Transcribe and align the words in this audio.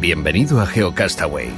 Bienvenido 0.00 0.58
a 0.62 0.66
GeoCastaway. 0.66 1.50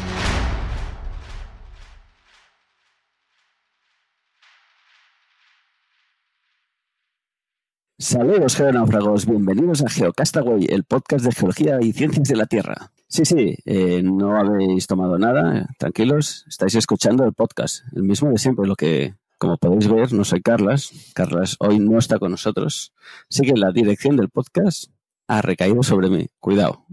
Saludos 8.01 8.57
geonáufragos, 8.57 9.27
bienvenidos 9.27 9.85
a 9.85 9.89
GeoCastaway, 9.89 10.67
el 10.71 10.83
podcast 10.83 11.25
de 11.25 11.31
geología 11.31 11.79
y 11.81 11.93
ciencias 11.93 12.27
de 12.27 12.35
la 12.35 12.47
Tierra. 12.47 12.91
Sí, 13.07 13.25
sí, 13.25 13.55
eh, 13.65 14.03
no 14.03 14.37
habéis 14.37 14.89
tomado 14.89 15.21
nada, 15.21 15.69
tranquilos, 15.79 16.45
estáis 16.49 16.75
escuchando 16.75 17.25
el 17.25 17.35
podcast, 17.35 17.85
el 17.95 18.03
mismo 18.03 18.31
de 18.31 18.39
siempre, 18.39 18.67
lo 18.67 18.75
que, 18.75 19.15
como 19.39 19.57
podéis 19.57 19.87
ver, 19.87 20.13
no 20.13 20.25
soy 20.25 20.43
Carlas, 20.43 20.91
Carlas 21.15 21.55
hoy 21.61 21.79
no 21.79 21.97
está 21.97 22.19
con 22.19 22.33
nosotros, 22.33 22.93
sigue 23.29 23.53
la 23.55 23.71
dirección 23.71 24.17
del 24.17 24.31
podcast 24.31 24.91
ha 25.29 25.43
recaído 25.43 25.83
sobre 25.83 26.11
mí. 26.11 26.27
Cuidado, 26.39 26.87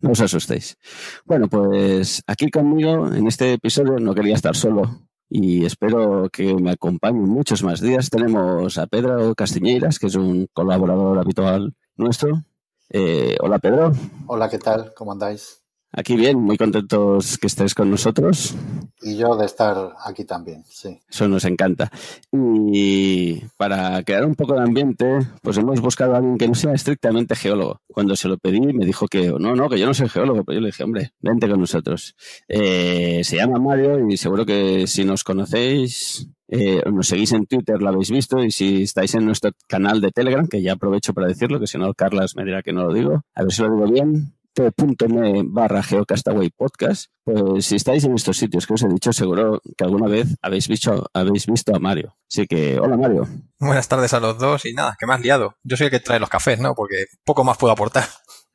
no 0.00 0.10
os 0.10 0.20
asustéis. 0.20 0.76
Bueno, 1.24 1.48
pues 1.48 2.22
aquí 2.26 2.50
conmigo 2.50 3.12
en 3.12 3.26
este 3.26 3.54
episodio 3.54 3.98
no 3.98 4.14
quería 4.14 4.34
estar 4.34 4.56
solo 4.56 5.08
y 5.28 5.64
espero 5.64 6.28
que 6.30 6.54
me 6.54 6.72
acompañen 6.72 7.28
muchos 7.28 7.62
más 7.62 7.80
días. 7.80 8.10
Tenemos 8.10 8.78
a 8.78 8.86
Pedro 8.86 9.34
Castiñeiras, 9.34 9.98
que 9.98 10.06
es 10.06 10.14
un 10.14 10.46
colaborador 10.52 11.18
habitual 11.18 11.74
nuestro. 11.96 12.42
Eh, 12.90 13.36
hola 13.40 13.58
Pedro. 13.58 13.92
Hola, 14.26 14.48
¿qué 14.48 14.58
tal? 14.58 14.92
¿Cómo 14.94 15.12
andáis? 15.12 15.65
Aquí 15.98 16.14
bien, 16.14 16.38
muy 16.38 16.58
contentos 16.58 17.38
que 17.38 17.46
estés 17.46 17.74
con 17.74 17.90
nosotros. 17.90 18.54
Y 19.00 19.16
yo 19.16 19.34
de 19.34 19.46
estar 19.46 19.94
aquí 20.04 20.26
también, 20.26 20.62
sí. 20.68 21.00
Eso 21.08 21.26
nos 21.26 21.46
encanta. 21.46 21.90
Y 22.30 23.40
para 23.56 24.02
crear 24.02 24.26
un 24.26 24.34
poco 24.34 24.52
de 24.52 24.60
ambiente, 24.60 25.18
pues 25.40 25.56
hemos 25.56 25.80
buscado 25.80 26.14
a 26.14 26.18
alguien 26.18 26.36
que 26.36 26.48
no 26.48 26.54
sea 26.54 26.74
estrictamente 26.74 27.34
geólogo. 27.34 27.80
Cuando 27.86 28.14
se 28.14 28.28
lo 28.28 28.36
pedí, 28.36 28.60
me 28.60 28.84
dijo 28.84 29.08
que 29.08 29.28
no, 29.38 29.56
no, 29.56 29.70
que 29.70 29.78
yo 29.78 29.86
no 29.86 29.94
soy 29.94 30.10
geólogo, 30.10 30.44
pero 30.44 30.56
yo 30.56 30.60
le 30.60 30.68
dije, 30.68 30.84
hombre, 30.84 31.12
vente 31.20 31.48
con 31.48 31.60
nosotros. 31.60 32.14
Eh, 32.46 33.22
se 33.24 33.36
llama 33.36 33.58
Mario 33.58 34.06
y 34.06 34.18
seguro 34.18 34.44
que 34.44 34.86
si 34.86 35.06
nos 35.06 35.24
conocéis, 35.24 36.28
eh, 36.48 36.82
nos 36.92 37.08
seguís 37.08 37.32
en 37.32 37.46
Twitter, 37.46 37.80
lo 37.80 37.88
habéis 37.88 38.10
visto, 38.10 38.44
y 38.44 38.50
si 38.50 38.82
estáis 38.82 39.14
en 39.14 39.24
nuestro 39.24 39.50
canal 39.66 40.00
de 40.00 40.10
Telegram, 40.12 40.46
que 40.46 40.62
ya 40.62 40.74
aprovecho 40.74 41.12
para 41.12 41.26
decirlo, 41.26 41.58
que 41.58 41.66
si 41.66 41.78
no, 41.78 41.92
Carlas 41.94 42.36
me 42.36 42.44
dirá 42.44 42.62
que 42.62 42.72
no 42.72 42.84
lo 42.84 42.92
digo, 42.92 43.22
a 43.34 43.42
ver 43.42 43.52
si 43.52 43.62
lo 43.62 43.74
digo 43.74 43.90
bien, 43.90 44.35
t.me 44.56 45.42
barra 45.44 45.82
geocastaway 45.82 46.48
podcast, 46.48 47.10
pues 47.24 47.66
si 47.66 47.76
estáis 47.76 48.04
en 48.04 48.14
estos 48.14 48.38
sitios 48.38 48.66
que 48.66 48.72
os 48.72 48.82
he 48.82 48.88
dicho, 48.88 49.12
seguro 49.12 49.60
que 49.76 49.84
alguna 49.84 50.08
vez 50.08 50.28
habéis 50.40 50.66
visto, 50.66 51.10
habéis 51.12 51.46
visto 51.46 51.76
a 51.76 51.78
Mario. 51.78 52.16
Así 52.30 52.46
que, 52.46 52.78
hola 52.80 52.96
Mario. 52.96 53.28
Buenas 53.58 53.86
tardes 53.86 54.14
a 54.14 54.20
los 54.20 54.38
dos 54.38 54.64
y 54.64 54.72
nada, 54.72 54.96
que 54.98 55.06
me 55.06 55.12
has 55.12 55.20
liado. 55.20 55.56
Yo 55.62 55.76
soy 55.76 55.86
el 55.86 55.90
que 55.90 56.00
trae 56.00 56.18
los 56.18 56.30
cafés, 56.30 56.58
¿no? 56.58 56.74
Porque 56.74 57.04
poco 57.24 57.44
más 57.44 57.58
puedo 57.58 57.72
aportar. 57.72 58.04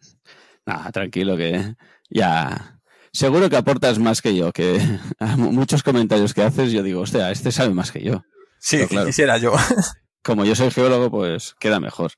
Nada, 0.66 0.92
tranquilo 0.92 1.38
que 1.38 1.76
ya... 2.10 2.80
Seguro 3.14 3.50
que 3.50 3.58
aportas 3.58 4.00
más 4.00 4.22
que 4.22 4.36
yo, 4.36 4.52
que 4.54 4.80
a 5.20 5.38
muchos 5.38 5.84
comentarios 5.84 6.34
que 6.34 6.42
haces 6.42 6.72
yo 6.72 6.82
digo, 6.82 7.02
hostia, 7.02 7.30
este 7.30 7.52
sabe 7.52 7.74
más 7.76 7.92
que 7.92 8.02
yo. 8.02 8.24
Sí, 8.60 8.88
claro, 8.88 9.06
quisiera 9.06 9.38
yo. 9.38 9.54
Como 10.24 10.46
yo 10.46 10.56
soy 10.56 10.72
geólogo, 10.72 11.12
pues 11.12 11.56
queda 11.60 11.80
mejor. 11.80 12.12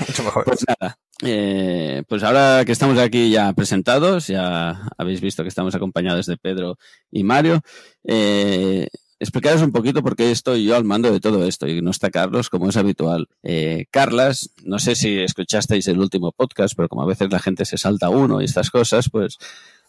Mucho 0.00 0.22
mejor. 0.22 0.44
Pues 0.44 0.64
nada, 0.68 0.98
eh, 1.22 2.02
pues 2.08 2.22
ahora 2.22 2.64
que 2.66 2.72
estamos 2.72 2.98
aquí 2.98 3.30
ya 3.30 3.52
presentados, 3.54 4.26
ya 4.26 4.88
habéis 4.98 5.20
visto 5.20 5.42
que 5.42 5.48
estamos 5.48 5.74
acompañados 5.74 6.26
de 6.26 6.36
Pedro 6.36 6.78
y 7.10 7.24
Mario, 7.24 7.62
eh, 8.04 8.88
explicaros 9.18 9.62
un 9.62 9.72
poquito 9.72 10.02
por 10.02 10.14
qué 10.14 10.30
estoy 10.30 10.64
yo 10.64 10.76
al 10.76 10.84
mando 10.84 11.10
de 11.10 11.20
todo 11.20 11.46
esto 11.46 11.66
y 11.66 11.80
no 11.80 11.90
está 11.90 12.10
Carlos 12.10 12.50
como 12.50 12.68
es 12.68 12.76
habitual. 12.76 13.28
Eh, 13.42 13.86
Carlas, 13.90 14.50
no 14.62 14.78
sé 14.78 14.94
si 14.94 15.18
escuchasteis 15.18 15.88
el 15.88 16.00
último 16.00 16.32
podcast, 16.32 16.74
pero 16.76 16.88
como 16.88 17.02
a 17.02 17.06
veces 17.06 17.30
la 17.30 17.38
gente 17.38 17.64
se 17.64 17.78
salta 17.78 18.10
uno 18.10 18.42
y 18.42 18.44
estas 18.44 18.70
cosas, 18.70 19.08
pues 19.08 19.38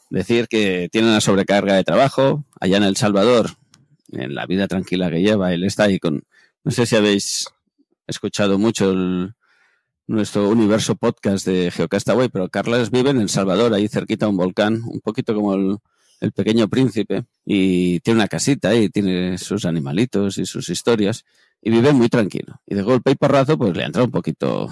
decir 0.10 0.48
que 0.48 0.88
tiene 0.92 1.10
una 1.10 1.20
sobrecarga 1.20 1.76
de 1.76 1.84
trabajo 1.84 2.46
allá 2.62 2.78
en 2.78 2.84
El 2.84 2.96
Salvador, 2.96 3.52
en 4.14 4.34
la 4.34 4.46
vida 4.46 4.70
tranquila 4.70 5.12
que 5.12 5.22
lleva, 5.22 5.54
él 5.54 5.66
está 5.66 5.84
ahí 5.84 6.00
con, 6.00 6.24
no 6.64 6.72
sé 6.72 6.86
si 6.86 6.96
habéis 6.96 7.50
escuchado 8.08 8.58
mucho 8.58 8.92
el 8.92 9.34
nuestro 10.08 10.50
universo 10.50 10.96
podcast 10.96 11.46
de 11.46 11.70
Geocastaway, 11.70 12.30
pero 12.30 12.50
Carlas 12.50 12.92
vive 12.92 13.10
en 13.10 13.20
El 13.20 13.30
Salvador, 13.30 13.74
ahí 13.74 13.88
cerquita 13.88 14.26
a 14.26 14.30
un 14.30 14.38
volcán, 14.38 14.82
un 14.86 15.02
poquito 15.02 15.36
como 15.36 15.54
el, 15.54 16.32
pequeño 16.34 16.68
príncipe, 16.68 17.26
y 17.46 18.00
tiene 18.00 18.22
una 18.22 18.28
casita 18.28 18.70
ahí, 18.70 18.90
tiene 18.90 19.38
sus 19.38 19.66
animalitos 19.66 20.38
y 20.38 20.46
sus 20.46 20.70
historias, 20.70 21.26
y 21.62 21.70
vive 21.70 21.92
muy 21.92 22.10
tranquilo. 22.10 22.62
Y 22.66 22.76
de 22.76 22.82
golpe 22.82 23.12
y 23.12 23.16
porrazo, 23.16 23.58
pues 23.58 23.76
le 23.76 23.84
entra 23.84 24.04
un 24.04 24.12
poquito, 24.12 24.70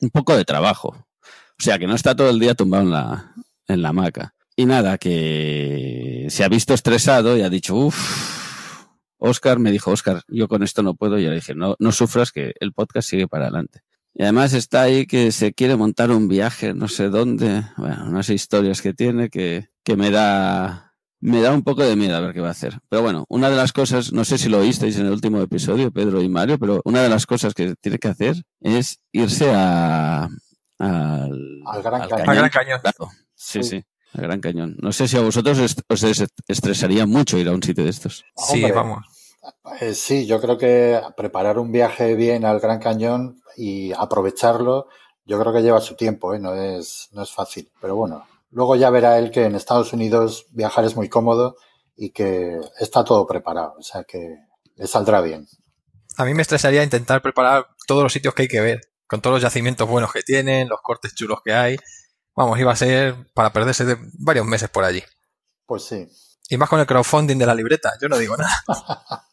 un 0.00 0.10
poco 0.10 0.36
de 0.36 0.44
trabajo. 0.44 0.88
O 0.88 1.62
sea, 1.62 1.78
que 1.78 1.86
no 1.86 1.94
está 1.94 2.14
todo 2.14 2.28
el 2.28 2.38
día 2.38 2.54
tumbado 2.54 2.82
en 2.82 2.90
la, 2.90 3.34
en 3.68 3.82
la 3.82 3.88
hamaca. 3.90 4.34
Y 4.56 4.66
nada, 4.66 4.98
que 4.98 6.26
se 6.28 6.44
ha 6.44 6.48
visto 6.48 6.74
estresado 6.74 7.36
y 7.36 7.42
ha 7.42 7.48
dicho, 7.48 7.76
uff, 7.76 8.86
Oscar 9.18 9.58
me 9.58 9.70
dijo, 9.70 9.90
Oscar, 9.90 10.22
yo 10.28 10.48
con 10.48 10.62
esto 10.62 10.82
no 10.82 10.94
puedo. 10.94 11.18
Y 11.18 11.24
le 11.24 11.36
dije, 11.36 11.54
no, 11.54 11.76
no 11.78 11.92
sufras 11.92 12.32
que 12.32 12.52
el 12.60 12.72
podcast 12.72 13.08
sigue 13.08 13.28
para 13.28 13.44
adelante. 13.44 13.80
Y 14.18 14.22
además 14.22 14.54
está 14.54 14.82
ahí 14.82 15.06
que 15.06 15.30
se 15.30 15.52
quiere 15.52 15.76
montar 15.76 16.10
un 16.10 16.26
viaje, 16.26 16.72
no 16.72 16.88
sé 16.88 17.10
dónde, 17.10 17.64
bueno, 17.76 18.06
unas 18.08 18.30
historias 18.30 18.80
que 18.80 18.94
tiene 18.94 19.28
que, 19.28 19.68
que 19.84 19.94
me 19.94 20.10
da, 20.10 20.94
me 21.20 21.42
da 21.42 21.52
un 21.52 21.62
poco 21.62 21.82
de 21.82 21.96
miedo 21.96 22.16
a 22.16 22.20
ver 22.20 22.32
qué 22.32 22.40
va 22.40 22.48
a 22.48 22.52
hacer. 22.52 22.78
Pero 22.88 23.02
bueno, 23.02 23.26
una 23.28 23.50
de 23.50 23.56
las 23.56 23.74
cosas, 23.74 24.14
no 24.14 24.24
sé 24.24 24.38
si 24.38 24.48
lo 24.48 24.60
oísteis 24.60 24.96
en 24.96 25.04
el 25.04 25.12
último 25.12 25.42
episodio, 25.42 25.90
Pedro 25.90 26.22
y 26.22 26.30
Mario, 26.30 26.58
pero 26.58 26.80
una 26.86 27.02
de 27.02 27.10
las 27.10 27.26
cosas 27.26 27.52
que 27.52 27.74
tiene 27.78 27.98
que 27.98 28.08
hacer 28.08 28.42
es 28.62 29.00
irse 29.12 29.52
a, 29.54 30.30
al, 30.78 31.62
al, 31.66 31.82
Gran, 31.82 32.00
al 32.00 32.08
cañón. 32.08 32.28
Al 32.30 32.36
gran 32.36 32.50
Cañón. 32.50 32.80
Claro. 32.80 33.10
Sí, 33.34 33.62
sí, 33.62 33.68
sí, 33.68 33.84
al 34.14 34.22
Gran 34.22 34.40
Cañón. 34.40 34.76
No 34.80 34.92
sé 34.92 35.08
si 35.08 35.18
a 35.18 35.20
vosotros 35.20 35.58
os 35.88 36.02
estresaría 36.48 37.04
mucho 37.04 37.36
ir 37.36 37.48
a 37.48 37.52
un 37.52 37.62
sitio 37.62 37.84
de 37.84 37.90
estos. 37.90 38.24
Sí, 38.34 38.64
Hombre, 38.64 38.72
vamos. 38.72 39.15
Eh, 39.80 39.94
sí, 39.94 40.26
yo 40.26 40.40
creo 40.40 40.58
que 40.58 41.00
preparar 41.16 41.58
un 41.58 41.72
viaje 41.72 42.14
bien 42.14 42.44
al 42.44 42.60
Gran 42.60 42.78
Cañón 42.78 43.42
y 43.56 43.92
aprovecharlo, 43.92 44.88
yo 45.24 45.38
creo 45.40 45.52
que 45.52 45.62
lleva 45.62 45.80
su 45.80 45.96
tiempo, 45.96 46.34
¿eh? 46.34 46.38
no, 46.38 46.54
es, 46.54 47.08
no 47.12 47.22
es 47.22 47.30
fácil. 47.30 47.70
Pero 47.80 47.96
bueno, 47.96 48.26
luego 48.50 48.76
ya 48.76 48.90
verá 48.90 49.18
él 49.18 49.30
que 49.30 49.44
en 49.44 49.54
Estados 49.54 49.92
Unidos 49.92 50.46
viajar 50.50 50.84
es 50.84 50.96
muy 50.96 51.08
cómodo 51.08 51.56
y 51.96 52.10
que 52.10 52.60
está 52.78 53.04
todo 53.04 53.26
preparado, 53.26 53.74
o 53.78 53.82
sea 53.82 54.04
que 54.04 54.36
le 54.76 54.86
saldrá 54.86 55.20
bien. 55.20 55.46
A 56.16 56.24
mí 56.24 56.34
me 56.34 56.42
estresaría 56.42 56.82
intentar 56.82 57.22
preparar 57.22 57.66
todos 57.86 58.02
los 58.02 58.12
sitios 58.12 58.34
que 58.34 58.42
hay 58.42 58.48
que 58.48 58.60
ver, 58.60 58.80
con 59.06 59.20
todos 59.20 59.36
los 59.36 59.42
yacimientos 59.42 59.88
buenos 59.88 60.12
que 60.12 60.22
tienen, 60.22 60.68
los 60.68 60.80
cortes 60.80 61.14
chulos 61.14 61.40
que 61.44 61.52
hay. 61.52 61.76
Vamos, 62.34 62.58
iba 62.58 62.72
a 62.72 62.76
ser 62.76 63.16
para 63.34 63.52
perderse 63.52 63.84
de 63.84 63.96
varios 64.18 64.46
meses 64.46 64.68
por 64.68 64.84
allí. 64.84 65.02
Pues 65.66 65.84
sí. 65.84 66.06
Y 66.48 66.56
más 66.56 66.68
con 66.68 66.80
el 66.80 66.86
crowdfunding 66.86 67.38
de 67.38 67.46
la 67.46 67.54
libreta, 67.54 67.92
yo 68.00 68.08
no 68.08 68.18
digo 68.18 68.36
nada. 68.36 68.62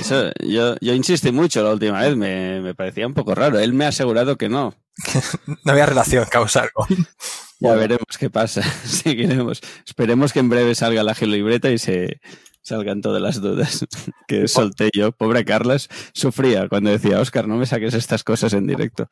Eso, 0.00 0.30
yo, 0.40 0.76
yo 0.80 0.94
insistí 0.94 1.32
mucho 1.32 1.62
la 1.62 1.72
última 1.72 2.00
vez, 2.00 2.16
me, 2.16 2.60
me, 2.60 2.74
parecía 2.74 3.06
un 3.06 3.14
poco 3.14 3.34
raro. 3.34 3.58
Él 3.58 3.72
me 3.72 3.84
ha 3.84 3.88
asegurado 3.88 4.36
que 4.36 4.48
no. 4.48 4.74
no 5.64 5.72
había 5.72 5.86
relación 5.86 6.24
causal. 6.30 6.70
Ya 7.58 7.74
veremos 7.74 8.18
qué 8.18 8.28
pasa. 8.28 8.62
Seguiremos. 8.84 9.62
Esperemos 9.86 10.32
que 10.32 10.40
en 10.40 10.50
breve 10.50 10.74
salga 10.74 11.02
la 11.02 11.14
geolibreta 11.14 11.70
y 11.70 11.78
se 11.78 12.20
salgan 12.62 13.00
todas 13.00 13.22
las 13.22 13.40
dudas 13.40 13.86
que 14.28 14.46
solté 14.46 14.90
yo. 14.92 15.12
Pobre 15.12 15.44
Carlas 15.44 15.88
sufría 16.12 16.68
cuando 16.68 16.90
decía, 16.90 17.20
Oscar, 17.20 17.48
no 17.48 17.56
me 17.56 17.64
saques 17.64 17.94
estas 17.94 18.24
cosas 18.24 18.52
en 18.52 18.66
directo. 18.66 19.08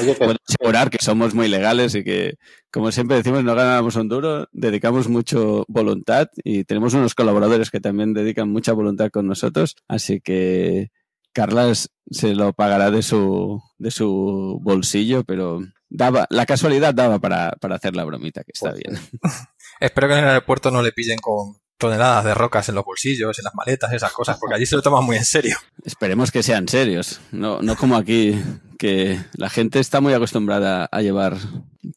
Oye, 0.00 0.14
que... 0.14 0.24
Puedo 0.24 0.38
asegurar 0.46 0.90
que 0.90 0.98
somos 1.00 1.34
muy 1.34 1.48
legales 1.48 1.94
y 1.94 2.04
que, 2.04 2.34
como 2.70 2.92
siempre 2.92 3.16
decimos, 3.16 3.44
no 3.44 3.54
ganamos 3.54 3.96
un 3.96 4.08
duro, 4.08 4.48
dedicamos 4.52 5.08
mucho 5.08 5.64
voluntad 5.68 6.28
y 6.44 6.64
tenemos 6.64 6.94
unos 6.94 7.14
colaboradores 7.14 7.70
que 7.70 7.80
también 7.80 8.14
dedican 8.14 8.50
mucha 8.50 8.72
voluntad 8.72 9.10
con 9.10 9.26
nosotros. 9.26 9.76
Así 9.88 10.20
que 10.20 10.90
Carlas 11.32 11.90
se 12.10 12.34
lo 12.34 12.52
pagará 12.52 12.90
de 12.90 13.02
su, 13.02 13.62
de 13.78 13.90
su 13.90 14.58
bolsillo, 14.62 15.24
pero 15.24 15.60
daba, 15.88 16.26
la 16.30 16.46
casualidad 16.46 16.94
daba 16.94 17.18
para, 17.18 17.52
para 17.60 17.76
hacer 17.76 17.96
la 17.96 18.04
bromita, 18.04 18.44
que 18.44 18.52
está 18.52 18.72
bien. 18.72 18.98
Espero 19.80 20.08
que 20.08 20.14
en 20.14 20.20
el 20.20 20.28
aeropuerto 20.28 20.70
no 20.70 20.82
le 20.82 20.92
pillen 20.92 21.18
con 21.18 21.56
toneladas 21.82 22.24
de 22.24 22.32
rocas 22.32 22.68
en 22.68 22.76
los 22.76 22.84
bolsillos, 22.84 23.36
en 23.40 23.44
las 23.44 23.54
maletas, 23.56 23.92
esas 23.92 24.12
cosas, 24.12 24.38
porque 24.38 24.54
allí 24.54 24.66
se 24.66 24.76
lo 24.76 24.82
toman 24.82 25.04
muy 25.04 25.16
en 25.16 25.24
serio. 25.24 25.56
Esperemos 25.84 26.30
que 26.30 26.44
sean 26.44 26.68
serios, 26.68 27.20
no, 27.32 27.60
no 27.60 27.74
como 27.74 27.96
aquí, 27.96 28.40
que 28.78 29.18
la 29.34 29.50
gente 29.50 29.80
está 29.80 30.00
muy 30.00 30.12
acostumbrada 30.12 30.88
a 30.92 31.02
llevar 31.02 31.38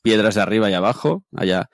piedras 0.01 0.33
de 0.33 0.41
arriba 0.41 0.71
y 0.71 0.73
abajo, 0.73 1.23
allá 1.35 1.69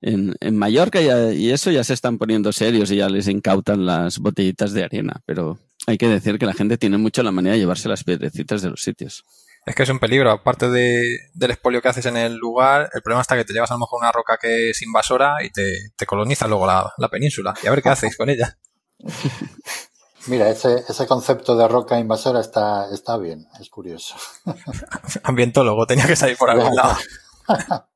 en, 0.00 0.34
en 0.40 0.56
Mallorca 0.56 1.00
y 1.32 1.50
eso 1.50 1.70
ya 1.70 1.84
se 1.84 1.94
están 1.94 2.18
poniendo 2.18 2.50
serios 2.50 2.90
y 2.90 2.96
ya 2.96 3.08
les 3.08 3.28
incautan 3.28 3.86
las 3.86 4.18
botellitas 4.18 4.72
de 4.72 4.82
arena, 4.82 5.20
pero 5.24 5.60
hay 5.86 5.98
que 5.98 6.08
decir 6.08 6.40
que 6.40 6.46
la 6.46 6.54
gente 6.54 6.78
tiene 6.78 6.98
mucho 6.98 7.22
la 7.22 7.30
manera 7.30 7.54
de 7.54 7.60
llevarse 7.60 7.88
las 7.88 8.02
piedrecitas 8.02 8.60
de 8.60 8.70
los 8.70 8.82
sitios. 8.82 9.22
Es 9.64 9.76
que 9.76 9.84
es 9.84 9.88
un 9.88 10.00
peligro, 10.00 10.30
aparte 10.30 10.68
de, 10.70 11.18
del 11.34 11.50
expolio 11.52 11.80
que 11.80 11.88
haces 11.88 12.06
en 12.06 12.16
el 12.16 12.34
lugar, 12.36 12.90
el 12.92 13.02
problema 13.02 13.22
está 13.22 13.36
que 13.36 13.44
te 13.44 13.52
llevas 13.52 13.70
a 13.70 13.74
lo 13.74 13.80
mejor 13.80 14.00
una 14.00 14.10
roca 14.10 14.36
que 14.36 14.70
es 14.70 14.82
invasora 14.82 15.44
y 15.44 15.50
te, 15.50 15.92
te 15.96 16.04
coloniza 16.04 16.48
luego 16.48 16.66
la, 16.66 16.92
la, 16.98 17.08
península. 17.08 17.54
Y 17.62 17.68
a 17.68 17.70
ver 17.70 17.80
qué 17.80 17.90
hacéis 17.90 18.16
con 18.16 18.28
ella. 18.28 18.58
Mira, 20.26 20.48
ese, 20.48 20.82
ese 20.88 21.06
concepto 21.06 21.56
de 21.56 21.68
roca 21.68 21.98
invasora 21.98 22.40
está, 22.40 22.92
está 22.92 23.16
bien, 23.18 23.46
es 23.60 23.68
curioso. 23.68 24.16
Ambientólogo, 25.22 25.86
tenía 25.86 26.06
que 26.06 26.16
salir 26.16 26.36
por 26.36 26.50
algún 26.50 26.74
lado. 26.74 26.96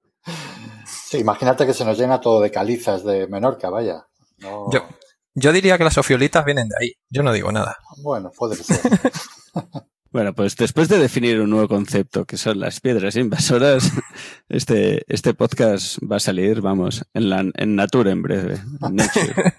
sí, 0.86 1.18
imagínate 1.18 1.66
que 1.66 1.74
se 1.74 1.84
nos 1.84 1.98
llena 1.98 2.20
todo 2.20 2.40
de 2.40 2.50
calizas 2.52 3.04
de 3.04 3.26
Menorca, 3.26 3.70
vaya. 3.70 4.06
No... 4.38 4.70
Yo, 4.72 4.86
yo 5.34 5.52
diría 5.52 5.78
que 5.78 5.84
las 5.84 5.98
ofiolitas 5.98 6.44
vienen 6.44 6.68
de 6.68 6.76
ahí. 6.80 6.92
Yo 7.10 7.22
no 7.22 7.32
digo 7.32 7.50
nada. 7.50 7.76
Bueno, 8.02 8.30
puede 8.36 8.56
ser. 8.56 8.80
Bueno, 10.16 10.34
pues 10.34 10.56
después 10.56 10.88
de 10.88 10.98
definir 10.98 11.42
un 11.42 11.50
nuevo 11.50 11.68
concepto 11.68 12.24
que 12.24 12.38
son 12.38 12.58
las 12.58 12.80
piedras 12.80 13.16
invasoras, 13.16 13.92
este, 14.48 15.04
este 15.12 15.34
podcast 15.34 15.98
va 16.10 16.16
a 16.16 16.20
salir, 16.20 16.62
vamos, 16.62 17.04
en, 17.12 17.28
la, 17.28 17.44
en 17.52 17.76
Nature 17.76 18.12
en 18.12 18.22
breve. 18.22 18.54
En 18.80 18.96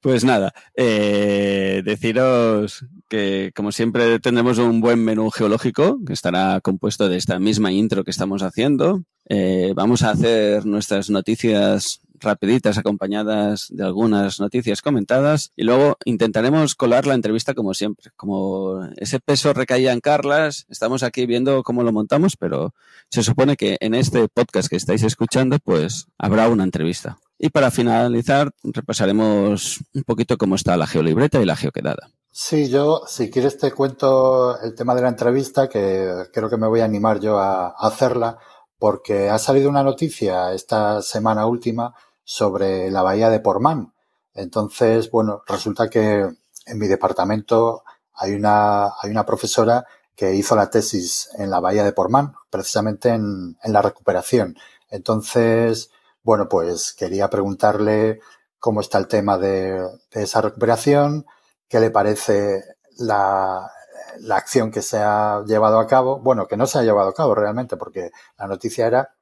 pues 0.00 0.22
nada, 0.22 0.54
eh, 0.76 1.82
deciros 1.84 2.86
que 3.08 3.50
como 3.56 3.72
siempre 3.72 4.20
tendremos 4.20 4.58
un 4.58 4.80
buen 4.80 5.04
menú 5.04 5.28
geológico 5.30 5.98
que 6.06 6.12
estará 6.12 6.60
compuesto 6.60 7.08
de 7.08 7.16
esta 7.16 7.40
misma 7.40 7.72
intro 7.72 8.04
que 8.04 8.12
estamos 8.12 8.44
haciendo. 8.44 9.02
Eh, 9.28 9.72
vamos 9.74 10.04
a 10.04 10.10
hacer 10.10 10.66
nuestras 10.66 11.10
noticias 11.10 12.00
rapiditas 12.20 12.78
acompañadas 12.78 13.68
de 13.70 13.84
algunas 13.84 14.40
noticias 14.40 14.82
comentadas 14.82 15.52
y 15.56 15.64
luego 15.64 15.96
intentaremos 16.04 16.74
colar 16.74 17.06
la 17.06 17.14
entrevista 17.14 17.54
como 17.54 17.74
siempre. 17.74 18.10
Como 18.16 18.84
ese 18.96 19.20
peso 19.20 19.52
recaía 19.52 19.92
en 19.92 20.00
Carlas, 20.00 20.66
estamos 20.68 21.02
aquí 21.02 21.26
viendo 21.26 21.62
cómo 21.62 21.82
lo 21.82 21.92
montamos, 21.92 22.36
pero 22.36 22.74
se 23.08 23.22
supone 23.22 23.56
que 23.56 23.76
en 23.80 23.94
este 23.94 24.28
podcast 24.28 24.68
que 24.68 24.76
estáis 24.76 25.02
escuchando 25.02 25.58
pues 25.58 26.06
habrá 26.18 26.48
una 26.48 26.64
entrevista. 26.64 27.18
Y 27.38 27.48
para 27.48 27.70
finalizar 27.70 28.50
repasaremos 28.62 29.80
un 29.94 30.02
poquito 30.04 30.36
cómo 30.36 30.56
está 30.56 30.76
la 30.76 30.86
geolibreta 30.86 31.40
y 31.40 31.46
la 31.46 31.56
geoquedada. 31.56 32.10
Sí, 32.30 32.68
yo 32.68 33.02
si 33.06 33.30
quieres 33.30 33.58
te 33.58 33.72
cuento 33.72 34.60
el 34.60 34.74
tema 34.74 34.94
de 34.94 35.02
la 35.02 35.08
entrevista 35.08 35.68
que 35.68 36.26
creo 36.32 36.48
que 36.48 36.56
me 36.56 36.68
voy 36.68 36.80
a 36.80 36.84
animar 36.84 37.18
yo 37.18 37.38
a 37.38 37.70
hacerla 37.70 38.38
porque 38.78 39.28
ha 39.28 39.38
salido 39.38 39.68
una 39.68 39.82
noticia 39.82 40.52
esta 40.52 41.02
semana 41.02 41.46
última 41.46 41.94
sobre 42.30 42.92
la 42.92 43.02
bahía 43.02 43.28
de 43.28 43.40
Portmán. 43.40 43.92
Entonces, 44.34 45.10
bueno, 45.10 45.42
resulta 45.48 45.90
que 45.90 46.30
en 46.66 46.78
mi 46.78 46.86
departamento 46.86 47.82
hay 48.14 48.34
una, 48.34 48.84
hay 49.02 49.10
una 49.10 49.26
profesora 49.26 49.84
que 50.14 50.32
hizo 50.34 50.54
la 50.54 50.70
tesis 50.70 51.28
en 51.38 51.50
la 51.50 51.58
bahía 51.58 51.82
de 51.82 51.92
Portmán, 51.92 52.34
precisamente 52.48 53.08
en, 53.08 53.58
en 53.60 53.72
la 53.72 53.82
recuperación. 53.82 54.54
Entonces, 54.90 55.90
bueno, 56.22 56.48
pues 56.48 56.92
quería 56.92 57.28
preguntarle 57.28 58.20
cómo 58.60 58.80
está 58.80 58.98
el 58.98 59.08
tema 59.08 59.36
de, 59.36 59.80
de 60.12 60.22
esa 60.22 60.40
recuperación, 60.40 61.26
qué 61.66 61.80
le 61.80 61.90
parece 61.90 62.62
la, 62.98 63.72
la 64.20 64.36
acción 64.36 64.70
que 64.70 64.82
se 64.82 64.98
ha 64.98 65.42
llevado 65.48 65.80
a 65.80 65.88
cabo, 65.88 66.20
bueno, 66.20 66.46
que 66.46 66.56
no 66.56 66.68
se 66.68 66.78
ha 66.78 66.82
llevado 66.84 67.08
a 67.08 67.14
cabo 67.14 67.34
realmente, 67.34 67.76
porque 67.76 68.12
la 68.38 68.46
noticia 68.46 68.86
era 68.86 69.16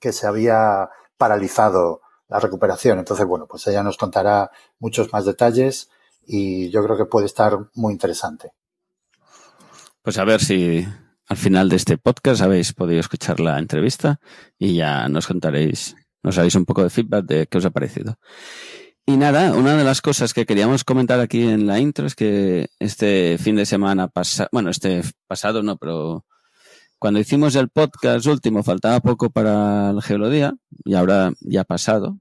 que 0.00 0.12
se 0.12 0.26
había 0.26 0.90
paralizado 1.16 2.00
la 2.28 2.40
recuperación. 2.40 2.98
Entonces, 2.98 3.26
bueno, 3.26 3.46
pues 3.46 3.66
ella 3.66 3.82
nos 3.82 3.96
contará 3.96 4.50
muchos 4.78 5.12
más 5.12 5.24
detalles 5.24 5.90
y 6.26 6.70
yo 6.70 6.84
creo 6.84 6.96
que 6.96 7.06
puede 7.06 7.26
estar 7.26 7.58
muy 7.74 7.92
interesante. 7.92 8.52
Pues 10.02 10.18
a 10.18 10.24
ver 10.24 10.40
si 10.40 10.86
al 11.26 11.36
final 11.36 11.68
de 11.68 11.76
este 11.76 11.98
podcast 11.98 12.42
habéis 12.42 12.72
podido 12.72 13.00
escuchar 13.00 13.40
la 13.40 13.58
entrevista 13.58 14.20
y 14.58 14.74
ya 14.74 15.08
nos 15.08 15.26
contaréis, 15.26 15.96
nos 16.22 16.38
haréis 16.38 16.54
un 16.54 16.64
poco 16.64 16.82
de 16.82 16.90
feedback 16.90 17.24
de 17.24 17.46
qué 17.46 17.58
os 17.58 17.64
ha 17.64 17.70
parecido. 17.70 18.18
Y 19.06 19.16
nada, 19.16 19.54
una 19.54 19.74
de 19.74 19.84
las 19.84 20.02
cosas 20.02 20.34
que 20.34 20.44
queríamos 20.44 20.84
comentar 20.84 21.18
aquí 21.18 21.42
en 21.42 21.66
la 21.66 21.78
intro 21.78 22.06
es 22.06 22.14
que 22.14 22.68
este 22.78 23.38
fin 23.38 23.56
de 23.56 23.64
semana 23.64 24.08
pasado, 24.08 24.50
bueno, 24.52 24.68
este 24.68 25.02
pasado 25.26 25.62
no, 25.62 25.78
pero 25.78 26.26
cuando 26.98 27.20
hicimos 27.20 27.54
el 27.54 27.68
podcast 27.68 28.26
último 28.26 28.62
faltaba 28.62 29.00
poco 29.00 29.30
para 29.30 29.90
el 29.90 30.02
Geolodía 30.02 30.54
y 30.84 30.94
ahora 30.94 31.30
ya 31.40 31.60
ha 31.60 31.64
pasado. 31.64 32.18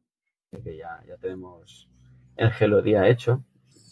Ya, 0.51 1.01
ya 1.07 1.17
tenemos 1.19 1.89
el 2.35 2.51
Geolodía 2.51 3.07
hecho. 3.07 3.43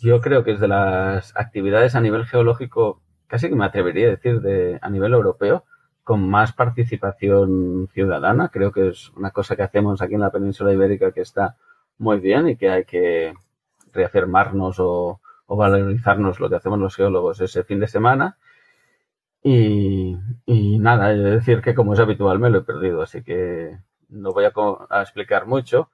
Yo 0.02 0.22
creo 0.22 0.44
que 0.44 0.52
es 0.52 0.60
de 0.60 0.68
las 0.68 1.36
actividades 1.36 1.96
a 1.96 2.02
nivel 2.02 2.26
geológico, 2.26 3.02
casi 3.28 3.50
que 3.50 3.56
me 3.56 3.66
atrevería 3.66 4.08
a 4.08 4.12
decir 4.12 4.42
de, 4.42 4.78
a 4.82 4.90
nivel 4.90 5.14
europeo, 5.14 5.64
con 6.04 6.30
más 6.30 6.54
participación 6.54 7.90
ciudadana. 7.92 8.50
Creo 8.50 8.72
que 8.72 8.90
es 8.90 9.10
una 9.14 9.32
cosa 9.32 9.56
que 9.56 9.64
hacemos 9.64 10.04
aquí 10.04 10.14
en 10.14 10.22
la 10.22 10.32
península 10.32 10.72
ibérica 10.72 11.12
que 11.12 11.22
está 11.22 11.56
muy 11.98 12.20
bien 12.20 12.48
y 12.50 12.58
que 12.58 12.70
hay 12.70 12.86
que 12.86 13.34
reafirmarnos 13.92 14.76
o 14.80 15.20
valorizarnos 15.48 16.40
lo 16.40 16.50
que 16.50 16.58
hacemos 16.58 16.78
los 16.78 16.96
geólogos 16.96 17.42
ese 17.42 17.64
fin 17.64 17.80
de 17.80 17.88
semana 17.88 18.38
y, 19.48 20.18
y 20.48 20.80
nada, 20.80 21.12
he 21.12 21.18
de 21.18 21.30
decir 21.36 21.62
que 21.62 21.76
como 21.76 21.94
es 21.94 22.00
habitual 22.00 22.40
me 22.40 22.50
lo 22.50 22.58
he 22.58 22.64
perdido, 22.64 23.04
así 23.04 23.22
que 23.24 23.78
no 24.10 24.34
voy 24.34 24.46
a, 24.46 24.52
a, 24.90 25.04
explicar 25.04 25.46
mucho, 25.46 25.92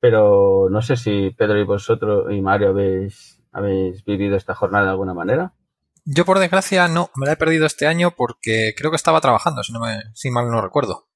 pero 0.00 0.68
no 0.70 0.80
sé 0.80 0.96
si 0.96 1.28
Pedro 1.36 1.58
y 1.58 1.64
vosotros 1.64 2.32
y 2.32 2.40
Mario 2.40 2.70
habéis, 2.70 3.42
habéis 3.52 4.02
vivido 4.02 4.34
esta 4.34 4.54
jornada 4.54 4.86
de 4.86 4.90
alguna 4.92 5.12
manera. 5.12 5.52
Yo 6.06 6.24
por 6.24 6.38
desgracia 6.38 6.88
no, 6.88 7.10
me 7.16 7.26
la 7.26 7.32
he 7.32 7.36
perdido 7.36 7.66
este 7.66 7.86
año 7.86 8.12
porque 8.16 8.72
creo 8.74 8.90
que 8.90 8.96
estaba 8.96 9.20
trabajando, 9.20 9.62
si, 9.62 9.74
no 9.74 9.80
me, 9.80 10.00
si 10.14 10.30
mal 10.30 10.50
no 10.50 10.62
recuerdo. 10.62 11.06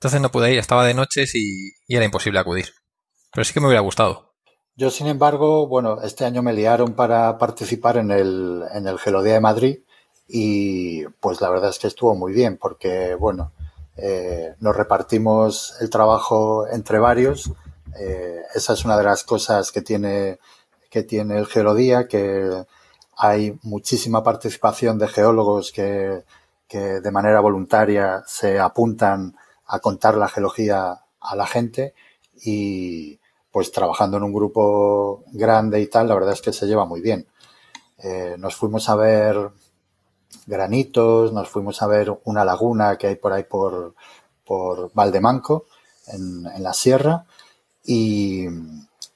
Entonces 0.00 0.20
no 0.20 0.32
pude 0.32 0.52
ir, 0.52 0.58
estaba 0.58 0.84
de 0.84 0.94
noches 0.94 1.36
y, 1.36 1.74
y 1.86 1.94
era 1.94 2.04
imposible 2.04 2.40
acudir. 2.40 2.70
Pero 3.32 3.44
sí 3.44 3.54
que 3.54 3.60
me 3.60 3.68
hubiera 3.68 3.82
gustado. 3.82 4.34
Yo, 4.74 4.90
sin 4.90 5.06
embargo, 5.06 5.68
bueno, 5.68 6.02
este 6.02 6.24
año 6.24 6.42
me 6.42 6.54
liaron 6.54 6.94
para 6.94 7.38
participar 7.38 7.98
en 7.98 8.10
el, 8.10 8.64
en 8.74 8.88
el 8.88 8.98
Gelodía 8.98 9.34
de 9.34 9.40
Madrid 9.40 9.78
y 10.32 11.06
pues 11.20 11.40
la 11.40 11.50
verdad 11.50 11.70
es 11.70 11.78
que 11.78 11.88
estuvo 11.88 12.14
muy 12.14 12.32
bien 12.32 12.56
porque, 12.56 13.14
bueno, 13.14 13.52
eh, 13.96 14.54
nos 14.60 14.76
repartimos 14.76 15.74
el 15.80 15.90
trabajo 15.90 16.66
entre 16.68 16.98
varios. 16.98 17.50
Eh, 17.98 18.42
esa 18.54 18.74
es 18.74 18.84
una 18.84 18.96
de 18.96 19.04
las 19.04 19.24
cosas 19.24 19.72
que 19.72 19.82
tiene, 19.82 20.38
que 20.88 21.02
tiene 21.02 21.38
el 21.38 21.46
Geolodía, 21.46 22.06
que 22.06 22.64
hay 23.16 23.58
muchísima 23.62 24.22
participación 24.22 24.98
de 24.98 25.08
geólogos 25.08 25.72
que, 25.72 26.24
que 26.68 27.00
de 27.00 27.10
manera 27.10 27.40
voluntaria 27.40 28.22
se 28.26 28.60
apuntan 28.60 29.36
a 29.66 29.80
contar 29.80 30.16
la 30.16 30.28
geología 30.28 31.00
a 31.20 31.36
la 31.36 31.46
gente 31.46 31.94
y 32.42 33.18
pues 33.50 33.72
trabajando 33.72 34.16
en 34.16 34.22
un 34.22 34.32
grupo 34.32 35.24
grande 35.32 35.80
y 35.80 35.88
tal, 35.88 36.08
la 36.08 36.14
verdad 36.14 36.32
es 36.32 36.40
que 36.40 36.52
se 36.52 36.66
lleva 36.66 36.84
muy 36.86 37.00
bien. 37.00 37.26
Eh, 37.98 38.36
nos 38.38 38.54
fuimos 38.54 38.88
a 38.88 38.94
ver 38.94 39.50
granitos, 40.46 41.32
nos 41.32 41.48
fuimos 41.48 41.82
a 41.82 41.86
ver 41.86 42.16
una 42.24 42.44
laguna 42.44 42.96
que 42.96 43.08
hay 43.08 43.16
por 43.16 43.32
ahí 43.32 43.44
por, 43.44 43.94
por 44.44 44.92
Valdemanco, 44.94 45.66
en, 46.08 46.46
en 46.46 46.62
la 46.62 46.72
sierra, 46.72 47.24
y, 47.84 48.46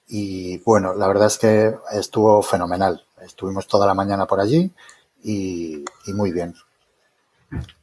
y, 0.08 0.58
bueno, 0.58 0.94
la 0.94 1.06
verdad 1.06 1.26
es 1.26 1.38
que 1.38 1.74
estuvo 1.92 2.42
fenomenal. 2.42 3.04
Estuvimos 3.22 3.66
toda 3.66 3.86
la 3.86 3.94
mañana 3.94 4.26
por 4.26 4.40
allí 4.40 4.70
y, 5.22 5.84
y 6.06 6.12
muy 6.12 6.32
bien. 6.32 6.54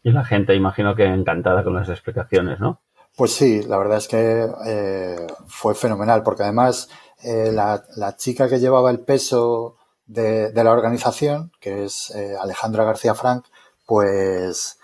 Y 0.04 0.12
la 0.12 0.26
gente, 0.26 0.56
imagino 0.56 0.96
que 0.96 1.06
encantada 1.06 1.64
con 1.64 1.74
las 1.74 1.90
explicaciones, 1.90 2.60
¿no? 2.60 2.80
Pues 3.16 3.34
sí, 3.34 3.64
la 3.64 3.78
verdad 3.78 3.98
es 3.98 4.08
que 4.08 4.50
eh, 4.66 5.28
fue 5.48 5.76
fenomenal, 5.76 6.24
porque 6.24 6.44
además 6.44 6.90
eh, 7.24 7.52
la, 7.52 7.84
la, 7.98 8.16
chica 8.16 8.48
que 8.48 8.60
llevaba 8.60 8.90
el 8.90 9.00
peso 9.02 9.76
de, 10.12 10.64
la 10.64 10.72
organización, 10.72 11.52
que 11.60 11.86
es 11.86 12.12
eh, 12.12 12.36
Alejandra 12.40 12.84
García 12.84 13.16
Frank, 13.16 13.46
pues 13.86 14.78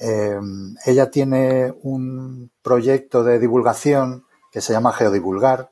eh, 0.00 0.38
ella 0.84 1.10
tiene 1.10 1.72
un 1.82 2.50
proyecto 2.62 3.22
de 3.22 3.38
divulgación 3.38 4.24
que 4.50 4.60
se 4.60 4.72
llama 4.72 4.92
Geodivulgar, 4.92 5.70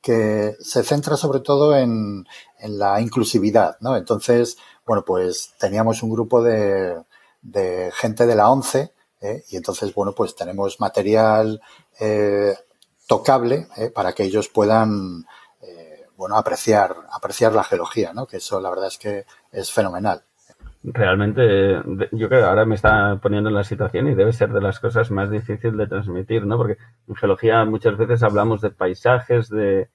que 0.00 0.56
se 0.60 0.82
centra 0.82 1.16
sobre 1.16 1.40
todo 1.40 1.76
en, 1.76 2.26
en 2.58 2.78
la 2.78 3.00
inclusividad, 3.00 3.76
¿no? 3.80 3.96
Entonces, 3.96 4.56
bueno, 4.86 5.04
pues 5.04 5.54
teníamos 5.58 6.02
un 6.02 6.10
grupo 6.10 6.42
de, 6.42 7.00
de 7.42 7.90
gente 7.94 8.26
de 8.26 8.34
la 8.34 8.50
ONCE, 8.50 8.92
¿eh? 9.20 9.44
y 9.48 9.56
entonces, 9.56 9.94
bueno, 9.94 10.12
pues 10.14 10.34
tenemos 10.34 10.80
material 10.80 11.60
tocable 13.06 13.68
para 13.94 14.12
que 14.12 14.24
ellos 14.24 14.48
puedan 14.48 15.26
bueno 16.24 16.38
apreciar 16.38 16.96
apreciar 17.12 17.52
la 17.52 17.64
geología, 17.64 18.14
¿no? 18.14 18.26
Que 18.26 18.38
eso 18.38 18.60
la 18.60 18.70
verdad 18.70 18.88
es 18.88 18.98
que 18.98 19.24
es 19.52 19.70
fenomenal 19.70 20.22
realmente 20.84 21.82
yo 22.12 22.28
creo 22.28 22.40
que 22.40 22.46
ahora 22.46 22.66
me 22.66 22.74
está 22.74 23.18
poniendo 23.22 23.48
en 23.48 23.54
la 23.54 23.64
situación 23.64 24.08
y 24.08 24.14
debe 24.14 24.32
ser 24.32 24.52
de 24.52 24.60
las 24.60 24.80
cosas 24.80 25.10
más 25.10 25.30
difíciles 25.30 25.76
de 25.76 25.86
transmitir, 25.86 26.46
¿no? 26.46 26.58
Porque 26.58 26.76
en 27.08 27.14
geología 27.14 27.64
muchas 27.64 27.96
veces 27.96 28.22
hablamos 28.22 28.60
de 28.60 28.70
paisajes, 28.70 29.48
de 29.48 29.88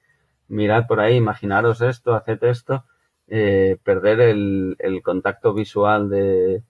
mirad 0.47 0.87
por 0.87 0.99
ahí, 0.99 1.15
imaginaros 1.15 1.81
esto, 1.81 2.15
haced 2.15 2.43
esto, 2.43 2.85
eh, 3.27 3.77
perder 3.83 4.19
el, 4.21 5.01
contacto 5.03 5.53
visual 5.53 6.09
de, 6.09 6.63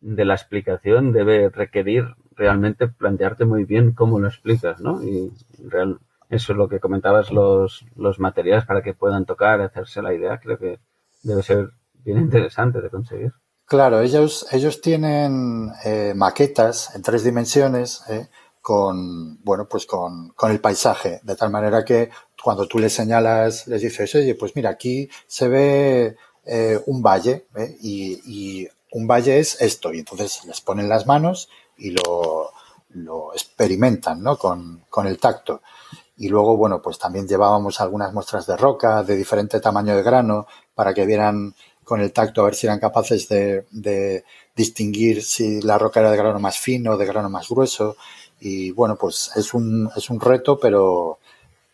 de 0.00 0.24
la 0.26 0.34
explicación 0.34 1.12
debe 1.12 1.48
requerir 1.48 2.04
realmente 2.36 2.86
plantearte 2.88 3.46
muy 3.46 3.64
bien 3.64 3.92
cómo 3.92 4.20
lo 4.20 4.28
explicas, 4.28 4.80
¿no? 4.80 5.02
Y 5.02 5.32
real, 5.66 5.98
eso 6.28 6.52
es 6.52 6.58
lo 6.58 6.68
que 6.68 6.80
comentabas, 6.80 7.30
los, 7.30 7.84
los 7.96 8.18
materiales 8.18 8.64
para 8.66 8.82
que 8.82 8.94
puedan 8.94 9.24
tocar, 9.24 9.60
hacerse 9.60 10.02
la 10.02 10.14
idea, 10.14 10.38
creo 10.38 10.58
que 10.58 10.80
debe 11.22 11.42
ser 11.42 11.70
bien 11.94 12.18
interesante 12.18 12.80
de 12.80 12.90
conseguir. 12.90 13.32
Claro, 13.64 14.00
ellos, 14.00 14.46
ellos 14.50 14.80
tienen 14.80 15.70
eh, 15.84 16.14
maquetas 16.16 16.94
en 16.94 17.02
tres 17.02 17.22
dimensiones 17.22 18.02
eh, 18.08 18.28
con, 18.62 19.42
bueno, 19.44 19.68
pues 19.68 19.84
con, 19.84 20.30
con, 20.30 20.50
el 20.50 20.60
paisaje, 20.60 21.20
de 21.22 21.36
tal 21.36 21.50
manera 21.50 21.84
que 21.84 22.10
cuando 22.42 22.66
tú 22.66 22.78
les 22.78 22.94
señalas, 22.94 23.66
les 23.66 23.82
dices, 23.82 24.14
oye, 24.14 24.34
pues 24.34 24.56
mira, 24.56 24.70
aquí 24.70 25.10
se 25.26 25.48
ve 25.48 26.16
eh, 26.46 26.80
un 26.86 27.02
valle 27.02 27.46
y, 27.80 28.20
y, 28.24 28.68
un 28.92 29.06
valle 29.06 29.38
es 29.38 29.60
esto, 29.60 29.92
y 29.92 29.98
entonces 29.98 30.46
les 30.46 30.62
ponen 30.62 30.88
las 30.88 31.06
manos 31.06 31.50
y 31.76 31.90
lo, 31.90 32.50
lo 32.88 33.34
experimentan 33.34 34.22
¿no? 34.22 34.38
con, 34.38 34.84
con 34.88 35.06
el 35.06 35.18
tacto. 35.18 35.60
Y 36.18 36.28
luego, 36.28 36.56
bueno, 36.56 36.82
pues 36.82 36.98
también 36.98 37.28
llevábamos 37.28 37.80
algunas 37.80 38.12
muestras 38.12 38.46
de 38.46 38.56
roca 38.56 39.04
de 39.04 39.16
diferente 39.16 39.60
tamaño 39.60 39.96
de 39.96 40.02
grano 40.02 40.46
para 40.74 40.92
que 40.92 41.06
vieran 41.06 41.54
con 41.84 42.00
el 42.00 42.12
tacto 42.12 42.42
a 42.42 42.44
ver 42.46 42.54
si 42.54 42.66
eran 42.66 42.80
capaces 42.80 43.28
de, 43.28 44.24
distinguir 44.54 45.22
si 45.22 45.62
la 45.62 45.78
roca 45.78 46.00
era 46.00 46.10
de 46.10 46.16
grano 46.16 46.40
más 46.40 46.58
fino 46.58 46.92
o 46.92 46.96
de 46.96 47.06
grano 47.06 47.30
más 47.30 47.48
grueso. 47.48 47.96
Y 48.40 48.72
bueno, 48.72 48.96
pues 48.96 49.30
es 49.36 49.54
un, 49.54 49.88
es 49.96 50.10
un 50.10 50.20
reto, 50.20 50.58
pero, 50.58 51.18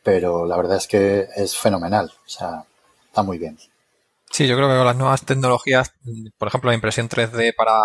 pero 0.02 0.44
la 0.44 0.56
verdad 0.56 0.76
es 0.76 0.86
que 0.86 1.26
es 1.34 1.56
fenomenal. 1.56 2.12
O 2.14 2.28
sea, 2.28 2.64
está 3.06 3.22
muy 3.22 3.38
bien. 3.38 3.58
Sí, 4.30 4.46
yo 4.46 4.56
creo 4.56 4.68
que 4.68 4.76
con 4.76 4.86
las 4.86 4.96
nuevas 4.96 5.24
tecnologías, 5.24 5.92
por 6.36 6.48
ejemplo, 6.48 6.68
la 6.70 6.74
impresión 6.74 7.08
3D 7.08 7.54
para, 7.56 7.80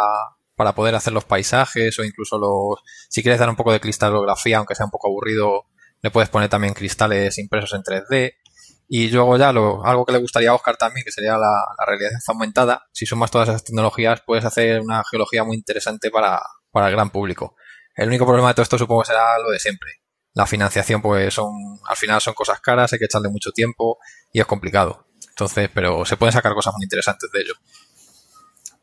para 0.55 0.75
poder 0.75 0.93
hacer 0.95 1.13
los 1.13 1.23
paisajes 1.23 1.97
o 1.99 2.03
incluso 2.03 2.37
los, 2.37 2.79
si 3.07 3.21
quieres 3.21 3.39
dar 3.39 3.49
un 3.49 3.55
poco 3.55 3.71
de 3.71 3.79
cristalografía, 3.79 4.57
aunque 4.57 4.75
sea 4.75 4.85
un 4.85 4.91
poco 4.91 5.07
aburrido, 5.07 5.65
le 6.01 6.11
puedes 6.11 6.29
poner 6.29 6.49
también 6.49 6.73
cristales 6.73 7.37
impresos 7.37 7.73
en 7.73 7.83
3D. 7.83 8.33
Y 8.87 9.09
luego 9.09 9.37
ya 9.37 9.53
lo, 9.53 9.85
algo 9.85 10.05
que 10.05 10.13
le 10.13 10.19
gustaría 10.19 10.49
a 10.49 10.55
Oscar 10.55 10.75
también, 10.75 11.05
que 11.05 11.11
sería 11.11 11.37
la, 11.37 11.53
realidad 11.85 12.11
aumentada. 12.27 12.87
Si 12.91 13.05
sumas 13.05 13.29
todas 13.29 13.49
esas 13.49 13.63
tecnologías, 13.63 14.21
puedes 14.25 14.45
hacer 14.45 14.81
una 14.81 15.03
geología 15.09 15.43
muy 15.43 15.55
interesante 15.55 16.09
para, 16.09 16.41
para 16.71 16.87
el 16.87 16.93
gran 16.93 17.11
público. 17.11 17.55
El 17.95 18.07
único 18.07 18.25
problema 18.25 18.47
de 18.47 18.53
todo 18.55 18.63
esto 18.63 18.77
supongo 18.77 19.05
será 19.05 19.37
lo 19.39 19.51
de 19.51 19.59
siempre. 19.59 19.91
La 20.33 20.47
financiación, 20.47 21.01
pues 21.01 21.33
son, 21.33 21.51
al 21.85 21.97
final 21.97 22.21
son 22.21 22.33
cosas 22.33 22.59
caras, 22.61 22.93
hay 22.93 22.99
que 22.99 23.05
echarle 23.05 23.29
mucho 23.29 23.51
tiempo 23.51 23.99
y 24.31 24.39
es 24.39 24.45
complicado. 24.45 25.05
Entonces, 25.29 25.69
pero 25.73 26.05
se 26.05 26.17
pueden 26.17 26.33
sacar 26.33 26.53
cosas 26.53 26.73
muy 26.75 26.83
interesantes 26.83 27.29
de 27.31 27.41
ello. 27.41 27.53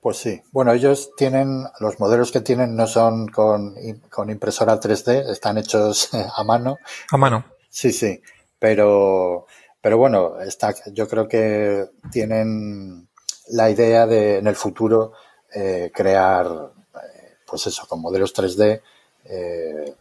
Pues 0.06 0.18
sí. 0.18 0.40
Bueno, 0.52 0.72
ellos 0.72 1.10
tienen, 1.16 1.64
los 1.80 1.98
modelos 1.98 2.30
que 2.30 2.40
tienen 2.40 2.76
no 2.76 2.86
son 2.86 3.26
con, 3.26 3.75
con 4.08 4.30
impresora 4.30 4.78
3D, 4.78 5.32
están 5.32 5.58
hechos 5.58 6.10
a 6.36 6.44
mano. 6.44 6.78
A 7.10 7.16
mano. 7.16 7.44
Sí, 7.68 7.90
sí. 7.90 8.22
Pero, 8.56 9.46
pero 9.80 9.98
bueno, 9.98 10.40
está, 10.40 10.72
yo 10.92 11.08
creo 11.08 11.26
que 11.26 11.86
tienen 12.12 13.08
la 13.48 13.68
idea 13.68 14.06
de 14.06 14.38
en 14.38 14.46
el 14.46 14.54
futuro 14.54 15.14
eh, 15.52 15.90
crear, 15.92 16.46
eh, 16.94 17.38
pues 17.44 17.66
eso, 17.66 17.84
con 17.88 18.00
modelos 18.00 18.32
3D, 18.32 18.80
eh, 19.25 19.92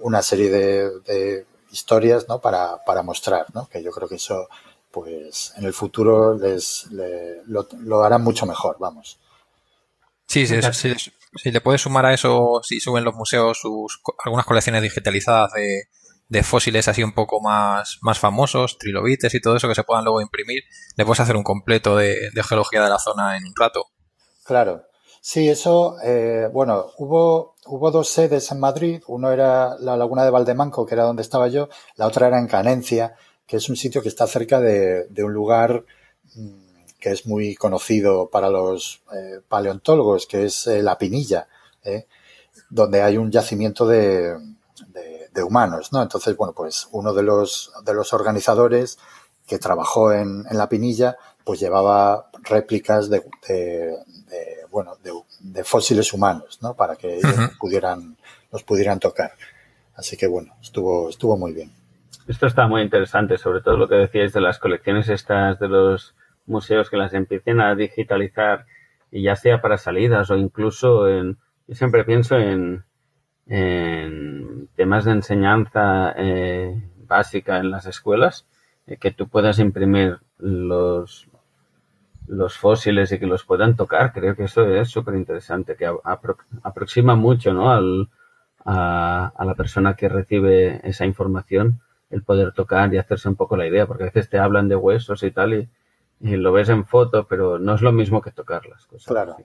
una 0.00 0.22
serie 0.22 0.48
de, 0.48 1.46
historias 1.70 2.26
¿no? 2.26 2.40
para, 2.40 2.82
para 2.86 3.02
mostrar, 3.02 3.44
¿no? 3.52 3.68
que 3.68 3.82
yo 3.82 3.90
creo 3.90 4.08
que 4.08 4.14
eso 4.14 4.48
pues 4.90 5.52
en 5.58 5.64
el 5.64 5.74
futuro 5.74 6.38
les, 6.38 6.86
lo, 6.90 8.02
harán 8.02 8.22
mucho 8.24 8.46
mejor, 8.46 8.76
vamos. 8.78 9.18
Sí, 10.32 10.46
sí, 10.46 11.50
le 11.50 11.60
puedes 11.60 11.82
sumar 11.82 12.06
a 12.06 12.14
eso, 12.14 12.60
si 12.62 12.80
suben 12.80 13.04
los 13.04 13.14
museos 13.14 13.58
sus 13.60 14.00
algunas 14.24 14.46
colecciones 14.46 14.82
digitalizadas 14.82 15.52
de, 15.52 15.88
de 16.32 16.42
fósiles 16.42 16.88
así 16.88 17.02
un 17.02 17.12
poco 17.12 17.42
más, 17.42 17.98
más 18.00 18.18
famosos, 18.18 18.78
trilobites 18.78 19.34
y 19.34 19.40
todo 19.42 19.56
eso 19.56 19.68
que 19.68 19.74
se 19.74 19.84
puedan 19.84 20.04
luego 20.04 20.22
imprimir, 20.22 20.62
le 20.96 21.04
puedes 21.04 21.20
hacer 21.20 21.36
un 21.36 21.42
completo 21.42 21.98
de, 21.98 22.30
geología 22.48 22.82
de 22.82 22.88
la 22.88 22.98
zona 22.98 23.36
en 23.36 23.44
un 23.44 23.52
rato. 23.54 23.84
Claro. 24.42 24.84
Sí, 25.20 25.50
eso, 25.50 25.96
eh, 26.02 26.48
bueno, 26.50 26.86
hubo, 26.96 27.56
hubo 27.66 27.90
dos 27.90 28.08
sedes 28.08 28.50
en 28.50 28.60
Madrid. 28.60 29.02
Uno 29.08 29.30
era 29.30 29.76
la 29.78 29.98
laguna 29.98 30.24
de 30.24 30.30
Valdemanco, 30.30 30.86
que 30.86 30.94
era 30.94 31.04
donde 31.04 31.20
estaba 31.20 31.48
yo. 31.48 31.68
La 31.96 32.06
otra 32.06 32.28
era 32.28 32.38
en 32.38 32.48
Canencia, 32.48 33.14
que 33.46 33.58
es 33.58 33.68
un 33.68 33.76
sitio 33.76 34.00
que 34.00 34.08
está 34.08 34.26
cerca 34.26 34.58
de, 34.58 35.06
un 35.18 35.34
lugar 35.34 35.84
mm, 36.34 36.61
que 37.02 37.10
es 37.10 37.26
muy 37.26 37.56
conocido 37.56 38.30
para 38.30 38.48
los 38.48 39.02
eh, 39.12 39.40
paleontólogos, 39.48 40.26
que 40.26 40.44
es 40.44 40.68
eh, 40.68 40.82
La 40.82 40.96
Pinilla, 40.96 41.48
donde 42.70 43.02
hay 43.02 43.16
un 43.16 43.28
yacimiento 43.32 43.88
de, 43.88 44.38
de 45.32 45.42
humanos, 45.42 45.92
¿no? 45.92 46.02
Entonces, 46.02 46.36
bueno, 46.36 46.52
pues 46.52 46.88
uno 46.92 47.12
de 47.12 47.22
los, 47.22 47.72
de 47.84 47.94
los 47.94 48.12
organizadores 48.12 48.98
que 49.46 49.58
trabajó 49.58 50.12
en, 50.12 50.44
en 50.48 50.58
la 50.58 50.68
Pinilla, 50.68 51.16
pues 51.44 51.58
llevaba 51.58 52.30
réplicas 52.44 53.10
de, 53.10 53.24
de, 53.48 53.96
bueno, 54.70 54.96
de, 55.40 55.64
fósiles 55.64 56.12
humanos, 56.12 56.58
¿no? 56.62 56.74
Para 56.74 56.96
que 56.96 57.16
ellos 57.16 57.34
pudieran, 57.58 58.16
los 58.52 58.62
pudieran 58.62 59.00
tocar. 59.00 59.32
Así 59.96 60.16
que 60.16 60.26
bueno, 60.26 60.54
estuvo, 60.62 61.08
estuvo 61.08 61.36
muy 61.36 61.52
bien. 61.52 61.72
Esto 62.28 62.46
está 62.46 62.68
muy 62.68 62.82
interesante, 62.82 63.38
sobre 63.38 63.60
todo 63.60 63.76
lo 63.76 63.88
que 63.88 63.96
decíais 63.96 64.32
de 64.32 64.40
las 64.40 64.58
colecciones 64.58 65.08
estas 65.08 65.58
de 65.58 65.68
los 65.68 66.14
museos 66.46 66.90
que 66.90 66.96
las 66.96 67.14
empiecen 67.14 67.60
a 67.60 67.74
digitalizar 67.74 68.66
y 69.10 69.22
ya 69.22 69.36
sea 69.36 69.60
para 69.60 69.78
salidas 69.78 70.30
o 70.30 70.36
incluso 70.36 71.08
en, 71.08 71.38
yo 71.66 71.74
siempre 71.74 72.04
pienso 72.04 72.38
en, 72.38 72.84
en 73.46 74.68
temas 74.74 75.04
de 75.04 75.12
enseñanza 75.12 76.14
eh, 76.16 76.82
básica 77.06 77.58
en 77.58 77.70
las 77.70 77.86
escuelas, 77.86 78.46
eh, 78.86 78.96
que 78.96 79.10
tú 79.10 79.28
puedas 79.28 79.58
imprimir 79.58 80.18
los, 80.38 81.28
los 82.26 82.56
fósiles 82.56 83.12
y 83.12 83.18
que 83.18 83.26
los 83.26 83.44
puedan 83.44 83.76
tocar. 83.76 84.12
Creo 84.12 84.34
que 84.34 84.44
eso 84.44 84.66
es 84.66 84.88
súper 84.88 85.14
interesante, 85.14 85.76
que 85.76 85.90
aproxima 86.62 87.14
mucho 87.14 87.52
¿no? 87.52 87.70
Al, 87.70 88.08
a, 88.64 89.32
a, 89.36 89.44
la 89.44 89.54
persona 89.54 89.94
que 89.94 90.08
recibe 90.08 90.80
esa 90.88 91.04
información 91.04 91.80
el 92.10 92.22
poder 92.22 92.52
tocar 92.52 92.92
y 92.92 92.98
hacerse 92.98 93.28
un 93.28 93.36
poco 93.36 93.56
la 93.56 93.66
idea, 93.66 93.86
porque 93.86 94.04
a 94.04 94.06
veces 94.06 94.28
te 94.28 94.38
hablan 94.38 94.68
de 94.68 94.76
huesos 94.76 95.22
y 95.22 95.30
tal 95.30 95.54
y, 95.54 95.68
lo 96.22 96.52
ves 96.52 96.68
en 96.68 96.86
foto, 96.86 97.26
pero 97.26 97.58
no 97.58 97.74
es 97.74 97.82
lo 97.82 97.92
mismo 97.92 98.22
que 98.22 98.30
tocar 98.30 98.66
las 98.66 98.86
cosas. 98.86 99.06
Claro. 99.06 99.36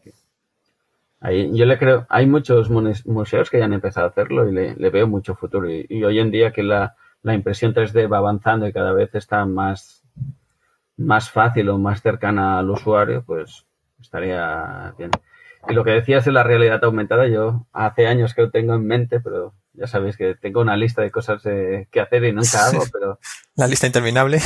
Ahí, 1.20 1.50
yo 1.56 1.66
le 1.66 1.80
creo, 1.80 2.06
hay 2.10 2.28
muchos 2.28 2.70
museos 2.70 3.50
que 3.50 3.58
ya 3.58 3.66
han 3.66 3.74
empezado 3.74 4.06
a 4.06 4.10
hacerlo 4.10 4.48
y 4.48 4.54
le, 4.54 4.90
veo 4.92 5.08
mucho 5.08 5.36
futuro. 5.36 5.68
Y, 5.70 6.04
hoy 6.04 6.20
en 6.20 6.30
día 6.30 6.52
que 6.52 6.62
la, 6.62 6.96
la, 7.24 7.34
impresión 7.34 7.74
3D 7.74 8.12
va 8.12 8.20
avanzando 8.20 8.68
y 8.68 8.74
cada 8.74 8.94
vez 8.94 9.16
está 9.16 9.44
más, 9.46 10.04
más 10.96 11.32
fácil 11.32 11.70
o 11.70 11.80
más 11.80 12.02
cercana 12.04 12.60
al 12.60 12.70
usuario, 12.70 13.24
pues 13.26 13.66
estaría 14.00 14.94
bien. 14.98 15.10
Y 15.68 15.74
lo 15.74 15.84
que 15.84 15.92
decías 15.92 16.24
de 16.26 16.32
la 16.32 16.44
realidad 16.44 16.84
aumentada, 16.84 17.28
yo 17.28 17.66
hace 17.74 18.06
años 18.08 18.34
que 18.36 18.44
lo 18.44 18.52
tengo 18.52 18.76
en 18.76 18.86
mente, 18.86 19.20
pero 19.20 19.56
ya 19.74 19.88
sabéis 19.88 20.16
que 20.16 20.36
tengo 20.36 20.62
una 20.62 20.78
lista 20.78 21.02
de 21.02 21.12
cosas 21.12 21.44
eh, 21.46 21.88
que 21.92 22.00
hacer 22.00 22.24
y 22.24 22.32
nunca 22.32 22.66
hago, 22.68 22.84
pero... 22.94 23.20
La 23.56 23.68
lista 23.68 23.88
interminable. 23.88 24.40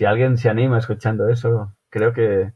Si 0.00 0.06
alguien 0.06 0.38
se 0.38 0.48
anima 0.48 0.78
escuchando 0.78 1.28
eso, 1.28 1.74
creo 1.90 2.14
que, 2.14 2.54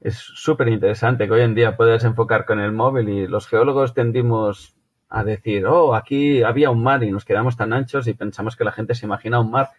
es 0.00 0.18
súper 0.18 0.68
interesante 0.68 1.26
que 1.26 1.32
hoy 1.32 1.40
en 1.40 1.54
día 1.54 1.78
puedas 1.78 2.04
enfocar 2.04 2.44
con 2.44 2.60
el 2.60 2.72
móvil 2.72 3.08
y 3.08 3.26
los 3.26 3.46
geólogos 3.46 3.94
tendimos 3.94 4.76
a 5.08 5.24
decir, 5.24 5.64
oh, 5.64 5.94
aquí 5.94 6.42
había 6.42 6.68
un 6.68 6.82
mar 6.82 7.02
y 7.04 7.10
nos 7.10 7.24
quedamos 7.24 7.56
tan 7.56 7.72
anchos 7.72 8.06
y 8.06 8.12
pensamos 8.12 8.54
que 8.54 8.64
la 8.64 8.72
gente 8.72 8.94
se 8.94 9.06
imagina 9.06 9.40
un 9.40 9.50
mar, 9.50 9.70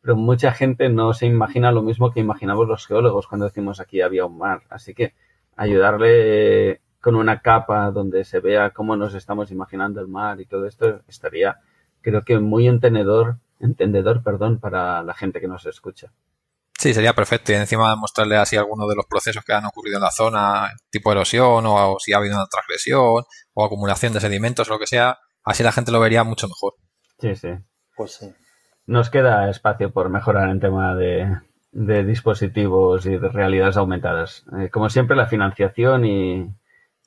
pero 0.00 0.16
mucha 0.16 0.50
gente 0.50 0.88
no 0.88 1.12
se 1.12 1.26
imagina 1.26 1.70
lo 1.70 1.82
mismo 1.82 2.10
que 2.10 2.18
imaginamos 2.18 2.66
los 2.66 2.84
geólogos 2.84 3.28
cuando 3.28 3.46
decimos 3.46 3.78
aquí 3.78 4.00
había 4.00 4.26
un 4.26 4.36
mar. 4.36 4.62
Así 4.70 4.92
que 4.92 5.14
ayudarle 5.54 6.80
con 7.00 7.14
una 7.14 7.42
capa 7.42 7.92
donde 7.92 8.24
se 8.24 8.40
vea 8.40 8.70
cómo 8.70 8.96
nos 8.96 9.14
estamos 9.14 9.52
imaginando 9.52 10.00
el 10.00 10.08
mar 10.08 10.40
y 10.40 10.46
todo 10.46 10.66
esto 10.66 11.00
estaría, 11.06 11.60
creo 12.00 12.22
que 12.22 12.40
muy 12.40 12.66
entendedor, 12.66 13.36
entendedor, 13.60 14.22
perdón, 14.22 14.58
para 14.58 15.02
la 15.02 15.14
gente 15.14 15.40
que 15.40 15.48
nos 15.48 15.66
escucha. 15.66 16.12
Sí, 16.78 16.92
sería 16.92 17.14
perfecto. 17.14 17.52
Y 17.52 17.54
encima 17.54 17.94
mostrarle 17.96 18.36
así 18.36 18.56
algunos 18.56 18.88
de 18.88 18.96
los 18.96 19.06
procesos 19.06 19.44
que 19.44 19.52
han 19.52 19.64
ocurrido 19.64 19.96
en 19.96 20.02
la 20.02 20.10
zona, 20.10 20.72
tipo 20.90 21.12
erosión 21.12 21.64
o, 21.66 21.96
si 21.98 22.12
ha 22.12 22.18
habido 22.18 22.36
una 22.36 22.46
transgresión 22.46 23.24
o 23.54 23.64
acumulación 23.64 24.12
de 24.12 24.20
sedimentos 24.20 24.68
o 24.68 24.72
lo 24.74 24.78
que 24.78 24.86
sea. 24.86 25.18
Así 25.44 25.62
la 25.62 25.72
gente 25.72 25.92
lo 25.92 26.00
vería 26.00 26.24
mucho 26.24 26.48
mejor. 26.48 26.74
Sí, 27.18 27.36
sí. 27.36 27.48
Pues 27.96 28.12
sí. 28.14 28.34
nos 28.86 29.08
queda 29.08 29.48
espacio 29.48 29.92
por 29.92 30.10
mejorar 30.10 30.50
en 30.50 30.60
tema 30.60 30.94
de, 30.94 31.38
dispositivos 31.72 33.06
y 33.06 33.18
de 33.18 33.28
realidades 33.28 33.76
aumentadas. 33.76 34.44
Eh, 34.58 34.68
como 34.68 34.90
siempre, 34.90 35.16
la 35.16 35.26
financiación 35.26 36.04
y, 36.04 36.54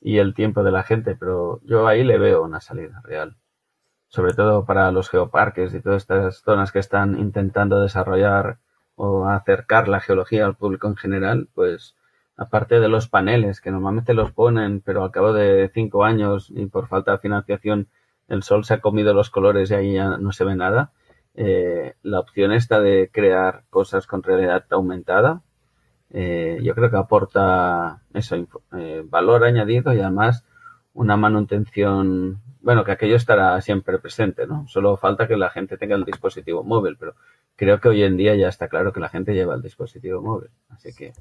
y 0.00 0.18
el 0.18 0.34
tiempo 0.34 0.62
de 0.62 0.72
la 0.72 0.82
gente, 0.82 1.14
pero 1.14 1.60
yo 1.64 1.86
ahí 1.86 2.04
le 2.04 2.18
veo 2.18 2.42
una 2.42 2.60
salida 2.60 3.00
real. 3.04 3.36
Sobre 4.08 4.34
todo 4.34 4.64
para 4.64 4.90
los 4.90 5.10
geoparques 5.10 5.74
y 5.74 5.80
todas 5.80 6.02
estas 6.02 6.42
zonas 6.42 6.72
que 6.72 6.78
están 6.78 7.18
intentando 7.18 7.80
desarrollar 7.80 8.58
o 8.96 9.26
acercar 9.26 9.88
la 9.88 10.00
geología 10.00 10.46
al 10.46 10.56
público 10.56 10.88
en 10.88 10.96
general, 10.96 11.48
pues 11.54 11.94
aparte 12.36 12.80
de 12.80 12.88
los 12.88 13.08
paneles 13.08 13.60
que 13.60 13.70
normalmente 13.70 14.14
los 14.14 14.32
ponen, 14.32 14.80
pero 14.80 15.04
al 15.04 15.10
cabo 15.10 15.32
de 15.32 15.70
cinco 15.74 16.04
años 16.04 16.50
y 16.50 16.66
por 16.66 16.88
falta 16.88 17.12
de 17.12 17.18
financiación 17.18 17.88
el 18.28 18.42
sol 18.42 18.64
se 18.64 18.74
ha 18.74 18.80
comido 18.80 19.14
los 19.14 19.30
colores 19.30 19.70
y 19.70 19.74
ahí 19.74 19.94
ya 19.94 20.16
no 20.18 20.32
se 20.32 20.44
ve 20.44 20.54
nada, 20.54 20.92
eh, 21.34 21.94
la 22.02 22.20
opción 22.20 22.52
esta 22.52 22.80
de 22.80 23.10
crear 23.12 23.64
cosas 23.70 24.06
con 24.06 24.22
realidad 24.22 24.64
aumentada, 24.70 25.42
eh, 26.10 26.58
yo 26.62 26.74
creo 26.74 26.90
que 26.90 26.96
aporta 26.96 28.02
eso, 28.14 28.36
eh, 28.76 29.02
valor 29.04 29.44
añadido 29.44 29.92
y 29.92 30.00
además 30.00 30.44
una 30.94 31.16
manutención, 31.16 32.42
bueno, 32.60 32.84
que 32.84 32.92
aquello 32.92 33.16
estará 33.16 33.60
siempre 33.60 33.98
presente, 33.98 34.46
¿no? 34.46 34.66
Solo 34.68 34.96
falta 34.96 35.28
que 35.28 35.36
la 35.36 35.50
gente 35.50 35.76
tenga 35.76 35.96
el 35.96 36.04
dispositivo 36.04 36.64
móvil, 36.64 36.96
pero 36.98 37.14
creo 37.56 37.80
que 37.80 37.88
hoy 37.88 38.02
en 38.02 38.16
día 38.16 38.34
ya 38.34 38.48
está 38.48 38.68
claro 38.68 38.92
que 38.92 39.00
la 39.00 39.08
gente 39.08 39.34
lleva 39.34 39.54
el 39.54 39.62
dispositivo 39.62 40.20
móvil, 40.20 40.50
así 40.70 40.94
que... 40.94 41.12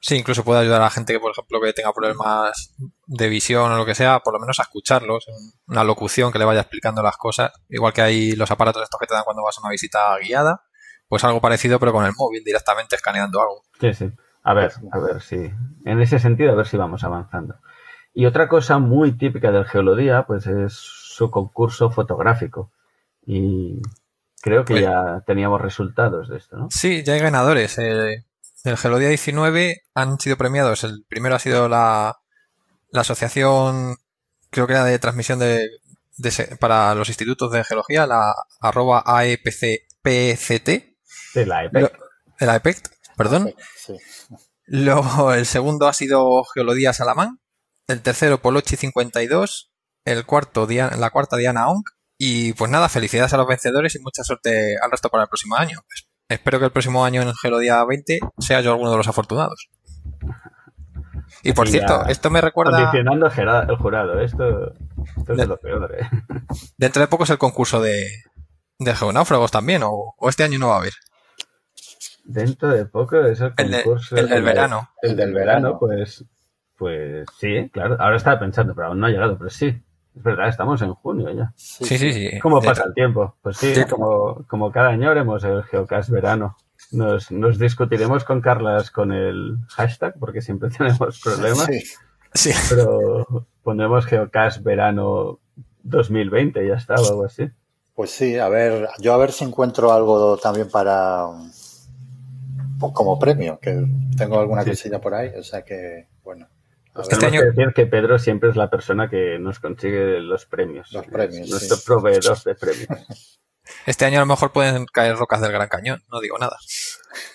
Sí, 0.00 0.16
incluso 0.16 0.44
puede 0.44 0.60
ayudar 0.60 0.80
a 0.80 0.84
la 0.84 0.90
gente 0.90 1.12
que, 1.12 1.18
por 1.18 1.32
ejemplo, 1.32 1.60
que 1.60 1.72
tenga 1.72 1.92
problemas 1.92 2.72
de 3.06 3.28
visión 3.28 3.72
o 3.72 3.76
lo 3.76 3.84
que 3.84 3.96
sea, 3.96 4.20
por 4.20 4.32
lo 4.32 4.38
menos 4.38 4.60
a 4.60 4.62
escucharlos, 4.62 5.26
una 5.66 5.82
locución 5.82 6.30
que 6.30 6.38
le 6.38 6.44
vaya 6.44 6.60
explicando 6.60 7.02
las 7.02 7.16
cosas, 7.16 7.50
igual 7.68 7.92
que 7.92 8.02
hay 8.02 8.36
los 8.36 8.50
aparatos 8.52 8.84
estos 8.84 9.00
que 9.00 9.06
te 9.06 9.14
dan 9.14 9.24
cuando 9.24 9.42
vas 9.42 9.58
a 9.58 9.60
una 9.60 9.70
visita 9.70 10.16
guiada, 10.18 10.62
pues 11.08 11.24
algo 11.24 11.40
parecido, 11.40 11.80
pero 11.80 11.92
con 11.92 12.04
el 12.04 12.12
móvil 12.16 12.44
directamente 12.44 12.94
escaneando 12.94 13.40
algo. 13.40 13.64
Sí, 13.80 13.92
sí. 13.92 14.12
A 14.44 14.54
ver, 14.54 14.72
a 14.92 14.98
ver 14.98 15.20
si. 15.20 15.50
En 15.84 16.00
ese 16.00 16.18
sentido, 16.18 16.52
a 16.52 16.54
ver 16.54 16.66
si 16.66 16.76
vamos 16.76 17.02
avanzando. 17.02 17.56
Y 18.18 18.26
otra 18.26 18.48
cosa 18.48 18.78
muy 18.78 19.16
típica 19.16 19.52
del 19.52 19.64
Geolodía, 19.64 20.24
pues 20.26 20.44
es 20.48 20.72
su 20.72 21.30
concurso 21.30 21.92
fotográfico. 21.92 22.72
Y 23.24 23.80
creo 24.42 24.64
que 24.64 24.80
ya 24.80 25.22
teníamos 25.24 25.60
resultados 25.60 26.28
de 26.28 26.38
esto, 26.38 26.56
¿no? 26.56 26.66
Sí, 26.68 27.04
ya 27.04 27.12
hay 27.12 27.20
ganadores. 27.20 27.78
Eh, 27.78 28.24
el 28.64 28.76
Geolodía 28.76 29.06
19 29.06 29.82
han 29.94 30.18
sido 30.18 30.36
premiados. 30.36 30.82
El 30.82 31.04
primero 31.08 31.36
ha 31.36 31.38
sido 31.38 31.68
la, 31.68 32.16
la 32.90 33.02
asociación, 33.02 33.98
creo 34.50 34.66
que 34.66 34.72
era 34.72 34.84
de 34.84 34.98
transmisión 34.98 35.38
de, 35.38 35.70
para 36.58 36.96
los 36.96 37.08
institutos 37.08 37.52
de 37.52 37.62
geología, 37.62 38.04
la 38.04 38.34
arroba 38.60 39.04
AEPCPCT 39.06 40.68
de 41.34 41.46
la 41.46 41.66
EPEC. 41.66 41.96
de 42.40 42.46
la 42.46 42.56
EPEC, 42.56 42.78
perdón. 43.16 43.54
Luego, 44.66 45.32
el 45.32 45.46
segundo 45.46 45.86
ha 45.86 45.92
sido 45.92 46.42
Geología 46.52 46.92
Salamán. 46.92 47.38
El 47.88 48.02
tercero, 48.02 48.40
Polochi 48.40 48.76
52. 48.76 49.72
El 50.04 50.26
cuarto, 50.26 50.66
la 50.68 51.10
cuarta, 51.10 51.36
Diana 51.36 51.68
Ong. 51.68 51.84
Y 52.18 52.52
pues 52.52 52.70
nada, 52.70 52.88
felicidades 52.88 53.32
a 53.32 53.38
los 53.38 53.46
vencedores 53.46 53.94
y 53.94 54.00
mucha 54.00 54.22
suerte 54.22 54.76
al 54.82 54.90
resto 54.90 55.08
para 55.08 55.24
el 55.24 55.28
próximo 55.28 55.56
año. 55.56 55.80
Espero 56.28 56.58
que 56.58 56.66
el 56.66 56.72
próximo 56.72 57.04
año 57.04 57.22
en 57.22 57.34
Geología 57.34 57.82
20 57.84 58.20
sea 58.38 58.60
yo 58.60 58.72
alguno 58.72 58.90
de 58.90 58.98
los 58.98 59.08
afortunados. 59.08 59.70
Y 61.42 61.52
por 61.52 61.68
cierto, 61.68 62.04
esto 62.06 62.28
me 62.30 62.40
recuerda. 62.40 62.72
Condicionando 62.72 63.26
el 63.26 63.76
jurado, 63.76 64.20
esto, 64.20 64.72
esto 65.16 65.32
es 65.32 65.38
de, 65.38 65.46
lo 65.46 65.56
peor. 65.58 65.94
¿eh? 65.98 66.08
Dentro 66.76 67.00
de 67.00 67.08
poco 67.08 67.24
es 67.24 67.30
el 67.30 67.38
concurso 67.38 67.80
de, 67.80 68.06
de 68.78 68.94
geonáufragos 68.94 69.50
también, 69.50 69.82
o, 69.84 70.14
este 70.28 70.44
año 70.44 70.58
no 70.58 70.68
va 70.68 70.74
a 70.74 70.78
haber. 70.78 70.92
Dentro 72.24 72.68
de 72.68 72.84
poco 72.84 73.24
es 73.24 73.40
el 73.40 73.54
concurso. 73.54 74.16
El, 74.16 74.28
del 74.28 74.42
verano. 74.42 74.90
El 75.00 75.16
del 75.16 75.32
verano, 75.32 75.78
pues, 75.78 76.24
pues 76.78 77.26
sí, 77.38 77.68
claro. 77.72 77.96
Ahora 77.98 78.16
estaba 78.16 78.38
pensando, 78.38 78.74
pero 78.74 78.88
aún 78.88 79.00
no 79.00 79.06
ha 79.06 79.10
llegado, 79.10 79.36
pero 79.36 79.50
sí. 79.50 79.82
Es 80.16 80.22
verdad, 80.22 80.48
estamos 80.48 80.80
en 80.82 80.94
junio 80.94 81.30
ya. 81.30 81.52
Sí, 81.56 81.98
sí, 81.98 82.12
sí. 82.12 82.38
¿Cómo 82.40 82.60
pasa 82.60 82.84
el 82.86 82.94
tiempo? 82.94 83.36
Pues 83.42 83.56
sí, 83.58 83.74
como, 83.88 84.44
como 84.48 84.72
cada 84.72 84.88
año 84.88 85.10
haremos 85.10 85.44
el 85.44 85.62
Geocast 85.64 86.10
verano. 86.10 86.56
Nos, 86.92 87.30
nos 87.30 87.58
discutiremos 87.58 88.24
con 88.24 88.40
Carlas 88.40 88.90
con 88.90 89.12
el 89.12 89.58
hashtag, 89.68 90.14
porque 90.18 90.40
siempre 90.40 90.70
tenemos 90.76 91.20
problemas. 91.20 91.66
Sí. 91.66 91.82
sí. 92.34 92.50
Pero 92.70 93.46
pondremos 93.62 94.06
Geocast 94.06 94.62
verano 94.62 95.38
2020, 95.82 96.66
ya 96.66 96.74
está, 96.74 96.94
o 96.94 97.06
algo 97.06 97.24
así. 97.24 97.48
Pues 97.94 98.10
sí, 98.10 98.38
a 98.38 98.48
ver, 98.48 98.88
yo 99.00 99.12
a 99.12 99.18
ver 99.18 99.32
si 99.32 99.44
encuentro 99.44 99.92
algo 99.92 100.36
también 100.36 100.70
para 100.70 101.26
como 102.92 103.18
premio, 103.18 103.58
que 103.60 103.84
tengo 104.16 104.38
alguna 104.38 104.64
cosilla 104.64 105.00
por 105.00 105.14
ahí, 105.14 105.30
o 105.36 105.42
sea 105.42 105.62
que, 105.62 106.06
bueno. 106.22 106.46
Este 107.08 107.26
año... 107.26 107.40
que 107.40 107.46
decir 107.46 107.72
que 107.74 107.86
Pedro 107.86 108.18
siempre 108.18 108.50
es 108.50 108.56
la 108.56 108.70
persona 108.70 109.08
que 109.08 109.38
nos 109.38 109.60
consigue 109.60 110.20
los 110.20 110.46
premios. 110.46 110.92
Los 110.92 111.06
premios. 111.06 111.48
nuestro 111.48 111.76
proveedor 111.84 112.38
de 112.42 112.54
premios. 112.54 112.88
Este 113.84 114.06
año 114.06 114.16
a 114.16 114.20
lo 114.20 114.26
mejor 114.26 114.50
pueden 114.50 114.86
caer 114.86 115.16
rocas 115.16 115.42
del 115.42 115.52
Gran 115.52 115.68
Cañón, 115.68 116.02
no 116.10 116.20
digo 116.20 116.38
nada. 116.38 116.56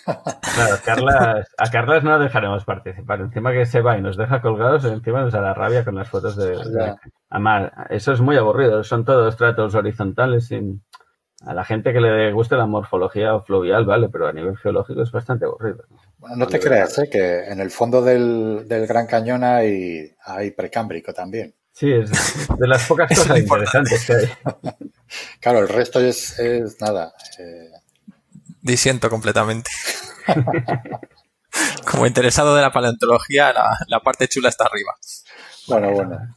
Claro, 0.55 0.75
Carlas, 0.83 1.47
a 1.57 1.71
Carlas 1.71 2.03
no 2.03 2.17
dejaremos 2.19 2.65
participar. 2.65 3.21
Encima 3.21 3.51
que 3.51 3.65
se 3.65 3.81
va 3.81 3.97
y 3.97 4.01
nos 4.01 4.17
deja 4.17 4.41
colgados, 4.41 4.85
encima 4.85 5.21
nos 5.21 5.33
hará 5.33 5.53
rabia 5.53 5.85
con 5.85 5.95
las 5.95 6.09
fotos 6.09 6.35
de... 6.35 6.57
Además, 7.29 7.71
eso 7.89 8.13
es 8.13 8.21
muy 8.21 8.35
aburrido. 8.37 8.83
Son 8.83 9.05
todos 9.05 9.37
tratos 9.37 9.75
horizontales 9.75 10.47
sin 10.47 10.83
a 11.45 11.53
la 11.53 11.65
gente 11.65 11.91
que 11.91 11.99
le 11.99 12.31
guste 12.31 12.55
la 12.55 12.65
morfología 12.65 13.39
fluvial, 13.41 13.85
vale, 13.85 14.09
pero 14.09 14.27
a 14.27 14.33
nivel 14.33 14.57
geológico 14.57 15.01
es 15.01 15.11
bastante 15.11 15.45
aburrido. 15.45 15.83
No 16.35 16.47
te 16.47 16.59
creas, 16.59 16.97
¿eh? 16.99 17.09
que 17.09 17.45
en 17.45 17.59
el 17.59 17.71
fondo 17.71 18.01
del, 18.01 18.65
Gran 18.67 19.07
Cañón 19.07 19.43
hay, 19.43 20.15
hay 20.23 20.51
precámbrico 20.51 21.13
también. 21.13 21.55
Sí, 21.71 21.91
es 21.91 22.11
de 22.57 22.67
las 22.67 22.85
pocas 22.85 23.09
cosas 23.17 23.39
interesantes 23.39 24.05
que 24.05 24.13
hay. 24.13 24.29
Claro, 25.39 25.59
el 25.59 25.69
resto 25.69 25.99
es, 25.99 26.39
es 26.39 26.81
nada. 26.81 27.13
Eh... 27.37 27.69
Disiento 28.61 29.07
completamente. 29.11 29.69
Como 31.91 32.07
interesado 32.07 32.55
de 32.55 32.63
la 32.63 32.71
paleontología, 32.71 33.53
la, 33.53 33.77
la 33.87 33.99
parte 33.99 34.27
chula 34.27 34.49
está 34.49 34.65
arriba. 34.65 34.91
Bueno, 35.67 35.91
bueno. 35.91 36.35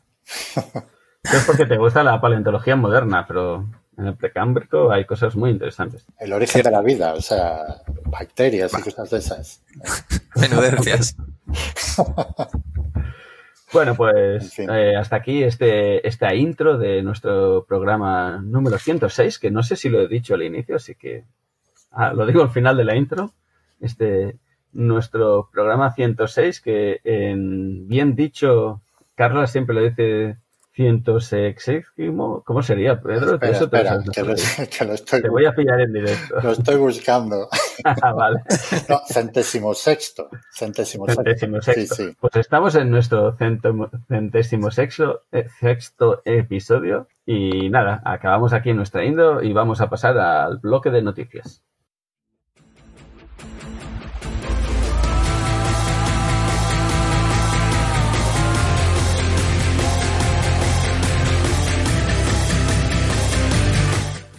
Es 1.22 1.44
porque 1.46 1.64
te 1.64 1.78
gusta 1.78 2.02
la 2.02 2.20
paleontología 2.20 2.76
moderna, 2.76 3.24
pero 3.26 3.66
en 3.98 4.06
el 4.06 4.16
precámbrico 4.16 4.92
hay 4.92 5.04
cosas 5.04 5.36
muy 5.36 5.50
interesantes. 5.50 6.04
El 6.18 6.32
origen 6.32 6.62
de 6.62 6.70
la 6.70 6.82
vida, 6.82 7.14
o 7.14 7.20
sea, 7.20 7.82
bacterias 8.04 8.72
y 8.78 8.82
cosas 8.82 9.10
de 9.10 9.18
esas. 9.18 9.62
Menudencias. 10.36 11.16
bueno, 13.72 13.94
pues 13.94 14.58
eh, 14.58 14.96
hasta 14.96 15.16
aquí 15.16 15.42
este, 15.42 16.06
esta 16.06 16.34
intro 16.34 16.76
de 16.78 17.02
nuestro 17.02 17.64
programa 17.66 18.40
número 18.42 18.78
106, 18.78 19.38
que 19.38 19.50
no 19.50 19.62
sé 19.62 19.76
si 19.76 19.88
lo 19.88 20.02
he 20.02 20.08
dicho 20.08 20.34
al 20.34 20.42
inicio, 20.42 20.76
así 20.76 20.94
que 20.94 21.24
ah, 21.92 22.12
lo 22.12 22.26
digo 22.26 22.42
al 22.42 22.50
final 22.50 22.76
de 22.76 22.84
la 22.84 22.96
intro. 22.96 23.32
Este, 23.80 24.36
nuestro 24.72 25.48
programa 25.50 25.94
106, 25.94 26.60
que 26.60 27.00
en 27.04 27.88
bien 27.88 28.14
dicho, 28.14 28.82
Carla 29.14 29.46
siempre 29.46 29.74
lo 29.74 29.82
dice 29.82 30.36
cientosexésimo, 30.76 32.42
¿cómo 32.44 32.62
sería, 32.62 33.00
Pedro? 33.00 33.34
Espera, 33.34 33.58
espera, 33.58 33.98
que, 34.12 34.22
lo, 34.22 34.34
que 34.34 34.84
lo, 34.84 34.92
estoy 34.92 35.22
Te 35.22 35.30
voy 35.30 35.46
a 35.46 35.54
pillar 35.54 35.80
en 35.80 35.92
directo. 35.94 36.38
Lo 36.42 36.52
estoy 36.52 36.76
buscando. 36.76 37.48
ah, 37.84 38.12
vale. 38.12 38.42
No, 38.86 39.00
centésimo 39.08 39.72
sexto. 39.72 40.28
Centésimo, 40.52 41.06
centésimo 41.06 41.62
sexto. 41.62 41.94
Sí, 41.94 42.04
sí. 42.08 42.16
Pues 42.20 42.36
estamos 42.36 42.74
en 42.74 42.90
nuestro 42.90 43.34
centésimo 44.08 44.70
sexto, 44.70 45.22
eh, 45.32 45.46
sexto 45.58 46.20
episodio 46.26 47.08
y 47.24 47.70
nada, 47.70 48.02
acabamos 48.04 48.52
aquí 48.52 48.70
en 48.70 48.76
nuestra 48.76 49.02
indo 49.04 49.42
y 49.42 49.54
vamos 49.54 49.80
a 49.80 49.88
pasar 49.88 50.18
al 50.18 50.58
bloque 50.58 50.90
de 50.90 51.00
noticias. 51.00 51.64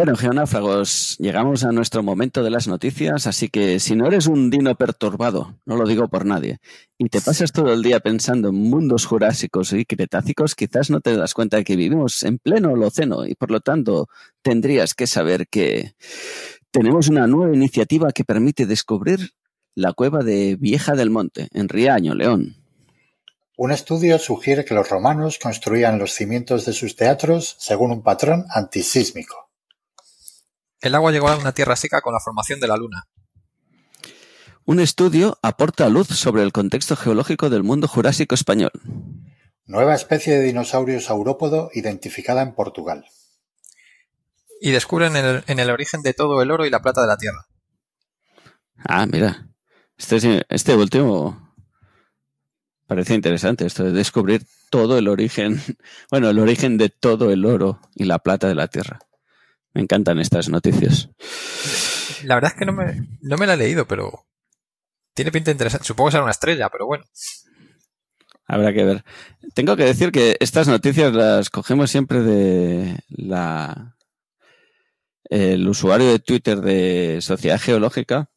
Bueno, 0.00 0.16
geonáfragos, 0.16 1.18
llegamos 1.18 1.62
a 1.62 1.72
nuestro 1.72 2.02
momento 2.02 2.42
de 2.42 2.48
las 2.48 2.66
noticias, 2.66 3.26
así 3.26 3.50
que 3.50 3.78
si 3.80 3.94
no 3.94 4.06
eres 4.06 4.28
un 4.28 4.48
dino 4.48 4.74
perturbado, 4.74 5.58
no 5.66 5.76
lo 5.76 5.86
digo 5.86 6.08
por 6.08 6.24
nadie, 6.24 6.58
y 6.96 7.10
te 7.10 7.20
pasas 7.20 7.52
todo 7.52 7.70
el 7.74 7.82
día 7.82 8.00
pensando 8.00 8.48
en 8.48 8.54
mundos 8.54 9.04
jurásicos 9.04 9.74
y 9.74 9.84
cretácicos, 9.84 10.54
quizás 10.54 10.88
no 10.88 11.02
te 11.02 11.14
das 11.14 11.34
cuenta 11.34 11.58
de 11.58 11.64
que 11.64 11.76
vivimos 11.76 12.22
en 12.22 12.38
pleno 12.38 12.72
Holoceno 12.72 13.26
y 13.26 13.34
por 13.34 13.50
lo 13.50 13.60
tanto 13.60 14.08
tendrías 14.40 14.94
que 14.94 15.06
saber 15.06 15.48
que 15.48 15.92
tenemos 16.70 17.08
una 17.08 17.26
nueva 17.26 17.54
iniciativa 17.54 18.10
que 18.12 18.24
permite 18.24 18.64
descubrir 18.64 19.32
la 19.74 19.92
cueva 19.92 20.20
de 20.22 20.56
Vieja 20.58 20.94
del 20.94 21.10
Monte, 21.10 21.48
en 21.52 21.68
Riaño, 21.68 22.14
León. 22.14 22.56
Un 23.58 23.70
estudio 23.70 24.18
sugiere 24.18 24.64
que 24.64 24.72
los 24.72 24.88
romanos 24.88 25.38
construían 25.38 25.98
los 25.98 26.14
cimientos 26.14 26.64
de 26.64 26.72
sus 26.72 26.96
teatros 26.96 27.54
según 27.58 27.90
un 27.90 28.02
patrón 28.02 28.46
antisísmico. 28.48 29.49
El 30.80 30.94
agua 30.94 31.12
llegó 31.12 31.28
a 31.28 31.36
una 31.36 31.52
tierra 31.52 31.76
seca 31.76 32.00
con 32.00 32.14
la 32.14 32.20
formación 32.20 32.58
de 32.58 32.68
la 32.68 32.76
Luna. 32.76 33.06
Un 34.64 34.80
estudio 34.80 35.38
aporta 35.42 35.88
luz 35.88 36.08
sobre 36.08 36.42
el 36.42 36.52
contexto 36.52 36.96
geológico 36.96 37.50
del 37.50 37.62
mundo 37.62 37.88
jurásico 37.88 38.34
español. 38.34 38.70
Nueva 39.66 39.94
especie 39.94 40.38
de 40.38 40.44
dinosaurio 40.44 41.00
saurópodo 41.00 41.70
identificada 41.74 42.42
en 42.42 42.54
Portugal. 42.54 43.04
Y 44.60 44.70
descubren 44.70 45.16
el, 45.16 45.44
en 45.46 45.58
el 45.58 45.70
origen 45.70 46.02
de 46.02 46.14
todo 46.14 46.42
el 46.42 46.50
oro 46.50 46.66
y 46.66 46.70
la 46.70 46.82
plata 46.82 47.00
de 47.00 47.06
la 47.06 47.16
Tierra. 47.16 47.46
Ah, 48.76 49.06
mira. 49.06 49.48
Este, 49.96 50.44
este 50.48 50.74
último 50.74 51.54
parece 52.86 53.14
interesante, 53.14 53.66
esto 53.66 53.84
de 53.84 53.92
descubrir 53.92 54.46
todo 54.70 54.98
el 54.98 55.08
origen, 55.08 55.60
bueno, 56.10 56.30
el 56.30 56.38
origen 56.38 56.78
de 56.78 56.88
todo 56.88 57.30
el 57.30 57.44
oro 57.44 57.80
y 57.94 58.04
la 58.04 58.18
plata 58.18 58.48
de 58.48 58.54
la 58.54 58.68
Tierra. 58.68 59.00
Me 59.72 59.82
encantan 59.82 60.18
estas 60.18 60.48
noticias. 60.48 61.10
La 62.24 62.34
verdad 62.34 62.52
es 62.52 62.58
que 62.58 62.66
no 62.66 62.72
me, 62.72 63.08
no 63.20 63.36
me 63.36 63.46
la 63.46 63.54
he 63.54 63.56
leído, 63.56 63.86
pero 63.86 64.26
tiene 65.14 65.32
pinta 65.32 65.50
interesante. 65.50 65.86
Supongo 65.86 66.08
que 66.08 66.12
será 66.12 66.22
una 66.24 66.32
estrella, 66.32 66.68
pero 66.70 66.86
bueno. 66.86 67.04
Habrá 68.46 68.72
que 68.72 68.84
ver. 68.84 69.04
Tengo 69.54 69.76
que 69.76 69.84
decir 69.84 70.10
que 70.10 70.36
estas 70.40 70.66
noticias 70.66 71.12
las 71.12 71.50
cogemos 71.50 71.90
siempre 71.90 72.20
de 72.20 72.98
la 73.08 73.96
el 75.24 75.68
usuario 75.68 76.10
de 76.10 76.18
Twitter 76.18 76.60
de 76.60 77.18
Sociedad 77.20 77.60
Geológica. 77.60 78.28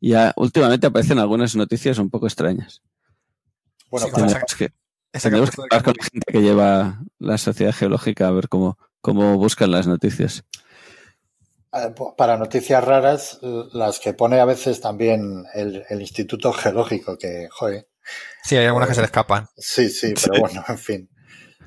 Y 0.00 0.14
últimamente 0.36 0.86
aparecen 0.86 1.18
algunas 1.18 1.54
noticias 1.54 1.98
un 1.98 2.08
poco 2.08 2.26
extrañas. 2.26 2.80
Bueno, 3.90 4.06
sí, 4.06 4.12
que, 4.56 4.72
hablar 5.26 5.52
con 5.52 5.94
la 5.98 6.04
gente 6.04 6.32
que 6.32 6.40
lleva 6.40 7.02
la 7.18 7.36
Sociedad 7.36 7.74
Geológica 7.74 8.28
a 8.28 8.30
ver 8.30 8.48
cómo, 8.48 8.78
cómo 9.00 9.36
buscan 9.36 9.70
las 9.70 9.86
noticias. 9.86 10.44
Eh, 11.72 11.94
para 12.16 12.36
noticias 12.36 12.82
raras, 12.82 13.38
las 13.72 14.00
que 14.00 14.12
pone 14.12 14.40
a 14.40 14.44
veces 14.44 14.80
también 14.80 15.44
el, 15.54 15.84
Instituto 16.00 16.52
Geológico, 16.52 17.16
que, 17.16 17.48
joder. 17.50 17.88
Sí, 18.42 18.56
hay 18.56 18.66
algunas 18.66 18.88
que 18.88 18.94
se 18.94 19.00
le 19.00 19.06
escapan. 19.06 19.46
Sí, 19.56 19.88
sí, 19.88 20.14
pero 20.24 20.40
bueno, 20.40 20.64
en 20.66 20.78
fin. 20.78 21.10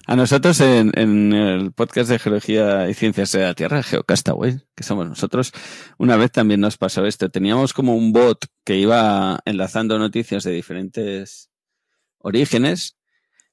A 0.06 0.17
nosotros 0.17 0.60
en, 0.60 1.32
el 1.32 1.72
podcast 1.72 2.10
de 2.10 2.19
Geología 2.19 2.89
y 2.89 2.93
Ciencias 2.93 3.32
de 3.32 3.43
la 3.43 3.54
Tierra, 3.54 3.82
Geocastaway, 3.82 4.60
que 4.76 4.84
somos 4.84 5.08
nosotros, 5.08 5.54
una 5.98 6.17
vez 6.17 6.30
también 6.30 6.60
nos 6.60 6.78
pasó 6.78 7.06
esto. 7.06 7.30
Teníamos 7.30 7.72
como 7.72 7.96
un 7.96 8.12
bot 8.12 8.46
que 8.65 8.76
iba 8.76 9.39
enlazando 9.46 9.98
noticias 9.98 10.43
de 10.43 10.52
diferentes 10.52 11.50
orígenes 12.17 12.98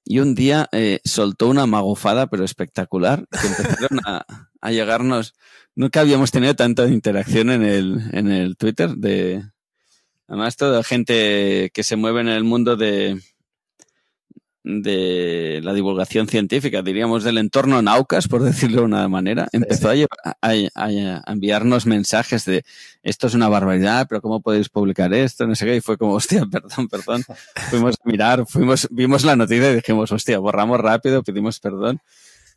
y 0.04 0.18
un 0.18 0.34
día 0.34 0.68
eh, 0.72 1.00
soltó 1.04 1.48
una 1.48 1.66
magufada, 1.66 2.26
pero 2.28 2.44
espectacular, 2.44 3.26
que 3.30 3.46
empezaron 3.46 4.00
a, 4.06 4.24
a, 4.60 4.70
llegarnos. 4.70 5.34
Nunca 5.74 6.00
habíamos 6.00 6.30
tenido 6.30 6.54
tanta 6.54 6.86
interacción 6.86 7.50
en 7.50 7.62
el, 7.62 8.02
en 8.12 8.30
el 8.30 8.56
Twitter 8.56 8.90
de, 8.96 9.42
además 10.26 10.56
toda 10.56 10.82
gente 10.82 11.70
que 11.72 11.82
se 11.82 11.96
mueve 11.96 12.20
en 12.20 12.28
el 12.28 12.44
mundo 12.44 12.76
de, 12.76 13.20
de 14.62 15.60
la 15.62 15.72
divulgación 15.72 16.28
científica, 16.28 16.82
diríamos 16.82 17.24
del 17.24 17.38
entorno 17.38 17.80
Naucas, 17.80 18.28
por 18.28 18.42
decirlo 18.42 18.80
de 18.80 18.86
una 18.86 19.08
manera, 19.08 19.48
empezó 19.52 19.90
a, 19.90 19.94
a, 20.42 21.32
enviarnos 21.32 21.86
mensajes 21.86 22.44
de 22.44 22.64
esto 23.02 23.26
es 23.26 23.34
una 23.34 23.48
barbaridad, 23.48 24.06
pero 24.08 24.20
¿cómo 24.20 24.42
podéis 24.42 24.68
publicar 24.68 25.12
esto? 25.14 25.46
No 25.46 25.54
sé 25.54 25.64
qué, 25.64 25.76
y 25.76 25.80
fue 25.80 25.96
como, 25.96 26.14
hostia, 26.14 26.44
perdón, 26.50 26.88
perdón. 26.88 27.24
Fuimos 27.70 27.96
a 28.04 28.08
mirar, 28.08 28.44
fuimos, 28.46 28.88
vimos 28.90 29.24
la 29.24 29.36
noticia 29.36 29.72
y 29.72 29.76
dijimos, 29.76 30.12
hostia, 30.12 30.38
borramos 30.38 30.78
rápido, 30.78 31.22
pedimos 31.22 31.58
perdón. 31.60 32.00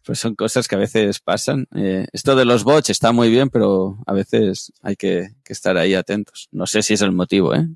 Pues 0.06 0.20
son 0.20 0.36
cosas 0.36 0.68
que 0.68 0.76
a 0.76 0.80
veces 0.80 1.22
pasan. 1.22 1.66
Eh, 1.76 2.08
esto 2.12 2.36
de 2.36 2.44
los 2.44 2.66
bots 2.66 2.90
está 2.90 3.14
muy 3.14 3.30
bien, 3.30 3.50
pero 3.50 4.00
a 4.06 4.12
veces 4.12 4.74
hay 4.82 4.98
que, 4.98 5.30
que 5.46 5.54
estar 5.54 5.78
ahí 5.78 5.94
atentos. 5.94 6.50
No 6.52 6.68
sé 6.68 6.82
si 6.82 6.96
es 6.96 7.02
el 7.02 7.14
motivo, 7.14 7.56
¿eh? 7.56 7.70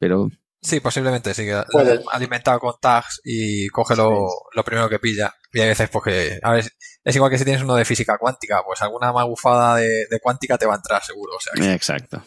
Pero 0.00 0.30
Sí, 0.64 0.80
posiblemente, 0.80 1.34
sí. 1.34 1.46
Alimentado 2.10 2.58
con 2.58 2.74
tags 2.80 3.20
y 3.22 3.68
coge 3.68 3.94
lo, 3.94 4.30
primero 4.64 4.88
que 4.88 4.98
pilla. 4.98 5.32
Y 5.52 5.60
hay 5.60 5.68
veces, 5.68 5.90
porque, 5.90 6.40
a 6.42 6.52
ver, 6.52 6.64
es 7.04 7.14
igual 7.14 7.30
que 7.30 7.36
si 7.36 7.44
tienes 7.44 7.62
uno 7.62 7.74
de 7.74 7.84
física 7.84 8.16
cuántica, 8.18 8.62
pues 8.64 8.80
alguna 8.80 9.12
magufada 9.12 9.76
de, 9.76 10.06
de 10.10 10.20
cuántica 10.20 10.56
te 10.56 10.64
va 10.64 10.72
a 10.72 10.76
entrar 10.76 11.04
seguro. 11.04 11.36
O 11.36 11.40
sea 11.40 11.74
Exacto. 11.74 12.22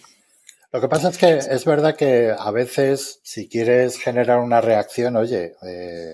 Lo 0.72 0.82
que 0.82 0.88
pasa 0.88 1.10
es 1.10 1.18
que 1.18 1.38
es 1.38 1.66
verdad 1.66 1.96
que 1.96 2.32
a 2.38 2.52
veces, 2.52 3.20
si 3.24 3.50
quieres 3.50 3.98
generar 3.98 4.38
una 4.38 4.62
reacción, 4.62 5.16
oye. 5.16 5.56
Eh, 5.64 6.14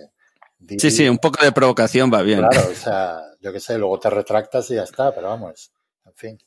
sí, 0.78 0.92
sí, 0.92 1.10
un 1.10 1.18
poco 1.18 1.44
de 1.44 1.52
provocación 1.52 2.10
va 2.14 2.22
bien. 2.22 2.40
Claro, 2.40 2.70
o 2.72 2.76
sea, 2.76 3.20
yo 3.42 3.52
qué 3.52 3.60
sé, 3.60 3.78
luego 3.78 4.00
te 4.00 4.10
retractas 4.10 4.72
y 4.72 4.76
ya 4.76 4.84
está, 4.84 5.14
pero 5.14 5.28
vamos, 5.28 5.74
en 6.06 6.14
fin. 6.16 6.38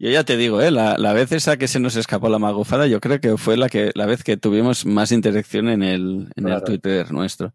Yo 0.00 0.10
ya 0.10 0.22
te 0.22 0.36
digo, 0.36 0.62
¿eh? 0.62 0.70
la, 0.70 0.96
la, 0.96 1.12
vez 1.12 1.32
esa 1.32 1.56
que 1.56 1.66
se 1.66 1.80
nos 1.80 1.96
escapó 1.96 2.28
la 2.28 2.38
magufada, 2.38 2.86
yo 2.86 3.00
creo 3.00 3.20
que 3.20 3.36
fue 3.36 3.56
la 3.56 3.68
que 3.68 3.90
la 3.94 4.06
vez 4.06 4.22
que 4.22 4.36
tuvimos 4.36 4.86
más 4.86 5.10
interacción 5.10 5.68
en 5.68 5.82
el, 5.82 6.28
en 6.36 6.48
el 6.48 6.62
Twitter 6.62 7.10
nuestro. 7.10 7.52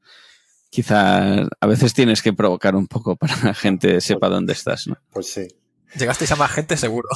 Quizá 0.69 1.47
a 1.59 1.67
veces 1.67 1.93
tienes 1.93 2.21
que 2.21 2.33
provocar 2.33 2.75
un 2.75 2.87
poco 2.87 3.15
para 3.15 3.35
que 3.35 3.47
la 3.47 3.53
gente 3.53 4.01
sepa 4.01 4.27
dónde 4.27 4.53
estás, 4.53 4.87
¿no? 4.87 4.97
Pues 5.11 5.27
sí. 5.31 5.47
Llegasteis 5.97 6.31
a 6.31 6.35
más 6.35 6.51
gente 6.51 6.75
seguro. 6.75 7.07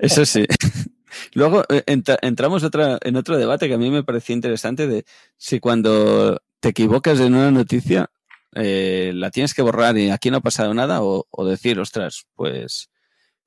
Eso 0.00 0.26
sí. 0.26 0.44
Luego 1.32 1.64
eh, 1.70 1.84
entramos 2.20 2.62
otra, 2.62 2.98
en 3.00 3.16
otro 3.16 3.38
debate 3.38 3.68
que 3.68 3.74
a 3.74 3.78
mí 3.78 3.90
me 3.90 4.04
parecía 4.04 4.34
interesante 4.34 4.86
de 4.86 5.06
si 5.38 5.60
cuando 5.60 6.42
te 6.60 6.70
equivocas 6.70 7.20
en 7.20 7.34
una 7.34 7.50
noticia 7.50 8.10
eh, 8.54 9.12
la 9.14 9.30
tienes 9.30 9.54
que 9.54 9.62
borrar 9.62 9.96
y 9.96 10.10
aquí 10.10 10.30
no 10.30 10.38
ha 10.38 10.42
pasado 10.42 10.74
nada 10.74 11.02
o, 11.02 11.26
o 11.30 11.46
decir, 11.46 11.80
ostras, 11.80 12.26
pues 12.34 12.90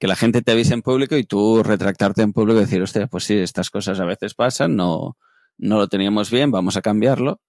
que 0.01 0.07
la 0.07 0.15
gente 0.15 0.41
te 0.41 0.51
avise 0.51 0.73
en 0.73 0.81
público 0.81 1.15
y 1.15 1.25
tú 1.25 1.61
retractarte 1.61 2.23
en 2.23 2.33
público 2.33 2.57
y 2.57 2.61
decir, 2.61 2.81
hostia, 2.81 3.05
pues 3.05 3.23
sí, 3.23 3.37
estas 3.37 3.69
cosas 3.69 3.99
a 3.99 4.05
veces 4.05 4.33
pasan, 4.33 4.75
no, 4.75 5.15
no 5.59 5.77
lo 5.77 5.87
teníamos 5.87 6.31
bien, 6.31 6.49
vamos 6.49 6.75
a 6.75 6.81
cambiarlo. 6.81 7.39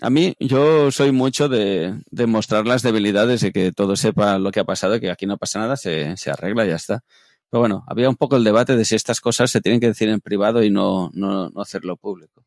A 0.00 0.10
mí, 0.10 0.34
yo 0.40 0.90
soy 0.90 1.12
mucho 1.12 1.48
de, 1.48 2.02
de 2.10 2.26
mostrar 2.26 2.66
las 2.66 2.82
debilidades 2.82 3.44
y 3.44 3.52
que 3.52 3.70
todo 3.70 3.94
sepa 3.94 4.40
lo 4.40 4.50
que 4.50 4.58
ha 4.58 4.64
pasado, 4.64 4.98
que 4.98 5.08
aquí 5.08 5.24
no 5.24 5.38
pasa 5.38 5.60
nada, 5.60 5.76
se, 5.76 6.16
se 6.16 6.32
arregla 6.32 6.66
y 6.66 6.70
ya 6.70 6.74
está. 6.74 7.04
Pero 7.48 7.60
bueno, 7.60 7.84
había 7.86 8.08
un 8.08 8.16
poco 8.16 8.34
el 8.34 8.42
debate 8.42 8.76
de 8.76 8.84
si 8.84 8.96
estas 8.96 9.20
cosas 9.20 9.52
se 9.52 9.60
tienen 9.60 9.80
que 9.80 9.86
decir 9.86 10.08
en 10.08 10.20
privado 10.20 10.64
y 10.64 10.70
no, 10.70 11.12
no, 11.14 11.48
no 11.48 11.60
hacerlo 11.62 11.96
público. 11.96 12.44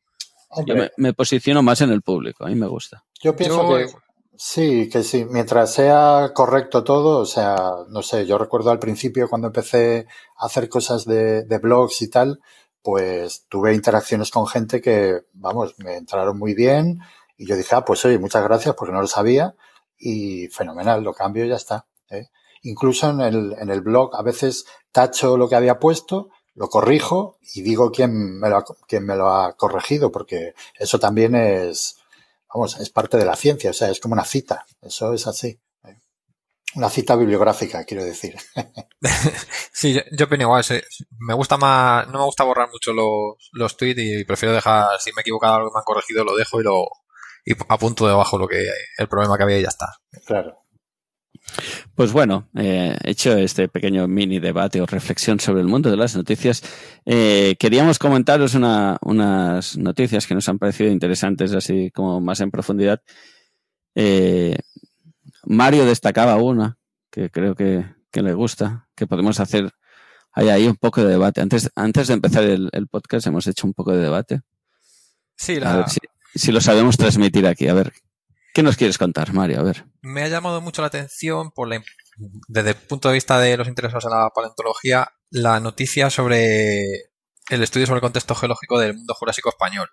Yo 0.65 0.75
me, 0.75 0.91
me, 0.97 1.13
posiciono 1.13 1.63
más 1.63 1.79
en 1.79 1.91
el 1.91 2.01
público, 2.01 2.43
a 2.43 2.49
mí 2.49 2.55
me 2.55 2.67
gusta. 2.67 3.05
Yo 3.21 3.33
pienso 3.33 3.63
yo, 3.63 3.77
que 3.77 3.93
Sí, 4.39 4.87
que 4.89 5.01
sí, 5.03 5.25
mientras 5.25 5.73
sea 5.73 6.31
correcto 6.35 6.83
todo, 6.83 7.19
o 7.21 7.25
sea, 7.25 7.55
no 7.89 8.03
sé, 8.03 8.27
yo 8.27 8.37
recuerdo 8.37 8.69
al 8.69 8.77
principio 8.77 9.27
cuando 9.27 9.47
empecé 9.47 10.05
a 10.37 10.45
hacer 10.45 10.69
cosas 10.69 11.05
de, 11.05 11.43
de 11.43 11.57
blogs 11.57 12.03
y 12.03 12.09
tal, 12.09 12.39
pues 12.83 13.45
tuve 13.49 13.73
interacciones 13.73 14.29
con 14.29 14.45
gente 14.45 14.79
que, 14.79 15.21
vamos, 15.33 15.73
me 15.79 15.95
entraron 15.97 16.37
muy 16.37 16.53
bien 16.53 16.99
y 17.35 17.47
yo 17.47 17.55
dije, 17.55 17.75
ah, 17.75 17.83
pues 17.83 18.05
oye, 18.05 18.19
muchas 18.19 18.43
gracias 18.43 18.75
porque 18.75 18.93
no 18.93 19.01
lo 19.01 19.07
sabía 19.07 19.55
y 19.97 20.47
fenomenal, 20.49 21.03
lo 21.03 21.13
cambio 21.13 21.43
y 21.45 21.49
ya 21.49 21.55
está. 21.55 21.87
¿eh? 22.11 22.27
Incluso 22.61 23.09
en 23.09 23.21
el, 23.21 23.55
en 23.59 23.69
el 23.71 23.81
blog 23.81 24.15
a 24.15 24.21
veces 24.21 24.65
tacho 24.91 25.35
lo 25.37 25.49
que 25.49 25.55
había 25.55 25.79
puesto, 25.79 26.29
lo 26.53 26.69
corrijo 26.69 27.39
y 27.55 27.61
digo 27.63 27.91
quién 27.91 28.39
me 28.39 28.49
lo 28.49 28.57
ha, 28.57 28.65
quién 28.87 29.03
me 29.05 29.15
lo 29.15 29.29
ha 29.29 29.57
corregido 29.57 30.11
porque 30.11 30.53
eso 30.77 30.99
también 30.99 31.33
es, 31.35 31.96
vamos, 32.57 32.79
es 32.79 32.89
parte 32.89 33.17
de 33.17 33.25
la 33.25 33.35
ciencia, 33.35 33.69
o 33.69 33.73
sea, 33.73 33.89
es 33.89 33.99
como 33.99 34.13
una 34.13 34.25
cita, 34.25 34.65
eso 34.81 35.13
es 35.13 35.27
así. 35.27 35.59
Una 36.75 36.89
cita 36.89 37.15
bibliográfica, 37.15 37.85
quiero 37.85 38.03
decir. 38.03 38.35
sí, 39.71 39.93
yo, 39.93 40.01
yo 40.11 40.25
opino 40.25 40.43
igual. 40.43 40.63
Me 41.17 41.33
gusta 41.33 41.57
más, 41.57 42.07
no 42.07 42.19
me 42.19 42.25
gusta 42.25 42.43
borrar 42.43 42.69
mucho 42.69 42.93
los, 42.93 43.49
los 43.53 43.77
tweets 43.77 44.01
y 44.01 44.25
prefiero 44.25 44.53
dejar, 44.53 44.99
si 44.99 45.11
me 45.13 45.21
he 45.21 45.21
equivocado 45.21 45.55
algo 45.55 45.69
que 45.69 45.73
me 45.73 45.79
han 45.79 45.85
corregido, 45.85 46.23
lo 46.23 46.35
dejo 46.35 46.59
y 46.59 46.63
lo 46.63 46.87
y 47.45 47.53
apunto 47.69 48.05
debajo 48.05 48.37
lo 48.37 48.47
que 48.47 48.67
el 48.97 49.07
problema 49.07 49.37
que 49.37 49.43
había 49.43 49.59
y 49.59 49.61
ya 49.61 49.69
está. 49.69 49.87
Claro. 50.25 50.66
Pues 51.95 52.11
bueno, 52.11 52.47
eh, 52.55 52.95
hecho 53.03 53.35
este 53.37 53.67
pequeño 53.67 54.07
mini 54.07 54.39
debate 54.39 54.81
o 54.81 54.85
reflexión 54.85 55.39
sobre 55.39 55.61
el 55.61 55.67
mundo 55.67 55.89
de 55.89 55.97
las 55.97 56.15
noticias, 56.15 56.61
eh, 57.05 57.55
queríamos 57.59 57.99
comentaros 57.99 58.53
una, 58.53 58.97
unas 59.01 59.77
noticias 59.77 60.27
que 60.27 60.35
nos 60.35 60.47
han 60.49 60.59
parecido 60.59 60.91
interesantes, 60.91 61.53
así 61.53 61.91
como 61.91 62.21
más 62.21 62.39
en 62.41 62.51
profundidad. 62.51 63.01
Eh, 63.95 64.57
Mario 65.45 65.85
destacaba 65.85 66.35
una 66.37 66.77
que 67.09 67.31
creo 67.31 67.55
que, 67.55 67.85
que 68.11 68.21
le 68.21 68.33
gusta, 68.33 68.87
que 68.95 69.07
podemos 69.07 69.39
hacer 69.39 69.71
hay 70.37 70.49
ahí 70.49 70.67
un 70.67 70.75
poco 70.75 71.03
de 71.03 71.09
debate. 71.09 71.41
Antes, 71.41 71.71
antes 71.75 72.09
de 72.09 72.13
empezar 72.13 72.43
el, 72.43 72.87
podcast 72.91 73.25
hemos 73.25 73.47
hecho 73.47 73.65
un 73.65 73.73
poco 73.73 73.91
de 73.93 74.03
debate. 74.03 74.41
Sí, 75.35 75.57
A 75.63 75.77
ver 75.77 75.85
si, 76.35 76.51
lo 76.51 76.61
sabemos 76.61 76.95
transmitir 76.95 77.47
aquí. 77.47 77.67
A 77.67 77.73
ver, 77.73 77.91
¿qué 78.57 78.63
nos 78.63 78.75
quieres 78.75 78.97
contar, 78.97 79.33
Mario? 79.33 79.59
A 79.59 79.63
ver. 79.63 79.85
Me 80.01 80.23
ha 80.23 80.27
llamado 80.29 80.61
mucho 80.61 80.81
la 80.81 80.87
atención 80.87 81.51
por 81.51 81.67
la, 81.67 81.79
desde 82.47 82.71
el 82.71 82.75
punto 82.75 83.07
de 83.07 83.13
vista 83.13 83.39
de 83.39 83.55
los 83.55 83.67
interesados 83.67 84.05
en 84.05 84.09
la 84.09 84.31
paleontología 84.33 85.11
la 85.29 85.59
noticia 85.59 86.09
sobre 86.09 87.11
el 87.51 87.61
estudio 87.61 87.85
sobre 87.85 87.97
el 87.97 88.01
contexto 88.01 88.33
geológico 88.33 88.79
del 88.79 88.95
mundo 88.95 89.13
jurásico 89.13 89.49
español, 89.49 89.89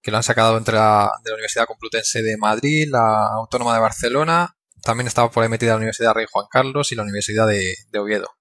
que 0.00 0.10
lo 0.10 0.16
han 0.16 0.22
sacado 0.22 0.56
entre 0.56 0.76
la, 0.76 1.10
de 1.22 1.32
la 1.32 1.34
Universidad 1.34 1.66
Complutense 1.66 2.22
de 2.22 2.38
Madrid, 2.38 2.88
la 2.90 3.26
Autónoma 3.34 3.74
de 3.74 3.80
Barcelona, 3.80 4.56
también 4.82 5.06
estaba 5.06 5.30
por 5.30 5.42
ahí 5.42 5.50
metida 5.50 5.72
la 5.72 5.76
Universidad 5.76 6.14
Rey 6.14 6.24
Juan 6.30 6.46
Carlos 6.50 6.90
y 6.92 6.94
la 6.94 7.02
Universidad 7.02 7.46
de 7.46 7.98
Oviedo. 7.98 8.37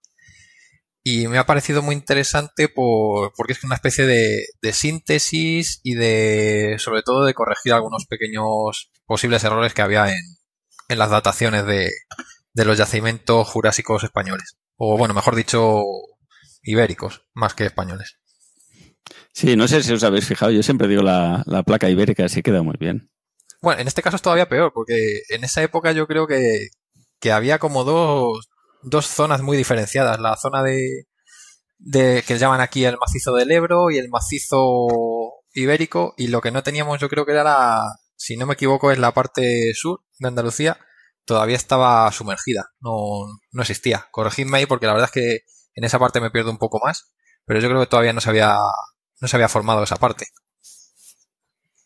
Y 1.09 1.29
me 1.29 1.37
ha 1.37 1.45
parecido 1.45 1.81
muy 1.81 1.95
interesante 1.95 2.67
por, 2.67 3.31
porque 3.37 3.53
es 3.53 3.63
una 3.63 3.75
especie 3.75 4.05
de, 4.05 4.73
síntesis 4.73 5.79
y 5.81 5.95
de, 5.95 6.75
sobre 6.79 7.01
todo, 7.01 7.23
de 7.23 7.33
corregir 7.33 7.71
algunos 7.71 8.07
pequeños 8.07 8.91
posibles 9.05 9.41
errores 9.45 9.73
que 9.73 9.81
había 9.81 10.09
en, 10.09 10.19
en 10.89 10.99
las 10.99 11.09
dataciones 11.09 11.65
de, 11.65 11.91
de 12.53 12.65
los 12.65 12.77
yacimientos 12.77 13.47
jurásicos 13.47 14.03
españoles. 14.03 14.57
O, 14.75 14.97
bueno, 14.97 15.13
mejor 15.13 15.37
dicho, 15.37 15.81
ibéricos, 16.61 17.21
más 17.33 17.53
que 17.53 17.63
españoles. 17.63 18.19
Sí, 19.31 19.55
no 19.55 19.69
sé 19.69 19.83
si 19.83 19.93
os 19.93 20.03
habéis 20.03 20.27
fijado, 20.27 20.51
yo 20.51 20.61
siempre 20.61 20.89
digo 20.89 21.03
la, 21.03 21.41
la 21.45 21.63
placa 21.63 21.89
ibérica, 21.89 22.25
así 22.25 22.43
queda 22.43 22.63
muy 22.63 22.75
bien. 22.77 23.09
Bueno, 23.61 23.79
en 23.79 23.87
este 23.87 24.01
caso 24.01 24.17
es 24.17 24.21
todavía 24.21 24.49
peor, 24.49 24.73
porque 24.73 25.21
en 25.29 25.45
esa 25.45 25.63
época 25.63 25.93
yo 25.93 26.05
creo 26.05 26.27
que, 26.27 26.67
que 27.21 27.31
había 27.31 27.59
como 27.59 27.85
dos, 27.85 28.49
dos 28.89 29.07
zonas 29.07 29.41
muy 29.41 29.57
diferenciadas. 29.57 30.19
La 30.19 30.35
zona 30.37 30.63
de, 30.63 31.07
de 31.77 32.23
que 32.27 32.37
llaman 32.37 32.61
aquí 32.61 32.85
el 32.85 32.97
macizo 32.97 33.33
del 33.33 33.51
Ebro 33.51 33.91
y 33.91 33.97
el 33.97 34.09
macizo 34.09 34.87
ibérico. 35.53 36.13
Y 36.17 36.27
lo 36.27 36.41
que 36.41 36.51
no 36.51 36.63
teníamos, 36.63 36.99
yo 36.99 37.09
creo 37.09 37.25
que 37.25 37.33
era 37.33 37.43
la, 37.43 37.95
si 38.15 38.35
no 38.35 38.45
me 38.45 38.55
equivoco, 38.55 38.91
es 38.91 38.99
la 38.99 39.13
parte 39.13 39.73
sur 39.73 40.01
de 40.19 40.27
Andalucía. 40.27 40.79
Todavía 41.25 41.55
estaba 41.55 42.11
sumergida, 42.11 42.71
no, 42.79 43.25
no 43.51 43.61
existía. 43.61 44.07
Corregidme 44.11 44.59
ahí 44.59 44.65
porque 44.65 44.87
la 44.87 44.93
verdad 44.93 45.09
es 45.13 45.13
que 45.13 45.39
en 45.75 45.83
esa 45.83 45.99
parte 45.99 46.21
me 46.21 46.31
pierdo 46.31 46.51
un 46.51 46.57
poco 46.57 46.79
más. 46.83 47.11
Pero 47.45 47.59
yo 47.59 47.69
creo 47.69 47.81
que 47.81 47.87
todavía 47.87 48.13
no 48.13 48.21
se 48.21 48.29
había, 48.29 48.57
no 49.21 49.27
se 49.27 49.35
había 49.35 49.49
formado 49.49 49.83
esa 49.83 49.97
parte. 49.97 50.27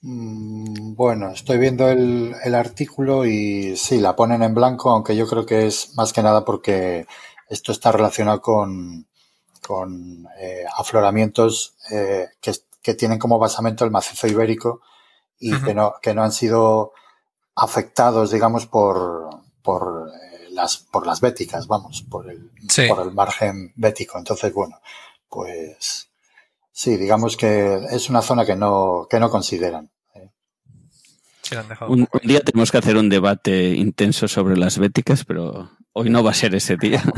Mm, 0.01 0.95
bueno, 0.95 1.31
estoy 1.31 1.59
viendo 1.59 1.87
el, 1.87 2.35
el, 2.43 2.55
artículo 2.55 3.25
y 3.25 3.75
sí, 3.77 3.99
la 3.99 4.15
ponen 4.15 4.41
en 4.41 4.55
blanco, 4.55 4.89
aunque 4.89 5.15
yo 5.15 5.27
creo 5.27 5.45
que 5.45 5.67
es 5.67 5.95
más 5.95 6.11
que 6.11 6.23
nada 6.23 6.43
porque 6.43 7.05
esto 7.47 7.71
está 7.71 7.91
relacionado 7.91 8.41
con, 8.41 9.05
con 9.61 10.27
eh, 10.39 10.65
afloramientos 10.75 11.75
eh, 11.91 12.29
que, 12.41 12.53
que, 12.81 12.95
tienen 12.95 13.19
como 13.19 13.37
basamento 13.39 13.85
el 13.85 13.91
macizo 13.91 14.27
ibérico 14.27 14.81
y 15.39 15.59
que, 15.61 15.73
no, 15.73 15.95
que 16.01 16.13
no 16.13 16.23
han 16.23 16.31
sido 16.31 16.93
afectados, 17.55 18.31
digamos, 18.31 18.65
por, 18.67 19.29
por, 19.61 20.09
eh, 20.09 20.47
las, 20.51 20.77
por 20.77 21.05
las 21.05 21.21
béticas, 21.21 21.67
vamos, 21.67 22.03
por 22.09 22.29
el, 22.29 22.51
por 22.87 23.01
el 23.05 23.11
margen 23.11 23.73
bético. 23.75 24.17
Entonces, 24.17 24.53
bueno, 24.53 24.79
pues 25.29 26.10
Sí, 26.71 26.97
digamos 26.97 27.35
que 27.37 27.79
es 27.91 28.09
una 28.09 28.21
zona 28.21 28.45
que 28.45 28.55
no, 28.55 29.07
que 29.09 29.19
no 29.19 29.29
consideran. 29.29 29.91
¿eh? 30.15 30.29
un, 31.87 32.07
día 32.23 32.39
tenemos 32.41 32.71
que 32.71 32.77
hacer 32.77 32.95
un 32.97 33.09
debate 33.09 33.73
intenso 33.75 34.27
sobre 34.27 34.55
las 34.57 34.77
béticas, 34.77 35.25
pero 35.25 35.71
hoy 35.91 36.09
no 36.09 36.23
va 36.23 36.31
a 36.31 36.35
ser 36.35 36.55
ese 36.55 36.77
día. 36.77 37.03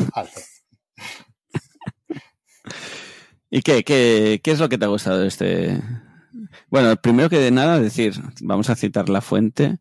¿Y 3.50 3.62
qué, 3.62 3.84
qué, 3.84 4.42
qué 4.44 4.52
es 4.52 4.60
lo 4.60 4.68
que 4.68 4.80
te 4.80 4.86
ha 4.86 4.90
gustado 4.90 5.20
de 5.20 5.28
este? 5.28 5.80
Bueno, 6.70 6.96
primero 6.96 7.30
que 7.30 7.38
de 7.38 7.52
nada 7.52 7.80
decir, 7.80 8.16
vamos 8.42 8.72
a 8.72 8.76
citar 8.76 9.10
la 9.10 9.22
fuente. 9.22 9.78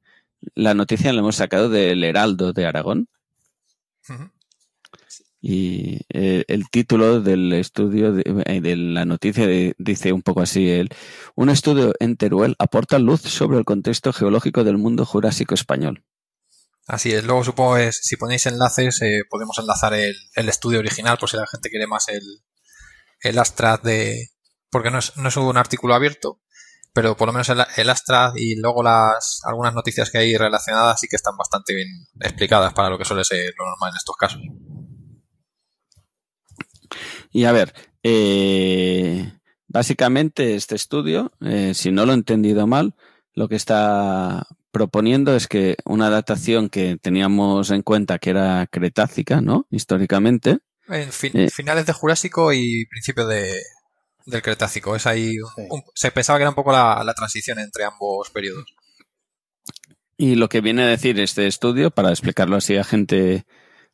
La 0.55 0.75
noticia 0.75 1.13
la 1.13 1.21
hemos 1.21 1.37
sacado 1.37 1.71
del 1.71 2.05
Heraldo 2.05 2.53
de 2.53 2.67
Aragón. 2.67 3.09
Y 5.45 6.03
eh, 6.09 6.45
el 6.47 6.71
título 6.71 7.21
del 7.21 7.53
estudio, 7.53 8.13
de, 8.13 8.23
eh, 8.47 8.77
la 8.77 9.05
noticia, 9.05 9.45
dice 9.77 10.13
un 10.13 10.23
poco 10.23 10.41
así, 10.41 10.71
el, 10.71 10.89
un 11.35 11.51
estudio 11.51 11.95
en 11.99 12.17
Teruel 12.17 12.55
aporta 12.61 13.01
luz 13.01 13.23
sobre 13.23 13.59
el 13.59 13.65
contexto 13.65 14.13
geológico 14.13 14.63
del 14.63 14.79
mundo 14.79 15.05
jurásico 15.05 15.55
español. 15.55 16.05
Así 16.87 17.13
es, 17.13 17.25
luego 17.25 17.43
supongo 17.43 17.75
que 17.75 17.91
si 17.91 18.17
ponéis 18.17 18.47
enlaces 18.47 19.03
eh, 19.03 19.23
podemos 19.29 19.59
enlazar 19.59 19.95
el, 19.95 20.17
estudio 20.37 20.79
original 20.79 21.19
por 21.19 21.29
si 21.29 21.37
la 21.37 21.47
gente 21.49 21.71
quiere 21.71 21.89
más 21.89 22.09
el, 22.09 22.23
el 23.21 23.39
Astrad 23.39 23.81
de... 23.83 24.31
porque 24.71 24.93
no 24.93 24.99
es, 24.99 25.17
no 25.17 25.29
es 25.29 25.37
un 25.37 25.57
artículo 25.57 25.95
abierto, 25.95 26.41
pero 26.93 27.17
por 27.17 27.27
lo 27.27 27.33
menos 27.33 27.49
el, 27.49 27.65
el 27.77 27.91
Astrad 27.91 28.35
y 28.37 28.61
luego 28.61 28.85
las 28.85 29.41
algunas 29.45 29.75
noticias 29.75 30.09
que 30.09 30.19
hay 30.19 30.37
relacionadas 30.37 31.01
sí 31.01 31.09
que 31.09 31.17
están 31.17 31.37
bastante 31.37 31.75
bien 31.75 31.89
explicadas 32.21 32.73
para 32.75 32.91
lo 32.91 32.99
que 32.99 33.05
suele 33.05 33.25
ser 33.25 33.53
lo 33.59 33.65
normal 33.65 33.91
en 33.91 33.97
estos 33.97 34.17
casos. 34.17 34.43
Y 37.33 37.45
a 37.45 37.53
ver, 37.53 37.75
eh, 38.03 39.33
básicamente 39.69 40.55
este 40.55 40.75
estudio, 40.75 41.33
eh, 41.41 41.73
si 41.75 41.91
no 41.91 42.07
lo 42.07 42.13
he 42.13 42.17
entendido 42.17 42.67
mal, 42.67 42.95
lo 43.35 43.49
que 43.49 43.57
está 43.57 44.47
proponiendo 44.71 45.37
es 45.37 45.49
que 45.49 45.77
una 45.85 46.11
datación 46.11 46.69
que 46.69 46.97
teníamos 46.97 47.71
en 47.71 47.83
cuenta 47.83 48.19
que 48.19 48.31
era 48.31 48.67
cretácica, 48.71 49.41
¿no? 49.41 49.67
Históricamente. 49.71 50.59
En 50.89 51.11
eh, 51.35 51.51
finales 51.51 51.87
de 51.87 51.93
Jurásico 51.93 52.53
y 52.53 52.87
principios 52.87 53.29
de, 53.29 53.63
del 54.27 54.43
Cretácico. 54.43 54.97
Es 54.97 55.07
ahí. 55.07 55.35
se 55.95 56.11
pensaba 56.11 56.39
que 56.39 56.43
era 56.43 56.51
un 56.51 56.57
poco 56.57 56.73
la, 56.73 57.03
la, 57.05 57.15
transición 57.15 57.59
entre 57.59 57.85
ambos 57.85 58.31
periodos. 58.31 58.75
Y 60.17 60.35
lo 60.35 60.49
que 60.49 60.61
viene 60.61 60.83
a 60.83 60.87
decir 60.87 61.19
este 61.21 61.47
estudio, 61.47 61.91
para 61.91 62.11
explicarlo 62.11 62.57
así 62.57 62.77
a 62.77 62.85
gente 62.85 63.45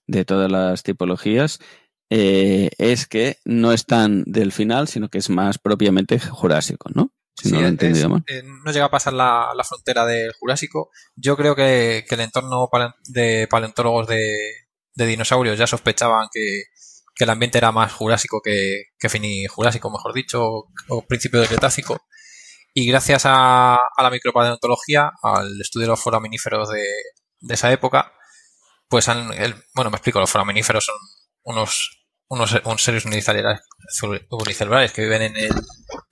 de 0.06 0.24
todas 0.24 0.50
las 0.50 0.82
tipologías, 0.82 1.60
eh, 2.10 2.70
es 2.78 3.06
que 3.06 3.38
no 3.44 3.72
es 3.72 3.84
tan 3.84 4.24
del 4.24 4.52
final, 4.52 4.88
sino 4.88 5.08
que 5.08 5.18
es 5.18 5.30
más 5.30 5.58
propiamente 5.58 6.18
jurásico, 6.18 6.90
¿no? 6.94 7.12
Si 7.40 7.52
no, 7.52 7.60
lo 7.60 7.68
eh, 7.68 8.42
no 8.64 8.72
llega 8.72 8.86
a 8.86 8.90
pasar 8.90 9.12
la, 9.12 9.52
frontera 9.68 10.04
del 10.04 10.32
Jurásico. 10.32 10.90
Yo 11.14 11.36
creo 11.36 11.54
que, 11.54 12.04
el 12.08 12.20
entorno 12.20 12.68
de 13.04 13.46
paleontólogos 13.48 14.08
de, 14.08 14.66
dinosaurios 14.94 15.56
ya 15.56 15.68
sospechaban 15.68 16.26
que, 16.32 16.64
el 17.20 17.30
ambiente 17.30 17.58
era 17.58 17.72
más 17.72 17.92
jurásico 17.92 18.40
que, 18.42 18.86
que 18.98 19.48
jurásico 19.48 19.90
mejor 19.90 20.14
dicho, 20.14 20.68
o, 20.88 21.06
principio 21.06 21.38
del 21.38 21.48
Cretácico. 21.48 22.00
Y 22.74 22.86
gracias 22.86 23.24
a, 23.26 23.76
a, 23.76 24.02
la 24.02 24.10
micropaleontología, 24.10 25.12
al 25.22 25.60
estudio 25.60 25.86
de 25.86 25.90
los 25.90 26.00
foraminíferos 26.00 26.68
de, 26.70 26.84
de 27.40 27.54
esa 27.54 27.72
época, 27.72 28.12
pues 28.88 29.08
han, 29.08 29.32
el, 29.32 29.54
bueno, 29.74 29.90
me 29.90 29.96
explico, 29.96 30.20
los 30.20 30.30
foraminíferos 30.30 30.84
son 30.84 30.96
unos 31.44 31.97
unos, 32.28 32.50
seres 32.76 33.04
unicelulares, 33.04 33.62
que 34.92 35.02
viven 35.02 35.22
en 35.22 35.36
el, 35.36 35.52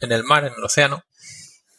en 0.01 0.13
el 0.13 0.25
mar, 0.25 0.45
en 0.45 0.55
el 0.57 0.65
océano, 0.65 1.03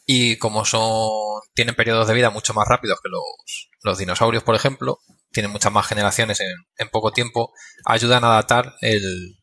y 0.06 0.36
como 0.38 0.64
son 0.64 1.10
tienen 1.54 1.74
periodos 1.74 2.08
de 2.08 2.14
vida 2.14 2.30
mucho 2.30 2.54
más 2.54 2.66
rápidos 2.68 3.00
que 3.02 3.10
los, 3.10 3.68
los 3.82 3.98
dinosaurios, 3.98 4.42
por 4.42 4.54
ejemplo, 4.54 5.00
tienen 5.30 5.50
muchas 5.50 5.72
más 5.72 5.86
generaciones 5.86 6.40
en, 6.40 6.54
en 6.76 6.88
poco 6.88 7.12
tiempo, 7.12 7.52
ayudan 7.84 8.24
a 8.24 8.28
datar 8.28 8.74
el, 8.80 9.36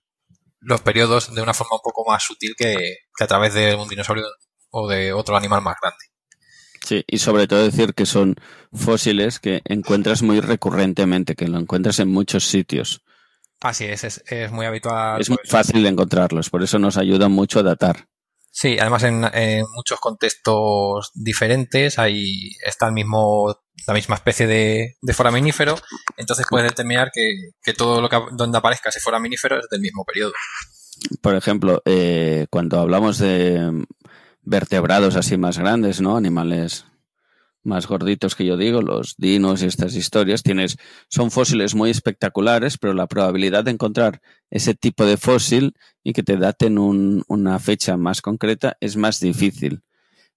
los 0.60 0.82
periodos 0.82 1.34
de 1.34 1.42
una 1.42 1.54
forma 1.54 1.76
un 1.76 1.82
poco 1.84 2.10
más 2.10 2.24
sutil 2.24 2.56
que, 2.58 2.98
que 3.16 3.24
a 3.24 3.28
través 3.28 3.54
de 3.54 3.76
un 3.76 3.88
dinosaurio 3.88 4.26
o 4.72 4.88
de 4.88 5.14
otro 5.14 5.38
animal 5.38 5.62
más 5.62 5.76
grande. 5.82 6.00
Sí, 6.84 7.04
y 7.08 7.18
sobre 7.18 7.48
todo 7.48 7.64
decir 7.64 7.94
que 7.94 8.06
son 8.06 8.36
fósiles 8.72 9.40
que 9.40 9.62
encuentras 9.66 10.22
muy 10.22 10.40
recurrentemente, 10.40 11.36
que 11.36 11.48
lo 11.48 11.58
encuentras 11.58 12.00
en 12.00 12.10
muchos 12.10 12.46
sitios. 12.46 13.02
Así 13.66 13.86
es, 13.86 14.04
es, 14.04 14.24
es 14.28 14.52
muy 14.52 14.68
habitual. 14.68 15.20
Es 15.20 15.28
muy 15.28 15.40
fácil 15.44 15.82
de 15.82 15.90
encontrarlos, 15.90 16.52
por 16.52 16.62
eso 16.62 16.78
nos 16.78 16.98
ayuda 16.98 17.30
mucho 17.30 17.60
a 17.60 17.64
datar. 17.64 18.08
Sí, 18.52 18.78
además 18.80 19.02
en, 19.02 19.22
muchos 19.74 20.00
contextos 20.00 21.10
diferentes 21.16 21.98
ahí 21.98 22.52
está 22.64 22.86
el 22.86 22.94
mismo, 22.94 23.56
la 23.88 23.96
misma 23.96 24.16
especie 24.18 24.46
de, 24.46 24.98
de 25.02 25.14
foraminífero, 25.14 25.76
entonces 26.16 26.46
puedes 26.48 26.70
determinar 26.70 27.10
que, 27.12 27.54
que 27.64 27.74
todo 27.74 28.02
lo 28.02 28.08
que 28.08 28.18
donde 28.34 28.56
aparezca 28.56 28.90
ese 28.90 29.00
foraminífero 29.00 29.58
es 29.58 29.66
del 29.72 29.82
mismo 29.82 30.06
periodo. 30.06 30.34
Por 31.22 31.34
ejemplo, 31.34 31.82
eh, 31.86 32.46
cuando 32.52 32.80
hablamos 32.80 33.18
de 33.18 33.84
vertebrados 34.44 35.16
así 35.16 35.38
más 35.38 35.58
grandes, 35.58 36.02
¿no? 36.02 36.18
Animales 36.18 36.86
más 37.66 37.88
gorditos 37.88 38.36
que 38.36 38.46
yo 38.46 38.58
digo, 38.58 38.82
los 38.82 39.16
dinos 39.18 39.62
y 39.62 39.66
estas 39.66 39.96
historias, 39.96 40.44
tienes, 40.44 40.78
son 41.10 41.32
fósiles 41.32 41.76
muy 41.76 41.90
espectaculares, 41.90 42.78
pero 42.78 42.94
la 42.94 43.08
probabilidad 43.08 43.64
de 43.64 43.72
encontrar 43.72 44.22
ese 44.50 44.76
tipo 44.76 45.06
de 45.06 45.18
fósil 45.18 45.74
y 46.04 46.14
que 46.14 46.24
te 46.24 46.38
daten 46.38 46.78
un, 46.78 47.24
una 47.28 47.60
fecha 47.60 47.98
más 47.98 48.22
concreta 48.22 48.78
es 48.80 48.98
más 48.98 49.20
difícil. 49.20 49.82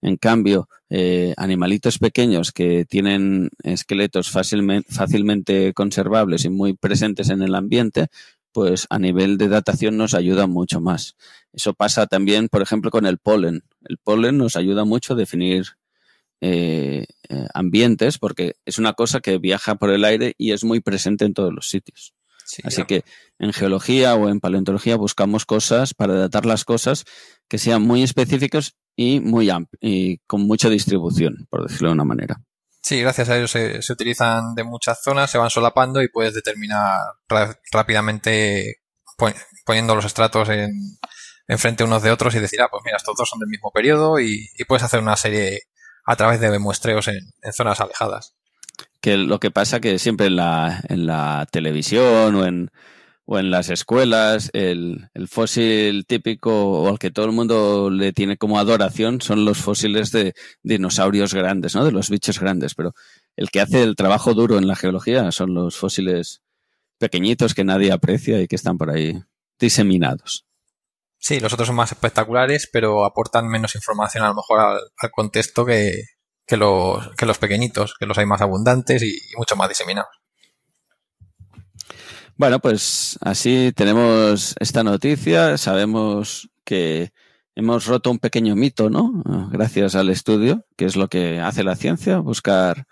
En 0.00 0.16
cambio, 0.16 0.68
eh, 0.90 1.34
animalitos 1.36 1.98
pequeños 1.98 2.52
que 2.52 2.84
tienen 2.84 3.50
esqueletos 3.64 4.30
fácilmente, 4.30 4.92
fácilmente 4.92 5.74
conservables 5.74 6.44
y 6.44 6.50
muy 6.50 6.74
presentes 6.74 7.30
en 7.30 7.42
el 7.42 7.54
ambiente, 7.54 8.06
pues 8.52 8.86
a 8.90 8.98
nivel 8.98 9.38
de 9.38 9.48
datación 9.48 9.96
nos 9.96 10.14
ayuda 10.14 10.46
mucho 10.46 10.80
más. 10.80 11.16
Eso 11.52 11.74
pasa 11.74 12.06
también, 12.06 12.48
por 12.48 12.62
ejemplo, 12.62 12.90
con 12.90 13.06
el 13.06 13.18
polen. 13.18 13.64
El 13.84 13.98
polen 13.98 14.38
nos 14.38 14.56
ayuda 14.56 14.84
mucho 14.84 15.14
a 15.14 15.16
definir 15.16 15.66
eh, 16.40 17.06
eh, 17.28 17.46
ambientes 17.54 18.18
porque 18.18 18.54
es 18.64 18.78
una 18.78 18.92
cosa 18.94 19.20
que 19.20 19.38
viaja 19.38 19.74
por 19.74 19.90
el 19.90 20.04
aire 20.04 20.34
y 20.38 20.52
es 20.52 20.64
muy 20.64 20.80
presente 20.80 21.24
en 21.24 21.34
todos 21.34 21.52
los 21.52 21.68
sitios. 21.68 22.14
Así 22.64 22.84
que 22.84 23.04
en 23.38 23.52
geología 23.52 24.14
o 24.14 24.30
en 24.30 24.40
paleontología 24.40 24.96
buscamos 24.96 25.44
cosas 25.44 25.92
para 25.92 26.14
datar 26.14 26.46
las 26.46 26.64
cosas 26.64 27.04
que 27.46 27.58
sean 27.58 27.82
muy 27.82 28.02
específicas 28.02 28.76
y 28.96 29.20
muy 29.20 29.50
y 29.80 30.18
con 30.26 30.46
mucha 30.46 30.70
distribución, 30.70 31.46
por 31.50 31.64
decirlo 31.64 31.88
de 31.88 31.94
una 31.94 32.04
manera. 32.04 32.40
Sí, 32.80 33.02
gracias 33.02 33.28
a 33.28 33.36
ellos 33.36 33.50
se, 33.50 33.80
utilizan 33.92 34.54
de 34.54 34.64
muchas 34.64 35.02
zonas, 35.02 35.30
se 35.30 35.36
van 35.36 35.50
solapando 35.50 36.00
y 36.00 36.08
puedes 36.08 36.32
determinar 36.32 37.00
rápidamente 37.70 38.76
poniendo 39.66 39.94
los 39.94 40.06
estratos 40.06 40.48
en, 40.48 40.70
enfrente 41.48 41.82
unos 41.82 42.02
de 42.02 42.10
otros 42.10 42.34
y 42.34 42.40
decir, 42.40 42.60
ah, 42.60 42.68
pues 42.70 42.82
mira, 42.84 42.98
estos 42.98 43.16
dos 43.16 43.28
son 43.28 43.40
del 43.40 43.48
mismo 43.48 43.72
periodo 43.72 44.20
y, 44.20 44.48
puedes 44.68 44.84
hacer 44.84 45.00
una 45.00 45.16
serie 45.16 45.62
a 46.08 46.16
través 46.16 46.40
de 46.40 46.58
muestreos 46.58 47.06
en, 47.08 47.20
zonas 47.52 47.80
alejadas. 47.80 48.34
Que 49.02 49.18
lo 49.18 49.38
que 49.38 49.50
pasa 49.50 49.78
que 49.78 49.98
siempre 49.98 50.28
en 50.28 50.36
la, 50.36 50.82
en 50.88 51.04
la 51.04 51.46
televisión 51.50 52.34
o 52.34 52.46
en, 52.46 52.70
o 53.26 53.38
en 53.38 53.50
las 53.50 53.68
escuelas, 53.68 54.48
el, 54.54 55.10
el, 55.12 55.28
fósil 55.28 56.06
típico 56.06 56.80
o 56.80 56.88
al 56.88 56.98
que 56.98 57.10
todo 57.10 57.26
el 57.26 57.32
mundo 57.32 57.90
le 57.90 58.14
tiene 58.14 58.38
como 58.38 58.58
adoración 58.58 59.20
son 59.20 59.44
los 59.44 59.58
fósiles 59.58 60.10
de 60.10 60.32
dinosaurios 60.62 61.34
grandes, 61.34 61.74
¿no? 61.74 61.84
De 61.84 61.92
los 61.92 62.08
bichos 62.08 62.40
grandes. 62.40 62.74
Pero 62.74 62.94
el 63.36 63.50
que 63.50 63.60
hace 63.60 63.82
el 63.82 63.94
trabajo 63.94 64.32
duro 64.32 64.56
en 64.56 64.66
la 64.66 64.76
geología 64.76 65.30
son 65.30 65.52
los 65.52 65.76
fósiles 65.76 66.40
pequeñitos 66.98 67.52
que 67.52 67.64
nadie 67.64 67.92
aprecia 67.92 68.40
y 68.40 68.48
que 68.48 68.56
están 68.56 68.78
por 68.78 68.90
ahí 68.90 69.22
diseminados. 69.60 70.47
Sí, 71.18 71.40
los 71.40 71.52
otros 71.52 71.66
son 71.66 71.76
más 71.76 71.92
espectaculares, 71.92 72.68
pero 72.72 73.04
aportan 73.04 73.48
menos 73.48 73.74
información 73.74 74.24
a 74.24 74.28
lo 74.28 74.34
mejor 74.34 74.60
al, 74.60 75.10
contexto 75.10 75.64
que, 75.64 76.02
que, 76.46 76.56
los, 76.56 77.14
que 77.16 77.26
los 77.26 77.38
pequeñitos, 77.38 77.94
que 77.98 78.06
los 78.06 78.16
hay 78.18 78.26
más 78.26 78.40
abundantes 78.40 79.02
y 79.02 79.18
mucho 79.36 79.56
más 79.56 79.68
diseminados. 79.68 80.10
Bueno, 82.36 82.60
pues 82.60 83.18
así 83.20 83.72
tenemos 83.74 84.54
esta 84.60 84.84
noticia. 84.84 85.58
Sabemos 85.58 86.48
que 86.64 87.10
hemos 87.56 87.86
roto 87.86 88.12
un 88.12 88.20
pequeño 88.20 88.54
mito, 88.54 88.90
¿no? 88.90 89.24
Gracias 89.50 89.96
al 89.96 90.08
estudio, 90.08 90.64
que 90.76 90.84
es 90.84 90.94
lo 90.94 91.08
que 91.08 91.40
hace 91.40 91.64
la 91.64 91.74
ciencia, 91.74 92.18
buscar 92.18 92.86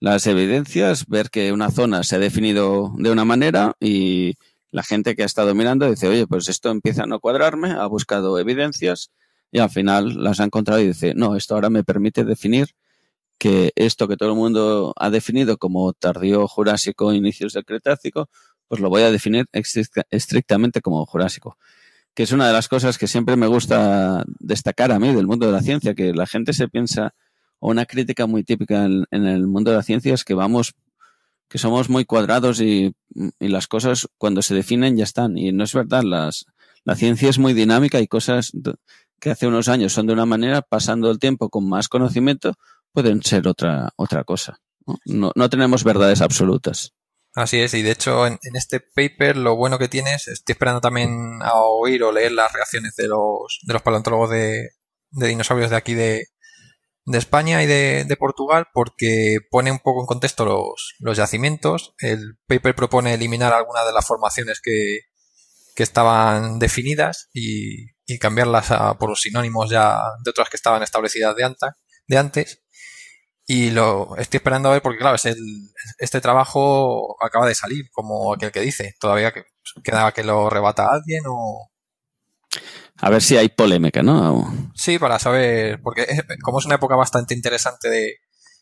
las 0.00 0.26
evidencias, 0.26 1.06
ver 1.06 1.28
que 1.28 1.52
una 1.52 1.70
zona 1.70 2.02
se 2.02 2.16
ha 2.16 2.18
definido 2.18 2.94
de 2.96 3.10
una 3.10 3.26
manera 3.26 3.74
y 3.78 4.36
la 4.70 4.82
gente 4.82 5.16
que 5.16 5.22
ha 5.22 5.26
estado 5.26 5.54
mirando 5.54 5.88
dice, 5.90 6.08
oye, 6.08 6.26
pues 6.26 6.48
esto 6.48 6.70
empieza 6.70 7.04
a 7.04 7.06
no 7.06 7.20
cuadrarme, 7.20 7.72
ha 7.72 7.86
buscado 7.86 8.38
evidencias 8.38 9.10
y 9.50 9.60
al 9.60 9.70
final 9.70 10.22
las 10.22 10.40
ha 10.40 10.44
encontrado 10.44 10.80
y 10.80 10.88
dice, 10.88 11.14
no, 11.14 11.36
esto 11.36 11.54
ahora 11.54 11.70
me 11.70 11.84
permite 11.84 12.24
definir 12.24 12.68
que 13.38 13.72
esto 13.76 14.08
que 14.08 14.16
todo 14.16 14.30
el 14.30 14.36
mundo 14.36 14.92
ha 14.96 15.10
definido 15.10 15.56
como 15.56 15.92
tardío 15.92 16.46
jurásico, 16.48 17.12
inicios 17.12 17.52
del 17.52 17.64
Cretácico, 17.64 18.28
pues 18.66 18.80
lo 18.80 18.90
voy 18.90 19.02
a 19.02 19.10
definir 19.10 19.46
estrictamente 20.10 20.82
como 20.82 21.06
jurásico. 21.06 21.56
Que 22.14 22.24
es 22.24 22.32
una 22.32 22.48
de 22.48 22.52
las 22.52 22.68
cosas 22.68 22.98
que 22.98 23.06
siempre 23.06 23.36
me 23.36 23.46
gusta 23.46 24.24
destacar 24.40 24.90
a 24.92 24.98
mí 24.98 25.14
del 25.14 25.26
mundo 25.26 25.46
de 25.46 25.52
la 25.52 25.62
ciencia, 25.62 25.94
que 25.94 26.12
la 26.12 26.26
gente 26.26 26.52
se 26.52 26.68
piensa, 26.68 27.14
o 27.60 27.70
una 27.70 27.86
crítica 27.86 28.26
muy 28.26 28.42
típica 28.42 28.84
en, 28.84 29.06
el 29.10 29.46
mundo 29.46 29.70
de 29.70 29.78
la 29.78 29.82
ciencia 29.82 30.14
es 30.14 30.24
que 30.24 30.34
vamos, 30.34 30.74
que 31.48 31.58
somos 31.58 31.88
muy 31.88 32.04
cuadrados 32.04 32.60
y, 32.60 32.94
las 33.40 33.66
cosas 33.66 34.06
cuando 34.18 34.42
se 34.42 34.54
definen 34.54 34.96
ya 34.96 35.04
están. 35.04 35.36
Y 35.38 35.52
no 35.52 35.64
es 35.64 35.74
verdad, 35.74 36.02
las, 36.02 36.46
la 36.84 36.94
ciencia 36.94 37.30
es 37.30 37.38
muy 37.38 37.54
dinámica 37.54 38.00
y 38.00 38.06
cosas 38.06 38.52
que 39.20 39.30
hace 39.30 39.46
unos 39.46 39.68
años 39.68 39.92
son 39.92 40.06
de 40.06 40.12
una 40.12 40.26
manera, 40.26 40.62
pasando 40.62 41.10
el 41.10 41.18
tiempo 41.18 41.48
con 41.48 41.68
más 41.68 41.88
conocimiento, 41.88 42.54
pueden 42.92 43.22
ser 43.22 43.48
otra, 43.48 43.90
otra 43.96 44.24
cosa. 44.24 44.60
No, 45.04 45.32
no 45.34 45.50
tenemos 45.50 45.84
verdades 45.84 46.20
absolutas. 46.20 46.94
Así 47.34 47.60
es, 47.60 47.74
y 47.74 47.82
de 47.82 47.92
hecho 47.92 48.26
en, 48.26 48.38
este 48.54 48.80
paper 48.80 49.36
lo 49.36 49.54
bueno 49.54 49.78
que 49.78 49.88
tienes, 49.88 50.26
estoy 50.28 50.54
esperando 50.54 50.80
también 50.80 51.38
a 51.42 51.54
oír 51.54 52.02
o 52.02 52.10
leer 52.10 52.32
las 52.32 52.52
reacciones 52.52 52.96
de 52.96 53.06
los, 53.06 53.60
de 53.62 53.74
los 53.74 53.82
paleontólogos 53.82 54.30
de, 54.30 54.70
dinosaurios 55.10 55.70
de 55.70 55.76
aquí 55.76 55.94
de, 55.94 56.26
España 57.14 57.62
y 57.62 57.66
de, 57.66 58.16
Portugal 58.18 58.66
porque 58.72 59.38
pone 59.50 59.70
un 59.70 59.78
poco 59.78 60.00
en 60.00 60.06
contexto 60.06 60.44
los, 60.44 60.94
los 60.98 61.16
yacimientos. 61.16 61.94
El 61.98 62.38
paper 62.46 62.74
propone 62.74 63.14
eliminar 63.14 63.52
algunas 63.52 63.86
de 63.86 63.92
las 63.92 64.06
formaciones 64.06 64.60
que, 64.62 65.00
que 65.74 65.82
estaban 65.82 66.58
definidas 66.58 67.28
y, 67.32 67.90
y 68.06 68.18
cambiarlas 68.18 68.70
a, 68.70 68.98
por 68.98 69.10
los 69.10 69.20
sinónimos 69.20 69.70
ya 69.70 70.00
de 70.24 70.30
otras 70.30 70.48
que 70.48 70.56
estaban 70.56 70.82
establecidas 70.82 71.36
de, 71.36 71.54
de 72.08 72.18
antes. 72.18 72.62
Y 73.46 73.70
lo 73.70 74.16
estoy 74.18 74.38
esperando 74.38 74.68
a 74.68 74.72
ver 74.72 74.82
porque, 74.82 74.98
claro, 74.98 75.16
es 75.16 75.24
el, 75.24 75.38
este 75.98 76.20
trabajo 76.20 77.16
acaba 77.24 77.46
de 77.46 77.54
salir, 77.54 77.88
como 77.92 78.34
aquel 78.34 78.52
que 78.52 78.60
dice. 78.60 78.94
Todavía 79.00 79.32
que, 79.32 79.44
queda 79.82 80.12
que 80.12 80.24
lo 80.24 80.50
rebata 80.50 80.88
alguien 80.90 81.22
o... 81.26 81.70
A 83.00 83.10
ver 83.10 83.22
si 83.22 83.36
hay 83.36 83.48
polémica, 83.48 84.02
¿no? 84.02 84.70
Sí, 84.74 84.98
para 84.98 85.18
saber, 85.18 85.80
porque 85.82 86.06
como 86.42 86.58
es 86.58 86.66
una 86.66 86.76
época 86.76 86.96
bastante 86.96 87.34
interesante 87.34 87.88
de, 87.88 88.16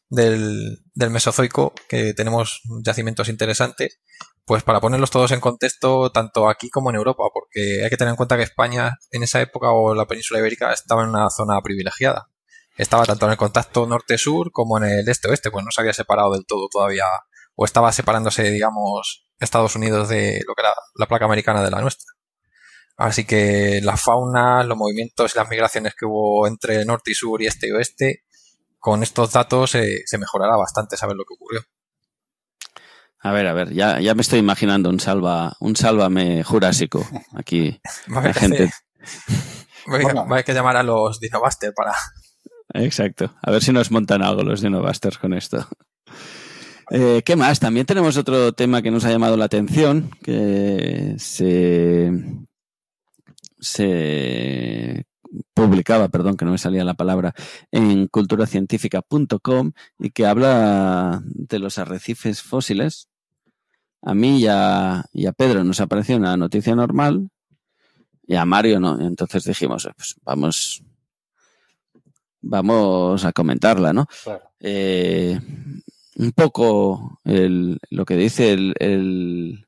del, 0.08 0.78
del 0.94 1.10
Mesozoico, 1.10 1.72
que 1.88 2.14
tenemos 2.14 2.60
yacimientos 2.84 3.28
interesantes, 3.28 4.00
pues 4.44 4.62
para 4.62 4.80
ponerlos 4.80 5.10
todos 5.10 5.32
en 5.32 5.40
contexto, 5.40 6.10
tanto 6.12 6.48
aquí 6.48 6.70
como 6.70 6.90
en 6.90 6.96
Europa, 6.96 7.24
porque 7.32 7.82
hay 7.82 7.90
que 7.90 7.96
tener 7.96 8.10
en 8.10 8.16
cuenta 8.16 8.36
que 8.36 8.42
España 8.42 8.92
en 9.10 9.22
esa 9.22 9.40
época 9.40 9.70
o 9.70 9.94
la 9.94 10.06
península 10.06 10.40
ibérica 10.40 10.72
estaba 10.72 11.02
en 11.02 11.10
una 11.10 11.30
zona 11.30 11.60
privilegiada 11.62 12.28
estaba 12.76 13.04
tanto 13.04 13.26
en 13.26 13.32
el 13.32 13.38
contacto 13.38 13.86
norte-sur 13.86 14.52
como 14.52 14.78
en 14.78 14.84
el 14.84 15.08
este-oeste, 15.08 15.50
pues 15.50 15.64
no 15.64 15.70
se 15.70 15.80
había 15.80 15.92
separado 15.92 16.32
del 16.32 16.46
todo 16.46 16.68
todavía, 16.70 17.04
o 17.54 17.64
estaba 17.64 17.92
separándose, 17.92 18.50
digamos, 18.50 19.26
Estados 19.38 19.76
Unidos 19.76 20.08
de 20.08 20.42
lo 20.46 20.54
que 20.54 20.62
era 20.62 20.74
la 20.94 21.06
placa 21.06 21.24
americana 21.24 21.62
de 21.62 21.70
la 21.70 21.80
nuestra. 21.80 22.12
Así 22.96 23.24
que 23.24 23.80
la 23.82 23.96
fauna, 23.96 24.62
los 24.62 24.76
movimientos 24.76 25.34
y 25.34 25.38
las 25.38 25.48
migraciones 25.48 25.94
que 25.94 26.06
hubo 26.06 26.46
entre 26.46 26.84
norte 26.84 27.10
y 27.10 27.14
sur 27.14 27.42
y 27.42 27.46
este 27.46 27.68
y 27.68 27.72
oeste, 27.72 28.24
con 28.78 29.02
estos 29.02 29.32
datos 29.32 29.74
eh, 29.74 30.02
se 30.06 30.18
mejorará 30.18 30.56
bastante 30.56 30.96
saber 30.96 31.16
lo 31.16 31.24
que 31.24 31.34
ocurrió. 31.34 31.60
A 33.20 33.32
ver, 33.32 33.46
a 33.46 33.52
ver, 33.52 33.72
ya, 33.72 34.00
ya 34.00 34.14
me 34.14 34.22
estoy 34.22 34.38
imaginando 34.38 34.88
un 34.88 35.00
salva, 35.00 35.56
un 35.60 35.74
sálvame 35.76 36.44
jurásico 36.44 37.06
aquí. 37.34 37.80
Va 38.14 38.32
gente. 38.32 38.70
Va 39.88 40.38
a 40.38 40.42
que 40.42 40.52
llamar 40.52 40.76
a 40.76 40.82
los 40.82 41.20
Dinobuster 41.20 41.72
para, 41.72 41.94
Exacto. 42.74 43.34
A 43.42 43.50
ver 43.50 43.62
si 43.62 43.72
nos 43.72 43.90
montan 43.90 44.22
algo 44.22 44.42
los 44.42 44.60
Dinobusters 44.60 45.18
con 45.18 45.34
esto. 45.34 45.66
Eh, 46.90 47.22
¿Qué 47.24 47.36
más? 47.36 47.58
También 47.58 47.86
tenemos 47.86 48.16
otro 48.16 48.52
tema 48.52 48.82
que 48.82 48.90
nos 48.90 49.04
ha 49.04 49.10
llamado 49.10 49.36
la 49.36 49.46
atención, 49.46 50.10
que 50.22 51.14
se, 51.18 52.12
se 53.58 55.06
publicaba, 55.54 56.08
perdón, 56.08 56.36
que 56.36 56.44
no 56.44 56.52
me 56.52 56.58
salía 56.58 56.84
la 56.84 56.94
palabra, 56.94 57.34
en 57.70 58.06
culturacientífica.com 58.08 59.72
y 59.98 60.10
que 60.10 60.26
habla 60.26 61.22
de 61.24 61.58
los 61.58 61.78
arrecifes 61.78 62.42
fósiles. 62.42 63.08
A 64.02 64.14
mí 64.14 64.40
y 64.40 64.46
a, 64.46 65.04
y 65.12 65.26
a 65.26 65.32
Pedro 65.32 65.64
nos 65.64 65.80
apareció 65.80 66.16
una 66.16 66.36
noticia 66.36 66.74
normal 66.74 67.30
y 68.26 68.34
a 68.34 68.44
Mario 68.44 68.80
no. 68.80 69.00
Entonces 69.00 69.44
dijimos, 69.44 69.88
pues 69.96 70.16
vamos, 70.22 70.82
vamos 72.40 73.24
a 73.24 73.32
comentarla, 73.32 73.92
¿no? 73.92 74.06
Eh, 74.60 75.38
un 76.16 76.32
poco 76.32 77.20
lo 77.24 78.04
que 78.04 78.16
dice 78.16 78.52
el, 78.52 78.74
el, 78.78 79.65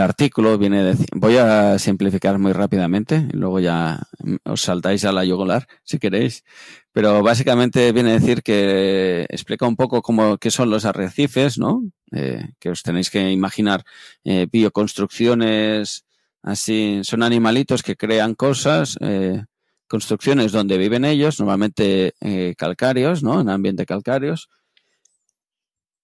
artículo 0.00 0.58
viene 0.58 0.82
de, 0.82 1.06
voy 1.14 1.36
a 1.36 1.78
simplificar 1.78 2.38
muy 2.38 2.52
rápidamente 2.52 3.28
y 3.32 3.36
luego 3.36 3.60
ya 3.60 4.00
os 4.44 4.62
saltáis 4.62 5.04
a 5.04 5.12
la 5.12 5.24
yugular 5.24 5.66
si 5.84 5.98
queréis, 5.98 6.44
pero 6.92 7.22
básicamente 7.22 7.92
viene 7.92 8.10
a 8.10 8.18
decir 8.18 8.42
que 8.42 9.26
explica 9.28 9.66
un 9.66 9.76
poco 9.76 10.02
cómo 10.02 10.38
qué 10.38 10.50
son 10.50 10.70
los 10.70 10.84
arrecifes, 10.84 11.58
¿no? 11.58 11.82
Eh, 12.12 12.50
que 12.58 12.70
os 12.70 12.82
tenéis 12.82 13.10
que 13.10 13.30
imaginar 13.30 13.84
eh, 14.24 14.46
bioconstrucciones 14.50 16.06
así, 16.46 17.00
son 17.02 17.22
animalitos 17.22 17.82
que 17.82 17.96
crean 17.96 18.34
cosas, 18.34 18.96
eh, 19.00 19.44
construcciones 19.88 20.52
donde 20.52 20.78
viven 20.78 21.04
ellos, 21.04 21.40
normalmente 21.40 22.14
eh, 22.20 22.54
calcáreos, 22.56 23.22
¿no? 23.22 23.40
En 23.40 23.50
ambiente 23.50 23.84
calcáreos. 23.84 24.48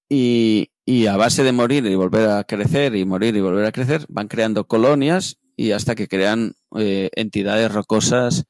Y, 0.08 0.71
a 1.06 1.16
base 1.16 1.44
de 1.44 1.52
morir 1.52 1.86
y 1.86 1.94
volver 1.94 2.28
a 2.28 2.44
crecer 2.44 2.96
y 2.96 3.04
morir 3.04 3.36
y 3.36 3.40
volver 3.40 3.64
a 3.64 3.72
crecer, 3.72 4.04
van 4.08 4.28
creando 4.28 4.66
colonias 4.66 5.38
y 5.56 5.72
hasta 5.72 5.94
que 5.94 6.08
crean 6.08 6.54
eh, 6.76 7.10
entidades 7.14 7.72
rocosas 7.72 8.44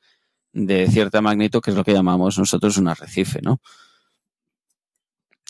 de 0.53 0.87
cierta 0.89 1.21
magnitud, 1.21 1.61
que 1.61 1.71
es 1.71 1.77
lo 1.77 1.85
que 1.85 1.93
llamamos 1.93 2.39
nosotros 2.39 2.77
un 2.79 2.89
arrecife, 2.89 3.41
¿no? 3.43 3.61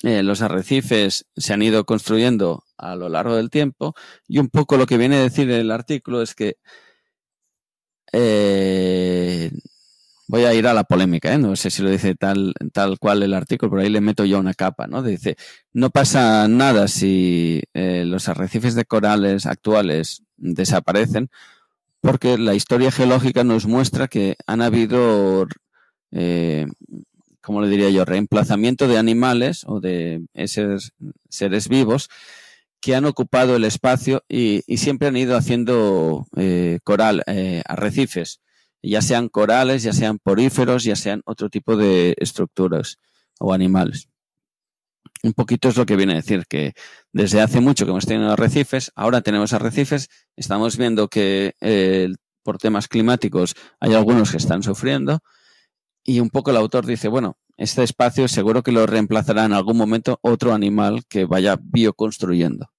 eh, 0.03 0.23
los 0.23 0.43
arrecifes 0.43 1.27
se 1.37 1.53
han 1.53 1.63
ido 1.63 1.85
construyendo 1.85 2.65
a 2.77 2.97
lo 2.97 3.09
largo 3.09 3.37
del 3.37 3.51
tiempo 3.51 3.95
y 4.27 4.39
un 4.39 4.49
poco 4.49 4.77
lo 4.77 4.87
que 4.87 4.99
viene 4.99 5.17
a 5.17 5.23
decir 5.23 5.51
el 5.51 5.71
artículo 5.71 6.23
es 6.23 6.35
que 6.35 6.57
eh, 8.13 9.51
voy 10.33 10.45
a 10.45 10.55
ir 10.55 10.67
a 10.67 10.73
la 10.73 10.85
polémica, 10.85 11.31
¿eh? 11.35 11.37
no 11.37 11.55
sé 11.57 11.71
si 11.71 11.83
lo 11.83 11.91
dice 11.91 12.15
tal, 12.15 12.55
tal 12.73 12.99
cual 12.99 13.23
el 13.23 13.35
artículo, 13.35 13.71
pero 13.71 13.83
ahí 13.83 13.91
le 13.91 14.01
meto 14.01 14.25
yo 14.25 14.39
una 14.39 14.55
capa, 14.55 14.87
¿no? 14.87 15.03
Dice, 15.03 15.37
no 15.75 15.91
pasa 15.91 16.49
nada 16.49 16.89
si 16.89 17.63
eh, 17.75 18.05
los 18.07 18.31
arrecifes 18.31 18.75
de 18.75 18.87
corales 18.87 19.45
actuales 19.45 20.23
desaparecen, 20.39 21.29
porque 22.01 22.39
la 22.39 22.55
historia 22.55 22.91
geológica 22.91 23.45
nos 23.45 23.67
muestra 23.67 24.09
que 24.09 24.37
han 24.47 24.63
habido, 24.63 25.47
eh, 26.13 26.67
¿cómo 27.43 27.61
le 27.61 27.69
diría 27.69 27.91
yo?, 27.91 28.07
reemplazamiento 28.07 28.89
de 28.89 28.97
animales 28.97 29.65
o 29.67 29.81
de 29.81 30.25
esos 30.33 30.95
seres 31.29 31.69
vivos 31.69 32.09
que 32.81 32.95
han 32.95 33.05
ocupado 33.05 33.55
el 33.55 33.65
espacio 33.65 34.25
y, 34.31 34.63
y 34.67 34.79
siempre 34.79 35.09
han 35.09 35.17
ido 35.19 35.37
haciendo 35.37 36.25
eh, 36.37 36.79
coral, 36.85 37.23
eh, 37.27 37.63
arrecifes 37.67 38.41
ya 38.83 39.03
sean 39.03 39.29
corales, 39.29 39.83
ya 39.83 39.93
sean 39.93 40.19
poríferos, 40.19 40.85
ya 40.85 40.97
sean 40.97 41.23
otro 41.25 41.49
tipo 41.49 41.77
de 41.77 42.15
estructuras 42.19 42.99
o 43.39 43.53
animales. 43.53 44.09
Un 45.23 45.35
poquito 45.35 45.69
es 45.69 45.77
lo 45.77 45.87
que 45.87 45.97
viene 45.97 46.15
a 46.15 46.17
decir 46.17 46.45
que 46.49 46.75
desde 47.13 47.41
hace 47.41 47.61
mucho 47.61 47.85
que 47.85 47.93
hemos 47.93 48.07
tenido 48.07 48.33
arrecifes, 48.33 48.91
ahora 48.97 49.21
tenemos 49.21 49.53
arrecifes, 49.53 50.09
estamos 50.37 50.77
viendo 50.77 51.09
que 51.09 51.55
eh, 51.61 52.13
por 52.43 52.59
temas 52.59 52.89
climáticos 52.89 53.55
hay 53.79 53.95
algunos 53.95 54.33
que 54.33 54.39
están 54.39 54.63
sufriendo 54.65 55.21
y 56.03 56.19
un 56.19 56.31
poco 56.31 56.51
el 56.51 56.57
autor 56.57 56.87
dice, 56.87 57.07
bueno, 57.07 57.37
este 57.57 57.85
espacio 57.85 58.27
seguro 58.27 58.63
que 58.63 58.73
lo 58.73 58.87
reemplazará 58.87 59.45
en 59.45 59.53
algún 59.53 59.77
momento 59.77 60.19
otro 60.23 60.53
animal 60.53 61.05
que 61.09 61.25
vaya 61.25 61.57
bioconstruyendo. 61.61 62.73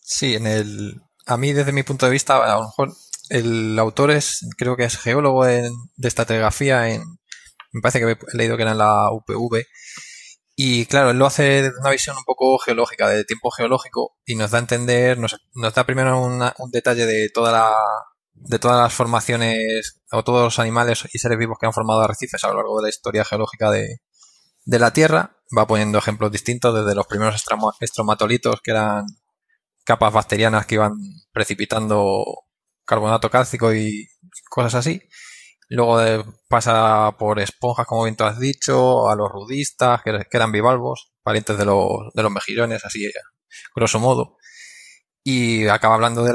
Sí, 0.00 0.34
en 0.34 0.46
el, 0.46 1.02
a 1.26 1.36
mí 1.36 1.52
desde 1.52 1.72
mi 1.72 1.82
punto 1.82 2.06
de 2.06 2.12
vista, 2.12 2.36
a 2.36 2.56
lo 2.56 2.64
mejor 2.64 2.94
el 3.28 3.78
autor 3.78 4.10
es, 4.10 4.46
creo 4.56 4.76
que 4.76 4.84
es 4.84 4.98
geólogo 4.98 5.44
de, 5.44 5.70
de 5.96 6.08
estratigrafía 6.08 6.90
en, 6.90 7.02
me 7.74 7.80
parece 7.80 8.00
que 8.00 8.12
he 8.12 8.36
leído 8.36 8.56
que 8.56 8.62
era 8.62 8.72
en 8.72 8.78
la 8.78 9.10
UPV. 9.10 9.64
Y 10.56 10.86
claro, 10.86 11.10
él 11.10 11.18
lo 11.18 11.26
hace 11.26 11.62
desde 11.62 11.80
una 11.80 11.90
visión 11.90 12.16
un 12.16 12.24
poco 12.24 12.58
geológica, 12.58 13.08
de 13.08 13.24
tiempo 13.24 13.50
geológico, 13.50 14.16
y 14.24 14.36
nos 14.36 14.52
da 14.52 14.58
a 14.58 14.60
entender, 14.60 15.18
nos, 15.18 15.36
da 15.74 15.84
primero 15.84 16.22
un 16.22 16.70
detalle 16.70 17.06
de 17.06 17.28
toda 17.30 17.50
la, 17.50 17.72
de 18.34 18.58
todas 18.60 18.80
las 18.80 18.94
formaciones, 18.94 20.00
o 20.12 20.22
todos 20.22 20.44
los 20.44 20.58
animales 20.60 21.08
y 21.12 21.18
seres 21.18 21.38
vivos 21.38 21.58
que 21.58 21.66
han 21.66 21.72
formado 21.72 22.02
arrecifes 22.02 22.44
a 22.44 22.48
lo 22.48 22.54
largo 22.54 22.76
de 22.76 22.84
la 22.84 22.88
historia 22.90 23.24
geológica 23.24 23.70
de 23.72 23.98
la 24.66 24.92
Tierra. 24.92 25.36
Va 25.56 25.66
poniendo 25.66 25.98
ejemplos 25.98 26.30
distintos, 26.30 26.74
desde 26.74 26.94
los 26.94 27.08
primeros 27.08 27.42
estromatolitos, 27.80 28.60
que 28.62 28.70
eran 28.70 29.06
capas 29.84 30.12
bacterianas 30.12 30.66
que 30.66 30.76
iban 30.76 30.94
precipitando 31.32 32.24
carbonato 32.84 33.30
cálcico 33.30 33.74
y 33.74 34.08
cosas 34.50 34.74
así. 34.74 35.02
Luego 35.68 35.98
pasa 36.48 37.16
por 37.18 37.40
esponjas, 37.40 37.86
como 37.86 38.04
bien 38.04 38.16
tú 38.16 38.24
has 38.24 38.38
dicho, 38.38 39.08
a 39.08 39.16
los 39.16 39.30
rudistas, 39.30 40.02
que, 40.02 40.26
eran 40.30 40.52
bivalvos, 40.52 41.12
parientes 41.22 41.56
de 41.58 41.64
los, 41.64 42.12
mejillones, 42.30 42.84
así, 42.84 43.10
grosso 43.74 43.98
modo. 43.98 44.36
Y 45.22 45.66
acaba 45.68 45.94
hablando 45.94 46.22
de 46.22 46.32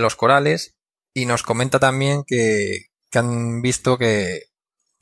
los, 0.00 0.16
corales 0.16 0.76
y 1.14 1.26
nos 1.26 1.42
comenta 1.42 1.78
también 1.78 2.24
que, 2.26 2.86
han 3.14 3.62
visto 3.62 3.98
que, 3.98 4.42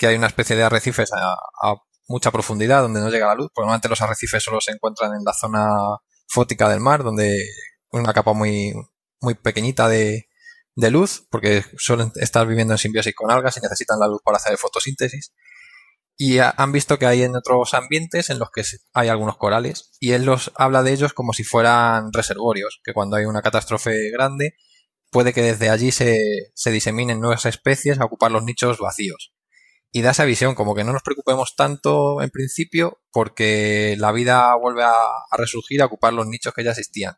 hay 0.00 0.16
una 0.16 0.26
especie 0.26 0.56
de 0.56 0.64
arrecifes 0.64 1.10
a, 1.12 1.74
mucha 2.06 2.30
profundidad 2.30 2.82
donde 2.82 3.00
no 3.00 3.08
llega 3.08 3.28
la 3.28 3.34
luz, 3.34 3.50
normalmente 3.56 3.88
los 3.88 4.02
arrecifes 4.02 4.42
solo 4.42 4.60
se 4.60 4.72
encuentran 4.72 5.14
en 5.14 5.24
la 5.24 5.32
zona 5.32 5.66
fótica 6.28 6.68
del 6.68 6.80
mar, 6.80 7.02
donde 7.02 7.42
una 7.90 8.12
capa 8.12 8.34
muy, 8.34 8.74
muy 9.22 9.34
pequeñita 9.34 9.88
de, 9.88 10.28
de 10.76 10.90
luz, 10.90 11.26
porque 11.30 11.64
suelen 11.76 12.12
estar 12.16 12.46
viviendo 12.46 12.74
en 12.74 12.78
simbiosis 12.78 13.14
con 13.14 13.30
algas 13.30 13.56
y 13.56 13.60
necesitan 13.60 13.98
la 14.00 14.08
luz 14.08 14.20
para 14.24 14.38
hacer 14.38 14.56
fotosíntesis. 14.58 15.32
Y 16.16 16.38
han 16.38 16.72
visto 16.72 16.98
que 16.98 17.06
hay 17.06 17.24
en 17.24 17.34
otros 17.34 17.74
ambientes 17.74 18.30
en 18.30 18.38
los 18.38 18.50
que 18.50 18.62
hay 18.92 19.08
algunos 19.08 19.36
corales 19.36 19.90
y 19.98 20.12
él 20.12 20.24
los 20.24 20.52
habla 20.54 20.84
de 20.84 20.92
ellos 20.92 21.12
como 21.12 21.32
si 21.32 21.42
fueran 21.42 22.12
reservorios, 22.12 22.80
que 22.84 22.92
cuando 22.92 23.16
hay 23.16 23.24
una 23.24 23.42
catástrofe 23.42 24.10
grande 24.10 24.54
puede 25.10 25.32
que 25.32 25.42
desde 25.42 25.70
allí 25.70 25.92
se, 25.92 26.18
se 26.54 26.70
diseminen 26.70 27.20
nuevas 27.20 27.46
especies 27.46 28.00
a 28.00 28.04
ocupar 28.04 28.32
los 28.32 28.44
nichos 28.44 28.78
vacíos. 28.78 29.32
Y 29.92 30.02
da 30.02 30.10
esa 30.10 30.24
visión, 30.24 30.56
como 30.56 30.74
que 30.74 30.82
no 30.82 30.92
nos 30.92 31.02
preocupemos 31.02 31.54
tanto 31.56 32.20
en 32.20 32.30
principio 32.30 33.00
porque 33.12 33.94
la 33.98 34.10
vida 34.10 34.52
vuelve 34.56 34.82
a, 34.82 34.90
a 34.90 35.36
resurgir 35.36 35.82
a 35.82 35.86
ocupar 35.86 36.12
los 36.12 36.26
nichos 36.26 36.52
que 36.52 36.64
ya 36.64 36.70
existían. 36.70 37.14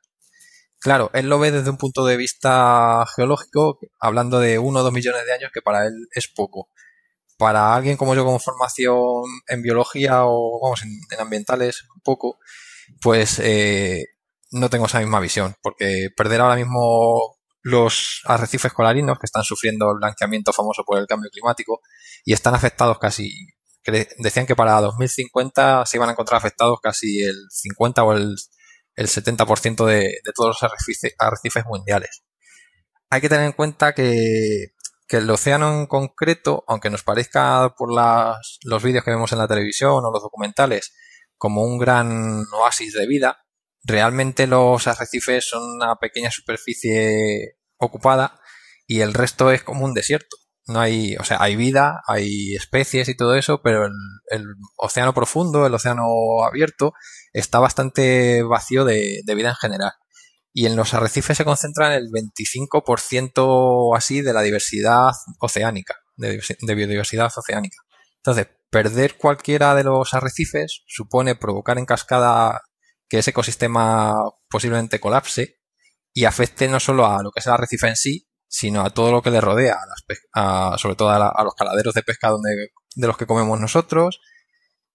Claro, 0.81 1.11
él 1.14 1.29
lo 1.29 1.39
ve 1.39 1.51
desde 1.51 1.70
un 1.70 1.79
punto 1.79 2.05
de 2.05 2.16
vista 2.16 3.05
geológico, 3.16 3.79
hablando 3.99 4.39
de 4.41 4.59
uno 4.59 4.81
o 4.81 4.83
dos 4.83 4.93
millones 4.93 5.24
de 5.27 5.33
años, 5.33 5.51
que 5.53 5.62
para 5.62 5.87
él 5.87 5.95
es 6.14 6.29
poco. 6.29 6.68
Para 7.39 7.74
alguien 7.74 7.97
como 7.97 8.14
yo 8.14 8.24
con 8.24 8.41
formación 8.41 9.22
en 9.49 9.62
biología 9.62 10.24
o 10.24 10.61
vamos, 10.62 10.83
en, 10.83 10.91
en 11.11 11.20
ambientales, 11.20 11.85
poco, 12.05 12.39
pues 13.01 13.39
eh, 13.41 14.05
no 14.53 14.70
tengo 14.70 14.87
esa 14.87 15.01
misma 15.01 15.20
visión, 15.20 15.55
porque 15.62 16.09
perder 16.16 16.41
ahora 16.41 16.57
mismo 16.57 17.37
los 17.62 18.20
arrecifes 18.24 18.72
coralinos 18.72 19.18
que 19.18 19.27
están 19.27 19.43
sufriendo 19.43 19.91
el 19.91 19.99
blanqueamiento 19.99 20.53
famoso 20.53 20.85
por 20.85 20.99
el 20.99 21.07
cambio 21.07 21.31
climático 21.31 21.81
y 22.24 22.33
están 22.33 22.55
afectados 22.55 22.99
casi, 22.99 23.31
decían 24.18 24.47
que 24.47 24.55
para 24.55 24.81
2050 24.81 25.85
se 25.85 25.97
iban 25.97 26.09
a 26.09 26.12
encontrar 26.12 26.39
afectados 26.39 26.79
casi 26.81 27.22
el 27.22 27.37
50 27.51 28.05
o 28.05 28.12
el 28.12 28.37
el 28.97 29.09
70% 29.09 29.84
de, 29.86 29.94
de, 29.94 30.32
todos 30.34 30.57
los 30.61 30.62
arrecifes, 31.20 31.64
mundiales. 31.66 32.24
Hay 33.11 33.20
que 33.20 33.28
tener 33.28 33.47
en 33.47 33.53
cuenta 33.53 33.94
que, 33.94 34.72
que, 35.07 35.18
el 35.18 35.30
océano 35.30 35.72
en 35.78 35.86
concreto, 35.86 36.64
aunque 36.66 36.90
nos 36.90 37.05
parezca 37.05 37.74
por 37.76 37.94
las, 37.94 38.59
los 38.64 38.82
vídeos 38.82 39.05
que 39.05 39.12
vemos 39.12 39.32
en 39.32 39.38
la 39.38 39.49
televisión 39.49 40.05
o 40.05 40.11
los 40.11 40.22
documentales 40.22 40.94
como 41.36 41.62
un 41.62 41.78
gran 41.78 42.42
oasis 42.53 42.94
de 42.94 43.07
vida, 43.07 43.44
realmente 43.84 44.47
los 44.47 44.86
arrecifes 44.86 45.49
son 45.49 45.62
una 45.62 45.97
pequeña 45.97 46.30
superficie 46.30 47.59
ocupada 47.78 48.40
y 48.86 49.01
el 49.01 49.14
resto 49.14 49.51
es 49.51 49.62
como 49.62 49.84
un 49.84 49.94
desierto. 49.94 50.36
No 50.66 50.80
hay, 50.80 51.16
o 51.16 51.24
sea, 51.24 51.40
hay 51.40 51.54
vida, 51.56 52.02
hay 52.06 52.54
especies 52.56 53.08
y 53.08 53.16
todo 53.16 53.34
eso, 53.36 53.60
pero 53.62 53.86
el, 53.86 53.92
el 54.30 54.44
océano 54.76 55.14
profundo, 55.14 55.64
el 55.66 55.74
océano 55.74 56.04
abierto, 56.44 56.92
está 57.32 57.60
bastante 57.60 58.42
vacío 58.42 58.84
de, 58.84 59.20
de, 59.24 59.34
vida 59.34 59.50
en 59.50 59.54
general. 59.54 59.92
Y 60.52 60.66
en 60.66 60.74
los 60.74 60.94
arrecifes 60.94 61.36
se 61.36 61.44
concentran 61.44 61.92
el 61.92 62.08
25% 62.08 63.96
así 63.96 64.22
de 64.22 64.32
la 64.32 64.42
diversidad 64.42 65.12
oceánica, 65.38 65.94
de, 66.16 66.42
de 66.60 66.74
biodiversidad 66.74 67.30
oceánica. 67.36 67.76
Entonces, 68.16 68.48
perder 68.70 69.16
cualquiera 69.16 69.74
de 69.74 69.84
los 69.84 70.14
arrecifes 70.14 70.82
supone 70.86 71.36
provocar 71.36 71.78
en 71.78 71.86
cascada 71.86 72.60
que 73.08 73.18
ese 73.18 73.30
ecosistema 73.30 74.14
posiblemente 74.48 74.98
colapse 74.98 75.60
y 76.12 76.24
afecte 76.24 76.66
no 76.68 76.80
solo 76.80 77.06
a 77.06 77.22
lo 77.22 77.30
que 77.30 77.40
es 77.40 77.46
el 77.46 77.52
arrecife 77.52 77.88
en 77.88 77.96
sí, 77.96 78.26
sino 78.49 78.82
a 78.82 78.90
todo 78.90 79.11
lo 79.11 79.22
que 79.22 79.30
le 79.30 79.40
rodea, 79.40 79.74
a 79.74 79.86
las 79.86 80.05
a, 80.32 80.78
sobre 80.78 80.97
todo 80.97 81.11
a, 81.11 81.18
la, 81.18 81.28
a, 81.28 81.44
los 81.44 81.55
caladeros 81.55 81.94
de 81.94 82.03
pesca 82.03 82.30
donde, 82.30 82.72
de 82.94 83.07
los 83.07 83.16
que 83.16 83.26
comemos 83.26 83.61
nosotros 83.61 84.20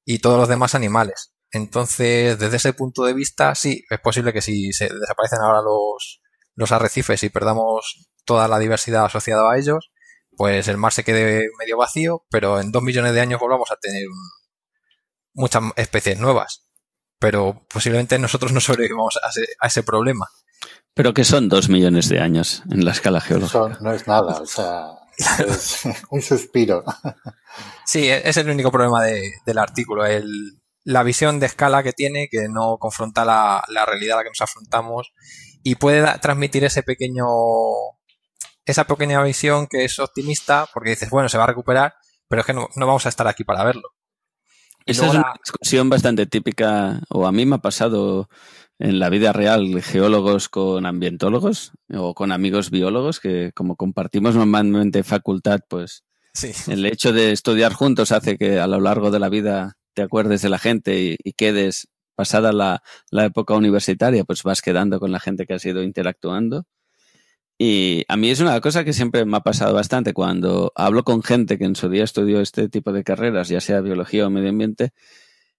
y 0.06 0.20
todos 0.20 0.39
los 0.39 0.49
demás 0.49 0.76
animales. 0.76 1.34
Entonces, 1.52 2.39
desde 2.39 2.58
ese 2.58 2.74
punto 2.74 3.04
de 3.04 3.14
vista, 3.14 3.54
sí, 3.56 3.84
es 3.89 3.99
posible 3.99 4.32
que 4.34 4.41
si 4.41 4.72
se 4.72 4.86
desaparecen 4.86 5.39
ahora 5.41 5.62
los, 5.62 6.22
los 6.56 6.72
arrecifes 6.72 7.24
y 7.24 7.30
perdamos 7.30 8.08
toda 8.26 8.47
la 8.47 8.60
diversidad 8.60 9.06
asociada 9.06 9.52
a 9.52 9.58
ellos, 9.58 9.91
pues 10.38 10.68
el 10.70 10.78
mar 10.78 10.93
se 10.93 11.04
quede 11.04 11.49
medio 11.60 11.78
vacío, 11.78 12.26
pero 12.30 12.60
en 12.60 12.72
dos 12.72 12.82
millones 12.84 13.14
de 13.14 13.22
años 13.22 13.39
volvamos 13.39 13.70
a 13.72 13.76
tener 13.76 14.06
muchas 15.34 15.64
especies 15.76 16.20
nuevas. 16.20 16.68
Pero 17.20 17.66
posiblemente 17.72 18.18
nosotros 18.18 18.52
no 18.52 18.62
sobrevivamos 18.62 19.20
a 19.22 19.30
ese, 19.30 19.47
a 19.60 19.68
ese 19.68 19.84
problema. 19.84 20.28
Pero 20.94 21.14
que 21.14 21.24
son 21.24 21.50
dos 21.50 21.70
millones 21.70 22.10
de 22.10 22.20
años 22.20 22.64
en 22.70 22.84
la 22.84 22.92
escala 22.92 23.22
geológica. 23.22 23.70
Eso 23.72 23.82
no 23.82 23.94
es 23.94 24.08
nada, 24.08 24.42
o 24.42 24.46
sea, 24.46 24.88
es 25.18 25.84
un 26.10 26.22
suspiro. 26.22 26.84
Sí, 27.86 28.10
es 28.10 28.38
el 28.38 28.50
único 28.50 28.72
problema 28.72 29.04
de, 29.04 29.32
del 29.46 29.58
artículo, 29.58 30.06
el, 30.06 30.62
la 30.84 31.04
visión 31.04 31.39
de 31.39 31.46
escala 31.46 31.84
que 31.84 31.94
tiene, 31.94 32.28
que 32.30 32.48
no 32.50 32.78
confronta 32.78 33.26
la, 33.26 33.64
la 33.70 33.86
realidad 33.86 34.16
a 34.16 34.18
la 34.20 34.24
que 34.24 34.30
nos 34.32 34.42
afrontamos 34.42 35.14
y 35.64 35.76
puede 35.76 36.02
da, 36.02 36.20
transmitir 36.20 36.64
ese 36.64 36.84
pequeño, 36.84 37.26
esa 38.66 38.86
pequeña 38.86 39.24
visión 39.24 39.68
que 39.68 39.86
es 39.86 40.00
optimista, 40.00 40.68
porque 40.74 40.92
dices, 40.92 41.10
bueno, 41.10 41.30
se 41.30 41.38
va 41.38 41.46
a 41.46 41.48
recuperar, 41.48 41.94
pero 42.28 42.42
es 42.42 42.46
que 42.46 42.54
no, 42.54 42.68
no 42.76 42.88
vamos 42.88 43.06
a 43.06 43.10
estar 43.10 43.28
aquí 43.28 43.44
para 43.44 43.64
verlo. 43.64 43.89
Esa 44.86 45.06
es 45.06 45.14
una 45.14 45.34
discusión 45.44 45.89
bastante 45.89 46.26
típica, 46.26 47.00
o 47.10 47.28
a 47.28 47.32
mí 47.32 47.46
me 47.46 47.56
ha 47.56 47.60
pasado 47.60 48.28
en 48.82 48.98
la 48.98 49.10
vida 49.10 49.32
real 49.32 49.80
geólogos 49.84 50.50
con 50.50 50.88
ambientólogos 50.88 51.72
o 51.94 52.16
con 52.16 52.32
amigos 52.32 52.72
biólogos 52.72 53.20
que 53.20 53.52
como 53.54 53.76
compartimos 53.76 54.36
normalmente 54.36 55.04
facultad, 55.04 55.62
pues 55.70 56.04
sí. 56.34 56.52
el 56.68 56.86
hecho 56.88 57.14
de 57.14 57.32
estudiar 57.32 57.74
juntos 57.74 58.12
hace 58.12 58.40
que 58.40 58.60
a 58.60 58.66
lo 58.66 58.80
largo 58.80 59.12
de 59.12 59.20
la 59.20 59.30
vida 59.30 59.78
te 59.94 60.02
acuerdes 60.02 60.42
de 60.42 60.50
la 60.50 60.58
gente 60.58 61.18
y, 61.24 61.34
quedes 61.34 61.90
pasada 62.16 62.52
la, 62.54 62.82
la, 63.12 63.26
época 63.26 63.54
universitaria, 63.54 64.24
pues 64.24 64.42
vas 64.42 64.62
quedando 64.62 65.00
con 65.00 65.12
la 65.12 65.20
gente 65.20 65.46
que 65.46 65.54
has 65.54 65.66
ido 65.66 65.84
interactuando. 65.84 66.66
Y 67.60 68.04
a 68.08 68.18
mí 68.18 68.32
es 68.32 68.40
una 68.40 68.60
cosa 68.62 68.84
que 68.84 68.94
siempre 68.94 69.26
me 69.26 69.38
ha 69.38 69.42
pasado 69.42 69.76
bastante 69.76 70.14
cuando 70.14 70.72
hablo 70.76 71.04
con 71.04 71.22
gente 71.22 71.60
que 71.60 71.66
en 71.66 71.76
su 71.76 71.90
día 71.90 72.04
estudió 72.04 72.42
este 72.42 72.70
tipo 72.70 72.92
de 72.92 73.04
carreras, 73.04 73.50
ya 73.50 73.62
sea 73.62 73.82
biología 73.82 74.26
o 74.26 74.32
medio 74.32 74.50
ambiente, 74.50 74.94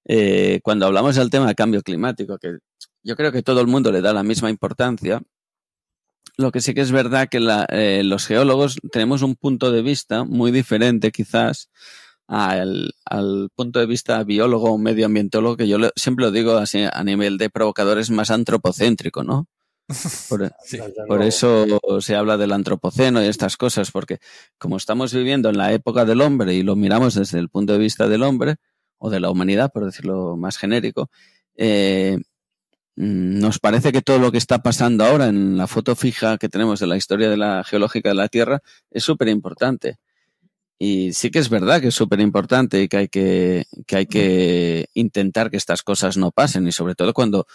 eh, 0.04 0.60
cuando 0.64 0.86
hablamos 0.86 1.14
del 1.16 1.30
tema 1.30 1.46
de 1.46 1.54
cambio 1.54 1.82
climático, 1.82 2.38
que 2.38 2.58
yo 3.02 3.16
creo 3.16 3.32
que 3.32 3.42
todo 3.42 3.60
el 3.60 3.66
mundo 3.66 3.92
le 3.92 4.00
da 4.00 4.12
la 4.12 4.22
misma 4.22 4.50
importancia, 4.50 5.22
lo 6.36 6.50
que 6.50 6.60
sí 6.60 6.74
que 6.74 6.80
es 6.80 6.92
verdad 6.92 7.28
que 7.28 7.40
eh, 7.70 8.02
los 8.04 8.26
geólogos 8.26 8.78
tenemos 8.90 9.22
un 9.22 9.36
punto 9.36 9.70
de 9.70 9.82
vista 9.82 10.24
muy 10.24 10.50
diferente 10.50 11.10
quizás 11.10 11.68
al, 12.26 12.94
punto 13.54 13.80
de 13.80 13.86
vista 13.86 14.22
biólogo 14.24 14.72
o 14.72 14.78
medioambientólogo, 14.78 15.56
que 15.56 15.68
yo 15.68 15.78
siempre 15.96 16.24
lo 16.24 16.30
digo 16.30 16.56
así 16.56 16.84
a 16.90 17.04
nivel 17.04 17.36
de 17.36 17.50
provocadores 17.50 18.10
más 18.10 18.30
antropocéntrico, 18.30 19.22
¿no? 19.22 19.46
Por, 20.28 20.50
por, 21.08 21.22
eso 21.22 21.66
se 22.00 22.14
habla 22.14 22.38
del 22.38 22.52
antropoceno 22.52 23.22
y 23.22 23.26
estas 23.26 23.58
cosas, 23.58 23.90
porque 23.90 24.20
como 24.56 24.76
estamos 24.78 25.12
viviendo 25.12 25.50
en 25.50 25.58
la 25.58 25.72
época 25.72 26.06
del 26.06 26.22
hombre 26.22 26.54
y 26.54 26.62
lo 26.62 26.76
miramos 26.76 27.14
desde 27.14 27.38
el 27.40 27.50
punto 27.50 27.74
de 27.74 27.80
vista 27.80 28.08
del 28.08 28.22
hombre, 28.22 28.56
o 28.96 29.10
de 29.10 29.18
la 29.18 29.30
humanidad, 29.30 29.72
por 29.72 29.84
decirlo 29.84 30.36
más 30.36 30.56
genérico, 30.56 31.10
eh, 31.56 32.16
nos 32.96 33.58
parece 33.58 33.92
que 33.92 34.02
todo 34.02 34.18
lo 34.18 34.30
que 34.30 34.38
está 34.38 34.62
pasando 34.62 35.04
ahora 35.04 35.28
en 35.28 35.56
la 35.56 35.66
foto 35.66 35.96
fija 35.96 36.38
que 36.38 36.48
tenemos 36.48 36.80
de 36.80 36.86
la 36.86 36.96
historia 36.96 37.30
de 37.30 37.36
la 37.36 37.64
geológica 37.64 38.10
de 38.10 38.14
la 38.14 38.28
Tierra 38.28 38.60
es 38.90 39.04
súper 39.04 39.28
importante. 39.28 39.98
Y 40.78 41.12
sí 41.12 41.30
que 41.30 41.38
es 41.38 41.48
verdad 41.48 41.80
que 41.80 41.88
es 41.88 41.94
súper 41.94 42.20
importante 42.20 42.82
y 42.82 42.88
que 42.88 42.96
hay 42.96 43.08
que, 43.08 43.66
que 43.86 43.96
hay 43.96 44.06
que 44.06 44.88
intentar 44.94 45.50
que 45.50 45.56
estas 45.56 45.82
cosas 45.82 46.16
no 46.16 46.32
pasen. 46.32 46.66
Y 46.66 46.72
sobre 46.72 46.96
todo 46.96 47.14
cuando, 47.14 47.46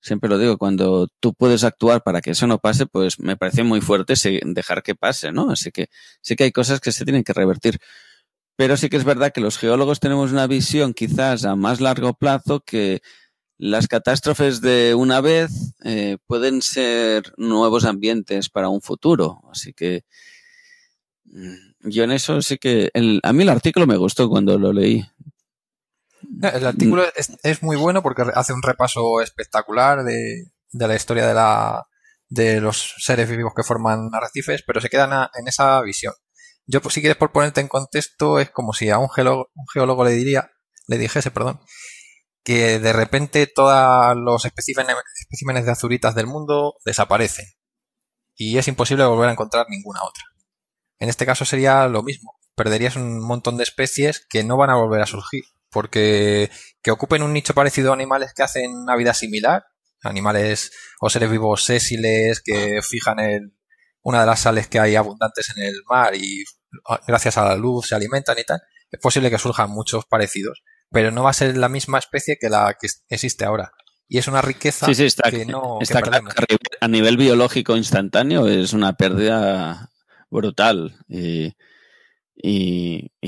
siempre 0.00 0.28
lo 0.28 0.36
digo, 0.36 0.58
cuando 0.58 1.08
tú 1.20 1.32
puedes 1.32 1.64
actuar 1.64 2.02
para 2.02 2.20
que 2.20 2.32
eso 2.32 2.46
no 2.46 2.58
pase, 2.58 2.86
pues 2.86 3.20
me 3.20 3.36
parece 3.36 3.62
muy 3.62 3.80
fuerte 3.80 4.14
dejar 4.44 4.82
que 4.82 4.96
pase, 4.96 5.30
¿no? 5.30 5.50
Así 5.50 5.70
que 5.70 5.90
sí 6.20 6.34
que 6.34 6.44
hay 6.44 6.52
cosas 6.52 6.80
que 6.80 6.92
se 6.92 7.04
tienen 7.04 7.22
que 7.22 7.32
revertir. 7.32 7.78
Pero 8.56 8.76
sí 8.76 8.88
que 8.88 8.96
es 8.96 9.04
verdad 9.04 9.32
que 9.32 9.40
los 9.40 9.58
geólogos 9.58 10.00
tenemos 10.00 10.32
una 10.32 10.46
visión 10.46 10.92
quizás 10.92 11.44
a 11.44 11.56
más 11.56 11.80
largo 11.80 12.14
plazo 12.14 12.60
que 12.60 13.00
las 13.58 13.86
catástrofes 13.86 14.60
de 14.60 14.94
una 14.94 15.20
vez 15.20 15.50
eh, 15.84 16.18
pueden 16.26 16.62
ser 16.62 17.32
nuevos 17.36 17.84
ambientes 17.84 18.48
para 18.48 18.68
un 18.68 18.82
futuro. 18.82 19.40
Así 19.50 19.72
que 19.72 20.04
mm, 21.24 21.90
yo 21.90 22.04
en 22.04 22.12
eso 22.12 22.42
sí 22.42 22.58
que... 22.58 22.90
a 23.22 23.32
mí 23.32 23.42
el 23.42 23.48
artículo 23.48 23.86
me 23.86 23.96
gustó 23.96 24.28
cuando 24.28 24.58
lo 24.58 24.72
leí. 24.72 25.04
El 26.42 26.66
artículo 26.66 27.04
es, 27.14 27.62
muy 27.62 27.76
bueno 27.76 28.02
porque 28.02 28.24
hace 28.34 28.52
un 28.52 28.62
repaso 28.62 29.20
espectacular 29.20 30.04
de, 30.04 30.44
la 30.72 30.94
historia 30.94 31.26
de, 31.26 31.34
la, 31.34 31.86
de 32.28 32.60
los 32.60 32.94
seres 32.98 33.28
vivos 33.28 33.52
que 33.54 33.64
forman 33.64 34.08
arrecifes, 34.12 34.62
pero 34.66 34.80
se 34.80 34.88
quedan 34.88 35.28
en 35.34 35.48
esa 35.48 35.80
visión. 35.82 36.14
Yo, 36.66 36.80
pues, 36.80 36.94
si 36.94 37.00
quieres, 37.00 37.16
por 37.16 37.32
ponerte 37.32 37.60
en 37.60 37.68
contexto, 37.68 38.38
es 38.38 38.50
como 38.50 38.72
si 38.72 38.88
a 38.90 38.98
un 38.98 39.10
geólogo, 39.10 39.50
un 39.54 39.66
geólogo 39.72 40.04
le 40.04 40.12
diría, 40.12 40.50
le 40.86 40.98
dijese, 40.98 41.30
perdón, 41.30 41.60
que 42.44 42.78
de 42.78 42.92
repente 42.92 43.46
todos 43.46 44.16
los 44.16 44.44
especímenes, 44.44 45.64
de 45.64 45.70
azuritas 45.70 46.14
del 46.14 46.26
mundo 46.26 46.74
desaparecen 46.84 47.46
y 48.34 48.58
es 48.58 48.68
imposible 48.68 49.04
volver 49.04 49.28
a 49.28 49.32
encontrar 49.32 49.66
ninguna 49.68 50.02
otra. 50.02 50.24
En 50.98 51.08
este 51.08 51.26
caso 51.26 51.44
sería 51.44 51.86
lo 51.88 52.02
mismo. 52.02 52.38
Perderías 52.54 52.96
un 52.96 53.20
montón 53.20 53.56
de 53.56 53.62
especies 53.62 54.26
que 54.28 54.44
no 54.44 54.56
van 54.56 54.70
a 54.70 54.76
volver 54.76 55.00
a 55.00 55.06
surgir. 55.06 55.44
Porque 55.70 56.50
que 56.82 56.90
ocupen 56.90 57.22
un 57.22 57.32
nicho 57.32 57.54
parecido 57.54 57.90
a 57.90 57.94
animales 57.94 58.32
que 58.34 58.42
hacen 58.42 58.70
una 58.74 58.96
vida 58.96 59.14
similar, 59.14 59.64
animales 60.02 60.72
o 61.00 61.08
seres 61.08 61.30
vivos 61.30 61.64
sésiles 61.64 62.42
que 62.44 62.80
fijan 62.82 63.20
el, 63.20 63.56
una 64.02 64.20
de 64.20 64.26
las 64.26 64.40
sales 64.40 64.68
que 64.68 64.80
hay 64.80 64.96
abundantes 64.96 65.50
en 65.56 65.62
el 65.62 65.82
mar 65.88 66.14
y 66.14 66.44
gracias 67.06 67.38
a 67.38 67.44
la 67.44 67.56
luz 67.56 67.88
se 67.88 67.94
alimentan 67.94 68.38
y 68.38 68.44
tal, 68.44 68.60
es 68.90 69.00
posible 69.00 69.30
que 69.30 69.38
surjan 69.38 69.70
muchos 69.70 70.04
parecidos 70.04 70.62
pero 70.92 71.10
no 71.10 71.22
va 71.22 71.30
a 71.30 71.34
ser 71.34 71.56
la 71.56 71.68
misma 71.68 71.98
especie 71.98 72.36
que 72.40 72.48
la 72.48 72.76
que 72.80 72.88
existe 73.08 73.44
ahora. 73.44 73.72
Y 74.08 74.18
es 74.18 74.28
una 74.28 74.42
riqueza 74.42 74.86
que 75.30 75.46
no 75.46 75.78
está 75.80 76.02
a 76.80 76.88
nivel 76.88 77.16
biológico 77.16 77.78
instantáneo 77.78 78.46
es 78.46 78.74
una 78.74 78.92
pérdida 78.92 79.90
brutal 80.28 80.98
y, 81.08 81.54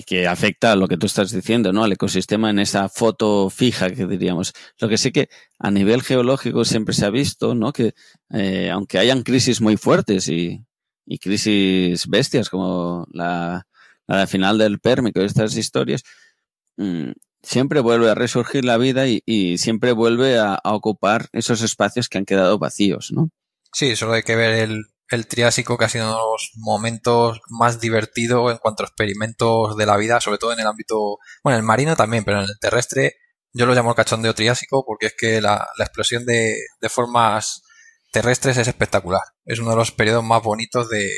que 0.07 0.27
afecta 0.27 0.73
a 0.73 0.77
lo 0.77 0.89
que 0.89 0.97
tú 0.97 1.07
estás 1.07 1.31
diciendo, 1.31 1.73
¿no? 1.73 1.85
Al 1.85 1.93
ecosistema 1.93 2.51
en 2.51 2.59
esa 2.59 2.89
foto 2.89 3.49
fija 3.49 3.91
que 3.91 4.07
diríamos. 4.07 4.53
Lo 4.79 4.89
que 4.89 4.99
sí 4.99 5.13
que 5.13 5.29
a 5.59 5.71
nivel 5.71 6.03
geológico 6.03 6.65
siempre 6.65 6.95
se 6.95 7.07
ha 7.07 7.11
visto, 7.11 7.55
¿no? 7.55 7.73
Que 7.73 7.95
eh, 8.31 8.71
aunque 8.71 8.99
hayan 8.99 9.23
crisis 9.23 9.61
muy 9.61 9.77
fuertes 9.77 10.29
y, 10.29 10.67
crisis 11.21 12.07
bestias 12.09 12.51
como 12.51 13.07
la, 13.13 13.67
la 14.07 14.27
final 14.27 14.59
del 14.59 14.81
Pérmico 14.81 15.23
y 15.23 15.27
estas 15.27 15.57
historias, 15.57 16.03
mm, 16.77 17.13
siempre 17.45 17.81
vuelve 17.81 18.11
a 18.11 18.15
resurgir 18.15 18.65
la 18.65 18.77
vida 18.77 19.05
y, 19.07 19.59
siempre 19.59 19.93
vuelve 19.93 20.39
a, 20.39 20.61
ocupar 20.65 21.29
esos 21.33 21.63
espacios 21.63 22.09
que 22.09 22.19
han 22.19 22.25
quedado 22.25 22.59
vacíos, 22.59 23.11
¿no? 23.13 23.31
Sí, 23.73 23.97
solo 23.97 24.13
hay 24.13 24.23
que 24.23 24.37
ver 24.37 24.55
el, 24.55 24.85
el 25.11 25.27
Triásico, 25.27 25.77
que 25.77 25.85
ha 25.85 25.89
sido 25.89 26.05
uno 26.05 26.15
de 26.15 26.21
los 26.21 26.53
momentos 26.57 27.41
más 27.49 27.81
divertidos 27.81 28.53
en 28.53 28.59
cuanto 28.59 28.83
a 28.83 28.87
experimentos 28.87 29.77
de 29.77 29.87
la 29.87 29.97
vida, 29.97 30.21
sobre 30.21 30.39
todo 30.39 30.53
en 30.53 30.61
el 30.61 30.67
ámbito, 30.67 31.19
bueno, 31.43 31.57
en 31.57 31.63
el 31.63 31.67
marino 31.67 31.97
también, 31.97 32.25
pero 32.25 32.39
en 32.39 32.45
el 32.45 32.59
terrestre 32.61 33.17
yo 33.53 33.67
lo 33.67 33.75
llamo 33.75 33.91
el 33.91 33.97
cachondeo 33.97 34.35
Triásico 34.35 34.85
porque 34.85 35.07
es 35.07 35.15
que 35.17 35.41
la, 35.41 35.69
la 35.77 35.85
explosión 35.85 36.25
de, 36.27 36.57
de 36.81 36.89
formas 36.89 37.63
terrestres 38.11 38.57
es 38.57 38.69
espectacular. 38.69 39.23
Es 39.45 39.61
uno 39.61 39.71
de 39.71 39.77
los 39.77 39.93
periodos 39.93 40.25
más 40.25 40.43
bonitos 40.43 40.89
de, 40.89 41.11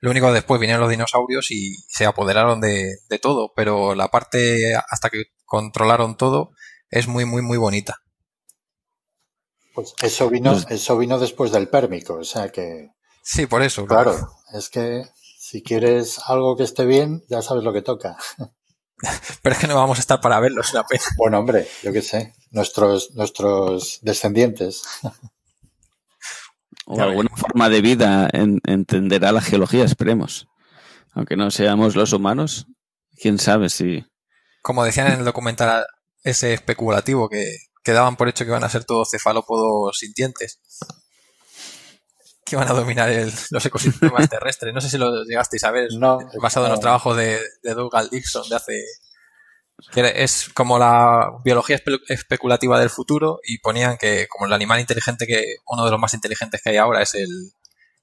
lo 0.00 0.10
único 0.10 0.32
después 0.32 0.60
vinieron 0.60 0.80
los 0.80 0.90
dinosaurios 0.90 1.50
y 1.50 1.74
se 1.88 2.06
apoderaron 2.06 2.60
de, 2.60 2.98
de, 3.08 3.18
todo, 3.18 3.52
pero 3.56 3.94
la 3.96 4.08
parte 4.08 4.74
hasta 4.76 5.10
que 5.10 5.24
controlaron 5.48 6.16
todo, 6.16 6.52
es 6.90 7.08
muy, 7.08 7.24
muy, 7.24 7.42
muy 7.42 7.56
bonita. 7.56 8.02
Pues 9.74 9.94
eso 10.02 10.28
vino, 10.28 10.52
pues 10.52 10.66
eso 10.70 10.98
vino 10.98 11.18
después 11.18 11.50
del 11.50 11.68
pérmico, 11.68 12.14
o 12.14 12.24
sea 12.24 12.50
que. 12.50 12.90
Sí, 13.22 13.46
por 13.46 13.62
eso. 13.62 13.86
Claro, 13.86 14.14
es 14.52 14.68
que 14.68 15.04
si 15.38 15.62
quieres 15.62 16.20
algo 16.26 16.56
que 16.56 16.64
esté 16.64 16.84
bien, 16.84 17.24
ya 17.28 17.42
sabes 17.42 17.64
lo 17.64 17.72
que 17.72 17.82
toca. 17.82 18.16
Pero 19.42 19.54
es 19.54 19.60
que 19.60 19.66
no 19.66 19.76
vamos 19.76 19.98
a 19.98 20.00
estar 20.00 20.20
para 20.20 20.40
verlo, 20.40 20.60
es 20.60 20.72
una 20.72 20.84
pena. 20.84 21.02
Bueno, 21.16 21.38
hombre, 21.38 21.66
yo 21.82 21.92
qué 21.92 22.02
sé, 22.02 22.34
nuestros, 22.50 23.14
nuestros 23.14 23.98
descendientes. 24.02 24.82
O 26.90 26.98
alguna 27.02 27.28
forma 27.36 27.68
de 27.68 27.82
vida 27.82 28.30
entenderá 28.32 29.30
la 29.30 29.42
geología, 29.42 29.84
esperemos. 29.84 30.48
Aunque 31.12 31.36
no 31.36 31.50
seamos 31.50 31.96
los 31.96 32.14
humanos, 32.14 32.66
quién 33.20 33.38
sabe 33.38 33.68
si 33.68 34.06
como 34.62 34.84
decían 34.84 35.08
en 35.08 35.20
el 35.20 35.24
documental 35.24 35.86
ese 36.22 36.54
especulativo, 36.54 37.28
que, 37.28 37.56
que 37.82 37.92
daban 37.92 38.16
por 38.16 38.28
hecho 38.28 38.44
que 38.44 38.50
iban 38.50 38.64
a 38.64 38.68
ser 38.68 38.84
todos 38.84 39.10
cefalópodos 39.10 39.96
sintientes, 39.98 40.60
que 42.44 42.56
iban 42.56 42.68
a 42.68 42.74
dominar 42.74 43.10
los 43.50 43.66
ecosistemas 43.66 44.28
terrestres. 44.30 44.74
No 44.74 44.80
sé 44.80 44.90
si 44.90 44.98
lo 44.98 45.24
llegasteis 45.24 45.64
a 45.64 45.70
ver, 45.70 45.88
basado 46.40 46.66
en 46.66 46.72
los 46.72 46.80
trabajos 46.80 47.16
de, 47.16 47.40
de 47.62 47.74
Dougal 47.74 48.08
Dixon 48.10 48.48
de 48.48 48.56
hace 48.56 48.84
que 49.92 50.12
es 50.16 50.48
como 50.54 50.76
la 50.76 51.30
biología 51.44 51.78
especulativa 52.08 52.80
del 52.80 52.90
futuro 52.90 53.38
y 53.44 53.58
ponían 53.58 53.96
que 53.96 54.26
como 54.26 54.46
el 54.46 54.52
animal 54.52 54.80
inteligente 54.80 55.24
que 55.24 55.56
uno 55.66 55.84
de 55.84 55.92
los 55.92 56.00
más 56.00 56.14
inteligentes 56.14 56.60
que 56.60 56.70
hay 56.70 56.78
ahora 56.78 57.00
es 57.00 57.14
el, 57.14 57.52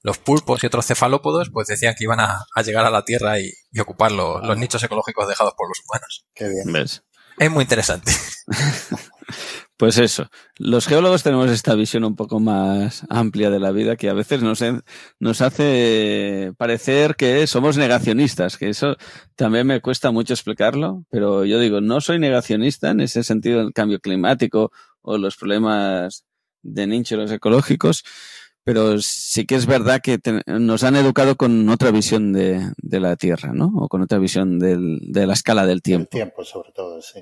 los 0.05 0.19
pulpos 0.19 0.63
y 0.63 0.67
otros 0.67 0.85
cefalópodos, 0.85 1.49
pues 1.49 1.67
decían 1.67 1.95
que 1.97 2.03
iban 2.03 2.19
a, 2.19 2.45
llegar 2.63 2.85
a 2.85 2.91
la 2.91 3.03
Tierra 3.03 3.39
y, 3.39 3.51
ocupar 3.81 4.11
los 4.11 4.55
nichos 4.55 4.83
ecológicos 4.83 5.27
dejados 5.27 5.55
por 5.57 5.67
los 5.67 5.81
humanos. 5.83 6.27
Qué 6.35 6.47
bien. 6.47 6.71
¿Ves? 6.71 7.03
Es 7.39 7.51
muy 7.51 7.63
interesante. 7.63 8.11
Pues 9.77 9.97
eso, 9.97 10.29
los 10.57 10.87
geólogos 10.87 11.23
tenemos 11.23 11.51
esta 11.51 11.75
visión 11.75 12.05
un 12.05 12.15
poco 12.15 12.39
más 12.39 13.05
amplia 13.09 13.49
de 13.49 13.59
la 13.59 13.71
vida 13.71 13.97
que 13.97 14.07
a 14.07 14.13
veces 14.13 14.41
nos, 14.41 14.63
nos 15.19 15.41
hace 15.41 16.53
parecer 16.57 17.15
que 17.17 17.45
somos 17.45 17.75
negacionistas, 17.75 18.55
que 18.55 18.69
eso 18.69 18.95
también 19.35 19.67
me 19.67 19.81
cuesta 19.81 20.11
mucho 20.11 20.33
explicarlo, 20.33 21.03
pero 21.09 21.43
yo 21.43 21.59
digo, 21.59 21.81
no 21.81 21.99
soy 21.99 22.19
negacionista 22.19 22.91
en 22.91 23.01
ese 23.01 23.23
sentido 23.23 23.59
del 23.59 23.73
cambio 23.73 23.99
climático 23.99 24.71
o 25.01 25.17
los 25.17 25.35
problemas 25.35 26.23
de 26.61 26.87
nichos 26.87 27.29
ecológicos, 27.31 28.03
pero 28.65 28.99
sí 28.99 29.45
que 29.45 29.53
es 29.53 29.67
verdad 29.67 30.01
que 30.01 30.19
nos 30.47 30.83
han 30.83 30.95
educado 30.95 31.37
con 31.37 31.69
otra 31.69 31.91
visión 31.91 32.33
de, 32.33 32.71
de, 32.77 32.99
la 32.99 33.15
Tierra, 33.15 33.53
¿no? 33.53 33.71
O 33.77 33.87
con 33.87 34.01
otra 34.01 34.17
visión 34.17 34.57
del, 34.57 34.99
de 35.01 35.27
la 35.27 35.33
escala 35.33 35.67
del 35.67 35.83
tiempo. 35.83 36.09
El 36.11 36.23
tiempo, 36.23 36.43
sobre 36.43 36.71
todo, 36.71 36.99
sí. 36.99 37.21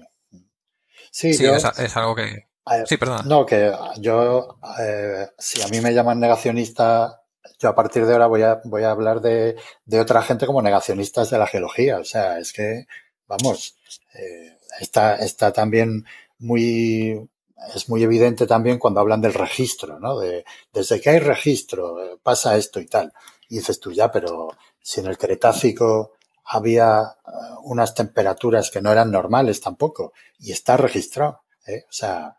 Sí, 1.11 1.31
es, 1.31 1.97
algo 1.97 2.15
que... 2.15 2.47
sí, 2.85 2.95
perdón. 2.95 3.27
No, 3.27 3.45
que 3.45 3.73
yo, 3.99 4.57
eh, 4.79 5.27
si 5.37 5.61
a 5.61 5.67
mí 5.67 5.81
me 5.81 5.93
llaman 5.93 6.21
negacionista, 6.21 7.21
yo 7.59 7.67
a 7.67 7.75
partir 7.75 8.05
de 8.05 8.13
ahora 8.13 8.27
voy 8.27 8.43
a, 8.43 8.61
voy 8.63 8.83
a 8.83 8.91
hablar 8.91 9.19
de, 9.19 9.57
de 9.83 9.99
otra 9.99 10.21
gente 10.21 10.45
como 10.45 10.61
negacionistas 10.61 11.29
de 11.29 11.39
la 11.39 11.47
geología. 11.47 11.97
O 11.99 12.05
sea, 12.05 12.39
es 12.39 12.53
que, 12.53 12.85
vamos, 13.27 13.75
eh, 14.13 14.57
está, 14.79 15.17
está 15.17 15.51
también 15.51 16.05
muy, 16.39 17.29
es 17.73 17.89
muy 17.89 18.03
evidente 18.03 18.47
también 18.47 18.79
cuando 18.79 18.99
hablan 18.99 19.21
del 19.21 19.33
registro, 19.33 19.99
¿no? 19.99 20.19
De, 20.19 20.45
desde 20.71 20.99
que 20.99 21.09
hay 21.11 21.19
registro 21.19 22.03
eh, 22.03 22.17
pasa 22.21 22.57
esto 22.57 22.79
y 22.79 22.85
tal. 22.85 23.13
Y 23.49 23.57
dices 23.57 23.79
tú 23.79 23.91
ya, 23.91 24.11
pero 24.11 24.49
si 24.81 24.99
en 24.99 25.07
el 25.07 25.17
Cretácico 25.17 26.13
había 26.45 27.01
eh, 27.01 27.31
unas 27.63 27.93
temperaturas 27.93 28.69
que 28.71 28.81
no 28.81 28.91
eran 28.91 29.11
normales 29.11 29.61
tampoco 29.61 30.13
y 30.39 30.51
está 30.51 30.77
registrado, 30.77 31.41
¿eh? 31.67 31.83
O 31.89 31.93
sea, 31.93 32.37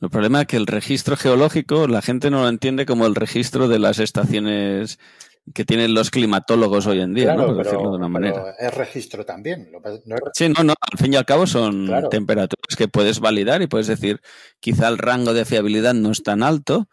el 0.00 0.10
problema 0.10 0.42
es 0.42 0.46
que 0.46 0.56
el 0.56 0.66
registro 0.66 1.16
geológico 1.16 1.86
la 1.86 2.02
gente 2.02 2.30
no 2.30 2.42
lo 2.42 2.48
entiende 2.48 2.84
como 2.84 3.06
el 3.06 3.14
registro 3.14 3.68
de 3.68 3.78
las 3.78 3.98
estaciones 3.98 4.98
que 5.52 5.64
tienen 5.64 5.92
los 5.92 6.10
climatólogos 6.10 6.86
hoy 6.86 7.00
en 7.00 7.12
día, 7.12 7.34
¿no? 7.34 7.46
Por 7.46 7.58
decirlo 7.58 7.90
de 7.90 7.96
una 7.96 8.08
manera. 8.08 8.54
es 8.58 8.72
registro 8.72 9.26
también. 9.26 9.70
Sí, 10.32 10.48
no, 10.48 10.64
no, 10.64 10.74
al 10.80 10.98
fin 10.98 11.12
y 11.12 11.16
al 11.16 11.26
cabo 11.26 11.46
son 11.46 11.90
temperaturas 12.10 12.76
que 12.76 12.88
puedes 12.88 13.20
validar 13.20 13.60
y 13.60 13.66
puedes 13.66 13.86
decir, 13.86 14.20
quizá 14.60 14.88
el 14.88 14.98
rango 14.98 15.34
de 15.34 15.44
fiabilidad 15.44 15.92
no 15.92 16.12
es 16.12 16.22
tan 16.22 16.42
alto, 16.42 16.88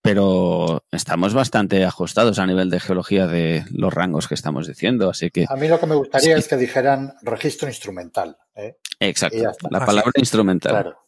pero 0.00 0.84
estamos 0.92 1.34
bastante 1.34 1.84
ajustados 1.84 2.38
a 2.38 2.46
nivel 2.46 2.70
de 2.70 2.80
geología 2.80 3.26
de 3.26 3.64
los 3.70 3.92
rangos 3.92 4.28
que 4.28 4.34
estamos 4.34 4.66
diciendo, 4.66 5.10
así 5.10 5.30
que... 5.30 5.46
A 5.48 5.56
mí 5.56 5.68
lo 5.68 5.78
que 5.78 5.86
me 5.86 5.94
gustaría 5.94 6.36
es 6.36 6.48
que 6.48 6.56
dijeran 6.56 7.14
registro 7.22 7.68
instrumental. 7.68 8.36
¿eh? 8.54 8.76
Exacto, 9.00 9.52
la 9.70 9.84
palabra 9.84 10.12
instrumental. 10.16 10.72
Claro 10.72 11.03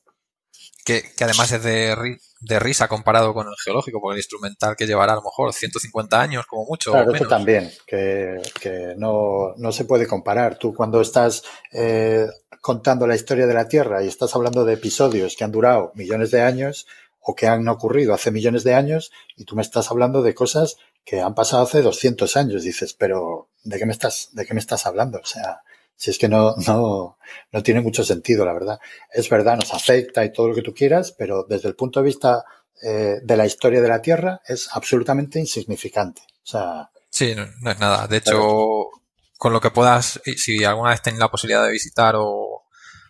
que, 0.87 1.03
además 1.21 1.51
es 1.51 1.65
de, 1.65 2.19
de, 2.41 2.59
risa 2.61 2.87
comparado 2.87 3.35
con 3.35 3.49
el 3.49 3.55
geológico, 3.65 4.01
porque 4.01 4.15
el 4.15 4.21
instrumental 4.21 4.77
que 4.77 4.87
llevará 4.87 5.15
a 5.15 5.17
lo 5.17 5.23
mejor 5.23 5.53
150 5.53 6.21
años 6.21 6.47
como 6.47 6.65
mucho. 6.65 6.93
Claro, 6.93 7.13
eso 7.13 7.27
también, 7.27 7.73
que, 7.87 8.41
que 8.61 8.95
no, 8.97 9.55
no, 9.57 9.73
se 9.73 9.85
puede 9.85 10.07
comparar. 10.07 10.57
Tú 10.57 10.73
cuando 10.73 11.01
estás 11.01 11.43
eh, 11.73 12.29
contando 12.61 13.09
la 13.09 13.17
historia 13.17 13.49
de 13.49 13.55
la 13.55 13.67
Tierra 13.67 14.05
y 14.05 14.07
estás 14.07 14.37
hablando 14.37 14.65
de 14.65 14.75
episodios 14.75 15.35
que 15.37 15.43
han 15.43 15.51
durado 15.51 15.91
millones 15.97 16.31
de 16.31 16.43
años 16.43 16.87
o 17.21 17.35
que 17.35 17.49
han 17.49 17.67
ocurrido 17.67 18.15
hace 18.15 18.31
millones 18.31 18.63
de 18.63 18.75
años 18.75 19.11
y 19.37 19.45
tú 19.45 19.57
me 19.57 19.63
estás 19.63 19.91
hablando 19.91 20.23
de 20.23 20.35
cosas 20.35 20.77
que 21.05 21.21
han 21.21 21.35
pasado 21.35 21.65
hace 21.65 21.83
200 21.83 22.37
años, 22.37 22.63
dices, 22.63 22.95
pero 22.95 23.49
¿de 23.65 23.79
qué 23.79 23.87
me 23.87 23.93
estás, 23.93 24.29
de 24.33 24.47
qué 24.47 24.55
me 24.55 24.61
estás 24.61 24.87
hablando? 24.87 25.19
O 25.19 25.27
sea, 25.27 25.63
si 25.97 26.11
es 26.11 26.19
que 26.19 26.29
no, 26.29 26.55
no, 26.67 27.19
no 27.53 27.63
tiene 27.63 27.81
mucho 27.81 28.05
sentido, 28.05 28.45
la 28.45 28.53
verdad. 28.53 28.79
Es 29.13 29.29
verdad, 29.29 29.57
nos 29.57 29.73
afecta 29.73 30.25
y 30.25 30.33
todo 30.33 30.49
lo 30.49 30.55
que 30.55 30.63
tú 30.63 30.75
quieras, 30.75 31.13
pero 31.13 31.45
desde 31.49 31.69
el 31.69 31.75
punto 31.75 32.01
de 32.01 32.07
vista 32.07 32.45
eh, 32.83 33.21
de 33.23 33.37
la 33.37 33.47
historia 33.47 33.81
de 33.81 33.89
la 33.89 34.03
Tierra 34.03 34.41
es 34.47 34.69
absolutamente 34.73 35.39
insignificante. 35.39 36.23
O 36.23 36.47
sea. 36.47 36.91
Sí, 37.11 37.35
no, 37.35 37.45
es 37.71 37.79
nada. 37.79 38.07
De 38.07 38.19
hecho, 38.19 38.89
con 39.39 39.53
lo 39.53 39.61
que 39.61 39.71
puedas, 39.71 40.21
si 40.37 40.65
alguna 40.65 40.91
vez 40.91 41.03
tenés 41.03 41.19
la 41.19 41.31
posibilidad 41.31 41.65
de 41.65 41.73
visitar 41.73 42.15
o, 42.17 42.65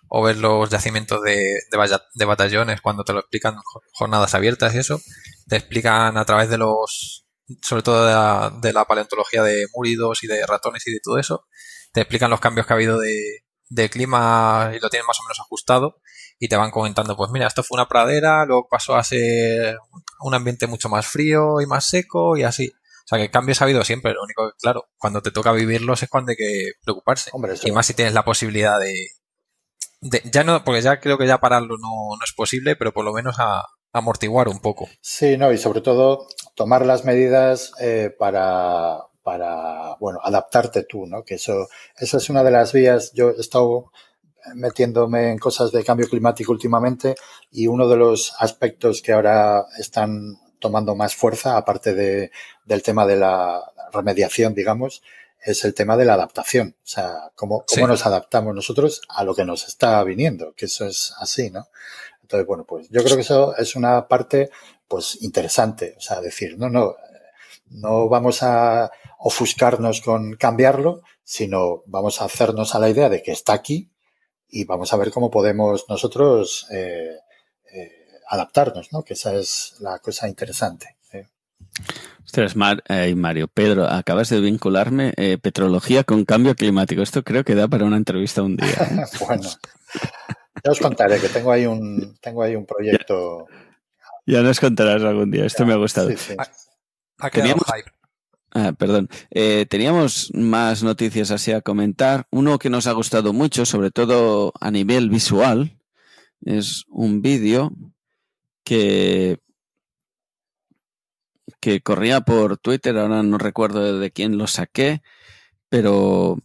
o 0.09 0.23
ver 0.23 0.37
los 0.37 0.71
yacimientos 0.71 1.21
de, 1.23 1.35
de, 1.35 1.99
de, 2.15 2.25
batallones 2.25 2.81
cuando 2.81 3.05
te 3.05 3.13
lo 3.13 3.21
explican 3.21 3.57
jornadas 3.93 4.35
abiertas 4.35 4.75
y 4.75 4.79
eso, 4.79 5.01
te 5.49 5.57
explican 5.57 6.17
a 6.17 6.25
través 6.25 6.49
de 6.49 6.59
los, 6.59 7.27
sobre 7.63 7.83
todo 7.83 8.07
de 8.07 8.13
la, 8.13 8.53
de 8.61 8.73
la 8.73 8.85
paleontología 8.85 9.43
de 9.43 9.67
múridos 9.75 10.23
y 10.23 10.27
de 10.27 10.47
ratones 10.47 10.87
y 10.87 10.93
de 10.93 11.01
todo 11.01 11.19
eso, 11.19 11.47
te 11.97 12.03
explican 12.03 12.29
los 12.31 12.41
cambios 12.41 12.67
que 12.67 12.75
ha 12.75 12.77
habido 12.77 12.99
de, 12.99 13.89
clima 13.89 14.71
y 14.77 14.81
lo 14.81 14.91
tienen 14.91 15.07
más 15.07 15.19
o 15.19 15.23
menos 15.25 15.41
ajustado 15.41 16.03
y 16.39 16.47
te 16.49 16.57
van 16.57 16.71
comentando, 16.71 17.17
pues 17.17 17.31
mira, 17.31 17.47
esto 17.47 17.63
fue 17.63 17.77
una 17.77 17.89
pradera, 17.89 18.45
luego 18.45 18.69
pasó 18.71 18.97
a 18.97 19.03
ser 19.03 19.79
un 20.21 20.35
ambiente 20.35 20.67
mucho 20.67 20.91
más 20.91 21.07
frío 21.07 21.63
y 21.63 21.67
más 21.67 21.89
seco 21.89 22.37
y 22.37 22.43
así. 22.43 22.69
O 22.69 23.09
sea, 23.09 23.19
que 23.19 23.31
cambios 23.31 23.63
ha 23.63 23.65
habido 23.65 23.83
siempre, 23.83 24.13
lo 24.13 24.25
único 24.25 24.47
que, 24.47 24.59
claro, 24.61 24.91
cuando 24.99 25.23
te 25.23 25.31
toca 25.31 25.53
vivirlos 25.53 26.03
es 26.03 26.11
cuando 26.11 26.33
hay 26.33 26.37
que 26.37 26.73
preocuparse. 26.85 27.31
y 27.65 27.73
más 27.73 27.87
si 27.87 27.95
tienes 27.95 28.13
la 28.13 28.27
posibilidad 28.27 28.79
de, 28.79 30.21
Ya 30.31 30.45
no, 30.45 30.65
porque 30.65 30.83
ya 30.83 31.01
creo 31.01 31.17
que 31.17 31.27
ya 31.27 31.41
pararlo 31.41 31.79
no, 31.79 32.15
no 32.15 32.25
es 32.27 32.35
posible, 32.35 32.77
pero 32.77 32.93
por 32.93 33.07
lo 33.07 33.15
menos 33.15 33.37
a, 33.39 33.65
amortiguar 33.95 34.49
un 34.49 34.61
poco. 34.61 34.87
Sí, 35.01 35.39
no, 35.39 35.51
y 35.51 35.57
sobre 35.57 35.81
todo 35.81 36.27
tomar 36.57 36.85
las 36.85 37.07
medidas 37.07 37.73
eh, 37.81 38.11
para, 38.19 38.99
para, 39.27 39.97
bueno, 39.99 40.21
adaptarte 40.23 40.85
tú, 40.85 41.05
¿no? 41.05 41.25
Que 41.25 41.35
eso, 41.35 41.67
esa 41.99 42.19
es 42.19 42.31
una 42.31 42.45
de 42.45 42.53
las 42.53 42.73
vías. 42.73 43.11
Yo 43.13 43.31
he 43.31 43.41
estado 43.41 43.91
metiéndome 44.55 45.33
en 45.33 45.39
cosas 45.39 45.73
de 45.73 45.83
cambio 45.83 46.09
climático 46.09 46.53
últimamente 46.53 47.17
y 47.51 47.67
uno 47.67 47.89
de 47.89 47.97
los 47.97 48.35
aspectos 48.39 49.03
que 49.03 49.13
ahora 49.13 49.67
están 49.81 50.37
tomando 50.61 50.95
más 50.95 51.17
fuerza, 51.17 51.57
aparte 51.57 51.93
de, 51.93 52.31
del 52.67 52.85
tema 52.85 53.05
de 53.05 53.17
la 53.17 53.61
remediación, 53.93 54.55
digamos, 54.55 55.03
es 55.45 55.65
el 55.65 55.75
tema 55.75 55.97
de 55.97 56.05
la 56.05 56.15
adaptación. 56.15 56.77
O 56.79 56.87
sea, 56.87 57.33
cómo, 57.35 57.65
cómo 57.67 57.89
nos 57.89 58.07
adaptamos 58.07 58.55
nosotros 58.55 59.03
a 59.09 59.25
lo 59.25 59.35
que 59.35 59.45
nos 59.45 59.67
está 59.67 60.05
viniendo, 60.05 60.55
que 60.55 60.67
eso 60.67 60.87
es 60.87 61.15
así, 61.19 61.51
¿no? 61.51 61.67
Entonces, 62.23 62.47
bueno, 62.47 62.63
pues 62.65 62.89
yo 62.91 63.03
creo 63.03 63.17
que 63.17 63.23
eso 63.23 63.57
es 63.57 63.75
una 63.75 64.07
parte, 64.07 64.51
pues, 64.87 65.21
interesante. 65.21 65.97
O 65.99 66.01
sea, 66.01 66.21
decir, 66.21 66.57
no, 66.57 66.69
no, 66.71 66.95
no 67.71 68.09
vamos 68.09 68.43
a 68.43 68.91
ofuscarnos 69.19 70.01
con 70.01 70.35
cambiarlo, 70.37 71.03
sino 71.25 71.83
vamos 71.87 72.21
a 72.21 72.27
hacernos 72.27 72.75
a 72.75 72.79
la 72.79 72.89
idea 72.89 73.09
de 73.09 73.23
que 73.23 73.33
está 73.33 73.53
aquí 73.53 73.91
y 74.49 74.65
vamos 74.65 74.93
a 74.93 74.97
ver 74.97 75.11
cómo 75.11 75.31
podemos 75.31 75.87
nosotros 75.89 76.67
eh, 76.71 77.17
eh, 77.73 77.91
adaptarnos, 78.29 78.93
¿no? 78.93 79.03
Que 79.03 79.15
esa 79.15 79.35
es 79.35 79.77
la 79.81 79.99
cosa 79.99 80.29
interesante. 80.29 80.97
¿eh? 81.13 81.27
Mario, 83.15 83.49
Pedro, 83.49 83.89
acabas 83.89 84.29
de 84.29 84.41
vincularme 84.41 85.13
petrología 85.43 86.05
con 86.05 86.25
cambio 86.25 86.55
climático. 86.55 87.03
Esto 87.03 87.23
creo 87.23 87.45
que 87.45 87.55
da 87.55 87.69
para 87.69 87.85
una 87.85 87.97
entrevista 87.97 88.43
un 88.43 88.57
día. 88.57 89.07
bueno, 89.27 89.49
ya 90.65 90.71
os 90.71 90.81
contaré 90.81 91.21
que 91.21 91.29
tengo 91.29 91.53
ahí 91.53 91.67
un, 91.67 92.17
tengo 92.21 92.43
ahí 92.43 92.57
un 92.57 92.67
proyecto. 92.67 93.47
Ya, 94.27 94.43
nos 94.43 94.59
contarás 94.59 95.03
algún 95.03 95.31
día. 95.31 95.45
Esto 95.45 95.65
me 95.67 95.73
ha 95.73 95.77
gustado. 95.77 96.11
Teníamos, 97.33 97.65
ah, 98.53 98.73
perdón. 98.73 99.09
Eh, 99.31 99.67
teníamos 99.69 100.31
más 100.35 100.83
noticias 100.83 101.31
así 101.31 101.53
a 101.53 101.61
comentar. 101.61 102.27
Uno 102.31 102.59
que 102.59 102.71
nos 102.71 102.87
ha 102.87 102.93
gustado 102.93 103.33
mucho, 103.33 103.67
sobre 103.67 103.91
todo 103.91 104.53
a 104.61 104.71
nivel 104.71 105.11
visual, 105.11 105.79
es 106.45 106.85
un 106.89 107.23
vídeo 107.23 107.73
que, 108.65 109.39
que 111.61 111.81
corría 111.81 112.21
por 112.21 112.59
Twitter. 112.59 112.97
Ahora 112.99 113.23
no 113.23 113.39
recuerdo 113.39 113.99
de 113.99 114.11
quién 114.11 114.39
lo 114.39 114.47
saqué, 114.47 115.03
pero 115.69 116.39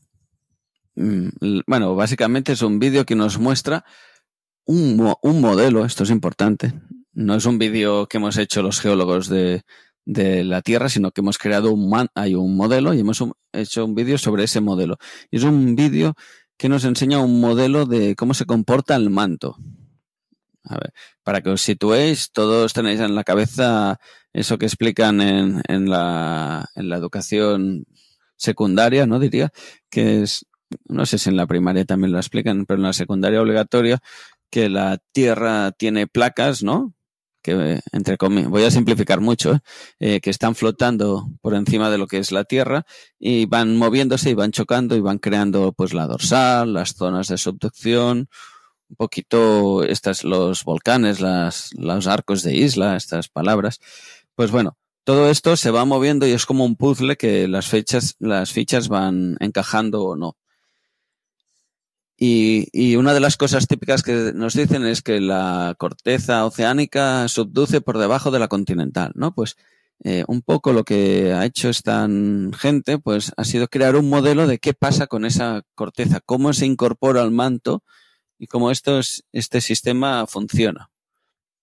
mm, 0.96 1.62
bueno, 1.68 1.96
básicamente 1.96 2.54
es 2.54 2.62
un 2.62 2.80
vídeo 2.80 3.06
que 3.06 3.16
nos 3.16 3.38
muestra 3.38 3.86
un, 4.66 5.14
un 5.22 5.42
modelo, 5.42 5.86
esto 5.86 6.04
es 6.04 6.10
importante, 6.10 6.74
no 7.14 7.36
es 7.36 7.46
un 7.46 7.58
vídeo 7.58 8.08
que 8.08 8.18
hemos 8.18 8.38
hecho 8.38 8.62
los 8.62 8.80
geólogos 8.80 9.28
de, 9.28 9.64
de 10.06 10.44
la 10.44 10.62
Tierra, 10.62 10.90
sino 10.90 11.12
que 11.12 11.22
hemos 11.22 11.38
creado 11.38 11.72
un, 11.72 11.90
man, 11.90 12.08
hay 12.16 12.36
un 12.36 12.56
modelo 12.56 12.94
y 12.94 13.00
hemos 13.00 13.24
hecho 13.54 13.86
un 13.86 13.96
vídeo 13.96 14.18
sobre 14.18 14.44
ese 14.44 14.62
modelo. 14.62 14.98
Y 15.30 15.38
es 15.38 15.44
un 15.44 15.76
vídeo 15.76 16.16
que 16.58 16.70
nos 16.70 16.86
enseña 16.86 17.20
un 17.20 17.40
modelo 17.40 17.86
de 17.86 18.16
cómo 18.16 18.34
se 18.34 18.46
comporta 18.46 18.96
el 18.96 19.10
manto. 19.10 19.58
A 20.64 20.76
ver, 20.76 20.94
para 21.24 21.42
que 21.42 21.50
os 21.50 21.62
situéis, 21.62 22.32
todos 22.32 22.74
tenéis 22.74 23.00
en 23.00 23.16
la 23.16 23.24
cabeza 23.24 24.00
eso 24.32 24.58
que 24.58 24.66
explican 24.66 25.22
en, 25.22 25.62
en, 25.68 25.90
la, 25.90 26.70
en 26.76 26.90
la 26.90 26.98
educación 26.98 27.86
secundaria, 28.36 29.06
¿no? 29.06 29.20
Diría, 29.20 29.52
que 29.90 30.22
es, 30.22 30.46
no 30.86 31.06
sé 31.06 31.18
si 31.18 31.30
en 31.30 31.38
la 31.38 31.48
primaria 31.48 31.86
también 31.86 32.12
lo 32.12 32.20
explican, 32.20 32.66
pero 32.66 32.78
en 32.78 32.84
la 32.84 32.94
secundaria 32.94 33.42
obligatoria, 33.42 34.00
que 34.52 34.70
la 34.70 35.00
Tierra 35.14 35.72
tiene 35.72 36.08
placas, 36.08 36.62
¿no? 36.64 36.94
Que 37.42 37.80
entre 37.92 38.18
comillas, 38.18 38.50
voy 38.50 38.64
a 38.64 38.72
simplificar 38.72 39.22
mucho, 39.22 39.60
¿eh? 40.00 40.20
Que 40.22 40.30
están 40.30 40.56
flotando 40.56 41.28
por 41.42 41.54
encima 41.54 41.90
de 41.90 41.98
lo 41.98 42.08
que 42.08 42.18
es 42.18 42.32
la 42.32 42.44
Tierra 42.44 42.86
y 43.20 43.46
van 43.46 43.78
moviéndose 43.78 44.30
y 44.30 44.34
van 44.34 44.52
chocando 44.52 44.96
y 44.96 45.02
van 45.02 45.20
creando 45.20 45.74
pues 45.74 45.94
la 45.94 46.08
dorsal, 46.08 46.74
las 46.74 46.94
zonas 46.96 47.28
de 47.28 47.38
subducción, 47.38 48.30
un 48.90 48.96
poquito 48.98 49.84
estas 49.84 50.24
los 50.24 50.64
volcanes, 50.64 51.22
las, 51.22 51.72
los 51.78 52.08
arcos 52.08 52.44
de 52.44 52.56
isla, 52.56 52.98
estas 52.98 53.30
palabras. 53.30 53.80
Pues 54.36 54.52
bueno, 54.52 54.78
todo 55.04 55.30
esto 55.30 55.56
se 55.58 55.72
va 55.72 55.86
moviendo 55.86 56.28
y 56.28 56.32
es 56.32 56.46
como 56.46 56.66
un 56.66 56.76
puzzle 56.76 57.18
que 57.18 57.48
las 57.48 57.68
fechas, 57.68 58.16
las 58.20 58.52
fichas 58.52 58.88
van 58.88 59.38
encajando 59.40 60.04
o 60.04 60.16
no. 60.16 60.38
Y, 62.24 62.96
una 62.98 63.16
de 63.16 63.20
las 63.20 63.36
cosas 63.36 63.66
típicas 63.66 64.04
que 64.04 64.32
nos 64.36 64.54
dicen 64.54 64.86
es 64.86 65.02
que 65.02 65.20
la 65.20 65.74
corteza 65.80 66.46
oceánica 66.46 67.28
subduce 67.28 67.82
por 67.82 67.98
debajo 67.98 68.30
de 68.30 68.38
la 68.38 68.48
continental, 68.48 69.12
¿no? 69.16 69.34
Pues 69.34 69.58
eh, 70.04 70.24
un 70.28 70.44
poco 70.44 70.72
lo 70.72 70.84
que 70.84 71.34
ha 71.34 71.46
hecho 71.46 71.70
esta 71.70 72.08
gente, 72.56 73.00
pues 73.00 73.32
ha 73.38 73.44
sido 73.44 73.68
crear 73.70 73.96
un 73.96 74.08
modelo 74.08 74.46
de 74.46 74.60
qué 74.60 74.76
pasa 74.76 75.08
con 75.08 75.26
esa 75.26 75.64
corteza, 75.74 76.20
cómo 76.24 76.54
se 76.54 76.68
incorpora 76.68 77.24
al 77.24 77.32
manto 77.32 77.84
y 78.38 78.46
cómo 78.46 78.70
esto 78.70 79.00
este 79.32 79.60
sistema 79.60 80.28
funciona. 80.28 80.92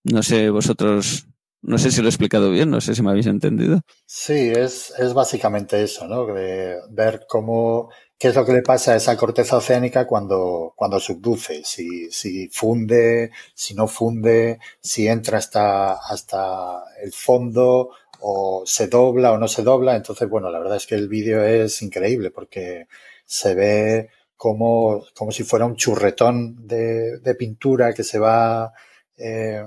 No 0.03 0.23
sé, 0.23 0.49
vosotros, 0.49 1.25
no 1.61 1.77
sé 1.77 1.89
si 1.89 2.01
lo 2.01 2.07
he 2.07 2.11
explicado 2.11 2.51
bien, 2.51 2.69
no 2.69 2.81
sé 2.81 2.95
si 2.95 3.01
me 3.01 3.11
habéis 3.11 3.27
entendido. 3.27 3.79
Sí, 4.05 4.51
es, 4.53 4.93
es 4.99 5.13
básicamente 5.13 5.81
eso, 5.81 6.05
¿no? 6.05 6.25
De 6.25 6.81
ver 6.89 7.27
cómo 7.29 7.91
qué 8.19 8.27
es 8.29 8.35
lo 8.35 8.45
que 8.45 8.53
le 8.53 8.61
pasa 8.61 8.93
a 8.93 8.95
esa 8.97 9.15
corteza 9.17 9.57
oceánica 9.57 10.05
cuando, 10.05 10.73
cuando 10.75 10.99
subduce, 10.99 11.63
si, 11.63 12.11
si 12.11 12.49
funde, 12.49 13.31
si 13.55 13.73
no 13.73 13.87
funde, 13.87 14.59
si 14.81 15.07
entra 15.07 15.37
hasta, 15.37 15.93
hasta 15.93 16.83
el 17.01 17.13
fondo 17.13 17.91
o 18.19 18.63
se 18.65 18.87
dobla 18.87 19.31
o 19.31 19.37
no 19.37 19.47
se 19.47 19.63
dobla. 19.63 19.95
Entonces, 19.95 20.29
bueno, 20.29 20.49
la 20.49 20.59
verdad 20.59 20.77
es 20.77 20.85
que 20.85 20.95
el 20.95 21.07
vídeo 21.07 21.43
es 21.43 21.81
increíble 21.81 22.29
porque 22.31 22.87
se 23.25 23.55
ve 23.55 24.09
como, 24.35 25.05
como 25.15 25.31
si 25.31 25.43
fuera 25.43 25.65
un 25.65 25.75
churretón 25.77 26.67
de, 26.67 27.19
de 27.19 27.35
pintura 27.35 27.93
que 27.93 28.03
se 28.03 28.19
va 28.19 28.73
eh, 29.17 29.65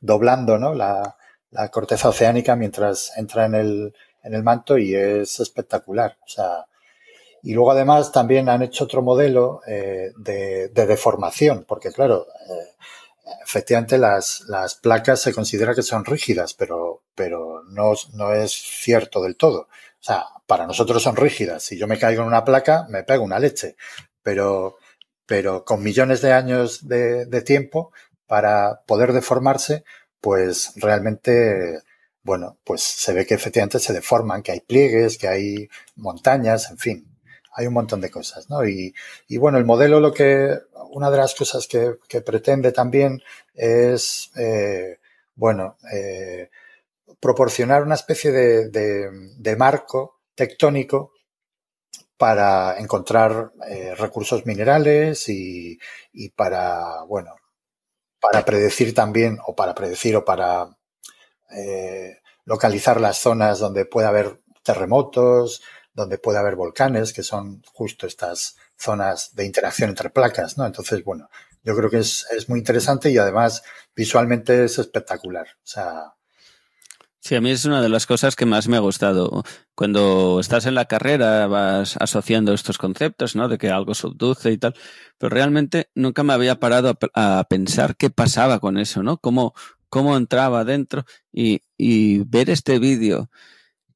doblando, 0.00 0.58
¿no? 0.58 0.74
La, 0.74 1.16
la 1.50 1.68
corteza 1.70 2.08
oceánica 2.08 2.56
mientras 2.56 3.12
entra 3.16 3.46
en 3.46 3.54
el, 3.54 3.94
en 4.24 4.34
el 4.34 4.42
manto 4.42 4.78
y 4.78 4.94
es 4.94 5.38
espectacular. 5.40 6.16
O 6.24 6.28
sea, 6.28 6.66
y 7.42 7.54
luego 7.54 7.72
además 7.72 8.12
también 8.12 8.48
han 8.48 8.62
hecho 8.62 8.84
otro 8.84 9.02
modelo 9.02 9.62
eh, 9.66 10.12
de, 10.16 10.68
deformación, 10.68 11.64
porque 11.66 11.90
claro, 11.90 12.26
eh, 12.48 12.84
efectivamente 13.44 13.98
las, 13.98 14.42
las, 14.46 14.76
placas 14.76 15.20
se 15.20 15.34
considera 15.34 15.74
que 15.74 15.82
son 15.82 16.04
rígidas, 16.04 16.54
pero, 16.54 17.02
pero 17.16 17.64
no, 17.64 17.94
no, 18.14 18.32
es 18.32 18.52
cierto 18.52 19.20
del 19.22 19.36
todo. 19.36 19.62
O 19.62 20.04
sea, 20.04 20.24
para 20.46 20.66
nosotros 20.66 21.02
son 21.02 21.16
rígidas. 21.16 21.64
Si 21.64 21.76
yo 21.76 21.88
me 21.88 21.98
caigo 21.98 22.22
en 22.22 22.28
una 22.28 22.44
placa, 22.44 22.86
me 22.88 23.02
pego 23.02 23.24
una 23.24 23.38
leche. 23.40 23.76
Pero, 24.22 24.76
pero 25.26 25.64
con 25.64 25.82
millones 25.82 26.22
de 26.22 26.32
años 26.32 26.86
de, 26.86 27.26
de 27.26 27.42
tiempo 27.42 27.92
para 28.26 28.82
poder 28.86 29.12
deformarse, 29.12 29.84
pues 30.20 30.74
realmente 30.76 31.80
bueno, 32.24 32.58
pues 32.62 32.82
se 32.82 33.12
ve 33.12 33.26
que 33.26 33.34
efectivamente 33.34 33.80
se 33.80 33.92
deforman, 33.92 34.42
que 34.42 34.52
hay 34.52 34.60
pliegues, 34.60 35.18
que 35.18 35.26
hay 35.26 35.68
montañas, 35.96 36.70
en 36.70 36.78
fin 36.78 37.11
hay 37.54 37.66
un 37.66 37.74
montón 37.74 38.00
de 38.00 38.10
cosas, 38.10 38.48
¿no? 38.50 38.64
Y, 38.66 38.94
bueno, 39.38 39.58
el 39.58 39.64
modelo 39.64 40.00
lo 40.00 40.12
que, 40.12 40.58
una 40.90 41.10
de 41.10 41.16
las 41.16 41.34
cosas 41.34 41.66
que, 41.66 42.20
pretende 42.22 42.72
también 42.72 43.22
es, 43.54 44.30
eh, 44.36 44.98
bueno, 45.34 45.76
eh, 45.92 46.50
proporcionar 47.20 47.82
una 47.82 47.94
especie 47.94 48.32
de, 48.32 48.68
de, 48.70 49.56
marco 49.56 50.20
tectónico 50.34 51.12
para 52.16 52.78
encontrar 52.78 53.52
eh, 53.68 53.94
recursos 53.96 54.46
minerales 54.46 55.28
y, 55.28 55.78
y, 56.12 56.30
para, 56.30 57.02
bueno, 57.04 57.34
para 58.20 58.44
predecir 58.44 58.94
también, 58.94 59.38
o 59.46 59.54
para 59.54 59.74
predecir 59.74 60.16
o 60.16 60.24
para 60.24 60.68
eh, 61.50 62.20
localizar 62.44 63.00
las 63.00 63.18
zonas 63.18 63.58
donde 63.58 63.84
puede 63.84 64.06
haber 64.06 64.40
terremotos, 64.62 65.62
donde 65.94 66.18
puede 66.18 66.38
haber 66.38 66.56
volcanes, 66.56 67.12
que 67.12 67.22
son 67.22 67.62
justo 67.72 68.06
estas 68.06 68.56
zonas 68.76 69.34
de 69.34 69.44
interacción 69.44 69.90
entre 69.90 70.10
placas, 70.10 70.58
¿no? 70.58 70.66
Entonces, 70.66 71.04
bueno, 71.04 71.28
yo 71.62 71.76
creo 71.76 71.90
que 71.90 71.98
es, 71.98 72.26
es 72.30 72.48
muy 72.48 72.58
interesante 72.58 73.10
y 73.10 73.18
además 73.18 73.62
visualmente 73.94 74.64
es 74.64 74.78
espectacular. 74.78 75.46
O 75.58 75.66
sea, 75.66 76.14
Sí, 77.24 77.36
a 77.36 77.40
mí 77.40 77.52
es 77.52 77.64
una 77.66 77.80
de 77.80 77.88
las 77.88 78.04
cosas 78.04 78.34
que 78.34 78.46
más 78.46 78.66
me 78.66 78.76
ha 78.76 78.80
gustado. 78.80 79.44
Cuando 79.76 80.40
estás 80.40 80.66
en 80.66 80.74
la 80.74 80.86
carrera 80.86 81.46
vas 81.46 81.96
asociando 82.00 82.52
estos 82.52 82.78
conceptos, 82.78 83.36
¿no? 83.36 83.46
De 83.48 83.58
que 83.58 83.70
algo 83.70 83.94
subduce 83.94 84.50
y 84.50 84.58
tal, 84.58 84.74
pero 85.18 85.30
realmente 85.30 85.88
nunca 85.94 86.24
me 86.24 86.32
había 86.32 86.58
parado 86.58 86.98
a, 87.14 87.46
pensar 87.48 87.94
qué 87.96 88.10
pasaba 88.10 88.58
con 88.58 88.76
eso, 88.76 89.04
¿no? 89.04 89.18
Cómo, 89.18 89.54
cómo 89.88 90.16
entraba 90.16 90.64
dentro 90.64 91.04
y, 91.32 91.62
y 91.78 92.24
ver 92.24 92.50
este 92.50 92.80
vídeo 92.80 93.30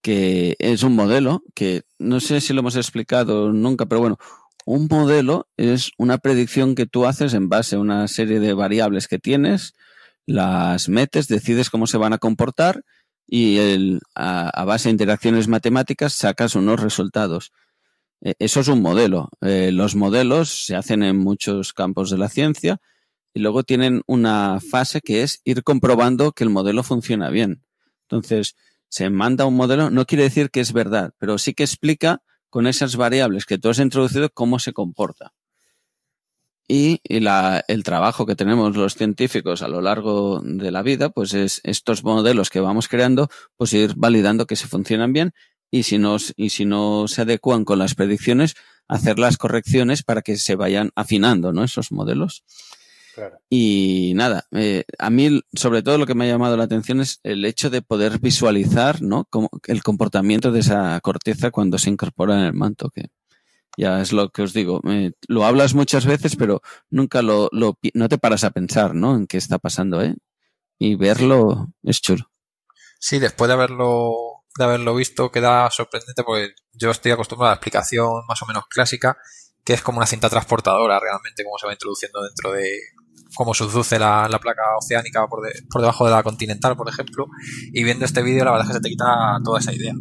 que 0.07 0.55
es 0.61 0.85
un 0.85 0.95
modelo 0.95 1.43
que 1.53 1.83
no 1.99 2.21
sé 2.21 2.41
si 2.41 2.53
lo 2.53 2.61
hemos 2.61 2.77
explicado 2.77 3.53
nunca, 3.53 3.87
pero 3.87 4.01
bueno, 4.01 4.19
un 4.65 4.87
modelo 4.89 5.49
es 5.57 5.91
una 5.99 6.19
predicción 6.19 6.77
que 6.77 6.87
tú 6.87 7.07
haces 7.07 7.35
en 7.35 7.49
base 7.49 7.75
a 7.75 7.81
una 7.81 8.07
serie 8.07 8.39
de 8.39 8.53
variables 8.53 9.09
que 9.09 9.19
tienes, 9.19 9.75
las 10.25 10.89
metes, 10.89 11.27
decides 11.27 11.71
cómo 11.71 11.89
se 11.89 11.99
van 11.99 12.13
a 12.13 12.19
comportar 12.19 12.85
y 13.27 13.99
a, 14.15 14.65
base 14.65 14.91
de 14.91 14.93
interacciones 14.93 15.49
matemáticas 15.49 16.13
sacas 16.13 16.55
unos 16.55 16.79
resultados. 16.79 17.51
E, 18.21 18.35
eso 18.39 18.61
es 18.61 18.69
un 18.69 18.83
modelo. 18.83 19.31
Eh, 19.41 19.73
los 19.73 19.97
modelos 19.97 20.67
se 20.67 20.77
hacen 20.77 21.03
en 21.03 21.17
muchos 21.17 21.73
campos 21.73 22.11
de 22.11 22.19
la 22.19 22.29
ciencia 22.29 22.81
y 23.35 23.41
luego 23.41 23.65
tienen 23.65 24.03
una 24.07 24.61
fase 24.61 25.01
que 25.01 25.25
es 25.25 25.41
ir 25.43 25.65
comprobando 25.65 26.31
que 26.31 26.45
el 26.45 26.51
modelo 26.51 26.85
funciona 26.85 27.29
bien. 27.29 27.65
Entonces, 28.03 28.55
se 28.89 29.11
manda 29.11 29.47
un 29.47 29.57
modelo, 29.57 29.91
no 29.91 30.07
quiere 30.07 30.25
decir 30.25 30.51
que 30.51 30.61
es 30.61 30.73
verdad, 30.73 31.13
pero 31.19 31.39
sí 31.39 31.55
que 31.55 31.65
explica 31.65 32.23
con 32.51 32.67
esas 32.67 32.97
variables 32.97 33.45
que 33.45 33.59
tú 33.59 33.69
has 33.69 33.79
introducido 33.79 34.31
cómo 34.31 34.59
se 34.59 34.73
comporta. 34.73 35.33
Y, 36.69 37.01
la, 37.21 37.65
el 37.69 37.85
trabajo 37.85 38.27
que 38.27 38.35
tenemos 38.35 38.77
los 38.77 38.95
científicos 38.95 39.63
a 39.63 39.69
lo 39.69 39.81
largo 39.81 40.41
de 40.43 40.73
la 40.73 40.83
vida, 40.83 41.11
pues 41.11 41.33
es 41.33 41.61
estos 41.63 42.03
modelos 42.03 42.51
que 42.51 42.61
vamos 42.61 42.89
creando, 42.89 43.29
pues 43.57 43.73
ir 43.73 43.95
validando 43.97 44.47
que 44.47 44.57
se 44.57 44.67
funcionan 44.67 45.13
bien 45.13 45.33
y 45.71 45.85
si 45.85 45.99
no, 45.99 46.17
y 46.37 46.51
si 46.51 46.65
no 46.65 47.07
se 47.07 47.23
adecuan 47.23 47.65
con 47.65 47.79
las 47.79 47.95
predicciones, 47.95 48.55
hacer 48.89 49.19
las 49.19 49.37
correcciones 49.37 50.03
para 50.03 50.23
que 50.23 50.37
se 50.37 50.57
vayan 50.57 50.91
afinando, 50.97 51.53
¿no? 51.53 51.63
Esos 51.63 51.93
modelos. 51.93 52.45
Y 53.49 54.13
nada, 54.15 54.47
eh, 54.53 54.85
a 54.99 55.11
mí 55.11 55.41
sobre 55.55 55.83
todo 55.83 55.99
lo 55.99 56.07
que 56.07 56.15
me 56.15 56.25
ha 56.25 56.33
llamado 56.33 56.57
la 56.57 56.65
atención 56.65 57.01
es 57.01 57.21
el 57.23 57.45
hecho 57.45 57.71
de 57.71 57.83
poder 57.83 58.19
visualizar 58.19 59.03
¿no? 59.03 59.25
Como 59.31 59.49
el 59.67 59.83
comportamiento 59.83 60.53
de 60.53 60.61
esa 60.61 61.01
corteza 61.01 61.51
cuando 61.51 61.79
se 61.79 61.91
incorpora 61.91 62.35
en 62.35 62.47
el 62.47 62.53
manto, 62.53 62.91
que 62.91 63.07
ya 63.77 64.01
es 64.01 64.13
lo 64.13 64.31
que 64.31 64.43
os 64.43 64.53
digo. 64.53 64.81
Eh, 64.89 65.13
lo 65.29 65.45
hablas 65.45 65.75
muchas 65.75 66.07
veces, 66.07 66.37
pero 66.37 66.63
nunca 66.91 67.23
lo, 67.23 67.49
lo, 67.53 67.79
no 67.95 68.09
te 68.09 68.19
paras 68.19 68.45
a 68.45 68.51
pensar 68.51 68.95
¿no? 68.95 69.17
en 69.17 69.27
qué 69.27 69.37
está 69.37 69.59
pasando. 69.59 70.03
¿eh? 70.03 70.15
Y 70.79 70.95
verlo 70.97 71.69
es 71.83 72.01
chulo. 72.01 72.31
Sí, 72.99 73.19
después 73.19 73.49
de 73.49 73.55
haberlo, 73.55 74.45
de 74.59 74.65
haberlo 74.65 74.95
visto 74.95 75.31
queda 75.31 75.71
sorprendente 75.71 76.23
porque 76.25 76.55
yo 76.73 76.91
estoy 76.91 77.13
acostumbrado 77.13 77.49
a 77.49 77.53
la 77.53 77.57
explicación 77.57 78.25
más 78.27 78.41
o 78.43 78.47
menos 78.47 78.67
clásica 78.69 79.19
que 79.67 79.73
es 79.73 79.83
como 79.83 79.99
una 79.99 80.07
cinta 80.07 80.31
transportadora 80.31 81.01
realmente, 81.01 81.43
como 81.43 81.59
se 81.59 81.67
va 81.67 81.73
introduciendo 81.73 82.23
dentro 82.23 82.53
de, 82.53 82.79
cómo 83.37 83.55
subduce 83.55 83.99
la, 83.99 84.29
la 84.29 84.39
placa 84.41 84.63
oceánica 84.77 85.27
por, 85.29 85.41
por, 85.71 85.81
debajo 85.83 86.07
de 86.07 86.11
la 86.11 86.23
continental, 86.23 86.77
por 86.77 86.89
ejemplo, 86.89 87.27
y 87.73 87.85
viendo 87.85 88.05
este 88.05 88.23
vídeo 88.23 88.45
la 88.45 88.53
verdad 88.53 88.67
es 88.67 88.69
que 88.71 88.79
se 88.79 88.81
te 88.81 88.89
quita 88.89 89.39
toda 89.45 89.61
esa 89.61 89.73
idea. 89.73 89.95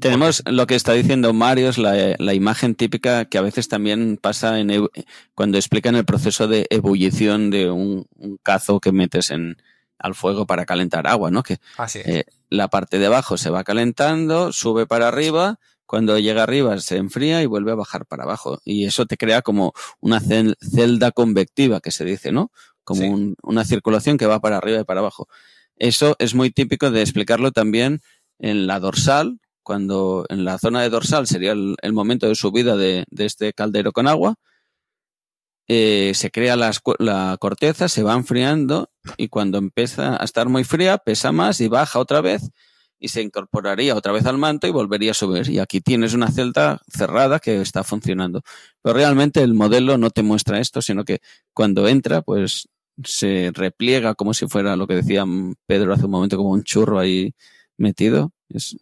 Tenemos 0.00 0.42
lo 0.46 0.66
que 0.66 0.74
está 0.74 0.92
diciendo 0.92 1.32
Mario, 1.32 1.68
es 1.68 1.78
la, 1.78 2.16
la, 2.18 2.34
imagen 2.34 2.74
típica 2.74 3.26
que 3.26 3.38
a 3.38 3.42
veces 3.42 3.68
también 3.68 4.18
pasa 4.20 4.58
en 4.58 4.88
cuando 5.34 5.56
explican 5.56 5.94
el 5.94 6.04
proceso 6.04 6.48
de 6.48 6.66
ebullición 6.70 7.50
de 7.50 7.70
un, 7.70 8.06
un 8.16 8.38
cazo 8.42 8.80
que 8.80 8.92
metes 8.92 9.30
en, 9.30 9.56
al 10.02 10.14
fuego 10.14 10.46
para 10.46 10.66
calentar 10.66 11.06
agua, 11.06 11.30
¿no? 11.30 11.42
Que 11.42 11.58
eh, 12.04 12.24
la 12.50 12.68
parte 12.68 12.98
de 12.98 13.06
abajo 13.06 13.38
se 13.38 13.50
va 13.50 13.64
calentando, 13.64 14.52
sube 14.52 14.86
para 14.86 15.08
arriba, 15.08 15.58
cuando 15.92 16.18
llega 16.18 16.42
arriba 16.42 16.78
se 16.78 16.96
enfría 16.96 17.42
y 17.42 17.46
vuelve 17.46 17.70
a 17.70 17.74
bajar 17.74 18.06
para 18.06 18.22
abajo. 18.22 18.62
Y 18.64 18.86
eso 18.86 19.04
te 19.04 19.18
crea 19.18 19.42
como 19.42 19.74
una 20.00 20.20
celda 20.20 21.10
convectiva, 21.10 21.82
que 21.82 21.90
se 21.90 22.06
dice, 22.06 22.32
¿no? 22.32 22.50
Como 22.82 23.34
una 23.42 23.66
circulación 23.66 24.16
que 24.16 24.24
va 24.24 24.40
para 24.40 24.56
arriba 24.56 24.80
y 24.80 24.84
para 24.84 25.00
abajo. 25.00 25.28
Eso 25.76 26.16
es 26.18 26.34
muy 26.34 26.50
típico 26.50 26.90
de 26.90 27.02
explicarlo 27.02 27.52
también 27.52 28.00
en 28.38 28.66
la 28.66 28.80
dorsal, 28.80 29.38
cuando 29.62 30.24
en 30.30 30.46
la 30.46 30.56
zona 30.56 30.80
de 30.80 30.88
dorsal 30.88 31.26
sería 31.26 31.52
el, 31.52 31.92
momento 31.92 32.26
de 32.26 32.36
subida 32.36 32.74
de, 32.74 33.04
este 33.18 33.52
caldero 33.52 33.92
con 33.92 34.08
agua, 34.08 34.36
eh, 35.68 36.12
se 36.14 36.30
crea 36.30 36.56
la 36.56 37.36
corteza, 37.38 37.90
se 37.90 38.02
va 38.02 38.14
enfriando 38.14 38.88
y 39.18 39.28
cuando 39.28 39.58
empieza 39.58 40.16
a 40.18 40.24
estar 40.24 40.48
muy 40.48 40.64
fría 40.64 40.96
pesa 40.96 41.32
más 41.32 41.60
y 41.60 41.68
baja 41.68 41.98
otra 41.98 42.22
vez 42.22 42.48
y 43.02 43.08
se 43.08 43.20
incorporaría 43.20 43.96
otra 43.96 44.12
vez 44.12 44.26
al 44.26 44.38
manto 44.38 44.68
y 44.68 44.70
volvería 44.70 45.10
a 45.10 45.14
subir. 45.14 45.50
Y 45.50 45.58
aquí 45.58 45.80
tienes 45.80 46.14
una 46.14 46.30
celda 46.30 46.80
cerrada 46.86 47.40
que 47.40 47.60
está 47.60 47.82
funcionando. 47.82 48.42
Pero 48.80 48.94
realmente 48.94 49.42
el 49.42 49.54
modelo 49.54 49.98
no 49.98 50.10
te 50.10 50.22
muestra 50.22 50.60
esto, 50.60 50.80
sino 50.80 51.04
que 51.04 51.20
cuando 51.52 51.88
entra, 51.88 52.22
pues 52.22 52.68
se 53.04 53.50
repliega 53.52 54.14
como 54.14 54.34
si 54.34 54.46
fuera 54.46 54.76
lo 54.76 54.86
que 54.86 54.94
decía 54.94 55.24
Pedro 55.66 55.92
hace 55.92 56.04
un 56.04 56.12
momento, 56.12 56.36
como 56.36 56.50
un 56.50 56.62
churro 56.62 57.00
ahí 57.00 57.34
metido. 57.76 58.30
Es, 58.48 58.76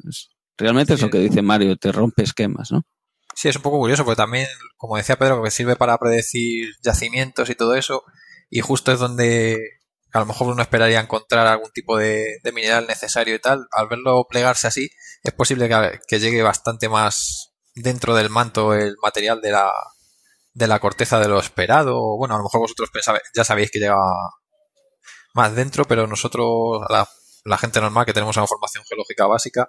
realmente 0.59 0.93
es 0.93 1.01
lo 1.01 1.09
que 1.09 1.19
dice 1.19 1.41
Mario, 1.41 1.77
te 1.77 1.91
rompe 1.91 2.23
esquemas, 2.23 2.71
¿no? 2.71 2.83
Sí, 3.35 3.49
es 3.49 3.57
un 3.57 3.63
poco 3.63 3.79
curioso, 3.79 4.05
porque 4.05 4.19
también, 4.19 4.49
como 4.77 4.99
decía 4.99 5.17
Pedro, 5.17 5.43
que 5.43 5.51
sirve 5.51 5.77
para 5.77 5.97
predecir 5.97 6.75
yacimientos 6.83 7.49
y 7.49 7.55
todo 7.55 7.75
eso, 7.75 8.03
y 8.51 8.61
justo 8.61 8.93
es 8.93 8.99
donde 8.99 9.80
a 10.13 10.19
lo 10.19 10.27
mejor 10.27 10.49
uno 10.49 10.63
esperaría 10.63 11.01
encontrar 11.01 11.47
algún 11.47 11.71
tipo 11.71 11.97
de, 11.97 12.41
mineral 12.53 12.87
necesario 12.87 13.35
y 13.35 13.39
tal, 13.39 13.67
al 13.73 13.89
verlo 13.89 14.27
plegarse 14.29 14.67
así, 14.67 14.91
es 15.23 15.33
posible 15.33 15.69
que, 16.09 16.19
llegue 16.19 16.43
bastante 16.43 16.89
más 16.89 17.53
dentro 17.75 18.15
del 18.15 18.31
manto 18.31 18.75
el 18.75 18.97
material 19.03 19.41
de 19.41 19.53
la, 19.53 19.73
de 20.53 20.67
la 20.67 20.81
corteza 20.81 21.21
de 21.21 21.29
lo 21.29 21.39
esperado. 21.39 22.17
Bueno, 22.17 22.35
a 22.35 22.39
lo 22.39 22.45
mejor 22.45 22.61
vosotros 22.61 22.91
ya 23.35 23.45
sabéis 23.45 23.71
que 23.71 23.79
llega 23.79 23.97
más 25.35 25.55
dentro, 25.55 25.85
pero 25.85 26.07
nosotros, 26.07 26.83
la, 26.89 27.59
gente 27.59 27.81
normal 27.81 28.07
que 28.07 28.13
tenemos 28.13 28.37
una 28.37 28.47
formación 28.47 28.85
geológica 28.85 29.27
básica, 29.27 29.69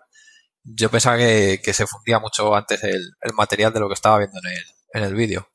yo 0.63 0.89
pensaba 0.89 1.17
que, 1.17 1.73
se 1.73 1.87
fundía 1.87 2.19
mucho 2.19 2.55
antes 2.55 2.83
el, 2.83 3.13
material 3.35 3.73
de 3.73 3.79
lo 3.79 3.87
que 3.87 3.93
estaba 3.93 4.19
viendo 4.19 4.39
en 4.39 4.53
el, 4.53 4.63
en 4.93 5.03
el 5.03 5.15
vídeo. 5.15 5.47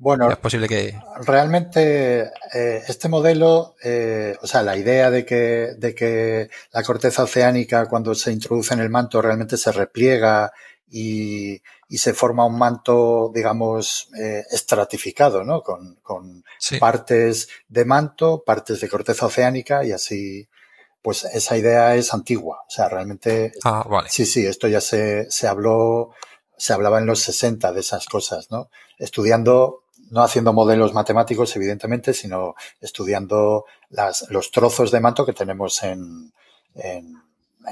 Bueno, 0.00 0.30
es 0.30 0.38
posible 0.38 0.66
que... 0.66 0.98
realmente 1.26 2.22
eh, 2.54 2.82
este 2.88 3.10
modelo, 3.10 3.76
eh, 3.84 4.34
o 4.40 4.46
sea, 4.46 4.62
la 4.62 4.74
idea 4.78 5.10
de 5.10 5.26
que, 5.26 5.74
de 5.76 5.94
que 5.94 6.48
la 6.72 6.82
corteza 6.82 7.22
oceánica 7.22 7.86
cuando 7.86 8.14
se 8.14 8.32
introduce 8.32 8.72
en 8.72 8.80
el 8.80 8.88
manto 8.88 9.20
realmente 9.20 9.58
se 9.58 9.70
repliega 9.72 10.52
y, 10.88 11.60
y 11.90 11.98
se 11.98 12.14
forma 12.14 12.46
un 12.46 12.56
manto, 12.56 13.30
digamos, 13.34 14.08
eh, 14.18 14.42
estratificado, 14.50 15.44
¿no? 15.44 15.62
Con, 15.62 15.96
con 15.96 16.44
partes 16.78 17.48
de 17.68 17.84
manto, 17.84 18.42
partes 18.42 18.80
de 18.80 18.88
corteza 18.88 19.26
oceánica 19.26 19.84
y 19.84 19.92
así, 19.92 20.48
pues 21.02 21.24
esa 21.24 21.58
idea 21.58 21.94
es 21.94 22.14
antigua. 22.14 22.60
O 22.66 22.70
sea, 22.70 22.88
realmente. 22.88 23.52
Ah, 23.64 23.84
vale. 23.86 24.08
Sí, 24.08 24.24
sí, 24.24 24.46
esto 24.46 24.66
ya 24.66 24.80
se, 24.80 25.30
se 25.30 25.46
habló, 25.46 26.14
se 26.56 26.72
hablaba 26.72 26.98
en 26.98 27.06
los 27.06 27.20
60 27.20 27.72
de 27.72 27.80
esas 27.80 28.06
cosas, 28.06 28.50
¿no? 28.50 28.70
Estudiando, 28.98 29.79
no 30.10 30.22
haciendo 30.22 30.52
modelos 30.52 30.92
matemáticos, 30.92 31.54
evidentemente, 31.56 32.12
sino 32.12 32.54
estudiando 32.80 33.64
las, 33.88 34.26
los 34.30 34.50
trozos 34.50 34.90
de 34.90 35.00
manto 35.00 35.24
que 35.24 35.32
tenemos 35.32 35.82
en, 35.82 36.32
en, 36.74 37.14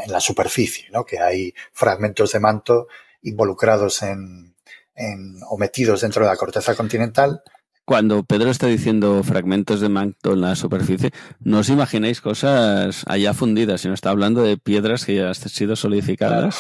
en 0.05 0.13
la 0.13 0.21
superficie, 0.21 0.89
¿no? 0.91 1.05
Que 1.05 1.19
hay 1.19 1.53
fragmentos 1.73 2.33
de 2.33 2.41
manto 2.41 2.89
involucrados 3.23 4.03
en, 4.03 4.55
en, 4.95 5.41
o 5.49 5.59
metidos 5.59 6.01
dentro 6.01 6.25
de 6.25 6.31
la 6.31 6.37
corteza 6.37 6.75
continental. 6.75 7.43
Cuando 7.85 8.23
Pedro 8.23 8.51
está 8.51 8.67
diciendo 8.67 9.23
fragmentos 9.23 9.81
de 9.81 9.89
manto 9.89 10.35
en 10.35 10.43
la 10.43 10.55
superficie, 10.57 11.11
no 11.41 11.61
os 11.61 11.71
imagináis 11.71 12.21
cosas 12.21 13.03
allá 13.07 13.33
fundidas, 13.33 13.81
sino 13.81 13.95
está 13.95 14.11
hablando 14.11 14.43
de 14.43 14.59
piedras 14.59 15.07
que 15.07 15.15
ya 15.15 15.29
han 15.29 15.35
sido 15.35 15.75
solidificadas. 15.75 16.55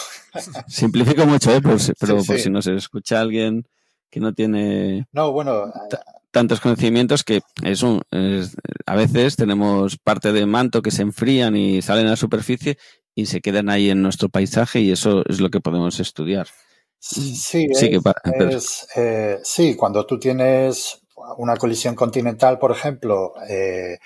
Simplifico 0.66 1.26
mucho, 1.26 1.54
¿eh? 1.54 1.60
pero 2.00 2.24
por 2.24 2.38
si 2.38 2.48
no 2.48 2.62
se 2.62 2.74
escucha 2.76 3.20
alguien 3.20 3.68
que 4.10 4.20
no 4.20 4.32
tiene 4.32 5.06
no, 5.12 5.32
bueno, 5.32 5.72
tantos 6.30 6.60
conocimientos 6.60 7.24
que 7.24 7.40
es 7.62 7.82
un, 7.82 8.02
a 8.86 8.96
veces 8.96 9.36
tenemos 9.36 9.96
parte 9.98 10.32
de 10.32 10.46
manto 10.46 10.82
que 10.82 10.90
se 10.90 11.02
enfrían 11.02 11.56
y 11.56 11.82
salen 11.82 12.06
a 12.06 12.10
la 12.10 12.16
superficie 12.16 12.78
y 13.14 13.26
se 13.26 13.40
quedan 13.40 13.68
ahí 13.68 13.90
en 13.90 14.02
nuestro 14.02 14.28
paisaje 14.28 14.80
y 14.80 14.92
eso 14.92 15.24
es 15.28 15.40
lo 15.40 15.50
que 15.50 15.60
podemos 15.60 15.98
estudiar. 15.98 16.46
Sí, 17.00 17.36
sí, 17.36 17.68
eh, 18.96 19.38
sí 19.42 19.76
cuando 19.76 20.04
tú 20.04 20.18
tienes 20.18 21.00
una 21.36 21.56
colisión 21.56 21.94
continental, 21.94 22.58
por 22.58 22.72
ejemplo, 22.72 23.34
eh, 23.48 23.98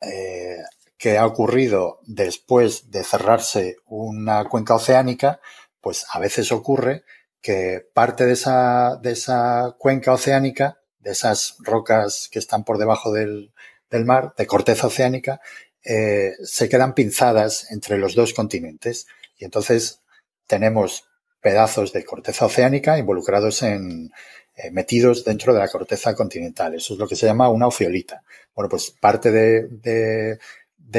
eh, 0.00 0.56
que 0.96 1.18
ha 1.18 1.26
ocurrido 1.26 2.00
después 2.04 2.90
de 2.90 3.04
cerrarse 3.04 3.76
una 3.86 4.44
cuenca 4.44 4.74
oceánica, 4.74 5.40
pues 5.80 6.06
a 6.12 6.18
veces 6.18 6.50
ocurre 6.52 7.04
que 7.40 7.86
parte 7.94 8.26
de 8.26 8.32
esa, 8.32 8.96
de 9.02 9.12
esa 9.12 9.76
cuenca 9.78 10.12
oceánica, 10.12 10.80
de 10.98 11.12
esas 11.12 11.56
rocas 11.60 12.28
que 12.30 12.38
están 12.38 12.64
por 12.64 12.78
debajo 12.78 13.12
del, 13.12 13.52
del 13.90 14.04
mar, 14.04 14.34
de 14.36 14.46
corteza 14.46 14.86
oceánica, 14.86 15.40
eh, 15.84 16.32
se 16.42 16.68
quedan 16.68 16.94
pinzadas 16.94 17.70
entre 17.70 17.98
los 17.98 18.14
dos 18.14 18.34
continentes 18.34 19.06
y 19.36 19.44
entonces 19.44 20.02
tenemos 20.46 21.04
pedazos 21.40 21.92
de 21.92 22.04
corteza 22.04 22.46
oceánica 22.46 22.98
involucrados 22.98 23.62
en, 23.62 24.10
eh, 24.56 24.72
metidos 24.72 25.24
dentro 25.24 25.54
de 25.54 25.60
la 25.60 25.68
corteza 25.68 26.16
continental. 26.16 26.74
Eso 26.74 26.94
es 26.94 26.98
lo 26.98 27.06
que 27.06 27.14
se 27.14 27.26
llama 27.26 27.48
una 27.48 27.68
ofiolita. 27.68 28.24
Bueno, 28.56 28.68
pues 28.68 28.90
parte 28.90 29.30
de, 29.30 29.68
de, 29.68 30.38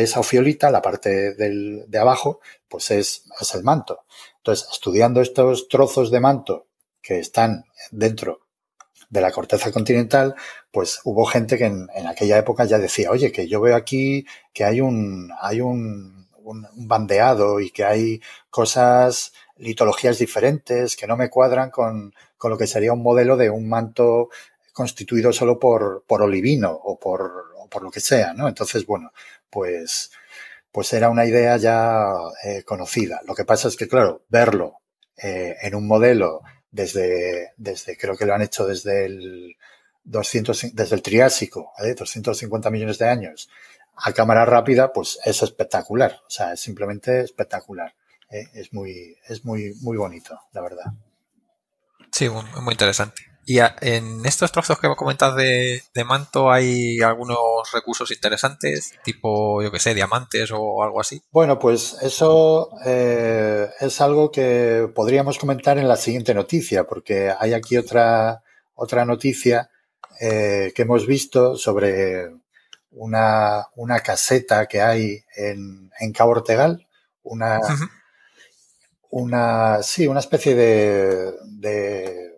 esa 0.01 0.21
ofiolita, 0.21 0.71
la 0.71 0.81
parte 0.81 1.33
del, 1.33 1.83
de 1.87 1.97
abajo, 1.97 2.39
pues 2.69 2.89
es, 2.91 3.25
es 3.39 3.55
el 3.55 3.63
manto. 3.63 4.05
Entonces, 4.39 4.67
estudiando 4.71 5.21
estos 5.21 5.67
trozos 5.67 6.11
de 6.11 6.19
manto 6.19 6.67
que 7.01 7.19
están 7.19 7.65
dentro 7.91 8.41
de 9.09 9.21
la 9.21 9.31
corteza 9.31 9.71
continental, 9.71 10.35
pues 10.71 11.01
hubo 11.03 11.25
gente 11.25 11.57
que 11.57 11.65
en, 11.65 11.89
aquella 12.07 12.37
época 12.37 12.65
ya 12.65 12.77
decía, 12.77 13.11
oye, 13.11 13.31
que 13.31 13.47
yo 13.47 13.61
veo 13.61 13.75
aquí 13.75 14.25
que 14.53 14.63
hay 14.63 14.81
un, 14.81 15.31
hay 15.41 15.61
un, 15.61 16.27
bandeado 16.73 17.59
y 17.59 17.69
que 17.69 17.83
hay 17.83 18.21
cosas, 18.49 19.33
litologías 19.57 20.17
diferentes 20.17 20.95
que 20.95 21.05
no 21.05 21.15
me 21.15 21.29
cuadran 21.29 21.69
con, 21.69 22.13
con 22.37 22.49
lo 22.49 22.57
que 22.57 22.65
sería 22.65 22.93
un 22.93 23.03
modelo 23.03 23.37
de 23.37 23.51
un 23.51 23.69
manto 23.69 24.29
constituido 24.73 25.31
solo 25.33 25.59
por, 25.59 26.03
por 26.07 26.21
olivino 26.21 26.71
o 26.71 26.97
por, 26.97 27.51
o 27.57 27.67
por 27.67 27.83
lo 27.83 27.91
que 27.91 27.99
sea, 27.99 28.33
¿no? 28.33 28.47
Entonces, 28.47 28.85
bueno, 28.85 29.11
pues, 29.49 30.11
pues 30.71 30.93
era 30.93 31.09
una 31.09 31.25
idea 31.25 31.57
ya 31.57 32.09
eh, 32.43 32.63
conocida. 32.63 33.21
Lo 33.25 33.35
que 33.35 33.45
pasa 33.45 33.67
es 33.67 33.75
que, 33.75 33.87
claro, 33.87 34.23
verlo 34.29 34.79
eh, 35.17 35.55
en 35.61 35.75
un 35.75 35.87
modelo 35.87 36.41
desde, 36.71 37.53
desde, 37.57 37.97
creo 37.97 38.15
que 38.15 38.25
lo 38.25 38.33
han 38.33 38.41
hecho 38.41 38.67
desde 38.67 39.05
el 39.05 39.55
200, 40.03 40.73
desde 40.73 40.95
el 40.95 41.01
Triásico, 41.01 41.73
¿eh? 41.79 41.95
250 41.95 42.69
millones 42.69 42.97
de 42.97 43.07
años, 43.07 43.49
a 43.95 44.13
cámara 44.13 44.45
rápida, 44.45 44.93
pues 44.93 45.19
es 45.25 45.41
espectacular. 45.43 46.21
O 46.25 46.29
sea, 46.29 46.53
es 46.53 46.59
simplemente 46.61 47.21
espectacular. 47.21 47.93
¿eh? 48.29 48.47
Es 48.53 48.73
muy, 48.73 49.17
es 49.27 49.43
muy, 49.45 49.73
muy 49.81 49.97
bonito, 49.97 50.39
la 50.53 50.61
verdad. 50.61 50.85
Sí, 52.11 52.29
muy, 52.29 52.43
muy 52.61 52.73
interesante. 52.73 53.28
Y 53.49 53.57
en 53.81 54.23
estos 54.27 54.51
trozos 54.51 54.77
que 54.77 54.87
comentas 54.95 55.35
de, 55.35 55.81
de 55.95 56.03
manto 56.03 56.51
hay 56.51 57.01
algunos 57.01 57.39
recursos 57.73 58.11
interesantes, 58.11 58.93
tipo, 59.03 59.63
yo 59.63 59.71
que 59.71 59.79
sé, 59.79 59.95
diamantes 59.95 60.51
o 60.53 60.83
algo 60.83 61.01
así. 61.01 61.23
Bueno, 61.31 61.57
pues 61.57 61.97
eso 62.03 62.69
eh, 62.85 63.67
es 63.79 64.01
algo 64.01 64.31
que 64.31 64.87
podríamos 64.93 65.39
comentar 65.39 65.79
en 65.79 65.87
la 65.87 65.95
siguiente 65.95 66.35
noticia, 66.35 66.83
porque 66.83 67.33
hay 67.39 67.53
aquí 67.53 67.75
otra, 67.75 68.43
otra 68.75 69.03
noticia 69.03 69.71
eh, 70.21 70.71
que 70.75 70.83
hemos 70.83 71.07
visto 71.07 71.57
sobre 71.57 72.29
una, 72.91 73.65
una 73.77 73.99
caseta 74.01 74.67
que 74.67 74.79
hay 74.79 75.23
en, 75.35 75.89
en 75.99 76.13
Cabo 76.13 76.33
Ortegal, 76.33 76.87
una, 77.23 77.59
una, 79.09 79.81
sí, 79.81 80.05
una 80.05 80.19
especie 80.19 80.53
de, 80.53 81.33
de 81.45 82.28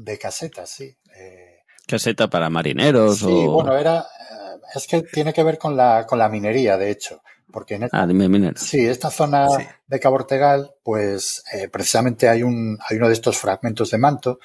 de 0.00 0.18
casetas, 0.18 0.70
sí. 0.70 0.96
Eh, 1.16 1.58
Caseta 1.86 2.28
para 2.28 2.48
marineros 2.50 3.18
sí, 3.18 3.26
bueno, 3.26 3.76
era... 3.76 3.98
Eh, 3.98 4.60
es 4.74 4.86
que 4.86 5.02
tiene 5.02 5.32
que 5.32 5.42
ver 5.42 5.58
con 5.58 5.76
la, 5.76 6.06
con 6.06 6.18
la 6.18 6.28
minería, 6.28 6.76
de 6.76 6.90
hecho. 6.90 7.22
Porque 7.52 7.74
en 7.74 7.82
esta, 7.84 8.02
ah, 8.02 8.06
dime, 8.06 8.52
Sí, 8.56 8.86
esta 8.86 9.10
zona 9.10 9.48
de 9.86 10.00
Cabo 10.00 10.14
Ortegal, 10.14 10.72
pues 10.84 11.42
eh, 11.52 11.68
precisamente 11.68 12.28
hay, 12.28 12.44
un, 12.44 12.78
hay 12.88 12.96
uno 12.96 13.08
de 13.08 13.14
estos 13.14 13.38
fragmentos 13.38 13.90
de 13.90 13.98
manto 13.98 14.38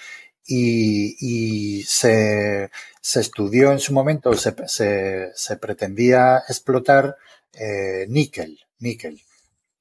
y, 0.43 1.15
y 1.19 1.83
se, 1.83 2.71
se, 2.99 3.19
estudió 3.19 3.71
en 3.71 3.79
su 3.79 3.93
momento, 3.93 4.33
se, 4.33 4.55
se, 4.65 5.29
se 5.35 5.57
pretendía 5.57 6.41
explotar 6.49 7.15
eh, 7.53 8.07
níquel, 8.09 8.59
níquel. 8.79 9.21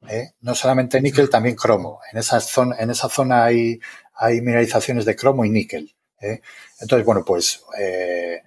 ¿eh? 0.08 0.32
No 0.40 0.54
solamente 0.54 1.00
níquel, 1.00 1.30
también 1.30 1.56
cromo. 1.56 2.00
En 2.12 2.18
esa 2.18 2.40
zona, 2.40 2.76
en 2.78 2.90
esa 2.90 3.08
zona 3.08 3.44
hay, 3.44 3.78
hay 4.16 4.40
mineralizaciones 4.40 5.04
de 5.04 5.16
cromo 5.16 5.44
y 5.44 5.50
níquel. 5.50 5.94
¿eh? 6.20 6.40
Entonces, 6.80 7.04
bueno, 7.04 7.24
pues 7.24 7.62
eh, 7.78 8.42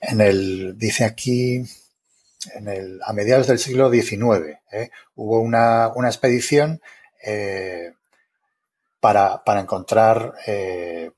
en 0.00 0.20
el, 0.20 0.78
dice 0.78 1.04
aquí, 1.04 1.62
en 2.54 2.68
el, 2.68 3.00
a 3.04 3.12
mediados 3.12 3.46
del 3.46 3.58
siglo 3.58 3.90
XIX, 3.90 4.58
¿eh? 4.72 4.90
hubo 5.14 5.40
una, 5.40 5.88
una 5.94 6.08
expedición 6.08 6.80
para, 9.00 9.44
para, 9.44 9.60
encontrar, 9.60 10.34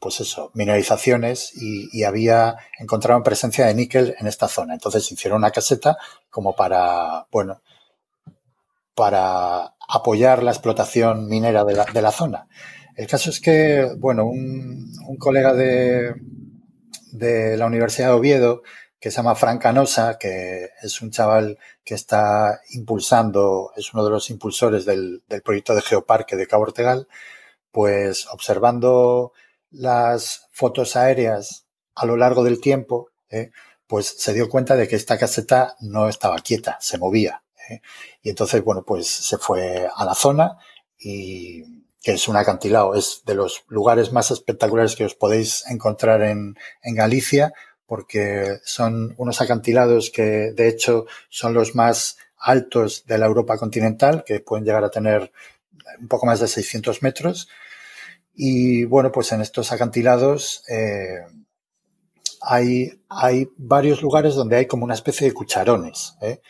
pues 0.01 0.21
eso, 0.21 0.51
mineralizaciones 0.55 1.53
y, 1.55 2.03
había, 2.03 2.57
encontraron 2.79 3.23
presencia 3.23 3.67
de 3.67 3.75
níquel 3.75 4.17
en 4.19 4.27
esta 4.27 4.49
zona. 4.49 4.75
Entonces 4.75 5.11
hicieron 5.13 5.39
una 5.39 5.53
caseta 5.53 5.97
como 6.29 6.57
para, 6.57 7.27
bueno, 7.31 7.63
para 8.97 9.75
apoyar 9.89 10.43
la 10.43 10.51
explotación 10.51 11.29
minera 11.29 11.65
de 11.65 11.75
la, 11.75 11.85
de 11.85 12.03
la 12.03 12.11
zona. 12.11 12.49
El 12.95 13.07
caso 13.07 13.31
es 13.31 13.41
que, 13.41 13.91
bueno, 13.99 14.27
un, 14.27 15.17
colega 15.19 15.55
de, 15.55 16.15
de, 17.13 17.57
la 17.57 17.67
Universidad 17.67 18.09
de 18.09 18.15
Oviedo, 18.15 18.63
que 19.03 19.11
se 19.11 19.17
llama 19.17 19.35
Frank 19.35 19.61
Canosa, 19.61 20.19
que 20.19 20.71
es 20.83 21.03
un 21.03 21.11
chaval 21.11 21.59
que 21.85 21.95
está 21.95 22.61
impulsando, 22.71 23.73
es 23.77 23.93
uno 23.95 24.05
de 24.05 24.11
los 24.11 24.31
impulsores 24.31 24.85
del, 24.85 25.23
proyecto 25.45 25.75
de 25.75 25.83
Geoparque 25.83 26.37
de 26.37 26.47
Cabo 26.47 26.65
Ortegal, 26.65 27.09
pues 27.73 28.27
observando 28.29 29.33
las 29.71 30.49
fotos 30.53 30.95
aéreas 30.97 31.67
a 31.95 32.07
lo 32.07 32.17
largo 32.17 32.45
del 32.45 32.61
tiempo, 32.61 33.11
eh, 33.31 33.51
pues 33.87 34.07
se 34.07 34.35
dio 34.35 34.49
cuenta 34.49 34.77
de 34.77 34.87
que 34.87 34.97
esta 34.97 35.19
caseta 35.19 35.77
no 35.81 36.09
estaba 36.09 36.39
quieta, 36.39 36.79
se 36.81 36.99
movía. 36.99 37.43
Eh. 37.71 37.81
Y 38.23 38.31
entonces, 38.31 38.63
bueno, 38.63 38.85
pues 38.85 39.09
se 39.09 39.39
fue 39.39 39.89
a 39.93 40.05
la 40.05 40.15
zona 40.15 40.59
y 40.99 41.82
que 42.03 42.13
es 42.13 42.29
un 42.29 42.37
acantilado, 42.37 42.95
es 42.95 43.23
de 43.25 43.35
los 43.35 43.65
lugares 43.69 44.13
más 44.13 44.31
espectaculares 44.31 44.97
que 44.97 45.05
os 45.05 45.15
podéis 45.15 45.65
encontrar 45.71 46.23
en, 46.23 46.57
en 46.83 46.95
Galicia, 46.95 47.53
porque 47.87 48.59
son 48.65 49.15
unos 49.19 49.41
acantilados 49.41 50.11
que 50.11 50.53
de 50.53 50.69
hecho 50.69 51.07
son 51.29 51.55
los 51.55 51.75
más 51.75 52.17
altos 52.39 53.05
de 53.07 53.19
la 53.19 53.27
Europa 53.27 53.57
continental, 53.57 54.25
que 54.27 54.41
pueden 54.41 54.65
llegar 54.65 54.83
a 54.83 54.91
tener 54.91 55.33
un 56.01 56.09
poco 56.09 56.27
más 56.27 56.41
de 56.41 56.49
600 56.49 57.03
metros. 57.03 57.49
Y 58.35 58.85
bueno, 58.85 59.13
pues 59.13 59.31
en 59.33 59.41
estos 59.41 59.73
acantilados 59.73 60.65
eh, 60.69 61.27
hay, 62.41 63.01
hay 63.09 63.49
varios 63.57 64.03
lugares 64.03 64.35
donde 64.35 64.57
hay 64.57 64.67
como 64.67 64.85
una 64.85 64.95
especie 64.95 65.27
de 65.27 65.35
cucharones, 65.35 66.17
¿eh? 66.21 66.41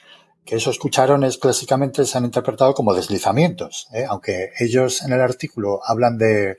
Que 0.45 0.57
esos 0.57 0.79
cucharones 0.79 1.39
clásicamente 1.39 2.05
se 2.05 2.19
han 2.19 2.25
interpretado 2.25 2.75
como 2.75 2.95
deslizamientos, 2.95 3.89
¿eh? 3.93 4.05
aunque 4.09 4.51
ellos 4.59 5.03
en 5.03 5.13
el 5.13 5.21
artículo 5.21 5.81
hablan 5.85 6.19
de, 6.19 6.57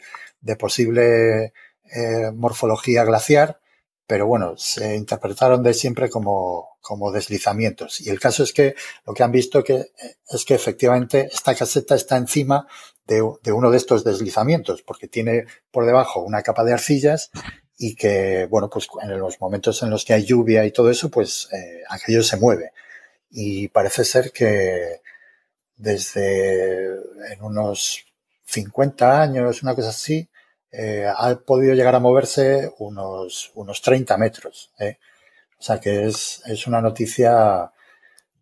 posible 0.57 1.53
eh, 1.93 2.31
morfología 2.33 3.03
glaciar, 3.03 3.59
pero 4.07 4.27
bueno, 4.27 4.55
se 4.57 4.95
interpretaron 4.95 5.63
de 5.63 5.73
siempre 5.73 6.09
como, 6.09 6.77
como 6.81 7.11
deslizamientos. 7.11 8.01
Y 8.01 8.09
el 8.09 8.19
caso 8.19 8.43
es 8.43 8.53
que 8.53 8.75
lo 9.05 9.13
que 9.13 9.23
han 9.23 9.31
visto 9.31 9.63
que, 9.63 9.91
es 10.29 10.45
que 10.45 10.53
efectivamente 10.53 11.29
esta 11.31 11.55
caseta 11.55 11.95
está 11.95 12.17
encima 12.17 12.67
de, 13.07 13.23
de, 13.41 13.51
uno 13.51 13.71
de 13.71 13.77
estos 13.77 14.03
deslizamientos, 14.03 14.81
porque 14.81 15.07
tiene 15.07 15.45
por 15.71 15.85
debajo 15.85 16.21
una 16.21 16.41
capa 16.41 16.63
de 16.63 16.73
arcillas 16.73 17.31
y 17.77 17.95
que, 17.95 18.47
bueno, 18.49 18.69
pues 18.69 18.87
en 19.01 19.17
los 19.17 19.41
momentos 19.41 19.81
en 19.83 19.89
los 19.89 20.05
que 20.05 20.13
hay 20.13 20.25
lluvia 20.25 20.65
y 20.65 20.71
todo 20.71 20.89
eso, 20.89 21.09
pues 21.09 21.49
eh, 21.51 21.81
aquello 21.89 22.23
se 22.23 22.37
mueve. 22.37 22.71
Y 23.35 23.67
parece 23.69 24.05
ser 24.05 24.31
que 24.31 25.01
desde 25.75 26.85
en 27.33 27.41
unos 27.41 28.05
50 28.45 29.21
años, 29.21 29.63
una 29.63 29.73
cosa 29.73 29.89
así, 29.89 30.29
eh, 30.71 31.05
ha 31.07 31.35
podido 31.35 31.73
llegar 31.73 31.95
a 31.95 31.99
moverse 31.99 32.71
unos, 32.77 33.51
unos 33.55 33.81
30 33.81 34.17
metros. 34.17 34.71
¿eh? 34.79 34.97
O 35.59 35.63
sea 35.63 35.79
que 35.79 36.05
es, 36.05 36.43
es 36.45 36.67
una 36.67 36.79
noticia 36.79 37.71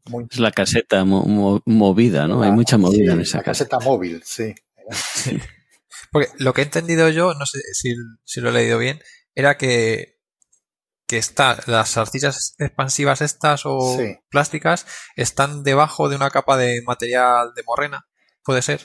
muy... 0.05 0.27
Es 0.29 0.39
la 0.39 0.51
caseta 0.51 1.05
mo 1.05 1.23
mo 1.25 1.61
movida, 1.65 2.27
¿no? 2.27 2.43
Hay 2.43 2.51
mucha 2.51 2.77
movida 2.77 3.11
sí, 3.11 3.15
en 3.15 3.21
esa 3.21 3.37
la 3.37 3.43
caseta. 3.43 3.77
caseta 3.77 3.89
móvil, 3.89 4.21
sí. 4.25 4.53
Sí. 4.91 5.39
Porque 6.11 6.29
lo 6.39 6.53
que 6.53 6.61
he 6.61 6.65
entendido 6.65 7.07
yo, 7.09 7.33
no 7.33 7.45
sé 7.45 7.59
si, 7.73 7.93
si 8.25 8.41
lo 8.41 8.49
he 8.49 8.53
leído 8.53 8.77
bien, 8.77 8.99
era 9.33 9.57
que, 9.57 10.19
que 11.11 11.17
está, 11.17 11.57
las 11.65 11.97
arcillas 11.97 12.55
expansivas 12.57 13.19
estas 13.21 13.63
o 13.65 13.97
Sí. 13.97 14.15
plásticas 14.29 14.85
están 15.17 15.61
debajo 15.63 16.07
de 16.07 16.15
una 16.15 16.29
capa 16.29 16.55
de 16.55 16.81
material 16.85 17.51
de 17.53 17.63
morrena, 17.63 18.07
puede 18.45 18.61
ser. 18.61 18.79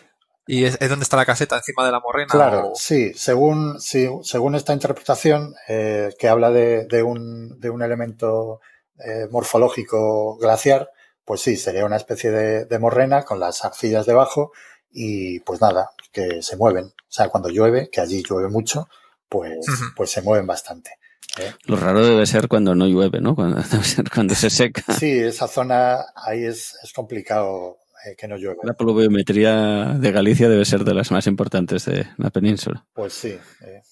Y 0.44 0.64
es, 0.64 0.76
es 0.80 0.88
donde 0.90 1.04
está 1.04 1.16
la 1.16 1.24
caseta, 1.24 1.56
encima 1.56 1.86
de 1.86 1.92
la 1.92 2.00
morrena. 2.00 2.28
Claro, 2.28 2.72
o- 2.72 2.74
sí, 2.74 3.12
según, 3.14 3.80
sí, 3.80 4.08
según 4.22 4.56
esta 4.56 4.72
interpretación 4.72 5.54
eh, 5.68 6.12
que 6.18 6.28
habla 6.28 6.50
de, 6.50 6.86
de 6.86 7.02
un, 7.04 7.60
de 7.60 7.70
un 7.70 7.82
elemento 7.82 8.60
eh, 8.98 9.28
morfológico 9.30 10.36
glaciar, 10.38 10.90
pues 11.24 11.42
sí, 11.42 11.56
sería 11.56 11.84
una 11.86 11.96
especie 11.96 12.32
de, 12.32 12.64
de 12.64 12.78
morrena 12.80 13.24
con 13.24 13.38
las 13.38 13.64
arcillas 13.64 14.04
debajo 14.04 14.50
y 14.90 15.38
pues 15.40 15.60
nada, 15.60 15.90
que 16.10 16.42
se 16.42 16.56
mueven. 16.56 16.86
O 16.86 16.92
sea, 17.16 17.28
cuando 17.28 17.50
llueve, 17.50 17.88
que 17.90 18.00
allí 18.00 18.22
llueve 18.28 18.48
mucho, 18.48 18.88
pues, 19.28 19.64
pues 19.96 20.10
se 20.10 20.22
mueven 20.22 20.46
bastante. 20.46 20.90
¿Eh? 21.38 21.54
Lo 21.64 21.76
raro 21.76 22.04
debe 22.04 22.26
ser 22.26 22.48
cuando 22.48 22.74
no 22.74 22.86
llueve, 22.86 23.20
¿no? 23.20 23.34
Cuando, 23.34 23.62
debe 23.62 23.84
ser 23.84 24.10
cuando 24.10 24.34
se 24.34 24.50
seca. 24.50 24.82
Sí, 24.98 25.10
esa 25.10 25.48
zona 25.48 26.04
ahí 26.14 26.44
es, 26.44 26.76
es 26.82 26.92
complicado 26.92 27.78
eh, 28.06 28.14
que 28.16 28.28
no 28.28 28.36
llueva. 28.36 28.60
La 28.62 28.74
pluviometría 28.74 29.96
de 29.98 30.12
Galicia 30.12 30.48
debe 30.48 30.64
ser 30.64 30.84
de 30.84 30.94
las 30.94 31.10
más 31.10 31.26
importantes 31.26 31.86
de 31.86 32.06
la 32.18 32.30
península. 32.30 32.84
Pues 32.92 33.12
sí, 33.12 33.36
eh, 33.62 33.82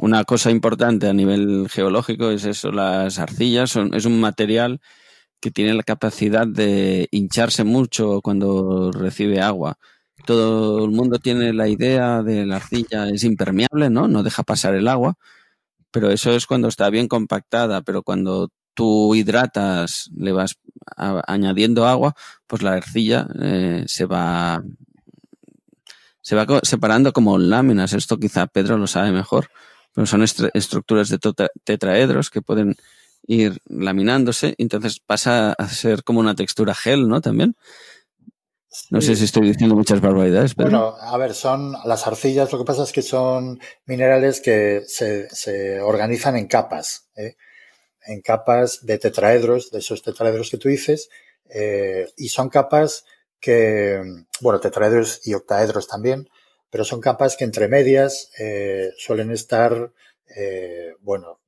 Una 0.00 0.24
cosa 0.24 0.50
importante 0.50 1.08
a 1.08 1.12
nivel 1.12 1.68
geológico 1.70 2.30
es 2.30 2.44
eso, 2.44 2.70
las 2.70 3.18
arcillas 3.18 3.70
son, 3.70 3.94
es 3.94 4.04
un 4.04 4.20
material 4.20 4.80
que 5.40 5.50
tiene 5.50 5.74
la 5.74 5.82
capacidad 5.82 6.46
de 6.46 7.08
hincharse 7.10 7.64
mucho 7.64 8.20
cuando 8.20 8.90
recibe 8.92 9.40
agua. 9.40 9.78
Todo 10.26 10.84
el 10.84 10.90
mundo 10.90 11.18
tiene 11.18 11.52
la 11.52 11.68
idea 11.68 12.22
de 12.22 12.44
la 12.44 12.56
arcilla 12.56 13.08
es 13.08 13.24
impermeable, 13.24 13.88
¿no? 13.88 14.08
No 14.08 14.22
deja 14.22 14.42
pasar 14.42 14.74
el 14.74 14.88
agua, 14.88 15.14
pero 15.90 16.10
eso 16.10 16.32
es 16.32 16.46
cuando 16.46 16.68
está 16.68 16.90
bien 16.90 17.08
compactada, 17.08 17.82
pero 17.82 18.02
cuando 18.02 18.50
tú 18.74 19.14
hidratas, 19.14 20.10
le 20.16 20.32
vas 20.32 20.56
añadiendo 20.96 21.86
agua, 21.86 22.14
pues 22.46 22.62
la 22.62 22.74
arcilla 22.74 23.26
eh, 23.40 23.84
se 23.86 24.06
va 24.06 24.62
se 26.20 26.36
va 26.36 26.46
separando 26.62 27.12
como 27.12 27.38
láminas. 27.38 27.94
Esto 27.94 28.18
quizá 28.18 28.46
Pedro 28.46 28.76
lo 28.76 28.86
sabe 28.86 29.12
mejor, 29.12 29.50
pero 29.94 30.06
son 30.06 30.22
estructuras 30.22 31.08
de 31.08 31.18
tota- 31.18 31.48
tetraedros 31.64 32.30
que 32.30 32.42
pueden 32.42 32.76
ir 33.26 33.58
laminándose, 33.66 34.54
entonces 34.58 35.00
pasa 35.00 35.52
a 35.52 35.68
ser 35.68 36.04
como 36.04 36.20
una 36.20 36.34
textura 36.34 36.74
gel, 36.74 37.08
¿no? 37.08 37.20
También. 37.20 37.56
No 38.90 39.00
sé 39.00 39.16
si 39.16 39.24
estoy 39.24 39.48
diciendo 39.48 39.74
muchas 39.74 40.00
barbaridades, 40.00 40.54
pero 40.54 40.68
Bueno, 40.70 40.96
a 41.00 41.16
ver, 41.18 41.34
son 41.34 41.74
las 41.84 42.06
arcillas, 42.06 42.52
lo 42.52 42.58
que 42.58 42.64
pasa 42.64 42.82
es 42.82 42.92
que 42.92 43.02
son 43.02 43.60
minerales 43.86 44.40
que 44.40 44.82
se, 44.86 45.28
se 45.30 45.80
organizan 45.80 46.36
en 46.36 46.46
capas, 46.46 47.08
¿eh? 47.16 47.36
en 48.06 48.20
capas 48.22 48.86
de 48.86 48.98
tetraedros, 48.98 49.70
de 49.70 49.78
esos 49.80 50.02
tetraedros 50.02 50.50
que 50.50 50.58
tú 50.58 50.68
dices, 50.68 51.10
eh, 51.50 52.06
y 52.16 52.28
son 52.28 52.48
capas 52.48 53.04
que, 53.40 54.02
bueno, 54.40 54.60
tetraedros 54.60 55.20
y 55.26 55.34
octaedros 55.34 55.86
también, 55.86 56.28
pero 56.70 56.84
son 56.84 57.00
capas 57.00 57.36
que 57.36 57.44
entre 57.44 57.68
medias 57.68 58.30
eh, 58.38 58.90
suelen 58.98 59.30
estar, 59.30 59.92
bueno, 61.00 61.40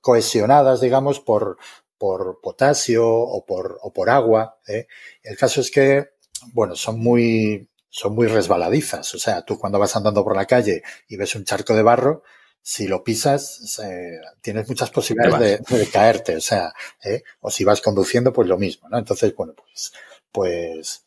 cohesionadas, 0.00 0.80
digamos, 0.80 1.20
por, 1.20 1.58
por 1.98 2.40
potasio 2.40 3.06
o 3.06 3.44
por, 3.44 3.78
o 3.82 3.92
por 3.92 4.10
agua. 4.10 4.58
El 4.66 5.36
caso 5.36 5.60
es 5.60 5.70
que, 5.70 6.12
bueno, 6.52 6.74
son 6.76 7.00
muy, 7.00 7.68
son 7.88 8.14
muy 8.14 8.26
resbaladizas. 8.26 9.14
O 9.14 9.18
sea, 9.18 9.42
tú 9.42 9.58
cuando 9.58 9.78
vas 9.78 9.96
andando 9.96 10.24
por 10.24 10.36
la 10.36 10.46
calle 10.46 10.82
y 11.08 11.16
ves 11.16 11.34
un 11.34 11.44
charco 11.44 11.74
de 11.74 11.82
barro, 11.82 12.22
si 12.62 12.86
lo 12.86 13.02
pisas, 13.02 13.78
eh, 13.84 14.20
tienes 14.40 14.68
muchas 14.68 14.90
posibilidades 14.90 15.62
de, 15.66 15.78
de, 15.78 15.86
caerte. 15.88 16.36
O 16.36 16.40
sea, 16.40 16.72
¿eh? 17.04 17.22
o 17.40 17.50
si 17.50 17.64
vas 17.64 17.80
conduciendo, 17.80 18.32
pues 18.32 18.48
lo 18.48 18.56
mismo, 18.56 18.88
¿no? 18.88 18.98
Entonces, 18.98 19.34
bueno, 19.34 19.54
pues, 19.54 19.92
pues 20.30 21.04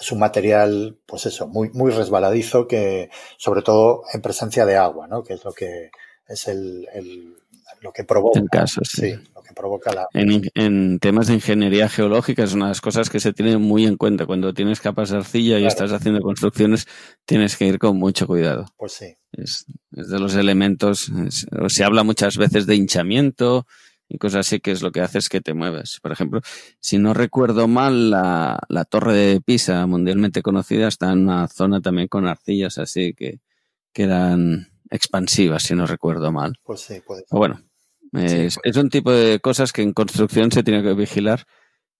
es 0.00 0.12
un 0.12 0.18
material, 0.18 0.98
pues 1.06 1.26
eso, 1.26 1.46
muy, 1.46 1.70
muy 1.70 1.92
resbaladizo 1.92 2.66
que, 2.66 3.10
sobre 3.36 3.62
todo 3.62 4.02
en 4.12 4.20
presencia 4.20 4.66
de 4.66 4.76
agua, 4.76 5.06
¿no? 5.06 5.22
Que 5.22 5.34
es 5.34 5.44
lo 5.44 5.52
que 5.52 5.90
es 6.26 6.48
el, 6.48 6.88
el 6.92 7.36
lo 7.80 7.92
que 7.92 8.04
provoca. 8.04 8.40
En 8.40 8.46
caso, 8.46 8.80
sí. 8.84 9.12
sí. 9.12 9.18
Provoca 9.54 9.92
la. 9.92 10.06
En, 10.12 10.42
en, 10.54 10.98
temas 10.98 11.28
de 11.28 11.34
ingeniería 11.34 11.88
geológica 11.88 12.44
es 12.44 12.52
una 12.52 12.66
de 12.66 12.70
las 12.70 12.80
cosas 12.80 13.10
que 13.10 13.20
se 13.20 13.32
tienen 13.32 13.60
muy 13.60 13.86
en 13.86 13.96
cuenta. 13.96 14.26
Cuando 14.26 14.52
tienes 14.52 14.80
capas 14.80 15.10
de 15.10 15.18
arcilla 15.18 15.56
y 15.56 15.62
claro. 15.62 15.68
estás 15.68 15.92
haciendo 15.92 16.20
construcciones, 16.20 16.86
tienes 17.24 17.56
que 17.56 17.66
ir 17.66 17.78
con 17.78 17.96
mucho 17.96 18.26
cuidado. 18.26 18.66
Pues 18.76 18.92
sí. 18.92 19.16
Es, 19.32 19.66
es 19.92 20.08
de 20.08 20.18
los 20.18 20.34
elementos. 20.34 21.08
Es, 21.08 21.46
se 21.68 21.84
habla 21.84 22.02
muchas 22.02 22.36
veces 22.36 22.66
de 22.66 22.76
hinchamiento 22.76 23.66
y 24.08 24.18
cosas 24.18 24.46
así 24.46 24.60
que 24.60 24.70
es 24.70 24.82
lo 24.82 24.92
que 24.92 25.00
hace 25.00 25.18
es 25.18 25.28
que 25.28 25.40
te 25.40 25.54
mueves. 25.54 25.98
Por 26.02 26.12
ejemplo, 26.12 26.40
si 26.80 26.98
no 26.98 27.14
recuerdo 27.14 27.68
mal, 27.68 28.10
la, 28.10 28.60
la 28.68 28.84
torre 28.84 29.14
de 29.14 29.40
Pisa, 29.40 29.86
mundialmente 29.86 30.42
conocida, 30.42 30.88
está 30.88 31.12
en 31.12 31.20
una 31.20 31.48
zona 31.48 31.80
también 31.80 32.08
con 32.08 32.26
arcillas 32.26 32.78
así 32.78 33.14
que, 33.14 33.40
que 33.92 34.04
eran 34.04 34.68
expansivas, 34.90 35.62
si 35.62 35.74
no 35.74 35.86
recuerdo 35.86 36.30
mal. 36.32 36.54
Pues 36.62 36.80
sí, 36.80 37.00
puede 37.00 37.20
ser. 37.20 37.28
O 37.30 37.38
bueno, 37.38 37.62
es, 38.14 38.58
es, 38.62 38.76
un 38.76 38.90
tipo 38.90 39.12
de 39.12 39.40
cosas 39.40 39.72
que 39.72 39.82
en 39.82 39.92
construcción 39.92 40.52
se 40.52 40.62
tiene 40.62 40.82
que 40.82 40.94
vigilar 40.94 41.46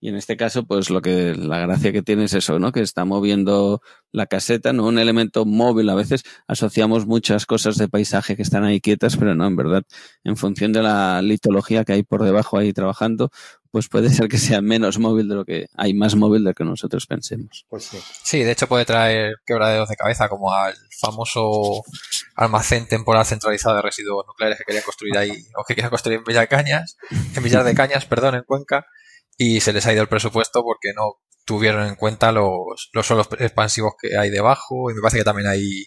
y 0.05 0.09
en 0.11 0.17
este 0.17 0.37
caso, 0.37 0.67
pues 0.67 0.91
lo 0.91 1.01
que 1.01 1.35
la 1.35 1.61
gracia 1.61 1.91
que 1.91 2.03
tiene 2.03 2.25
es 2.25 2.35
eso, 2.35 2.59
¿no? 2.59 2.73
Que 2.73 2.81
está 2.83 3.07
moviendo 3.07 3.81
la 4.13 4.27
caseta, 4.27 4.75
¿no? 4.75 4.87
Un 4.87 4.99
elemento 4.99 5.47
móvil. 5.47 5.89
A 5.89 5.95
veces 5.95 6.25
asociamos 6.47 7.07
muchas 7.07 7.47
cosas 7.47 7.79
de 7.79 7.89
paisaje 7.89 8.37
que 8.37 8.43
están 8.43 8.65
ahí 8.65 8.83
quietas, 8.83 9.17
pero 9.17 9.35
no, 9.35 9.47
en 9.47 9.57
verdad, 9.57 9.83
en 10.23 10.37
función 10.37 10.75
de 10.75 10.83
la 10.83 11.23
litología 11.23 11.87
que 11.87 11.95
hay 11.95 12.03
por 12.03 12.23
debajo 12.23 12.59
ahí 12.59 12.75
trabajando, 12.75 13.31
pues 13.75 13.89
puede 13.89 14.09
ser 14.11 14.29
que 14.29 14.39
sea 14.39 14.61
menos 14.61 15.01
móvil 15.01 15.29
de 15.29 15.35
lo 15.35 15.45
que 15.45 15.67
hay 15.75 15.95
más 15.95 16.15
móvil 16.15 16.45
de 16.45 16.51
lo 16.51 16.55
que 16.55 16.63
nosotros 16.63 17.09
pensemos. 17.09 17.67
Pues 17.69 17.83
sí. 17.83 17.99
Sí, 18.23 18.45
de 18.45 18.53
hecho 18.53 18.69
puede 18.69 18.85
traer 18.85 19.35
quebraderos 19.45 19.89
de 19.89 19.97
cabeza, 19.97 20.29
como 20.29 20.53
al 20.53 20.77
famoso 21.01 21.83
almacén 22.37 22.87
temporal 22.87 23.27
centralizado 23.27 23.75
de 23.75 23.83
residuos 23.83 24.25
nucleares 24.29 24.59
que 24.59 24.65
querían 24.65 24.85
construir 24.85 25.19
ahí, 25.19 25.33
o 25.59 25.65
que 25.65 25.75
querían 25.75 25.91
construir 25.91 26.19
en 26.19 26.25
Villar 26.25 26.43
de 26.43 26.57
Cañas, 26.57 26.97
en 27.35 27.43
Villar 27.43 27.65
de 27.65 27.75
Cañas, 27.75 28.07
perdón, 28.07 28.37
en 28.37 28.45
Cuenca, 28.45 28.87
y 29.37 29.61
se 29.61 29.73
les 29.73 29.85
ha 29.87 29.93
ido 29.93 30.03
el 30.03 30.09
presupuesto 30.09 30.63
porque 30.63 30.93
no 30.95 31.15
tuvieron 31.45 31.85
en 31.89 31.97
cuenta 31.97 32.31
los, 32.31 32.91
los 32.93 33.05
suelos 33.05 33.29
expansivos 33.41 33.95
que 34.01 34.17
hay 34.17 34.31
debajo, 34.31 34.89
y 34.89 34.95
me 34.95 35.01
parece 35.01 35.19
que 35.19 35.25
también 35.25 35.49
hay 35.49 35.87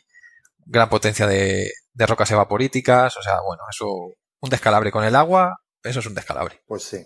gran 0.66 0.90
potencia 0.90 1.26
de, 1.26 1.72
de 1.94 2.06
rocas 2.06 2.30
evaporíticas, 2.32 3.16
o 3.16 3.22
sea, 3.22 3.40
bueno, 3.48 3.64
eso, 3.72 3.88
un 4.42 4.50
descalabre 4.50 4.92
con 4.92 5.06
el 5.06 5.16
agua, 5.16 5.62
eso 5.84 6.02
es 6.02 6.06
un 6.06 6.16
descalabre. 6.16 6.62
Pues 6.68 6.84
sí. 6.84 7.06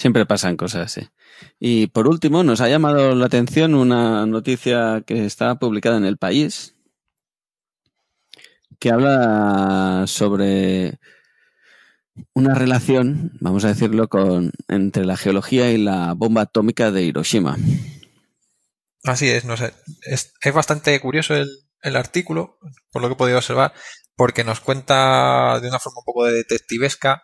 Siempre 0.00 0.24
pasan 0.24 0.56
cosas 0.56 0.86
así. 0.86 1.10
Y 1.58 1.88
por 1.88 2.08
último, 2.08 2.42
nos 2.42 2.62
ha 2.62 2.70
llamado 2.70 3.14
la 3.14 3.26
atención 3.26 3.74
una 3.74 4.24
noticia 4.24 5.02
que 5.06 5.26
está 5.26 5.56
publicada 5.56 5.98
en 5.98 6.06
El 6.06 6.16
País, 6.16 6.74
que 8.78 8.90
habla 8.90 10.04
sobre 10.06 10.98
una 12.32 12.54
relación, 12.54 13.32
vamos 13.40 13.66
a 13.66 13.68
decirlo, 13.68 14.08
con, 14.08 14.52
entre 14.68 15.04
la 15.04 15.18
geología 15.18 15.70
y 15.70 15.76
la 15.76 16.14
bomba 16.14 16.40
atómica 16.40 16.90
de 16.90 17.02
Hiroshima. 17.02 17.58
Así 19.04 19.28
es, 19.28 19.44
no 19.44 19.58
sé. 19.58 19.74
Es, 20.00 20.32
bastante 20.54 20.98
curioso 21.00 21.34
el, 21.34 21.50
el, 21.82 21.96
artículo, 21.96 22.58
por 22.90 23.02
lo 23.02 23.08
que 23.08 23.12
he 23.12 23.18
podido 23.18 23.36
observar, 23.36 23.74
porque 24.16 24.44
nos 24.44 24.60
cuenta 24.60 25.60
de 25.60 25.68
una 25.68 25.78
forma 25.78 25.98
un 25.98 26.06
poco 26.06 26.24
de 26.24 26.32
detectivesca, 26.32 27.22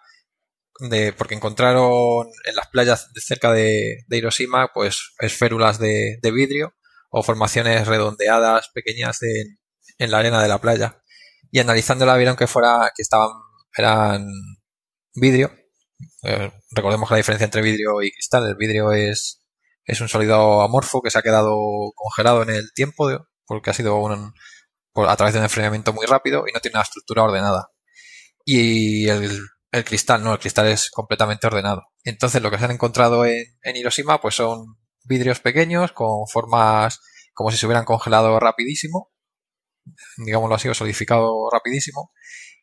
de, 0.81 1.13
porque 1.13 1.35
encontraron 1.35 2.27
en 2.45 2.55
las 2.55 2.69
playas 2.69 3.13
de 3.13 3.21
cerca 3.21 3.53
de, 3.53 4.05
de 4.07 4.17
Hiroshima, 4.17 4.73
pues 4.73 5.15
esférulas 5.19 5.79
de, 5.79 6.19
de, 6.23 6.31
vidrio 6.31 6.75
o 7.11 7.23
formaciones 7.23 7.87
redondeadas 7.87 8.69
pequeñas 8.75 9.23
en, 9.23 9.59
en 9.99 10.11
la 10.11 10.19
arena 10.19 10.43
de 10.43 10.49
la 10.49 10.61
playa. 10.61 11.03
Y 11.51 11.61
analizándola 11.61 12.17
vieron 12.17 12.37
que 12.37 12.47
fuera, 12.47 12.93
que 12.95 13.03
estaban, 13.03 13.31
eran 13.77 14.27
vidrio. 15.15 15.53
Eh, 16.23 16.53
recordemos 16.73 17.11
la 17.11 17.17
diferencia 17.17 17.47
entre 17.47 17.63
vidrio 17.63 18.03
y 18.03 18.11
cristal, 18.11 18.47
el 18.47 18.57
vidrio 18.57 18.93
es, 18.93 19.43
es 19.85 20.01
un 20.01 20.09
sólido 20.09 20.61
amorfo 20.61 21.01
que 21.01 21.11
se 21.11 21.19
ha 21.19 21.23
quedado 21.23 21.57
congelado 21.95 22.43
en 22.43 22.51
el 22.51 22.73
tiempo 22.75 23.09
porque 23.47 23.71
ha 23.71 23.75
sido 23.75 23.97
un, 23.97 24.35
a 24.95 25.17
través 25.17 25.35
de 25.35 25.41
un 25.41 25.45
enfriamiento 25.45 25.93
muy 25.93 26.07
rápido 26.07 26.45
y 26.47 26.53
no 26.53 26.61
tiene 26.61 26.77
una 26.77 26.83
estructura 26.83 27.23
ordenada. 27.23 27.71
Y 28.45 29.09
el, 29.09 29.41
el, 29.73 29.85
cristal, 29.85 30.23
no, 30.23 30.33
el 30.33 30.39
cristal 30.39 30.69
es 30.69 30.91
completamente 30.91 31.47
ordenado. 31.47 31.85
Entonces 32.05 32.43
lo 32.43 32.51
que 32.51 32.59
se 32.59 32.65
han 32.65 32.71
encontrado 32.71 33.25
en, 33.25 33.47
Hiroshima 33.65 34.21
pues 34.21 34.35
son 34.35 34.77
vidrios 35.05 35.41
pequeños 35.41 35.93
con 35.93 36.27
formas 36.33 37.01
como 37.35 37.51
si 37.51 37.59
se 37.59 37.67
hubieran 37.67 37.85
congelado 37.85 38.41
rapidísimo, 38.41 39.11
digámoslo 40.25 40.55
así, 40.55 40.69
o 40.69 40.75
solidificado 40.75 41.51
rapidísimo, 41.53 42.11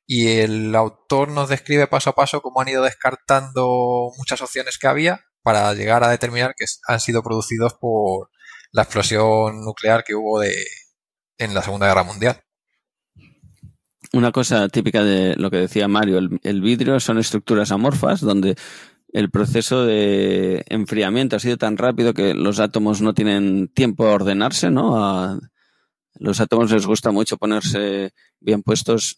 y 0.05 0.39
el 0.39 0.75
autor 0.75 1.29
nos 1.29 1.49
describe 1.49 1.87
paso 1.87 2.09
a 2.09 2.15
paso 2.15 2.41
cómo 2.41 2.59
han 2.59 2.69
ido 2.69 2.83
descartando 2.83 4.09
muchas 4.17 4.41
opciones 4.41 4.77
que 4.79 4.87
había 4.87 5.21
para 5.43 5.73
llegar 5.73 6.03
a 6.03 6.09
determinar 6.09 6.55
que 6.57 6.65
han 6.87 6.99
sido 6.99 7.21
producidos 7.21 7.75
por 7.79 8.31
la 8.71 8.83
explosión 8.83 9.61
nuclear 9.63 10.03
que 10.03 10.15
hubo 10.15 10.39
de, 10.39 10.55
en 11.37 11.53
la 11.53 11.61
Segunda 11.61 11.87
Guerra 11.87 12.03
Mundial. 12.03 12.43
Una 14.13 14.31
cosa 14.31 14.69
típica 14.69 15.03
de 15.03 15.35
lo 15.37 15.49
que 15.49 15.57
decía 15.57 15.87
Mario, 15.87 16.19
el, 16.19 16.61
vidrio 16.61 16.99
son 16.99 17.17
estructuras 17.17 17.71
amorfas 17.71 18.21
donde 18.21 18.55
el 19.11 19.31
proceso 19.31 19.85
de 19.85 20.63
enfriamiento 20.67 21.35
ha 21.35 21.39
sido 21.39 21.57
tan 21.57 21.77
rápido 21.77 22.13
que 22.13 22.35
los 22.35 22.59
átomos 22.59 23.01
no 23.01 23.15
tienen 23.15 23.69
tiempo 23.69 24.05
a 24.05 24.13
ordenarse, 24.13 24.69
¿no? 24.69 25.39
Los 26.19 26.39
átomos 26.39 26.71
les 26.71 26.85
gusta 26.85 27.11
mucho 27.11 27.37
ponerse 27.37 28.13
bien 28.39 28.61
puestos 28.61 29.17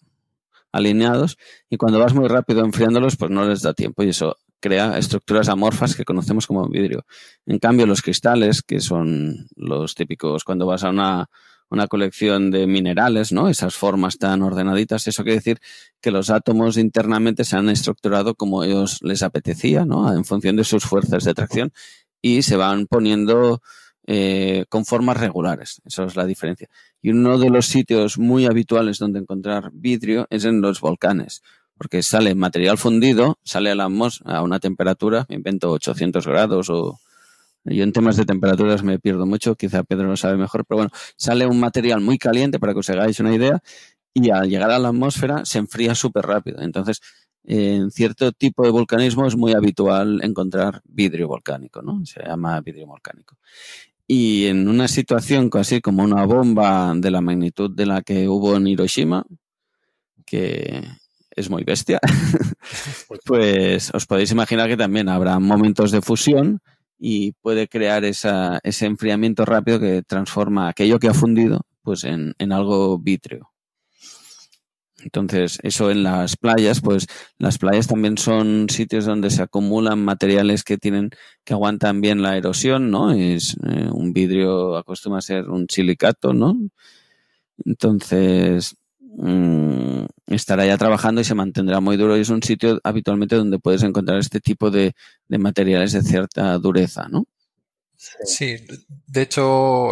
alineados 0.72 1.38
y 1.70 1.76
cuando 1.76 2.00
vas 2.00 2.14
muy 2.14 2.30
rápido 2.30 2.64
enfriándolos, 2.64 3.18
pues 3.18 3.32
no 3.32 3.44
les 3.44 3.64
da 3.64 3.74
tiempo 3.74 4.02
y 4.02 4.10
eso 4.10 4.38
crea 4.62 4.98
estructuras 4.98 5.50
amorfas 5.50 5.94
que 5.94 6.06
conocemos 6.06 6.48
como 6.48 6.70
vidrio. 6.70 7.06
En 7.46 7.60
cambio, 7.60 7.86
los 7.86 8.02
cristales, 8.02 8.62
que 8.62 8.80
son 8.80 9.48
los 9.58 9.94
típicos 9.94 10.46
cuando 10.46 10.66
vas 10.66 10.86
a 10.86 10.90
una, 10.90 11.30
una 11.70 11.88
colección 11.88 12.52
de 12.52 12.68
minerales, 12.68 13.32
¿no? 13.32 13.50
Esas 13.50 13.76
formas 13.76 14.18
tan 14.18 14.42
ordenaditas, 14.42 15.08
eso 15.08 15.24
quiere 15.24 15.38
decir 15.38 15.60
que 16.02 16.12
los 16.12 16.30
átomos 16.30 16.78
internamente 16.78 17.44
se 17.44 17.58
han 17.58 17.70
estructurado 17.70 18.36
como 18.36 18.64
ellos 18.64 19.00
les 19.02 19.24
apetecía, 19.24 19.86
¿no? 19.86 20.14
En 20.14 20.26
función 20.26 20.56
de 20.56 20.64
sus 20.64 20.84
fuerzas 20.84 21.24
de 21.24 21.32
atracción 21.32 21.74
y 22.22 22.42
se 22.42 22.56
van 22.56 22.88
poniendo 22.88 23.62
eh, 24.08 24.66
con 24.70 24.86
formas 24.86 25.18
regulares. 25.18 25.82
Esa 25.86 26.06
es 26.06 26.16
la 26.16 26.26
diferencia. 26.26 26.70
Y 27.02 27.10
uno 27.10 27.40
de 27.40 27.50
los 27.50 27.66
sitios 27.66 28.20
muy 28.20 28.46
habituales 28.46 29.00
donde 29.00 29.20
encontrar 29.20 29.72
vidrio 29.74 30.28
es 30.30 30.46
en 30.46 30.62
los 30.62 30.80
volcanes, 30.80 31.42
porque 31.78 32.04
sale 32.04 32.36
material 32.36 32.78
fundido, 32.78 33.40
sale 33.44 33.72
a, 33.72 33.76
la 33.76 33.90
a 34.26 34.42
una 34.44 34.60
temperatura, 34.60 35.26
me 35.30 35.36
invento 35.36 35.72
800 35.72 36.28
grados 36.28 36.70
o... 36.70 37.00
Yo 37.66 37.84
en 37.84 37.92
temas 37.92 38.16
de 38.16 38.26
temperaturas 38.26 38.84
me 38.84 39.00
pierdo 39.00 39.26
mucho, 39.26 39.56
quizá 39.56 39.84
Pedro 39.84 40.08
lo 40.08 40.18
sabe 40.18 40.38
mejor, 40.38 40.66
pero 40.66 40.78
bueno, 40.78 40.92
sale 41.18 41.48
un 41.48 41.60
material 41.60 42.00
muy 42.00 42.18
caliente 42.18 42.60
para 42.60 42.74
que 42.74 42.80
os 42.80 42.90
hagáis 42.90 43.20
una 43.20 43.34
idea 43.34 43.62
y 44.14 44.30
al 44.30 44.50
llegar 44.50 44.72
a 44.72 44.80
la 44.80 44.90
atmósfera 44.90 45.46
se 45.46 45.58
enfría 45.58 45.96
súper 45.96 46.26
rápido. 46.26 46.62
Entonces, 46.62 47.02
en 47.44 47.92
cierto 47.92 48.32
tipo 48.32 48.64
de 48.64 48.72
volcanismo 48.72 49.28
es 49.28 49.36
muy 49.36 49.54
habitual 49.54 50.20
encontrar 50.24 50.82
vidrio 50.86 51.28
volcánico, 51.28 51.82
¿no? 51.82 52.06
Se 52.06 52.24
llama 52.24 52.62
vidrio 52.62 52.88
volcánico. 52.88 53.38
Y 54.08 54.46
en 54.46 54.68
una 54.68 54.88
situación 54.88 55.50
así 55.54 55.82
como 55.82 56.04
una 56.04 56.26
bomba 56.26 56.94
de 56.96 57.12
la 57.12 57.22
magnitud 57.22 57.72
de 57.72 57.86
la 57.88 58.04
que 58.04 58.30
hubo 58.30 58.56
en 58.56 58.68
Hiroshima, 58.68 59.26
que 60.26 60.84
es 61.32 61.50
muy 61.50 61.64
bestia, 61.64 62.00
pues 63.26 63.92
os 63.94 64.06
podéis 64.06 64.32
imaginar 64.32 64.70
que 64.70 64.78
también 64.78 65.10
habrá 65.10 65.40
momentos 65.40 65.92
de 65.92 66.02
fusión 66.02 66.62
y 66.98 67.34
puede 67.34 67.68
crear 67.68 68.06
esa, 68.06 68.60
ese 68.64 68.86
enfriamiento 68.86 69.46
rápido 69.46 69.80
que 69.80 70.04
transforma 70.04 70.70
aquello 70.70 71.00
que 71.00 71.08
ha 71.08 71.14
fundido 71.14 71.62
pues 71.84 72.04
en, 72.04 72.34
en 72.40 72.52
algo 72.52 72.98
vítreo. 72.98 73.52
Entonces, 75.06 75.60
eso 75.62 75.92
en 75.92 76.02
las 76.02 76.36
playas, 76.36 76.82
pues 76.82 77.06
las 77.38 77.60
playas 77.60 77.86
también 77.88 78.18
son 78.18 78.68
sitios 78.70 79.06
donde 79.06 79.30
se 79.30 79.44
acumulan 79.44 80.04
materiales 80.04 80.64
que 80.64 80.80
tienen, 80.80 81.12
que 81.44 81.54
aguantan 81.54 82.02
bien 82.02 82.24
la 82.24 82.38
erosión, 82.38 82.90
¿no? 82.90 83.12
Es 83.12 83.56
eh, 83.68 83.88
un 83.92 84.14
vidrio 84.14 84.78
acostumbra 84.78 85.20
a 85.20 85.22
ser 85.22 85.50
un 85.50 85.68
silicato, 85.70 86.34
¿no? 86.34 86.58
Entonces, 87.64 88.76
mmm, 89.18 90.06
estará 90.28 90.66
ya 90.66 90.78
trabajando 90.78 91.22
y 91.22 91.24
se 91.24 91.36
mantendrá 91.36 91.80
muy 91.80 91.98
duro 91.98 92.18
y 92.18 92.22
es 92.22 92.30
un 92.30 92.44
sitio 92.44 92.80
habitualmente 92.84 93.36
donde 93.36 93.60
puedes 93.60 93.84
encontrar 93.84 94.20
este 94.20 94.40
tipo 94.40 94.72
de, 94.72 94.96
de 95.28 95.38
materiales 95.38 95.94
de 95.94 96.02
cierta 96.02 96.58
dureza, 96.58 97.08
¿no? 97.10 97.26
Sí, 97.98 98.58
de 99.08 99.22
hecho, 99.22 99.90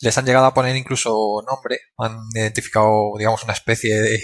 les 0.00 0.18
han 0.18 0.24
llegado 0.24 0.46
a 0.46 0.54
poner 0.54 0.76
incluso 0.76 1.42
nombre, 1.46 1.80
han 1.98 2.18
identificado, 2.34 3.12
digamos, 3.18 3.44
una 3.44 3.52
especie 3.52 4.00
de, 4.00 4.20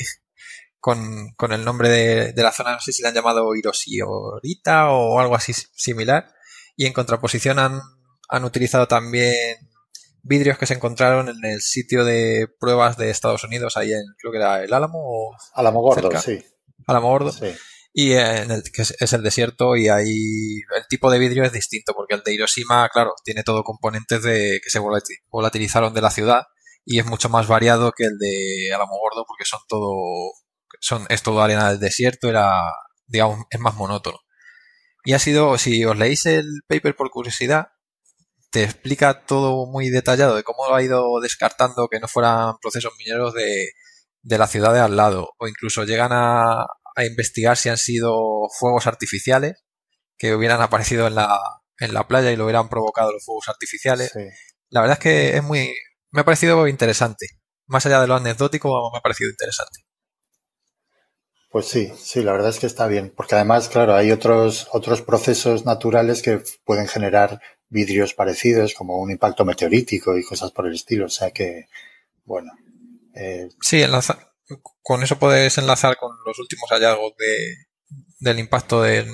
con, 0.80 1.32
con 1.36 1.52
el 1.52 1.64
nombre 1.64 1.88
de, 1.88 2.32
de, 2.32 2.42
la 2.42 2.52
zona, 2.52 2.72
no 2.72 2.80
sé 2.80 2.92
si 2.92 3.02
le 3.02 3.08
han 3.08 3.14
llamado 3.14 3.54
Hiroshiorita 3.54 4.90
o 4.90 5.18
algo 5.18 5.34
así 5.34 5.52
similar, 5.52 6.32
y 6.76 6.86
en 6.86 6.92
contraposición 6.92 7.58
han, 7.58 7.80
han 8.28 8.44
utilizado 8.44 8.86
también 8.86 9.34
vidrios 10.28 10.58
que 10.58 10.66
se 10.66 10.74
encontraron 10.74 11.28
en 11.28 11.44
el 11.44 11.60
sitio 11.60 12.04
de 12.04 12.46
pruebas 12.60 12.96
de 12.96 13.10
Estados 13.10 13.44
Unidos, 13.44 13.76
ahí 13.76 13.92
en, 13.92 14.04
creo 14.18 14.32
que 14.32 14.38
era 14.38 14.62
el 14.62 14.72
Álamo 14.72 14.98
o... 15.00 15.36
Álamo 15.54 15.80
Gordo, 15.80 16.10
sí. 16.20 16.44
Álamo 16.86 17.08
Gordo. 17.08 17.32
Sí 17.32 17.54
y 18.00 18.12
en 18.12 18.52
el, 18.52 18.62
que 18.62 18.82
es, 18.82 19.12
el 19.12 19.22
desierto 19.24 19.74
y 19.74 19.88
ahí 19.88 20.60
el 20.76 20.86
tipo 20.88 21.10
de 21.10 21.18
vidrio 21.18 21.42
es 21.42 21.52
distinto 21.52 21.94
porque 21.94 22.14
el 22.14 22.22
de 22.22 22.32
Hiroshima, 22.32 22.88
claro, 22.90 23.14
tiene 23.24 23.42
todo 23.42 23.64
componentes 23.64 24.22
de 24.22 24.60
que 24.62 24.70
se 24.70 24.80
volatilizaron 25.30 25.94
de 25.94 26.00
la 26.00 26.10
ciudad 26.12 26.44
y 26.84 27.00
es 27.00 27.06
mucho 27.06 27.28
más 27.28 27.48
variado 27.48 27.90
que 27.90 28.04
el 28.04 28.16
de 28.18 28.72
Álamo 28.72 28.98
Gordo 28.98 29.24
porque 29.26 29.44
son 29.44 29.58
todo 29.68 29.96
son 30.80 31.06
es 31.08 31.24
todo 31.24 31.42
arena 31.42 31.70
del 31.70 31.80
desierto, 31.80 32.28
era 32.28 32.52
digamos 33.08 33.46
es 33.50 33.58
más 33.58 33.74
monótono. 33.74 34.18
Y 35.04 35.14
ha 35.14 35.18
sido 35.18 35.58
si 35.58 35.84
os 35.84 35.98
leéis 35.98 36.24
el 36.26 36.46
paper 36.68 36.94
por 36.94 37.10
curiosidad 37.10 37.68
te 38.50 38.64
explica 38.64 39.26
todo 39.26 39.66
muy 39.66 39.90
detallado 39.90 40.36
de 40.36 40.42
cómo 40.42 40.74
ha 40.74 40.82
ido 40.82 41.20
descartando 41.20 41.88
que 41.88 42.00
no 42.00 42.08
fueran 42.08 42.56
procesos 42.60 42.92
mineros 42.98 43.34
de, 43.34 43.70
de 44.22 44.38
la 44.38 44.46
ciudad 44.46 44.72
de 44.72 44.80
al 44.80 44.96
lado 44.96 45.30
o 45.38 45.48
incluso 45.48 45.84
llegan 45.84 46.12
a, 46.12 46.62
a 46.98 47.04
investigar 47.04 47.56
si 47.56 47.68
han 47.68 47.78
sido 47.78 48.48
fuegos 48.58 48.86
artificiales 48.86 49.64
que 50.16 50.34
hubieran 50.34 50.60
aparecido 50.60 51.06
en 51.06 51.14
la, 51.14 51.38
en 51.78 51.94
la 51.94 52.08
playa 52.08 52.32
y 52.32 52.36
lo 52.36 52.44
hubieran 52.44 52.68
provocado 52.68 53.12
los 53.12 53.24
fuegos 53.24 53.48
artificiales. 53.48 54.12
La 54.68 54.80
verdad 54.80 54.98
es 54.98 55.02
que 55.02 55.36
es 55.36 55.42
muy. 55.42 55.72
Me 56.10 56.22
ha 56.22 56.24
parecido 56.24 56.66
interesante. 56.66 57.26
Más 57.66 57.86
allá 57.86 58.00
de 58.00 58.08
lo 58.08 58.16
anecdótico, 58.16 58.90
me 58.92 58.98
ha 58.98 59.02
parecido 59.02 59.30
interesante. 59.30 59.84
Pues 61.50 61.66
sí, 61.66 61.92
sí, 61.96 62.22
la 62.22 62.32
verdad 62.32 62.50
es 62.50 62.58
que 62.58 62.66
está 62.66 62.88
bien, 62.88 63.12
porque 63.16 63.34
además, 63.34 63.68
claro, 63.70 63.94
hay 63.94 64.10
otros, 64.10 64.68
otros 64.72 65.00
procesos 65.00 65.64
naturales 65.64 66.20
que 66.20 66.42
pueden 66.64 66.88
generar 66.88 67.40
vidrios 67.68 68.14
parecidos, 68.14 68.74
como 68.74 68.98
un 68.98 69.10
impacto 69.10 69.44
meteorítico 69.44 70.16
y 70.16 70.24
cosas 70.24 70.52
por 70.52 70.66
el 70.66 70.74
estilo. 70.74 71.06
O 71.06 71.10
sea 71.10 71.30
que, 71.30 71.66
bueno. 72.24 72.52
Eh... 73.14 73.48
Sí, 73.60 73.82
enlaza, 73.82 74.32
con 74.82 75.02
eso 75.02 75.18
puedes 75.18 75.58
enlazar 75.58 75.96
con 75.96 76.16
los 76.24 76.38
últimos 76.38 76.70
hallazgos 76.70 77.14
de, 77.18 77.66
del 78.20 78.38
impacto 78.38 78.82
de, 78.82 79.06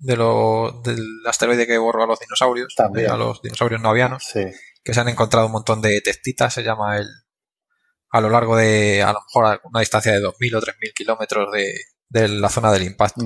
lo, 0.00 0.82
del 0.84 1.02
asteroide 1.26 1.66
que 1.66 1.78
borró 1.78 2.04
a 2.04 2.06
los 2.06 2.20
dinosaurios, 2.20 2.74
También. 2.74 3.10
a 3.10 3.16
los 3.16 3.40
dinosaurios 3.42 3.80
no 3.80 3.90
avianos, 3.90 4.30
que 4.32 4.94
se 4.94 5.00
han 5.00 5.08
encontrado 5.08 5.46
un 5.46 5.52
montón 5.52 5.80
de 5.80 6.00
testitas, 6.00 6.54
se 6.54 6.62
llama 6.62 6.98
el 6.98 7.08
a 8.10 8.20
lo 8.20 8.30
largo 8.30 8.56
de 8.56 9.02
a 9.02 9.12
lo 9.12 9.20
mejor 9.22 9.46
a 9.46 9.60
una 9.64 9.80
distancia 9.80 10.12
de 10.12 10.20
2.000 10.20 10.54
o 10.56 10.60
3.000 10.60 10.92
kilómetros 10.94 11.52
de, 11.52 11.74
de 12.08 12.28
la 12.28 12.48
zona 12.48 12.70
del 12.70 12.84
impacto. 12.84 13.24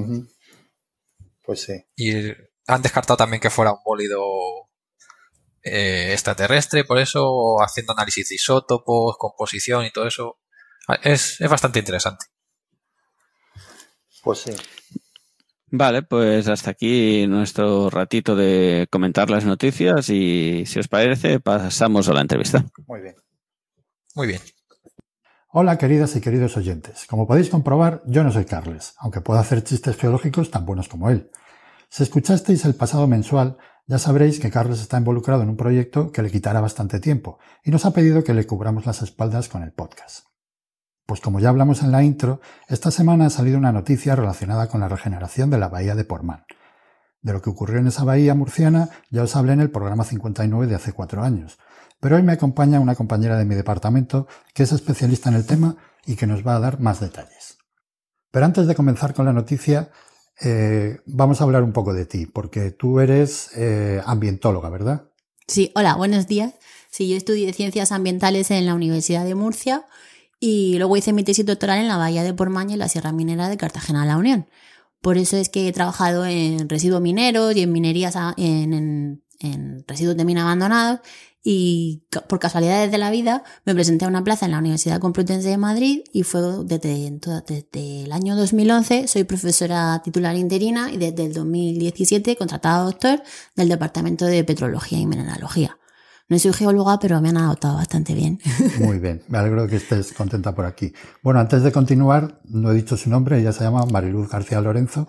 Pues 1.43 1.61
sí. 1.61 1.85
Y 1.95 2.33
han 2.67 2.81
descartado 2.81 3.19
también 3.19 3.41
que 3.41 3.51
fuera 3.51 3.73
un 3.73 3.83
bólido 3.85 4.23
eh, 5.63 6.13
extraterrestre, 6.13 6.85
por 6.85 6.99
eso 6.99 7.57
haciendo 7.61 7.93
análisis 7.93 8.29
de 8.29 8.35
isótopos, 8.37 9.17
composición 9.19 9.85
y 9.85 9.91
todo 9.91 10.07
eso, 10.07 10.39
es, 11.03 11.39
bastante 11.49 11.81
interesante. 11.81 12.27
Pues 14.23 14.41
sí. 14.41 14.53
Vale, 15.71 16.03
pues 16.03 16.49
hasta 16.49 16.71
aquí 16.71 17.27
nuestro 17.27 17.91
ratito 17.91 18.35
de 18.35 18.87
comentar 18.91 19.29
las 19.29 19.45
noticias 19.45 20.09
y 20.09 20.65
si 20.65 20.79
os 20.79 20.89
parece 20.89 21.41
pasamos 21.41 22.09
a 22.09 22.15
la 22.15 22.23
entrevista. 22.23 22.65
Muy 22.87 23.01
bien. 23.01 23.17
Muy 24.15 24.27
bien. 24.27 24.41
Hola 25.51 25.77
queridas 25.77 26.17
y 26.17 26.21
queridos 26.21 26.57
oyentes. 26.57 27.07
Como 27.07 27.27
podéis 27.27 27.51
comprobar, 27.51 28.03
yo 28.07 28.23
no 28.23 28.33
soy 28.33 28.45
Carles, 28.45 28.95
aunque 28.99 29.21
puedo 29.21 29.41
hacer 29.41 29.63
chistes 29.63 29.97
geológicos 29.97 30.51
tan 30.51 30.65
buenos 30.65 30.89
como 30.89 31.11
él. 31.11 31.31
Si 31.91 32.03
escuchasteis 32.03 32.65
el 32.65 32.75
pasado 32.75 33.07
mensual, 33.07 33.57
ya 33.89 33.99
sabréis 33.99 34.39
que 34.39 34.51
Carles 34.51 34.81
está 34.81 34.99
involucrado 34.99 35.43
en 35.43 35.49
un 35.49 35.57
proyecto 35.57 36.13
que 36.13 36.23
le 36.23 36.31
quitará 36.31 36.61
bastante 36.61 37.01
tiempo 37.01 37.39
y 37.65 37.71
nos 37.71 37.87
ha 37.87 37.93
pedido 37.93 38.23
que 38.23 38.35
le 38.35 38.47
cubramos 38.47 38.85
las 38.85 39.01
espaldas 39.01 39.49
con 39.49 39.63
el 39.63 39.73
podcast. 39.73 40.27
Pues 41.07 41.23
como 41.23 41.41
ya 41.41 41.49
hablamos 41.49 41.83
en 41.83 41.91
la 41.91 42.03
intro, 42.03 42.43
esta 42.69 42.91
semana 42.91 43.27
ha 43.27 43.31
salido 43.31 43.57
una 43.57 43.73
noticia 43.73 44.15
relacionada 44.15 44.69
con 44.69 44.83
la 44.83 44.89
regeneración 44.89 45.49
de 45.49 45.57
la 45.57 45.69
bahía 45.69 45.95
de 45.95 46.05
Portman. 46.05 46.45
De 47.23 47.33
lo 47.33 47.41
que 47.41 47.49
ocurrió 47.49 47.79
en 47.79 47.87
esa 47.87 48.05
bahía 48.05 48.35
murciana 48.35 48.91
ya 49.11 49.23
os 49.23 49.35
hablé 49.35 49.55
en 49.55 49.61
el 49.61 49.71
programa 49.71 50.05
59 50.05 50.67
de 50.67 50.75
hace 50.75 50.93
cuatro 50.93 51.23
años, 51.23 51.59
pero 51.99 52.17
hoy 52.17 52.23
me 52.23 52.33
acompaña 52.33 52.81
una 52.81 52.95
compañera 52.95 53.39
de 53.39 53.47
mi 53.47 53.55
departamento 53.55 54.29
que 54.53 54.65
es 54.65 54.73
especialista 54.73 55.31
en 55.31 55.37
el 55.37 55.47
tema 55.47 55.77
y 56.05 56.17
que 56.17 56.27
nos 56.27 56.47
va 56.47 56.57
a 56.57 56.61
dar 56.61 56.79
más 56.79 57.01
detalles. 57.01 57.57
Pero 58.31 58.45
antes 58.45 58.67
de 58.67 58.75
comenzar 58.75 59.15
con 59.15 59.25
la 59.25 59.33
noticia, 59.33 59.91
eh, 60.41 60.99
vamos 61.07 61.41
a 61.41 61.45
hablar 61.45 61.63
un 61.63 61.73
poco 61.73 61.93
de 61.93 62.07
ti, 62.07 62.27
porque 62.27 62.71
tú 62.71 63.01
eres 63.01 63.51
eh, 63.57 64.01
ambientóloga, 64.05 64.71
¿verdad? 64.71 65.05
Sí, 65.47 65.73
hola, 65.75 65.95
buenos 65.97 66.27
días. 66.27 66.55
Sí, 66.91 67.09
yo 67.09 67.17
estudié 67.17 67.53
ciencias 67.53 67.93
ambientales 67.93 68.51
en 68.51 68.67
la 68.67 68.75
Universidad 68.75 69.25
de 69.25 69.35
Murcia 69.35 69.87
y 70.41 70.79
luego 70.79 70.97
hice 70.97 71.13
mi 71.13 71.25
tesis 71.25 71.45
doctoral 71.45 71.79
en 71.79 71.89
la 71.89 71.97
Bahía 71.97 72.23
de 72.23 72.35
Pormaña 72.35 72.75
y 72.75 72.79
la 72.79 72.89
Sierra 72.89 73.13
Minera 73.13 73.49
de 73.49 73.57
Cartagena 73.57 74.07
la 74.07 74.17
Unión. 74.17 74.47
Por 75.01 75.17
eso 75.17 75.37
es 75.37 75.49
que 75.49 75.69
he 75.69 75.73
trabajado 75.73 76.27
en 76.27 76.69
residuos 76.69 77.01
mineros 77.01 77.55
y 77.55 77.63
en 77.63 77.73
minerías 77.73 78.17
en, 78.37 79.23
en 79.41 79.85
residuos 79.87 80.17
de 80.17 80.25
mina 80.25 80.43
abandonados 80.43 81.01
y 81.43 82.05
por 82.29 82.41
casualidades 82.41 82.91
de 82.91 82.99
la 82.99 83.11
vida 83.11 83.45
me 83.65 83.75
presenté 83.75 84.05
a 84.05 84.09
una 84.09 84.25
plaza 84.25 84.47
en 84.47 84.53
la 84.53 84.59
Universidad 84.59 85.01
Complutense 85.01 85.49
de 85.49 85.57
Madrid 85.57 86.01
y 86.13 86.25
fue 86.25 86.41
desde, 86.65 88.05
el 88.05 88.13
año 88.13 88.37
2011 88.37 89.07
soy 89.09 89.25
profesora 89.25 90.01
titular 90.03 90.37
interina 90.37 90.91
y 90.93 90.97
desde 90.97 91.27
el 91.27 91.33
2017 91.33 92.37
contratada 92.37 92.85
doctor 92.85 93.23
del 93.55 93.69
Departamento 93.69 94.25
de 94.27 94.45
Petrología 94.45 94.99
y 94.99 95.07
Mineralogía. 95.07 95.79
No 96.31 96.39
soy 96.39 96.53
geóloga, 96.53 96.99
pero 96.99 97.23
me 97.23 97.31
han 97.31 97.39
adoptado 97.39 97.77
bastante 97.77 98.15
bien. 98.15 98.39
Muy 98.81 98.99
bien, 98.99 99.23
me 99.29 99.39
alegro 99.39 99.63
de 99.63 99.69
que 99.69 99.77
estés 99.77 100.13
contenta 100.13 100.55
por 100.55 100.67
aquí. 100.67 100.93
Bueno, 101.23 101.41
antes 101.41 101.63
de 101.63 101.73
continuar, 101.73 102.43
no 102.45 102.71
he 102.71 102.75
dicho 102.75 102.99
su 102.99 103.09
nombre, 103.09 103.41
ella 103.41 103.53
se 103.53 103.65
llama 103.65 103.87
Mariluz 103.87 104.29
García 104.29 104.61
Lorenzo 104.61 105.09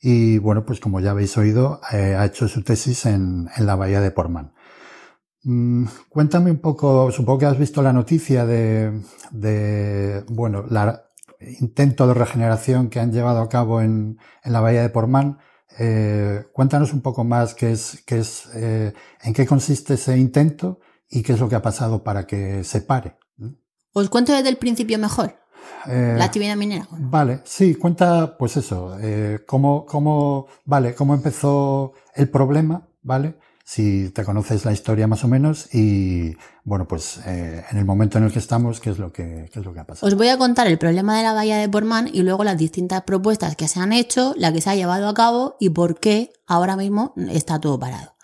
y 0.00 0.38
bueno, 0.38 0.64
pues 0.64 0.80
como 0.80 0.98
ya 0.98 1.12
habéis 1.12 1.36
oído, 1.36 1.80
eh, 1.92 2.16
ha 2.18 2.24
hecho 2.24 2.48
su 2.48 2.62
tesis 2.62 3.06
en, 3.06 3.48
en 3.54 3.66
la 3.66 3.76
bahía 3.76 4.00
de 4.00 4.10
Portman. 4.10 4.52
Mm, 5.44 5.86
cuéntame 6.08 6.50
un 6.50 6.58
poco, 6.58 7.10
supongo 7.10 7.38
que 7.38 7.46
has 7.46 7.58
visto 7.58 7.82
la 7.82 7.92
noticia 7.92 8.44
de, 8.44 9.02
de 9.30 10.24
bueno, 10.28 10.64
la 10.68 11.10
intento 11.60 12.06
de 12.06 12.14
regeneración 12.14 12.90
que 12.90 13.00
han 13.00 13.12
llevado 13.12 13.40
a 13.40 13.48
cabo 13.48 13.80
en, 13.80 14.18
en 14.44 14.52
la 14.52 14.60
bahía 14.60 14.82
de 14.82 14.90
Portman. 14.90 15.38
Eh, 15.78 16.44
cuéntanos 16.52 16.92
un 16.92 17.00
poco 17.00 17.24
más 17.24 17.54
qué 17.54 17.72
es, 17.72 18.02
qué 18.06 18.18
es, 18.18 18.48
eh, 18.54 18.92
en 19.22 19.32
qué 19.32 19.46
consiste 19.46 19.94
ese 19.94 20.18
intento 20.18 20.80
y 21.08 21.22
qué 21.22 21.32
es 21.32 21.40
lo 21.40 21.48
que 21.48 21.54
ha 21.54 21.62
pasado 21.62 22.02
para 22.02 22.26
que 22.26 22.64
se 22.64 22.82
pare. 22.82 23.16
Os 23.92 24.08
cuento 24.08 24.32
desde 24.32 24.48
el 24.48 24.58
principio 24.58 24.98
mejor. 24.98 25.34
Eh, 25.86 26.14
la 26.16 26.24
actividad 26.24 26.56
minera. 26.56 26.86
Vale, 26.90 27.40
sí, 27.44 27.74
cuenta, 27.74 28.36
pues 28.36 28.56
eso, 28.56 28.96
eh, 29.00 29.40
cómo, 29.46 29.86
cómo, 29.86 30.46
vale, 30.64 30.94
cómo 30.94 31.14
empezó 31.14 31.92
el 32.14 32.28
problema, 32.28 32.88
¿vale? 33.02 33.38
Si 33.72 34.10
te 34.10 34.24
conoces 34.24 34.64
la 34.64 34.72
historia 34.72 35.06
más 35.06 35.22
o 35.22 35.28
menos 35.28 35.72
y, 35.72 36.36
bueno, 36.64 36.88
pues 36.88 37.20
eh, 37.24 37.64
en 37.70 37.78
el 37.78 37.84
momento 37.84 38.18
en 38.18 38.24
el 38.24 38.32
que 38.32 38.40
estamos, 38.40 38.80
¿qué 38.80 38.90
es 38.90 38.98
lo 38.98 39.12
que, 39.12 39.48
qué 39.52 39.60
es 39.60 39.64
lo 39.64 39.72
que 39.72 39.78
ha 39.78 39.86
pasado? 39.86 40.08
Os 40.08 40.16
voy 40.18 40.26
a 40.26 40.36
contar 40.36 40.66
el 40.66 40.76
problema 40.76 41.16
de 41.16 41.22
la 41.22 41.34
bahía 41.34 41.56
de 41.56 41.68
Portman 41.68 42.10
y 42.12 42.22
luego 42.22 42.42
las 42.42 42.58
distintas 42.58 43.02
propuestas 43.02 43.54
que 43.54 43.68
se 43.68 43.78
han 43.78 43.92
hecho, 43.92 44.34
la 44.36 44.52
que 44.52 44.60
se 44.60 44.70
ha 44.70 44.74
llevado 44.74 45.06
a 45.06 45.14
cabo 45.14 45.54
y 45.60 45.70
por 45.70 46.00
qué 46.00 46.32
ahora 46.48 46.74
mismo 46.74 47.14
está 47.30 47.60
todo 47.60 47.78
parado. 47.78 48.16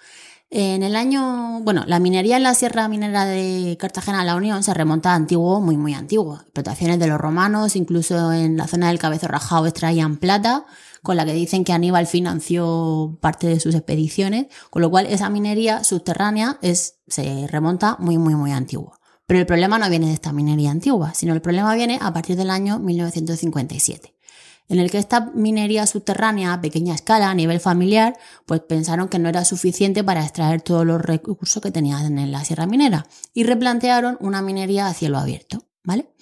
En 0.51 0.82
el 0.82 0.97
año, 0.97 1.60
bueno, 1.60 1.85
la 1.86 2.01
minería 2.01 2.39
en 2.39 2.43
la 2.43 2.55
Sierra 2.55 2.89
Minera 2.89 3.24
de 3.24 3.77
Cartagena 3.78 4.24
la 4.24 4.35
Unión 4.35 4.64
se 4.64 4.74
remonta 4.74 5.12
a 5.12 5.14
antiguo, 5.14 5.60
muy, 5.60 5.77
muy 5.77 5.94
antiguo. 5.94 6.40
Explotaciones 6.40 6.98
de 6.98 7.06
los 7.06 7.20
romanos, 7.20 7.77
incluso 7.77 8.32
en 8.32 8.56
la 8.56 8.66
zona 8.66 8.89
del 8.89 8.98
Cabezo 8.98 9.28
Rajado 9.28 9.66
extraían 9.66 10.16
plata, 10.16 10.64
con 11.06 11.16
la 11.16 11.24
que 11.24 11.32
dicen 11.32 11.62
que 11.62 11.72
Aníbal 11.72 12.08
financió 12.08 13.16
parte 13.20 13.46
de 13.46 13.60
sus 13.60 13.76
expediciones, 13.76 14.46
con 14.70 14.82
lo 14.82 14.90
cual 14.90 15.06
esa 15.06 15.30
minería 15.30 15.84
subterránea 15.84 16.58
es, 16.62 16.96
se 17.06 17.46
remonta 17.46 17.96
muy, 18.00 18.18
muy, 18.18 18.34
muy 18.34 18.50
antiguo. 18.50 18.98
Pero 19.24 19.38
el 19.38 19.46
problema 19.46 19.78
no 19.78 19.88
viene 19.88 20.08
de 20.08 20.14
esta 20.14 20.32
minería 20.32 20.72
antigua, 20.72 21.14
sino 21.14 21.32
el 21.32 21.40
problema 21.40 21.76
viene 21.76 22.00
a 22.02 22.12
partir 22.12 22.34
del 22.34 22.50
año 22.50 22.80
1957 22.80 24.16
en 24.68 24.80
el 24.80 24.90
que 24.90 24.98
esta 24.98 25.30
minería 25.32 25.86
subterránea 25.86 26.52
a 26.52 26.60
pequeña 26.60 26.96
escala, 26.96 27.30
a 27.30 27.34
nivel 27.36 27.60
familiar, 27.60 28.18
pues 28.46 28.62
pensaron 28.62 29.08
que 29.08 29.20
no 29.20 29.28
era 29.28 29.44
suficiente 29.44 30.02
para 30.02 30.24
extraer 30.24 30.60
todos 30.60 30.84
los 30.84 31.00
recursos 31.00 31.62
que 31.62 31.70
tenían 31.70 32.18
en 32.18 32.32
la 32.32 32.44
sierra 32.44 32.66
minera 32.66 33.06
y 33.32 33.44
replantearon 33.44 34.16
una 34.18 34.42
minería 34.42 34.88
a 34.88 34.92
cielo 34.92 35.18
abierto, 35.18 35.68
¿vale? 35.84 36.12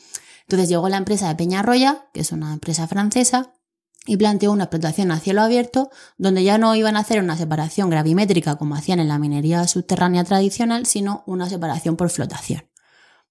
Entonces 0.43 0.69
llegó 0.69 0.91
la 0.91 0.99
empresa 0.99 1.29
de 1.29 1.37
Peñarroya, 1.37 2.11
que 2.13 2.21
es 2.21 2.33
una 2.33 2.53
empresa 2.53 2.87
francesa, 2.87 3.55
y 4.07 4.17
planteó 4.17 4.53
una 4.53 4.65
explotación 4.65 5.11
a 5.11 5.21
cielo 5.21 5.43
abierto 5.43 5.91
donde 6.19 6.45
ya 6.45 6.59
no 6.59 6.75
iban 6.75 6.97
a 6.97 7.01
hacer 7.01 7.21
una 7.21 7.37
separación 7.37 7.91
gravimétrica 7.91 8.57
como 8.57 8.75
hacían 8.75 9.01
en 9.01 9.09
la 9.09 9.19
minería 9.19 9.67
subterránea 9.67 10.25
tradicional, 10.25 10.87
sino 10.87 11.23
una 11.27 11.49
separación 11.49 11.97
por 11.97 12.11
flotación. 12.11 12.69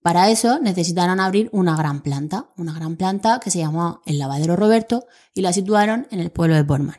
Para 0.01 0.29
eso 0.29 0.59
necesitaron 0.59 1.19
abrir 1.21 1.49
una 1.53 1.77
gran 1.77 2.01
planta, 2.01 2.49
una 2.57 2.73
gran 2.73 2.97
planta 2.97 3.39
que 3.39 3.51
se 3.51 3.59
llamó 3.59 4.01
el 4.05 4.19
Lavadero 4.19 4.55
Roberto 4.55 5.05
y 5.33 5.41
la 5.41 5.53
situaron 5.53 6.07
en 6.11 6.19
el 6.19 6.29
pueblo 6.29 6.55
de 6.55 6.65
Portman. 6.65 6.97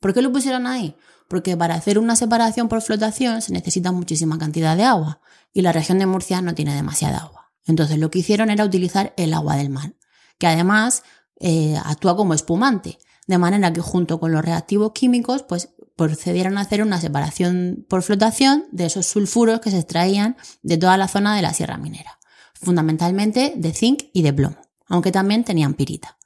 ¿Por 0.00 0.12
qué 0.12 0.22
lo 0.22 0.32
pusieron 0.32 0.66
ahí? 0.66 0.96
Porque 1.28 1.56
para 1.56 1.76
hacer 1.76 2.00
una 2.00 2.16
separación 2.16 2.68
por 2.68 2.82
flotación 2.82 3.42
se 3.42 3.52
necesita 3.52 3.92
muchísima 3.92 4.38
cantidad 4.38 4.76
de 4.76 4.82
agua 4.82 5.20
y 5.52 5.62
la 5.62 5.70
región 5.70 5.98
de 5.98 6.06
Murcia 6.06 6.42
no 6.42 6.54
tiene 6.54 6.74
demasiada 6.74 7.18
agua. 7.18 7.52
Entonces 7.64 7.98
lo 7.98 8.10
que 8.10 8.18
hicieron 8.18 8.50
era 8.50 8.64
utilizar 8.64 9.14
el 9.16 9.34
agua 9.34 9.54
del 9.54 9.70
mar, 9.70 9.94
que 10.38 10.48
además 10.48 11.04
eh, 11.42 11.76
actúa 11.84 12.16
como 12.16 12.32
espumante, 12.32 12.98
de 13.26 13.36
manera 13.36 13.72
que 13.72 13.82
junto 13.82 14.18
con 14.18 14.32
los 14.32 14.42
reactivos 14.42 14.92
químicos 14.92 15.42
pues 15.42 15.68
procedieron 15.96 16.56
a 16.56 16.62
hacer 16.62 16.82
una 16.82 17.00
separación 17.00 17.84
por 17.88 18.02
flotación 18.02 18.64
de 18.72 18.86
esos 18.86 19.04
sulfuros 19.04 19.60
que 19.60 19.70
se 19.70 19.78
extraían 19.78 20.36
de 20.62 20.78
toda 20.78 20.96
la 20.96 21.08
zona 21.08 21.36
de 21.36 21.42
la 21.42 21.52
sierra 21.52 21.76
minera 21.76 22.18
fundamentalmente 22.62 23.54
de 23.56 23.72
zinc 23.72 24.04
y 24.12 24.22
de 24.22 24.32
plomo, 24.32 24.56
aunque 24.86 25.12
también 25.12 25.44
tenían 25.44 25.74
pirita. 25.74 26.16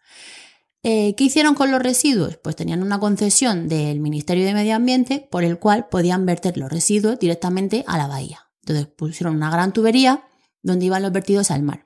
Eh, 0.83 1.15
¿Qué 1.17 1.25
hicieron 1.25 1.55
con 1.55 1.73
los 1.73 1.83
residuos? 1.83 2.37
Pues 2.37 2.55
tenían 2.55 2.83
una 2.83 3.01
concesión 3.01 3.69
del 3.69 3.99
Ministerio 3.99 4.45
de 4.45 4.55
Medio 4.55 4.77
Ambiente 4.77 5.27
por 5.31 5.43
el 5.43 5.59
cual 5.59 5.89
podían 5.89 6.27
verter 6.27 6.57
los 6.57 6.71
residuos 6.71 7.19
directamente 7.19 7.85
a 7.89 7.99
la 7.99 8.07
bahía. 8.07 8.49
Entonces 8.63 8.87
pusieron 8.87 9.35
una 9.35 9.51
gran 9.51 9.73
tubería 9.73 10.25
donde 10.63 10.87
iban 10.87 11.03
los 11.03 11.13
vertidos 11.13 11.51
al 11.51 11.63
mar. 11.63 11.86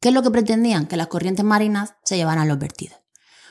¿Qué 0.00 0.08
es 0.08 0.14
lo 0.14 0.22
que 0.22 0.30
pretendían? 0.30 0.86
Que 0.86 0.96
las 0.96 1.08
corrientes 1.08 1.44
marinas 1.44 1.94
se 2.04 2.16
llevaran 2.16 2.48
los 2.48 2.58
vertidos. 2.58 2.98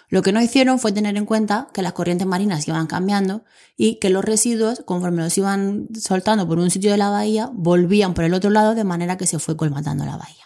Lo 0.09 0.21
que 0.21 0.31
no 0.31 0.41
hicieron 0.41 0.79
fue 0.79 0.93
tener 0.93 1.17
en 1.17 1.25
cuenta 1.25 1.67
que 1.73 1.81
las 1.81 1.91
corrientes 1.91 2.25
marinas 2.25 2.65
iban 2.67 2.87
cambiando 2.87 3.43
y 3.75 3.95
que 3.95 4.09
los 4.09 4.23
residuos, 4.23 4.81
conforme 4.85 5.21
los 5.21 5.37
iban 5.37 5.89
soltando 5.99 6.47
por 6.47 6.59
un 6.59 6.71
sitio 6.71 6.91
de 6.91 6.97
la 6.97 7.09
bahía, 7.09 7.49
volvían 7.53 8.13
por 8.13 8.23
el 8.23 8.33
otro 8.33 8.49
lado 8.49 8.73
de 8.73 8.85
manera 8.85 9.17
que 9.17 9.27
se 9.27 9.39
fue 9.39 9.57
colmatando 9.57 10.05
la 10.05 10.15
bahía. 10.15 10.45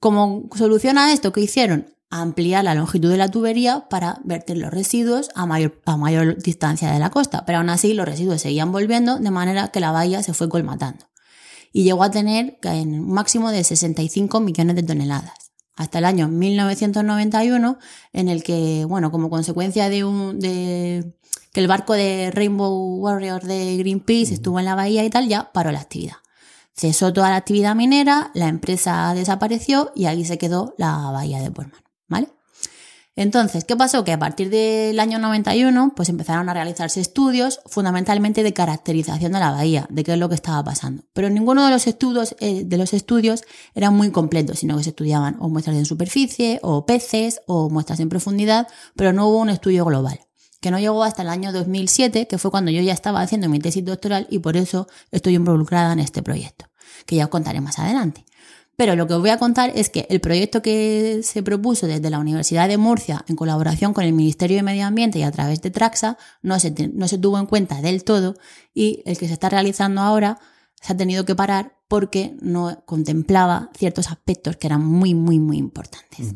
Como 0.00 0.48
solución 0.56 0.98
a 0.98 1.12
esto, 1.12 1.32
¿qué 1.32 1.42
hicieron? 1.42 1.94
Ampliar 2.10 2.64
la 2.64 2.74
longitud 2.74 3.08
de 3.08 3.16
la 3.16 3.30
tubería 3.30 3.88
para 3.88 4.20
verter 4.24 4.58
los 4.58 4.72
residuos 4.72 5.30
a 5.36 5.46
mayor, 5.46 5.80
a 5.86 5.96
mayor 5.96 6.36
distancia 6.42 6.90
de 6.90 6.98
la 6.98 7.10
costa, 7.10 7.44
pero 7.46 7.58
aún 7.58 7.70
así 7.70 7.94
los 7.94 8.06
residuos 8.06 8.42
seguían 8.42 8.72
volviendo 8.72 9.20
de 9.20 9.30
manera 9.30 9.68
que 9.68 9.78
la 9.78 9.92
bahía 9.92 10.24
se 10.24 10.34
fue 10.34 10.48
colmatando 10.48 11.11
y 11.72 11.84
llegó 11.84 12.02
a 12.04 12.10
tener 12.10 12.58
un 12.64 13.10
máximo 13.10 13.50
de 13.50 13.64
65 13.64 14.40
millones 14.40 14.76
de 14.76 14.82
toneladas 14.82 15.42
hasta 15.74 15.98
el 15.98 16.04
año 16.04 16.28
1991, 16.28 17.78
en 18.12 18.28
el 18.28 18.42
que, 18.42 18.84
bueno, 18.86 19.10
como 19.10 19.30
consecuencia 19.30 19.88
de, 19.88 20.04
un, 20.04 20.38
de 20.38 21.14
que 21.52 21.60
el 21.60 21.68
barco 21.68 21.94
de 21.94 22.30
Rainbow 22.30 22.96
Warrior 22.98 23.42
de 23.42 23.76
Greenpeace 23.78 24.34
estuvo 24.34 24.58
en 24.58 24.66
la 24.66 24.74
bahía 24.74 25.04
y 25.04 25.10
tal, 25.10 25.28
ya 25.28 25.50
paró 25.52 25.72
la 25.72 25.80
actividad. 25.80 26.16
Cesó 26.74 27.12
toda 27.12 27.30
la 27.30 27.36
actividad 27.36 27.74
minera, 27.74 28.30
la 28.34 28.48
empresa 28.48 29.12
desapareció 29.14 29.92
y 29.94 30.06
ahí 30.06 30.24
se 30.24 30.38
quedó 30.38 30.74
la 30.78 31.10
bahía 31.10 31.40
de 31.40 31.50
Portman, 31.50 31.82
¿vale? 32.08 32.28
Entonces, 33.14 33.64
¿qué 33.64 33.76
pasó? 33.76 34.04
Que 34.04 34.12
a 34.12 34.18
partir 34.18 34.48
del 34.48 34.98
año 34.98 35.18
91, 35.18 35.92
pues 35.94 36.08
empezaron 36.08 36.48
a 36.48 36.54
realizarse 36.54 36.98
estudios 37.00 37.60
fundamentalmente 37.66 38.42
de 38.42 38.54
caracterización 38.54 39.32
de 39.32 39.38
la 39.38 39.50
bahía, 39.50 39.86
de 39.90 40.02
qué 40.02 40.14
es 40.14 40.18
lo 40.18 40.30
que 40.30 40.34
estaba 40.34 40.64
pasando. 40.64 41.04
Pero 41.12 41.28
ninguno 41.28 41.64
de 41.66 41.70
los 41.70 41.86
estudios, 41.86 42.34
eh, 42.40 42.64
de 42.64 42.78
los 42.78 42.94
estudios 42.94 43.42
era 43.74 43.90
muy 43.90 44.10
completo, 44.10 44.54
sino 44.54 44.78
que 44.78 44.84
se 44.84 44.90
estudiaban 44.90 45.36
o 45.40 45.50
muestras 45.50 45.76
en 45.76 45.84
superficie, 45.84 46.58
o 46.62 46.86
peces, 46.86 47.42
o 47.46 47.68
muestras 47.68 48.00
en 48.00 48.08
profundidad, 48.08 48.66
pero 48.96 49.12
no 49.12 49.28
hubo 49.28 49.40
un 49.40 49.50
estudio 49.50 49.84
global 49.84 50.20
que 50.62 50.70
no 50.70 50.78
llegó 50.78 51.02
hasta 51.02 51.22
el 51.22 51.28
año 51.28 51.52
2007, 51.52 52.28
que 52.28 52.38
fue 52.38 52.52
cuando 52.52 52.70
yo 52.70 52.80
ya 52.82 52.92
estaba 52.92 53.20
haciendo 53.20 53.48
mi 53.48 53.58
tesis 53.58 53.84
doctoral 53.84 54.28
y 54.30 54.38
por 54.38 54.56
eso 54.56 54.86
estoy 55.10 55.34
involucrada 55.34 55.92
en 55.92 55.98
este 55.98 56.22
proyecto, 56.22 56.66
que 57.04 57.16
ya 57.16 57.24
os 57.24 57.30
contaré 57.30 57.60
más 57.60 57.80
adelante. 57.80 58.24
Pero 58.76 58.96
lo 58.96 59.06
que 59.06 59.14
os 59.14 59.20
voy 59.20 59.30
a 59.30 59.38
contar 59.38 59.70
es 59.74 59.90
que 59.90 60.06
el 60.08 60.20
proyecto 60.20 60.62
que 60.62 61.20
se 61.22 61.42
propuso 61.42 61.86
desde 61.86 62.08
la 62.08 62.18
Universidad 62.18 62.68
de 62.68 62.78
Murcia 62.78 63.24
en 63.28 63.36
colaboración 63.36 63.92
con 63.92 64.04
el 64.04 64.12
Ministerio 64.12 64.56
de 64.56 64.62
Medio 64.62 64.86
Ambiente 64.86 65.18
y 65.18 65.22
a 65.22 65.30
través 65.30 65.60
de 65.60 65.70
Traxa 65.70 66.16
no 66.40 66.58
se, 66.58 66.72
no 66.94 67.06
se 67.06 67.18
tuvo 67.18 67.38
en 67.38 67.46
cuenta 67.46 67.82
del 67.82 68.02
todo 68.02 68.34
y 68.72 69.02
el 69.04 69.18
que 69.18 69.28
se 69.28 69.34
está 69.34 69.50
realizando 69.50 70.00
ahora 70.00 70.38
se 70.80 70.94
ha 70.94 70.96
tenido 70.96 71.24
que 71.24 71.34
parar 71.34 71.76
porque 71.86 72.34
no 72.40 72.82
contemplaba 72.86 73.70
ciertos 73.76 74.10
aspectos 74.10 74.56
que 74.56 74.66
eran 74.66 74.84
muy, 74.84 75.14
muy, 75.14 75.38
muy 75.38 75.58
importantes. 75.58 76.32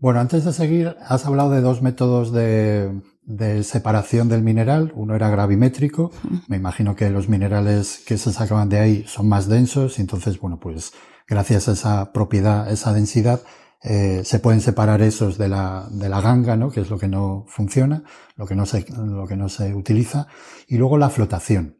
Bueno, 0.00 0.20
antes 0.20 0.44
de 0.44 0.52
seguir, 0.52 0.96
has 1.06 1.24
hablado 1.24 1.50
de 1.50 1.60
dos 1.60 1.80
métodos 1.80 2.32
de, 2.32 3.00
de 3.22 3.62
separación 3.62 4.28
del 4.28 4.42
mineral. 4.42 4.92
Uno 4.96 5.14
era 5.14 5.30
gravimétrico. 5.30 6.10
Me 6.48 6.56
imagino 6.56 6.94
que 6.94 7.08
los 7.10 7.28
minerales 7.28 8.02
que 8.06 8.18
se 8.18 8.32
sacaban 8.32 8.68
de 8.68 8.80
ahí 8.80 9.04
son 9.06 9.28
más 9.28 9.48
densos 9.48 9.98
y 9.98 10.02
entonces, 10.02 10.38
bueno, 10.38 10.58
pues 10.60 10.92
gracias 11.26 11.68
a 11.68 11.72
esa 11.72 12.12
propiedad, 12.12 12.70
esa 12.70 12.92
densidad, 12.92 13.40
eh, 13.82 14.22
se 14.24 14.38
pueden 14.38 14.62
separar 14.62 15.02
esos 15.02 15.36
de 15.36 15.48
la, 15.48 15.86
de 15.90 16.08
la 16.08 16.20
ganga, 16.20 16.56
¿no? 16.56 16.70
que 16.70 16.80
es 16.80 16.88
lo 16.88 16.98
que 16.98 17.08
no 17.08 17.44
funciona, 17.48 18.02
lo 18.34 18.46
que 18.46 18.54
no, 18.54 18.64
se, 18.64 18.86
lo 18.90 19.26
que 19.26 19.36
no 19.36 19.48
se 19.48 19.74
utiliza. 19.74 20.26
Y 20.66 20.78
luego 20.78 20.96
la 20.96 21.10
flotación. 21.10 21.78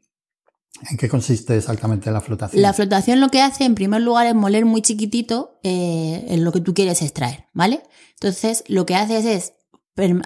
¿En 0.91 0.97
qué 0.97 1.09
consiste 1.09 1.57
exactamente 1.57 2.11
la 2.11 2.21
flotación? 2.21 2.61
La 2.61 2.73
flotación 2.73 3.21
lo 3.21 3.29
que 3.29 3.41
hace, 3.41 3.65
en 3.65 3.75
primer 3.75 4.03
lugar, 4.03 4.27
es 4.27 4.35
moler 4.35 4.65
muy 4.66 4.83
chiquitito 4.83 5.61
eh, 5.62 6.27
en 6.29 6.45
lo 6.45 6.53
que 6.53 6.61
tú 6.61 6.75
quieres 6.75 7.01
extraer, 7.01 7.47
¿vale? 7.55 7.83
Entonces, 8.15 8.65
lo 8.66 8.85
que 8.85 8.97
haces 8.97 9.25
es 9.25 9.53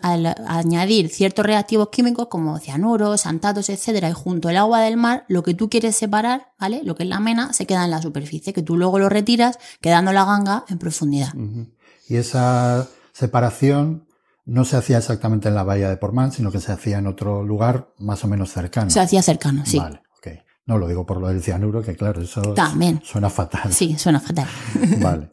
al 0.03 0.35
añadir 0.47 1.11
ciertos 1.11 1.45
reactivos 1.45 1.91
químicos 1.91 2.29
como 2.29 2.59
cianuros, 2.59 3.21
santatos, 3.21 3.69
etcétera, 3.69 4.09
y 4.09 4.13
junto 4.13 4.49
al 4.49 4.57
agua 4.57 4.81
del 4.81 4.97
mar, 4.97 5.25
lo 5.29 5.43
que 5.43 5.55
tú 5.55 5.69
quieres 5.69 5.97
separar, 5.97 6.53
¿vale? 6.59 6.83
Lo 6.85 6.95
que 6.95 7.03
es 7.03 7.09
la 7.09 7.21
mena, 7.21 7.53
se 7.53 7.67
queda 7.67 7.85
en 7.85 7.91
la 7.91 8.01
superficie, 8.01 8.53
que 8.53 8.63
tú 8.63 8.77
luego 8.77 8.99
lo 8.99 9.09
retiras, 9.09 9.59
quedando 9.81 10.13
la 10.13 10.25
ganga 10.25 10.65
en 10.69 10.79
profundidad. 10.79 11.35
Y 12.09 12.17
esa 12.17 12.89
separación 13.13 14.07
no 14.47 14.65
se 14.65 14.79
hacía 14.79 14.99
exactamente 14.99 15.49
en 15.49 15.55
la 15.55 15.63
bahía 15.63 15.91
de 15.91 15.99
Portman, 15.99 16.33
sino 16.33 16.51
que 16.51 16.61
se 16.61 16.73
hacía 16.73 16.99
en 16.99 17.07
otro 17.07 17.43
lugar 17.43 17.93
más 17.99 18.25
o 18.25 18.29
menos 18.29 18.51
cercano. 18.51 18.91
Se 18.91 19.01
hacía 19.01 19.23
cercano, 19.23 19.67
sí. 19.67 19.79
Vale, 19.79 20.01
ok. 20.17 20.29
No 20.65 20.79
lo 20.79 20.89
digo 20.89 21.05
por 21.05 21.21
lo 21.21 21.29
del 21.29 21.43
cianuro, 21.43 21.83
que 21.83 21.95
claro, 21.95 22.23
eso 22.23 22.55
También. 22.55 23.03
suena 23.05 23.29
fatal. 23.29 23.73
Sí, 23.73 23.99
suena 23.99 24.21
fatal. 24.21 24.49
vale. 25.03 25.33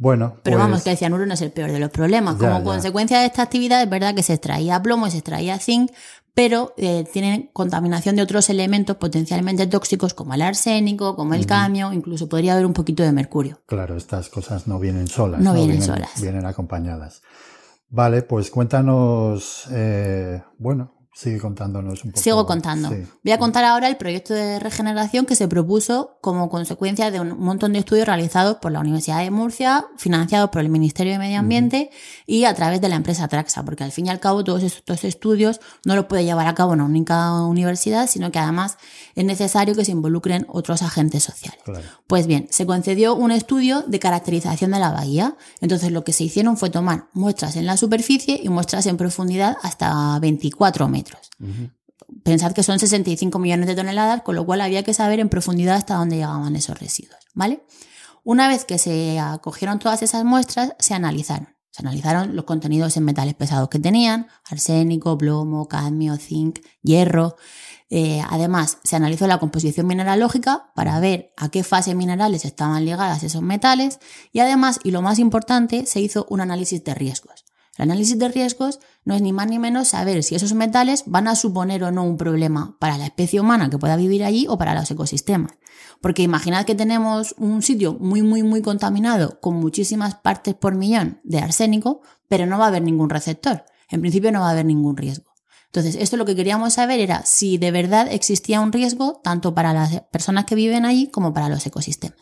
Bueno, 0.00 0.36
pero 0.42 0.56
vamos, 0.56 0.76
pues 0.76 0.84
que 0.84 0.90
el 0.92 0.96
cianuro 0.96 1.26
no 1.26 1.34
es 1.34 1.42
el 1.42 1.52
peor 1.52 1.70
de 1.70 1.78
los 1.78 1.90
problemas. 1.90 2.36
Como 2.36 2.64
consecuencia 2.64 3.20
de 3.20 3.26
esta 3.26 3.42
actividad, 3.42 3.82
es 3.82 3.90
verdad 3.90 4.14
que 4.14 4.22
se 4.22 4.32
extraía 4.32 4.80
plomo 4.80 5.06
y 5.06 5.10
se 5.10 5.18
extraía 5.18 5.58
zinc, 5.58 5.90
pero 6.32 6.72
eh, 6.78 7.04
tienen 7.12 7.50
contaminación 7.52 8.16
de 8.16 8.22
otros 8.22 8.48
elementos 8.48 8.96
potencialmente 8.96 9.66
tóxicos 9.66 10.14
como 10.14 10.32
el 10.32 10.40
arsénico, 10.40 11.16
como 11.16 11.34
el 11.34 11.44
camio, 11.44 11.92
incluso 11.92 12.30
podría 12.30 12.54
haber 12.54 12.64
un 12.64 12.72
poquito 12.72 13.02
de 13.02 13.12
mercurio. 13.12 13.60
Claro, 13.66 13.94
estas 13.94 14.30
cosas 14.30 14.66
no 14.66 14.78
vienen 14.78 15.06
solas. 15.06 15.42
No, 15.42 15.52
vienen, 15.52 15.82
solas. 15.82 16.18
Vienen 16.18 16.46
acompañadas. 16.46 17.20
Vale, 17.90 18.22
pues 18.22 18.50
cuéntanos, 18.50 19.68
eh, 19.70 20.42
bueno, 20.56 20.94
Sigue 21.12 21.38
contándonos 21.38 22.04
un 22.04 22.12
poco. 22.12 22.22
Sigo 22.22 22.46
contando. 22.46 22.88
Voy 22.88 23.32
a 23.32 23.38
contar 23.38 23.64
ahora 23.64 23.88
el 23.88 23.96
proyecto 23.96 24.32
de 24.32 24.60
regeneración 24.60 25.26
que 25.26 25.34
se 25.34 25.48
propuso 25.48 26.18
como 26.20 26.48
consecuencia 26.48 27.10
de 27.10 27.20
un 27.20 27.36
montón 27.38 27.72
de 27.72 27.80
estudios 27.80 28.06
realizados 28.06 28.58
por 28.58 28.70
la 28.70 28.78
Universidad 28.78 29.18
de 29.18 29.30
Murcia, 29.32 29.86
financiados 29.96 30.50
por 30.50 30.60
el 30.60 30.68
Ministerio 30.68 31.12
de 31.12 31.18
Medio 31.18 31.40
Ambiente 31.40 31.90
y 32.26 32.44
a 32.44 32.54
través 32.54 32.80
de 32.80 32.88
la 32.88 32.94
empresa 32.94 33.26
Traxa, 33.26 33.64
porque 33.64 33.82
al 33.82 33.90
fin 33.90 34.06
y 34.06 34.10
al 34.10 34.20
cabo 34.20 34.44
todos 34.44 34.62
estos 34.62 35.02
estudios 35.02 35.60
no 35.84 35.96
los 35.96 36.06
puede 36.06 36.24
llevar 36.24 36.46
a 36.46 36.54
cabo 36.54 36.72
una 36.72 36.84
única 36.84 37.42
universidad, 37.42 38.08
sino 38.08 38.30
que 38.30 38.38
además 38.38 38.78
es 39.14 39.24
necesario 39.24 39.74
que 39.74 39.84
se 39.84 39.92
involucren 39.92 40.46
otros 40.48 40.82
agentes 40.82 41.24
sociales. 41.24 41.60
Pues 42.06 42.26
bien, 42.26 42.48
se 42.50 42.66
concedió 42.66 43.14
un 43.14 43.30
estudio 43.30 43.82
de 43.82 43.98
caracterización 43.98 44.70
de 44.70 44.78
la 44.78 44.90
bahía. 44.90 45.36
Entonces 45.60 45.92
lo 45.92 46.04
que 46.04 46.12
se 46.12 46.24
hicieron 46.24 46.56
fue 46.56 46.70
tomar 46.70 47.08
muestras 47.12 47.56
en 47.56 47.66
la 47.66 47.76
superficie 47.76 48.40
y 48.42 48.48
muestras 48.48 48.86
en 48.86 48.96
profundidad 48.96 49.56
hasta 49.62 50.18
24 50.18 50.88
metros. 50.88 51.30
Pensad 52.24 52.52
que 52.52 52.62
son 52.62 52.78
65 52.78 53.38
millones 53.38 53.66
de 53.66 53.76
toneladas, 53.76 54.22
con 54.22 54.34
lo 54.34 54.44
cual 54.44 54.60
había 54.60 54.82
que 54.82 54.94
saber 54.94 55.20
en 55.20 55.28
profundidad 55.28 55.76
hasta 55.76 55.94
dónde 55.94 56.16
llegaban 56.16 56.56
esos 56.56 56.78
residuos, 56.78 57.20
¿vale? 57.34 57.64
Una 58.24 58.48
vez 58.48 58.64
que 58.64 58.78
se 58.78 59.18
acogieron 59.18 59.78
todas 59.78 60.02
esas 60.02 60.24
muestras, 60.24 60.74
se 60.78 60.94
analizaron. 60.94 61.48
Se 61.70 61.82
analizaron 61.82 62.34
los 62.34 62.44
contenidos 62.44 62.96
en 62.96 63.04
metales 63.04 63.34
pesados 63.34 63.68
que 63.68 63.78
tenían, 63.78 64.26
arsénico, 64.44 65.16
plomo, 65.16 65.68
cadmio, 65.68 66.16
zinc, 66.16 66.58
hierro. 66.82 67.36
Eh, 67.92 68.22
además, 68.30 68.78
se 68.84 68.94
analizó 68.94 69.26
la 69.26 69.38
composición 69.38 69.86
mineralógica 69.88 70.70
para 70.76 71.00
ver 71.00 71.32
a 71.36 71.48
qué 71.48 71.64
fase 71.64 71.96
minerales 71.96 72.44
estaban 72.44 72.84
ligadas 72.84 73.24
esos 73.24 73.42
metales 73.42 73.98
y 74.32 74.38
además, 74.38 74.78
y 74.84 74.92
lo 74.92 75.02
más 75.02 75.18
importante, 75.18 75.86
se 75.86 76.00
hizo 76.00 76.24
un 76.30 76.40
análisis 76.40 76.84
de 76.84 76.94
riesgos. 76.94 77.44
El 77.76 77.84
análisis 77.84 78.18
de 78.18 78.28
riesgos 78.28 78.78
no 79.04 79.14
es 79.14 79.22
ni 79.22 79.32
más 79.32 79.48
ni 79.48 79.58
menos 79.58 79.88
saber 79.88 80.22
si 80.22 80.34
esos 80.34 80.52
metales 80.52 81.04
van 81.06 81.26
a 81.26 81.34
suponer 81.34 81.82
o 81.82 81.90
no 81.90 82.04
un 82.04 82.16
problema 82.16 82.76
para 82.78 82.98
la 82.98 83.06
especie 83.06 83.40
humana 83.40 83.70
que 83.70 83.78
pueda 83.78 83.96
vivir 83.96 84.22
allí 84.22 84.46
o 84.48 84.58
para 84.58 84.74
los 84.74 84.90
ecosistemas. 84.90 85.52
Porque 86.00 86.22
imaginad 86.22 86.66
que 86.66 86.74
tenemos 86.74 87.34
un 87.38 87.62
sitio 87.62 87.94
muy, 87.94 88.22
muy, 88.22 88.42
muy 88.42 88.62
contaminado 88.62 89.40
con 89.40 89.54
muchísimas 89.54 90.14
partes 90.14 90.54
por 90.54 90.74
millón 90.74 91.20
de 91.24 91.38
arsénico, 91.38 92.02
pero 92.28 92.46
no 92.46 92.58
va 92.58 92.66
a 92.66 92.68
haber 92.68 92.82
ningún 92.82 93.10
receptor. 93.10 93.64
En 93.88 94.00
principio 94.00 94.30
no 94.30 94.40
va 94.40 94.48
a 94.48 94.52
haber 94.52 94.66
ningún 94.66 94.96
riesgo. 94.96 95.29
Entonces, 95.72 95.94
esto 96.00 96.16
lo 96.16 96.24
que 96.24 96.34
queríamos 96.34 96.74
saber 96.74 96.98
era 96.98 97.24
si 97.24 97.56
de 97.56 97.70
verdad 97.70 98.08
existía 98.10 98.60
un 98.60 98.72
riesgo 98.72 99.20
tanto 99.22 99.54
para 99.54 99.72
las 99.72 100.00
personas 100.10 100.44
que 100.44 100.56
viven 100.56 100.84
allí 100.84 101.08
como 101.08 101.32
para 101.32 101.48
los 101.48 101.64
ecosistemas. 101.64 102.18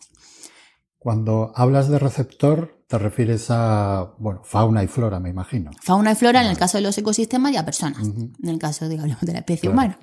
Cuando 0.98 1.52
hablas 1.54 1.88
de 1.88 1.98
receptor, 1.98 2.82
te 2.88 2.98
refieres 2.98 3.46
a, 3.50 4.14
bueno, 4.18 4.42
fauna 4.44 4.82
y 4.82 4.86
flora, 4.86 5.18
me 5.20 5.30
imagino. 5.30 5.70
Fauna 5.80 6.12
y 6.12 6.14
flora 6.14 6.42
en 6.42 6.48
el 6.48 6.58
caso 6.58 6.76
de 6.76 6.82
los 6.82 6.98
ecosistemas 6.98 7.52
y 7.52 7.56
a 7.56 7.64
personas, 7.64 8.02
en 8.02 8.48
el 8.48 8.58
caso, 8.58 8.86
digamos, 8.88 9.20
de 9.20 9.32
la 9.32 9.38
especie 9.38 9.70
humana. 9.70 9.98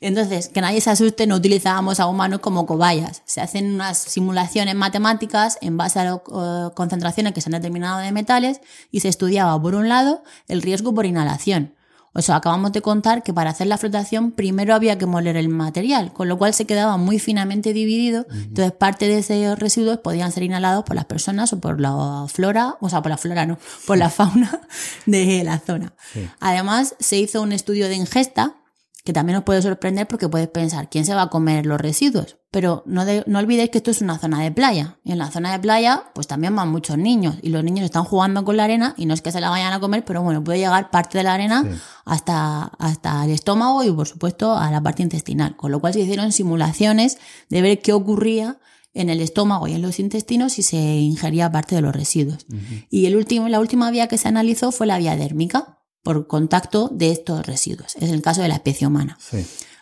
Entonces, 0.00 0.48
que 0.48 0.60
nadie 0.62 0.80
se 0.80 0.88
asuste, 0.90 1.26
no 1.26 1.36
utilizábamos 1.36 2.00
a 2.00 2.06
humanos 2.06 2.40
como 2.40 2.64
cobayas. 2.64 3.22
Se 3.26 3.42
hacen 3.42 3.74
unas 3.74 3.98
simulaciones 3.98 4.74
matemáticas 4.74 5.58
en 5.60 5.76
base 5.76 5.98
a 5.98 6.04
las 6.04 6.16
eh, 6.16 6.70
concentraciones 6.74 7.32
que 7.34 7.42
se 7.42 7.48
han 7.48 7.60
determinado 7.60 7.98
de 7.98 8.12
metales 8.12 8.62
y 8.90 9.00
se 9.00 9.08
estudiaba, 9.08 9.60
por 9.60 9.74
un 9.74 9.88
lado, 9.88 10.22
el 10.48 10.62
riesgo 10.62 10.94
por 10.94 11.04
inhalación. 11.04 11.74
O 12.14 12.20
sea, 12.20 12.36
acabamos 12.36 12.72
de 12.72 12.82
contar 12.82 13.22
que 13.22 13.32
para 13.32 13.50
hacer 13.50 13.66
la 13.66 13.78
flotación 13.78 14.32
primero 14.32 14.74
había 14.74 14.98
que 14.98 15.06
moler 15.06 15.36
el 15.36 15.48
material, 15.48 16.12
con 16.12 16.28
lo 16.28 16.36
cual 16.36 16.52
se 16.52 16.66
quedaba 16.66 16.96
muy 16.98 17.18
finamente 17.18 17.72
dividido. 17.72 18.26
Entonces, 18.30 18.72
parte 18.72 19.06
de 19.08 19.18
esos 19.18 19.58
residuos 19.58 19.98
podían 19.98 20.30
ser 20.30 20.42
inhalados 20.42 20.84
por 20.84 20.94
las 20.94 21.06
personas 21.06 21.52
o 21.52 21.60
por 21.60 21.80
la 21.80 22.26
flora, 22.28 22.76
o 22.80 22.88
sea, 22.88 23.00
por 23.00 23.10
la 23.10 23.16
flora 23.16 23.46
no, 23.46 23.58
por 23.86 23.96
la 23.96 24.10
fauna 24.10 24.60
de 25.06 25.42
la 25.44 25.58
zona. 25.58 25.94
Además, 26.40 26.96
se 26.98 27.18
hizo 27.18 27.40
un 27.40 27.52
estudio 27.52 27.88
de 27.88 27.94
ingesta 27.94 28.56
que 29.04 29.12
también 29.12 29.38
os 29.38 29.44
puede 29.44 29.62
sorprender 29.62 30.06
porque 30.06 30.28
puedes 30.28 30.48
pensar, 30.48 30.88
¿quién 30.88 31.04
se 31.04 31.14
va 31.14 31.22
a 31.22 31.30
comer 31.30 31.66
los 31.66 31.80
residuos? 31.80 32.36
Pero 32.52 32.82
no, 32.84 33.02
no 33.26 33.38
olvidéis 33.38 33.70
que 33.70 33.78
esto 33.78 33.90
es 33.90 34.02
una 34.02 34.18
zona 34.18 34.42
de 34.42 34.52
playa. 34.52 34.98
Y 35.04 35.12
en 35.12 35.18
la 35.18 35.30
zona 35.30 35.52
de 35.52 35.58
playa, 35.58 36.04
pues 36.14 36.26
también 36.26 36.54
van 36.54 36.70
muchos 36.70 36.98
niños. 36.98 37.36
Y 37.40 37.48
los 37.48 37.64
niños 37.64 37.86
están 37.86 38.04
jugando 38.04 38.44
con 38.44 38.58
la 38.58 38.64
arena 38.64 38.94
y 38.98 39.06
no 39.06 39.14
es 39.14 39.22
que 39.22 39.32
se 39.32 39.40
la 39.40 39.48
vayan 39.48 39.72
a 39.72 39.80
comer, 39.80 40.04
pero 40.04 40.22
bueno, 40.22 40.44
puede 40.44 40.58
llegar 40.58 40.90
parte 40.90 41.16
de 41.16 41.24
la 41.24 41.32
arena 41.32 41.64
hasta, 42.04 42.64
hasta 42.78 43.24
el 43.24 43.30
estómago 43.30 43.82
y 43.84 43.90
por 43.90 44.06
supuesto 44.06 44.52
a 44.52 44.70
la 44.70 44.82
parte 44.82 45.02
intestinal. 45.02 45.56
Con 45.56 45.72
lo 45.72 45.80
cual 45.80 45.94
se 45.94 46.00
hicieron 46.00 46.30
simulaciones 46.30 47.16
de 47.48 47.62
ver 47.62 47.80
qué 47.80 47.94
ocurría 47.94 48.58
en 48.92 49.08
el 49.08 49.22
estómago 49.22 49.66
y 49.66 49.72
en 49.72 49.80
los 49.80 49.98
intestinos 49.98 50.52
si 50.52 50.62
se 50.62 50.76
ingería 50.76 51.50
parte 51.50 51.74
de 51.74 51.80
los 51.80 51.96
residuos. 51.96 52.44
Y 52.90 53.06
el 53.06 53.16
último, 53.16 53.48
la 53.48 53.60
última 53.60 53.90
vía 53.90 54.08
que 54.08 54.18
se 54.18 54.28
analizó 54.28 54.72
fue 54.72 54.86
la 54.86 54.98
vía 54.98 55.16
dérmica 55.16 55.78
por 56.02 56.26
contacto 56.26 56.90
de 56.92 57.12
estos 57.12 57.46
residuos. 57.46 57.96
Es 57.96 58.10
el 58.10 58.20
caso 58.20 58.42
de 58.42 58.48
la 58.48 58.56
especie 58.56 58.86
humana. 58.86 59.16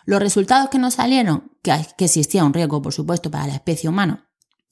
Los 0.05 0.19
resultados 0.19 0.69
que 0.69 0.79
nos 0.79 0.95
salieron, 0.95 1.51
que, 1.61 1.73
existía 1.99 2.43
un 2.43 2.53
riesgo, 2.53 2.81
por 2.81 2.93
supuesto, 2.93 3.29
para 3.29 3.47
la 3.47 3.53
especie 3.53 3.89
humana, 3.89 4.29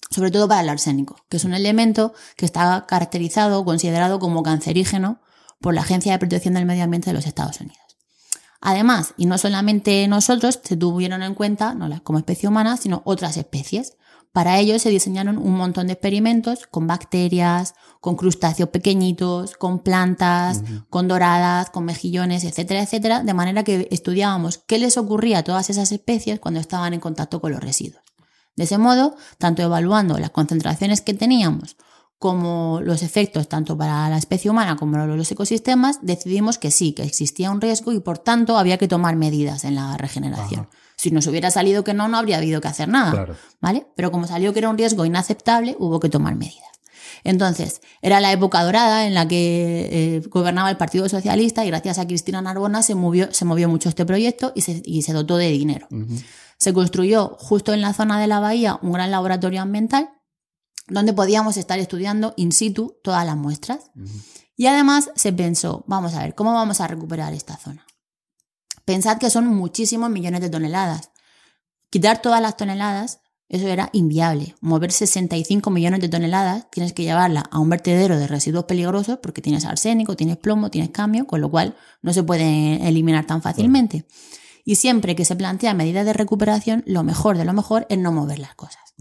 sobre 0.10 0.32
todo 0.32 0.48
para 0.48 0.62
el 0.62 0.70
arsénico, 0.70 1.18
que 1.30 1.38
es 1.38 1.44
un 1.44 1.54
elemento 1.54 2.14
que 2.36 2.46
está 2.46 2.86
caracterizado 2.88 3.64
considerado 3.64 4.20
como 4.20 4.44
cancerígeno 4.44 5.22
por 5.62 5.74
la 5.74 5.82
Agencia 5.82 6.12
de 6.12 6.20
Protección 6.20 6.56
del 6.56 6.66
Medio 6.66 6.84
Ambiente 6.84 7.10
de 7.10 7.14
los 7.14 7.28
Estados 7.28 7.60
Unidos. 7.62 7.80
Además, 8.62 9.14
y 9.18 9.26
no 9.26 9.38
solamente 9.38 10.08
nosotros, 10.08 10.60
se 10.64 10.76
tuvieron 10.76 11.24
en 11.24 11.34
cuenta, 11.34 11.74
no 11.76 11.90
como 12.04 12.20
especie 12.20 12.50
humana, 12.50 12.76
sino 12.76 13.02
otras 13.06 13.38
especies. 13.38 13.96
Para 14.32 14.60
ello 14.60 14.78
se 14.78 14.90
diseñaron 14.90 15.38
un 15.38 15.58
montón 15.58 15.88
de 15.88 15.94
experimentos 15.94 16.68
con 16.68 16.86
bacterias, 16.86 17.74
con 18.00 18.16
crustáceos 18.16 18.70
pequeñitos, 18.70 19.56
con 19.56 19.80
plantas, 19.80 20.64
con 20.90 21.08
doradas, 21.08 21.72
con 21.72 21.86
mejillones, 21.86 22.44
etcétera, 22.44 22.84
etcétera, 22.84 23.24
de 23.24 23.34
manera 23.34 23.64
que 23.64 23.88
estudiábamos 23.92 24.60
qué 24.60 24.78
les 24.78 24.98
ocurría 24.98 25.40
a 25.40 25.44
todas 25.44 25.70
esas 25.70 25.92
especies 25.92 26.40
cuando 26.40 26.60
estaban 26.60 26.94
en 26.94 27.00
contacto 27.00 27.42
con 27.42 27.52
los 27.52 27.62
residuos. 27.62 28.04
De 28.56 28.66
ese 28.66 28.78
modo, 28.78 29.16
tanto 29.38 29.64
evaluando 29.64 30.20
las 30.20 30.30
concentraciones 30.30 31.02
que 31.02 31.14
teníamos 31.14 31.76
como 32.20 32.82
los 32.84 33.02
efectos 33.02 33.48
tanto 33.48 33.78
para 33.78 34.10
la 34.10 34.18
especie 34.18 34.52
humana 34.52 34.76
como 34.76 34.92
para 34.92 35.08
los 35.08 35.32
ecosistemas, 35.32 36.00
decidimos 36.02 36.58
que 36.58 36.70
sí, 36.70 36.92
que 36.92 37.04
existía 37.04 37.50
un 37.50 37.62
riesgo 37.62 37.94
y 37.94 38.02
por 38.02 38.20
tanto 38.20 38.58
había 38.58 38.78
que 38.78 38.90
tomar 38.90 39.16
medidas 39.16 39.64
en 39.64 39.76
la 39.76 39.98
regeneración. 39.98 40.68
Si 41.00 41.12
nos 41.12 41.28
hubiera 41.28 41.50
salido 41.50 41.86
que 41.86 41.94
no, 41.94 42.10
no 42.10 42.18
habría 42.18 42.36
habido 42.36 42.60
que 42.60 42.68
hacer 42.68 42.90
nada, 42.90 43.38
¿vale? 43.62 43.88
Pero 43.96 44.12
como 44.12 44.28
salió 44.28 44.52
que 44.52 44.60
era 44.60 44.68
un 44.68 44.78
riesgo 44.78 45.06
inaceptable, 45.06 45.78
hubo 45.80 46.02
que 46.02 46.10
tomar 46.10 46.36
medidas. 46.36 46.68
Entonces, 47.24 47.80
era 48.02 48.20
la 48.20 48.34
época 48.34 48.62
dorada 48.66 49.08
en 49.08 49.14
la 49.14 49.26
que 49.26 49.88
eh, 49.92 50.22
gobernaba 50.28 50.70
el 50.70 50.76
Partido 50.76 51.08
Socialista 51.08 51.64
y 51.64 51.70
gracias 51.70 52.00
a 52.00 52.06
Cristina 52.06 52.42
Narbona 52.42 52.84
se 52.84 52.96
movió, 52.96 53.32
se 53.32 53.46
movió 53.46 53.70
mucho 53.70 53.88
este 53.88 54.06
proyecto 54.06 54.52
y 54.56 54.62
se, 54.62 54.82
y 54.84 55.04
se 55.04 55.14
dotó 55.14 55.38
de 55.38 55.48
dinero. 55.48 55.88
Se 56.58 56.74
construyó 56.74 57.38
justo 57.40 57.74
en 57.74 57.80
la 57.80 57.94
zona 57.94 58.20
de 58.20 58.28
la 58.28 58.42
bahía 58.42 58.78
un 58.82 58.92
gran 58.92 59.10
laboratorio 59.10 59.62
ambiental 59.62 60.10
donde 60.90 61.14
podíamos 61.14 61.56
estar 61.56 61.80
estudiando 61.80 62.34
in 62.36 62.52
situ 62.52 62.98
todas 63.04 63.26
las 63.26 63.38
muestras. 63.38 63.92
Y 64.58 64.68
además 64.68 65.12
se 65.16 65.32
pensó, 65.32 65.86
vamos 65.88 66.14
a 66.14 66.24
ver, 66.24 66.36
¿cómo 66.36 66.54
vamos 66.54 66.82
a 66.82 66.88
recuperar 66.88 67.34
esta 67.34 67.56
zona? 67.56 67.86
Pensad 68.90 69.20
que 69.20 69.30
son 69.30 69.46
muchísimos 69.46 70.10
millones 70.10 70.42
de 70.42 70.50
toneladas. 70.50 71.12
Quitar 71.92 72.24
todas 72.24 72.42
las 72.42 72.58
toneladas, 72.58 73.20
eso 73.48 73.68
era 73.68 73.92
inviable. 73.94 74.56
Mover 74.62 74.92
65 74.92 75.70
millones 75.70 76.00
de 76.00 76.10
toneladas, 76.10 76.72
tienes 76.72 76.94
que 76.94 77.04
llevarla 77.04 77.42
a 77.52 77.60
un 77.60 77.70
vertedero 77.70 78.18
de 78.18 78.26
residuos 78.26 78.64
peligrosos 78.64 79.20
porque 79.22 79.44
tienes 79.44 79.66
arsénico, 79.66 80.16
tienes 80.16 80.38
plomo, 80.38 80.72
tienes 80.72 80.90
cambio, 80.90 81.28
con 81.28 81.40
lo 81.40 81.52
cual 81.52 81.76
no 82.02 82.14
se 82.14 82.24
puede 82.24 82.88
eliminar 82.88 83.28
tan 83.28 83.44
fácilmente. 83.44 84.06
Y 84.66 84.74
siempre 84.74 85.16
que 85.16 85.24
se 85.24 85.36
plantea 85.36 85.76
medidas 85.76 86.08
de 86.08 86.14
recuperación, 86.14 86.84
lo 86.88 87.04
mejor 87.04 87.38
de 87.38 87.46
lo 87.46 87.54
mejor 87.54 87.86
es 87.90 88.00
no 88.00 88.12
mover 88.12 88.40
las 88.40 88.56
cosas. 88.56 88.96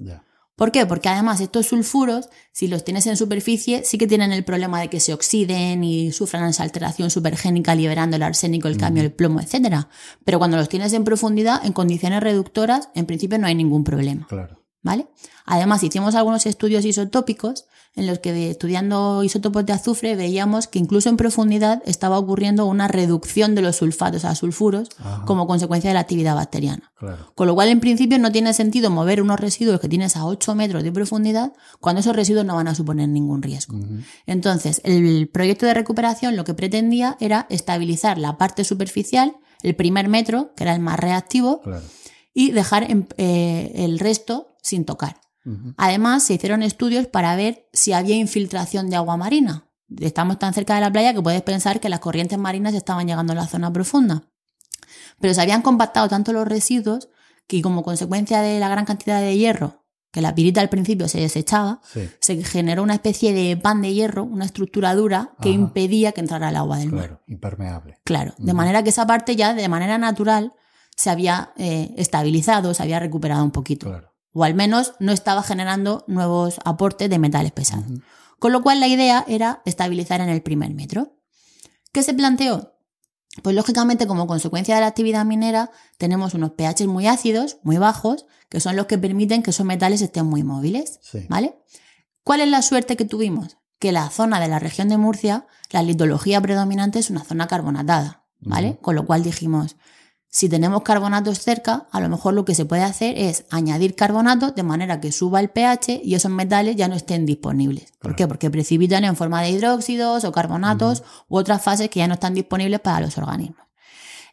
¿Por 0.58 0.72
qué? 0.72 0.86
Porque 0.86 1.08
además 1.08 1.40
estos 1.40 1.66
sulfuros, 1.66 2.30
si 2.50 2.66
los 2.66 2.82
tienes 2.82 3.06
en 3.06 3.16
superficie, 3.16 3.84
sí 3.84 3.96
que 3.96 4.08
tienen 4.08 4.32
el 4.32 4.42
problema 4.42 4.80
de 4.80 4.90
que 4.90 4.98
se 4.98 5.14
oxiden 5.14 5.84
y 5.84 6.10
sufran 6.10 6.48
esa 6.48 6.64
alteración 6.64 7.10
supergénica 7.10 7.76
liberando 7.76 8.16
el 8.16 8.24
arsénico, 8.24 8.66
el 8.66 8.76
cambio, 8.76 9.04
el 9.04 9.12
plomo, 9.12 9.40
etc. 9.40 9.84
Pero 10.24 10.38
cuando 10.38 10.56
los 10.56 10.68
tienes 10.68 10.92
en 10.94 11.04
profundidad, 11.04 11.64
en 11.64 11.72
condiciones 11.72 12.20
reductoras, 12.20 12.88
en 12.96 13.06
principio 13.06 13.38
no 13.38 13.46
hay 13.46 13.54
ningún 13.54 13.84
problema. 13.84 14.26
Claro. 14.26 14.57
¿Vale? 14.82 15.08
Además, 15.44 15.82
hicimos 15.82 16.14
algunos 16.14 16.46
estudios 16.46 16.84
isotópicos 16.84 17.66
en 17.98 18.06
los 18.06 18.20
que 18.20 18.50
estudiando 18.50 19.24
isótopos 19.24 19.66
de 19.66 19.72
azufre 19.72 20.14
veíamos 20.14 20.68
que 20.68 20.78
incluso 20.78 21.08
en 21.08 21.16
profundidad 21.16 21.82
estaba 21.84 22.16
ocurriendo 22.16 22.64
una 22.66 22.86
reducción 22.86 23.56
de 23.56 23.62
los 23.62 23.76
sulfatos 23.76 24.24
a 24.24 24.36
sulfuros 24.36 24.88
como 25.26 25.48
consecuencia 25.48 25.90
de 25.90 25.94
la 25.94 26.00
actividad 26.00 26.36
bacteriana. 26.36 26.92
Con 27.34 27.48
lo 27.48 27.56
cual, 27.56 27.70
en 27.70 27.80
principio, 27.80 28.18
no 28.20 28.30
tiene 28.30 28.52
sentido 28.54 28.90
mover 28.90 29.20
unos 29.20 29.40
residuos 29.40 29.80
que 29.80 29.88
tienes 29.88 30.16
a 30.16 30.26
8 30.26 30.54
metros 30.54 30.84
de 30.84 30.92
profundidad 30.92 31.52
cuando 31.80 32.00
esos 32.00 32.14
residuos 32.14 32.44
no 32.44 32.54
van 32.54 32.68
a 32.68 32.76
suponer 32.76 33.08
ningún 33.08 33.42
riesgo. 33.42 33.76
Entonces, 34.26 34.80
el 34.84 35.28
proyecto 35.28 35.66
de 35.66 35.74
recuperación 35.74 36.36
lo 36.36 36.44
que 36.44 36.54
pretendía 36.54 37.16
era 37.18 37.46
estabilizar 37.50 38.18
la 38.18 38.38
parte 38.38 38.62
superficial, 38.62 39.36
el 39.62 39.74
primer 39.74 40.08
metro, 40.08 40.52
que 40.54 40.62
era 40.62 40.74
el 40.74 40.80
más 40.80 41.00
reactivo, 41.00 41.62
y 42.32 42.52
dejar 42.52 42.86
eh, 42.88 43.72
el 43.74 43.98
resto 43.98 44.54
sin 44.68 44.84
tocar. 44.84 45.20
Además, 45.78 46.24
se 46.24 46.34
hicieron 46.34 46.62
estudios 46.62 47.06
para 47.06 47.34
ver 47.34 47.68
si 47.72 47.94
había 47.94 48.16
infiltración 48.16 48.90
de 48.90 48.96
agua 48.96 49.16
marina. 49.16 49.64
Estamos 49.98 50.38
tan 50.38 50.52
cerca 50.52 50.74
de 50.74 50.82
la 50.82 50.92
playa 50.92 51.14
que 51.14 51.22
puedes 51.22 51.40
pensar 51.40 51.80
que 51.80 51.88
las 51.88 52.00
corrientes 52.00 52.38
marinas 52.38 52.74
estaban 52.74 53.06
llegando 53.06 53.32
a 53.32 53.36
la 53.36 53.46
zona 53.46 53.72
profunda. 53.72 54.24
Pero 55.20 55.32
se 55.32 55.40
habían 55.40 55.62
compactado 55.62 56.06
tanto 56.06 56.34
los 56.34 56.46
residuos 56.46 57.08
que 57.46 57.62
como 57.62 57.82
consecuencia 57.82 58.42
de 58.42 58.60
la 58.60 58.68
gran 58.68 58.84
cantidad 58.84 59.22
de 59.22 59.38
hierro, 59.38 59.86
que 60.12 60.20
la 60.20 60.34
pirita 60.34 60.60
al 60.60 60.68
principio 60.68 61.08
se 61.08 61.20
desechaba, 61.20 61.80
se 62.20 62.44
generó 62.44 62.82
una 62.82 62.94
especie 62.94 63.32
de 63.32 63.56
pan 63.56 63.80
de 63.80 63.94
hierro, 63.94 64.24
una 64.24 64.44
estructura 64.44 64.94
dura 64.94 65.32
que 65.40 65.48
impedía 65.48 66.12
que 66.12 66.20
entrara 66.20 66.50
el 66.50 66.56
agua 66.56 66.76
del 66.76 66.90
claro, 66.90 67.12
mar. 67.12 67.22
impermeable. 67.26 67.98
Claro, 68.04 68.34
de 68.36 68.52
manera 68.52 68.82
que 68.82 68.90
esa 68.90 69.06
parte 69.06 69.34
ya 69.34 69.54
de 69.54 69.68
manera 69.68 69.96
natural 69.96 70.52
se 70.94 71.08
había 71.08 71.52
eh, 71.56 71.94
estabilizado, 71.96 72.74
se 72.74 72.82
había 72.82 73.00
recuperado 73.00 73.42
un 73.42 73.50
poquito. 73.50 73.86
Claro 73.86 74.17
o 74.38 74.44
al 74.44 74.54
menos 74.54 74.94
no 75.00 75.10
estaba 75.10 75.42
generando 75.42 76.04
nuevos 76.06 76.60
aportes 76.64 77.10
de 77.10 77.18
metales 77.18 77.50
pesados. 77.50 77.86
Con 78.38 78.52
lo 78.52 78.62
cual 78.62 78.78
la 78.78 78.86
idea 78.86 79.24
era 79.26 79.62
estabilizar 79.64 80.20
en 80.20 80.28
el 80.28 80.42
primer 80.42 80.72
metro. 80.72 81.16
¿Qué 81.90 82.04
se 82.04 82.14
planteó? 82.14 82.78
Pues 83.42 83.56
lógicamente 83.56 84.06
como 84.06 84.28
consecuencia 84.28 84.76
de 84.76 84.80
la 84.80 84.86
actividad 84.86 85.24
minera 85.24 85.72
tenemos 85.96 86.34
unos 86.34 86.52
pH 86.52 86.86
muy 86.86 87.08
ácidos, 87.08 87.58
muy 87.64 87.78
bajos, 87.78 88.26
que 88.48 88.60
son 88.60 88.76
los 88.76 88.86
que 88.86 88.96
permiten 88.96 89.42
que 89.42 89.50
esos 89.50 89.66
metales 89.66 90.02
estén 90.02 90.26
muy 90.26 90.44
móviles. 90.44 91.00
¿Vale? 91.28 91.58
¿Cuál 92.22 92.40
es 92.40 92.48
la 92.48 92.62
suerte 92.62 92.96
que 92.96 93.04
tuvimos? 93.04 93.58
Que 93.80 93.90
la 93.90 94.08
zona 94.08 94.38
de 94.38 94.46
la 94.46 94.60
región 94.60 94.88
de 94.88 94.98
Murcia, 94.98 95.48
la 95.70 95.82
litología 95.82 96.40
predominante 96.40 97.00
es 97.00 97.10
una 97.10 97.24
zona 97.24 97.48
carbonatada, 97.48 98.24
¿vale? 98.38 98.78
Con 98.80 98.94
lo 98.94 99.04
cual 99.04 99.24
dijimos, 99.24 99.76
si 100.30 100.48
tenemos 100.48 100.82
carbonatos 100.82 101.38
cerca, 101.38 101.88
a 101.90 102.00
lo 102.00 102.08
mejor 102.10 102.34
lo 102.34 102.44
que 102.44 102.54
se 102.54 102.66
puede 102.66 102.82
hacer 102.82 103.16
es 103.16 103.46
añadir 103.50 103.94
carbonato 103.94 104.50
de 104.50 104.62
manera 104.62 105.00
que 105.00 105.10
suba 105.10 105.40
el 105.40 105.48
pH 105.48 106.02
y 106.04 106.14
esos 106.14 106.30
metales 106.30 106.76
ya 106.76 106.86
no 106.86 106.94
estén 106.94 107.24
disponibles. 107.24 107.92
¿Por 107.98 108.14
qué? 108.14 108.28
Porque 108.28 108.50
precipitan 108.50 109.04
en 109.04 109.16
forma 109.16 109.40
de 109.40 109.50
hidróxidos 109.50 110.24
o 110.24 110.32
carbonatos 110.32 111.02
u 111.28 111.38
otras 111.38 111.62
fases 111.62 111.88
que 111.88 112.00
ya 112.00 112.08
no 112.08 112.14
están 112.14 112.34
disponibles 112.34 112.80
para 112.80 113.00
los 113.00 113.16
organismos. 113.16 113.66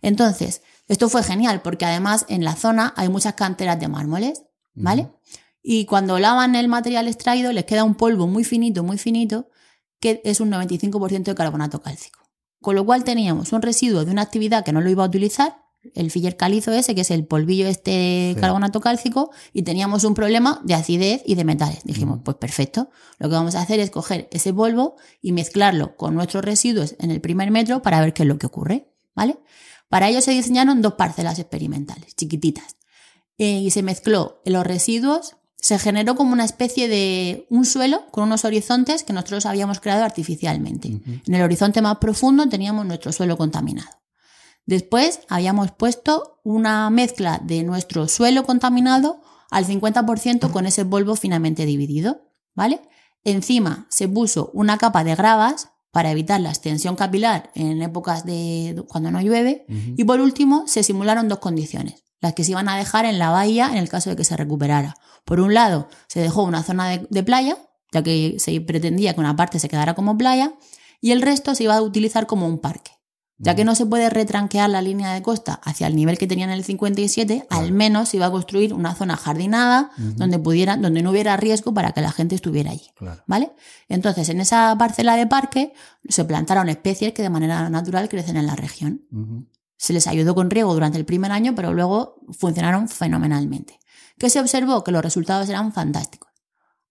Entonces, 0.02 0.62
esto 0.90 1.08
fue 1.08 1.24
genial 1.24 1.62
porque 1.62 1.86
además 1.86 2.26
en 2.28 2.44
la 2.44 2.56
zona 2.56 2.94
hay 2.98 3.08
muchas 3.08 3.36
canteras 3.36 3.80
de 3.80 3.88
mármoles, 3.88 4.44
¿vale? 4.74 5.10
Y 5.64 5.86
cuando 5.86 6.20
lavan 6.20 6.56
el 6.56 6.68
material 6.68 7.08
extraído 7.08 7.54
les 7.54 7.66
queda 7.66 7.86
un 7.86 7.96
polvo 7.96 8.28
muy 8.28 8.44
finito, 8.44 8.84
muy 8.84 8.98
finito, 8.98 9.48
que 10.02 10.22
es 10.26 10.42
un 10.42 10.52
95% 10.52 11.24
de 11.24 11.36
carbonato 11.36 11.82
cálcico. 11.82 12.20
Con 12.62 12.76
lo 12.76 12.86
cual 12.86 13.04
teníamos 13.04 13.54
un 13.54 13.62
residuo 13.62 14.04
de 14.06 14.12
una 14.12 14.24
actividad 14.24 14.66
que 14.66 14.74
no 14.74 14.82
lo 14.82 14.90
iba 14.90 15.04
a 15.04 15.08
utilizar, 15.08 15.65
el 15.94 16.12
filler 16.12 16.38
calizo 16.38 16.72
ese, 16.72 16.96
que 16.96 17.02
es 17.02 17.12
el 17.12 17.26
polvillo 17.26 17.68
este 17.68 18.36
carbonato 18.40 18.82
cálcico, 18.82 19.32
y 19.54 19.64
teníamos 19.64 20.04
un 20.04 20.14
problema 20.14 20.62
de 20.64 20.74
acidez 20.74 21.22
y 21.26 21.36
de 21.36 21.44
metales. 21.44 21.84
Dijimos, 21.84 22.20
pues 22.24 22.38
perfecto, 22.38 22.90
lo 23.20 23.30
que 23.30 23.36
vamos 23.36 23.56
a 23.56 23.62
hacer 23.62 23.80
es 23.80 23.92
coger 23.92 24.28
ese 24.32 24.54
polvo 24.54 24.96
y 25.22 25.32
mezclarlo 25.32 25.96
con 25.96 26.16
nuestros 26.16 26.44
residuos 26.44 26.96
en 27.00 27.12
el 27.12 27.22
primer 27.22 27.52
metro 27.52 27.82
para 27.82 28.02
ver 28.02 28.14
qué 28.14 28.24
es 28.24 28.28
lo 28.28 28.38
que 28.38 28.48
ocurre, 28.48 28.92
¿vale? 29.16 29.38
Para 29.90 30.10
ello 30.10 30.22
se 30.22 30.32
diseñaron 30.32 30.82
dos 30.82 30.94
parcelas 30.94 31.40
experimentales, 31.40 32.16
chiquititas, 32.16 32.76
eh, 33.38 33.60
y 33.60 33.72
se 33.72 33.84
mezcló 33.84 34.42
los 34.46 34.66
residuos, 34.66 35.36
se 35.56 35.80
generó 35.80 36.16
como 36.16 36.34
una 36.34 36.46
especie 36.46 36.88
de 36.88 37.48
un 37.50 37.66
suelo 37.66 38.06
con 38.12 38.26
unos 38.26 38.46
horizontes 38.46 39.04
que 39.04 39.14
nosotros 39.14 39.46
habíamos 39.46 39.80
creado 39.80 40.04
artificialmente. 40.04 40.90
En 41.26 41.34
el 41.34 41.42
horizonte 41.42 41.82
más 41.82 41.98
profundo 41.98 42.48
teníamos 42.48 42.86
nuestro 42.86 43.12
suelo 43.12 43.36
contaminado. 43.36 43.90
Después 44.66 45.20
habíamos 45.30 45.72
puesto 45.72 46.40
una 46.44 46.90
mezcla 46.90 47.40
de 47.44 47.64
nuestro 47.64 48.08
suelo 48.08 48.46
contaminado 48.46 49.22
al 49.52 49.66
50% 49.66 50.52
con 50.52 50.66
ese 50.66 50.86
polvo 50.86 51.16
finamente 51.16 51.66
dividido, 51.66 52.22
¿vale? 52.56 52.82
Encima 53.24 53.86
se 53.90 54.08
puso 54.08 54.50
una 54.54 54.78
capa 54.78 55.04
de 55.04 55.16
gravas 55.16 55.70
para 55.92 56.12
evitar 56.12 56.42
la 56.42 56.50
extensión 56.50 56.96
capilar 56.96 57.52
en 57.56 57.82
épocas 57.82 58.26
de 58.26 58.84
cuando 58.90 59.12
no 59.12 59.22
llueve 59.22 59.66
y 59.70 60.04
por 60.04 60.20
último 60.20 60.66
se 60.68 60.84
simularon 60.84 61.30
dos 61.30 61.40
condiciones, 61.40 62.04
las 62.20 62.34
que 62.34 62.44
se 62.44 62.52
iban 62.52 62.68
a 62.68 62.78
dejar 62.78 63.06
en 63.06 63.18
la 63.18 63.30
bahía 63.30 63.70
en 63.72 63.78
el 63.78 63.88
caso 63.88 64.10
de 64.10 64.16
que 64.16 64.26
se 64.26 64.36
recuperara. 64.36 64.96
Por 65.24 65.40
un 65.40 65.54
lado, 65.54 65.88
se 66.08 66.20
dejó 66.20 66.44
una 66.44 66.64
zona 66.64 66.90
de, 66.90 67.08
de 67.10 67.24
playa, 67.24 67.58
ya 67.92 68.04
que 68.04 68.36
se 68.40 68.60
pretendía 68.62 69.14
que 69.14 69.22
una 69.22 69.36
parte 69.36 69.58
se 69.60 69.70
quedara 69.70 69.94
como 69.94 70.18
playa, 70.18 70.54
y 71.02 71.12
el 71.12 71.22
resto 71.22 71.56
se 71.56 71.64
iba 71.64 71.76
a 71.76 71.82
utilizar 71.82 72.28
como 72.28 72.46
un 72.48 72.60
parque. 72.60 72.95
Ya 73.38 73.54
que 73.54 73.66
no 73.66 73.76
se 73.76 73.86
puede 73.86 74.10
retranquear 74.10 74.70
la 74.70 74.82
línea 74.82 75.14
de 75.14 75.22
costa 75.22 75.60
hacia 75.64 75.88
el 75.88 75.96
nivel 75.96 76.18
que 76.18 76.26
tenía 76.26 76.46
en 76.46 76.52
el 76.52 76.64
57, 76.64 77.48
al 77.50 77.74
menos 77.74 78.10
se 78.10 78.18
iba 78.18 78.28
a 78.28 78.32
construir 78.32 78.74
una 78.74 78.96
zona 78.96 79.18
jardinada 79.18 79.92
donde 79.98 80.40
pudiera, 80.40 80.78
donde 80.78 81.02
no 81.02 81.12
hubiera 81.12 81.36
riesgo 81.36 81.74
para 81.74 81.92
que 81.92 82.00
la 82.00 82.12
gente 82.12 82.36
estuviera 82.36 82.72
allí. 82.72 82.90
¿Vale? 83.28 83.52
Entonces, 83.90 84.30
en 84.30 84.40
esa 84.40 84.78
parcela 84.78 85.18
de 85.18 85.28
parque 85.28 85.74
se 86.08 86.24
plantaron 86.24 86.70
especies 86.70 87.12
que 87.14 87.24
de 87.24 87.30
manera 87.30 87.70
natural 87.70 88.08
crecen 88.08 88.38
en 88.38 88.48
la 88.48 88.56
región. 88.56 89.06
Se 89.78 89.92
les 89.92 90.08
ayudó 90.08 90.34
con 90.34 90.50
riego 90.50 90.74
durante 90.74 90.98
el 90.98 91.06
primer 91.06 91.34
año, 91.34 91.54
pero 91.56 91.74
luego 91.74 92.22
funcionaron 92.32 92.88
fenomenalmente. 92.88 93.80
¿Qué 94.18 94.30
se 94.30 94.40
observó? 94.40 94.84
Que 94.86 94.92
los 94.92 95.04
resultados 95.04 95.50
eran 95.50 95.74
fantásticos. 95.74 96.32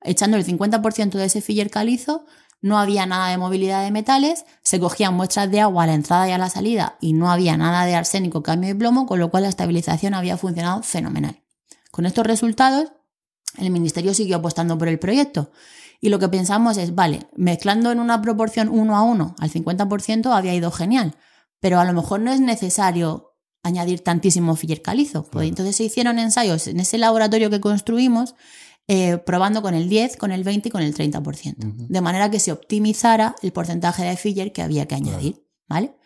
Echando 0.02 0.36
el 0.36 0.44
50% 0.44 1.12
de 1.12 1.24
ese 1.24 1.40
filler 1.40 1.70
calizo, 1.70 2.26
no 2.64 2.78
había 2.78 3.04
nada 3.04 3.28
de 3.28 3.36
movilidad 3.36 3.84
de 3.84 3.90
metales, 3.90 4.46
se 4.62 4.80
cogían 4.80 5.12
muestras 5.12 5.50
de 5.50 5.60
agua 5.60 5.84
a 5.84 5.86
la 5.86 5.92
entrada 5.92 6.26
y 6.26 6.32
a 6.32 6.38
la 6.38 6.48
salida 6.48 6.96
y 6.98 7.12
no 7.12 7.30
había 7.30 7.58
nada 7.58 7.84
de 7.84 7.94
arsénico, 7.94 8.42
cambio 8.42 8.68
de 8.68 8.74
plomo, 8.74 9.04
con 9.04 9.18
lo 9.20 9.30
cual 9.30 9.42
la 9.42 9.50
estabilización 9.50 10.14
había 10.14 10.38
funcionado 10.38 10.82
fenomenal. 10.82 11.42
Con 11.90 12.06
estos 12.06 12.26
resultados 12.26 12.90
el 13.58 13.70
ministerio 13.70 14.14
siguió 14.14 14.36
apostando 14.36 14.78
por 14.78 14.88
el 14.88 14.98
proyecto. 14.98 15.52
Y 16.00 16.08
lo 16.08 16.18
que 16.18 16.30
pensamos 16.30 16.78
es, 16.78 16.94
vale, 16.94 17.28
mezclando 17.36 17.92
en 17.92 18.00
una 18.00 18.22
proporción 18.22 18.70
1 18.70 18.96
a 18.96 19.02
1 19.02 19.36
al 19.38 19.50
50% 19.50 20.34
había 20.34 20.54
ido 20.54 20.70
genial, 20.70 21.16
pero 21.60 21.78
a 21.80 21.84
lo 21.84 21.92
mejor 21.92 22.20
no 22.20 22.32
es 22.32 22.40
necesario 22.40 23.34
añadir 23.62 24.00
tantísimo 24.00 24.56
filler 24.56 24.80
calizo. 24.80 25.24
Pues 25.30 25.46
entonces 25.46 25.76
se 25.76 25.84
hicieron 25.84 26.18
ensayos 26.18 26.66
en 26.66 26.80
ese 26.80 26.96
laboratorio 26.96 27.50
que 27.50 27.60
construimos, 27.60 28.34
eh, 28.86 29.18
probando 29.18 29.62
con 29.62 29.74
el 29.74 29.88
10, 29.88 30.16
con 30.16 30.30
el 30.32 30.44
20 30.44 30.68
y 30.68 30.70
con 30.70 30.82
el 30.82 30.94
30%, 30.94 31.54
de 31.56 32.00
manera 32.00 32.30
que 32.30 32.38
se 32.38 32.52
optimizara 32.52 33.34
el 33.42 33.52
porcentaje 33.52 34.04
de 34.04 34.16
filler 34.16 34.52
que 34.52 34.62
había 34.62 34.86
que 34.86 34.94
añadir. 34.94 35.42
¿Vale? 35.66 35.96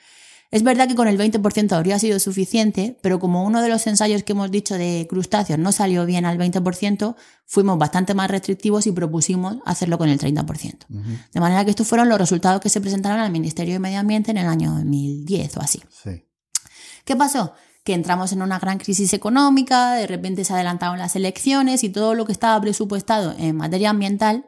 Es 0.51 0.63
verdad 0.63 0.89
que 0.89 0.95
con 0.95 1.09
el 1.09 1.19
20% 1.19 1.73
habría 1.73 1.99
sido 1.99 2.19
suficiente, 2.19 2.97
pero 3.03 3.19
como 3.19 3.45
uno 3.45 3.61
de 3.61 3.69
los 3.69 3.87
ensayos 3.87 4.23
que 4.23 4.33
hemos 4.33 4.51
dicho 4.51 4.79
de 4.79 5.07
crustáceos 5.09 5.59
no 5.59 5.73
salió 5.73 6.07
bien 6.07 6.25
al 6.25 6.39
20%, 6.39 7.17
fuimos 7.45 7.79
bastante 7.79 8.15
más 8.15 8.31
restrictivos 8.31 8.87
y 8.87 8.93
propusimos 8.93 9.59
hacerlo 9.67 9.99
con 9.99 10.09
el 10.09 10.19
30%. 10.19 10.87
De 11.33 11.41
manera 11.41 11.65
que 11.65 11.71
estos 11.71 11.87
fueron 11.87 12.09
los 12.09 12.19
resultados 12.19 12.63
que 12.63 12.71
se 12.71 12.81
presentaron 12.81 13.21
al 13.21 13.31
Ministerio 13.31 13.75
de 13.75 13.81
Medio 13.81 13.99
Ambiente 13.99 14.31
en 14.31 14.39
el 14.39 14.47
año 14.47 14.73
2010 14.73 15.57
o 15.59 15.61
así. 15.61 15.83
¿Qué 17.05 17.15
pasó? 17.15 17.53
Que 17.89 17.95
entramos 17.95 18.33
en 18.33 18.43
una 18.43 18.59
gran 18.59 18.77
crisis 18.77 19.15
económica, 19.15 19.95
de 19.95 20.07
repente 20.07 20.45
se 20.45 20.53
adelantaron 20.53 20.99
las 20.99 21.17
elecciones 21.17 21.83
y 21.85 21.89
todo 21.89 22.13
lo 22.13 22.27
que 22.27 22.33
estaba 22.33 22.61
presupuestado 22.61 23.35
en 23.39 23.57
materia 23.57 23.89
ambiental 23.89 24.45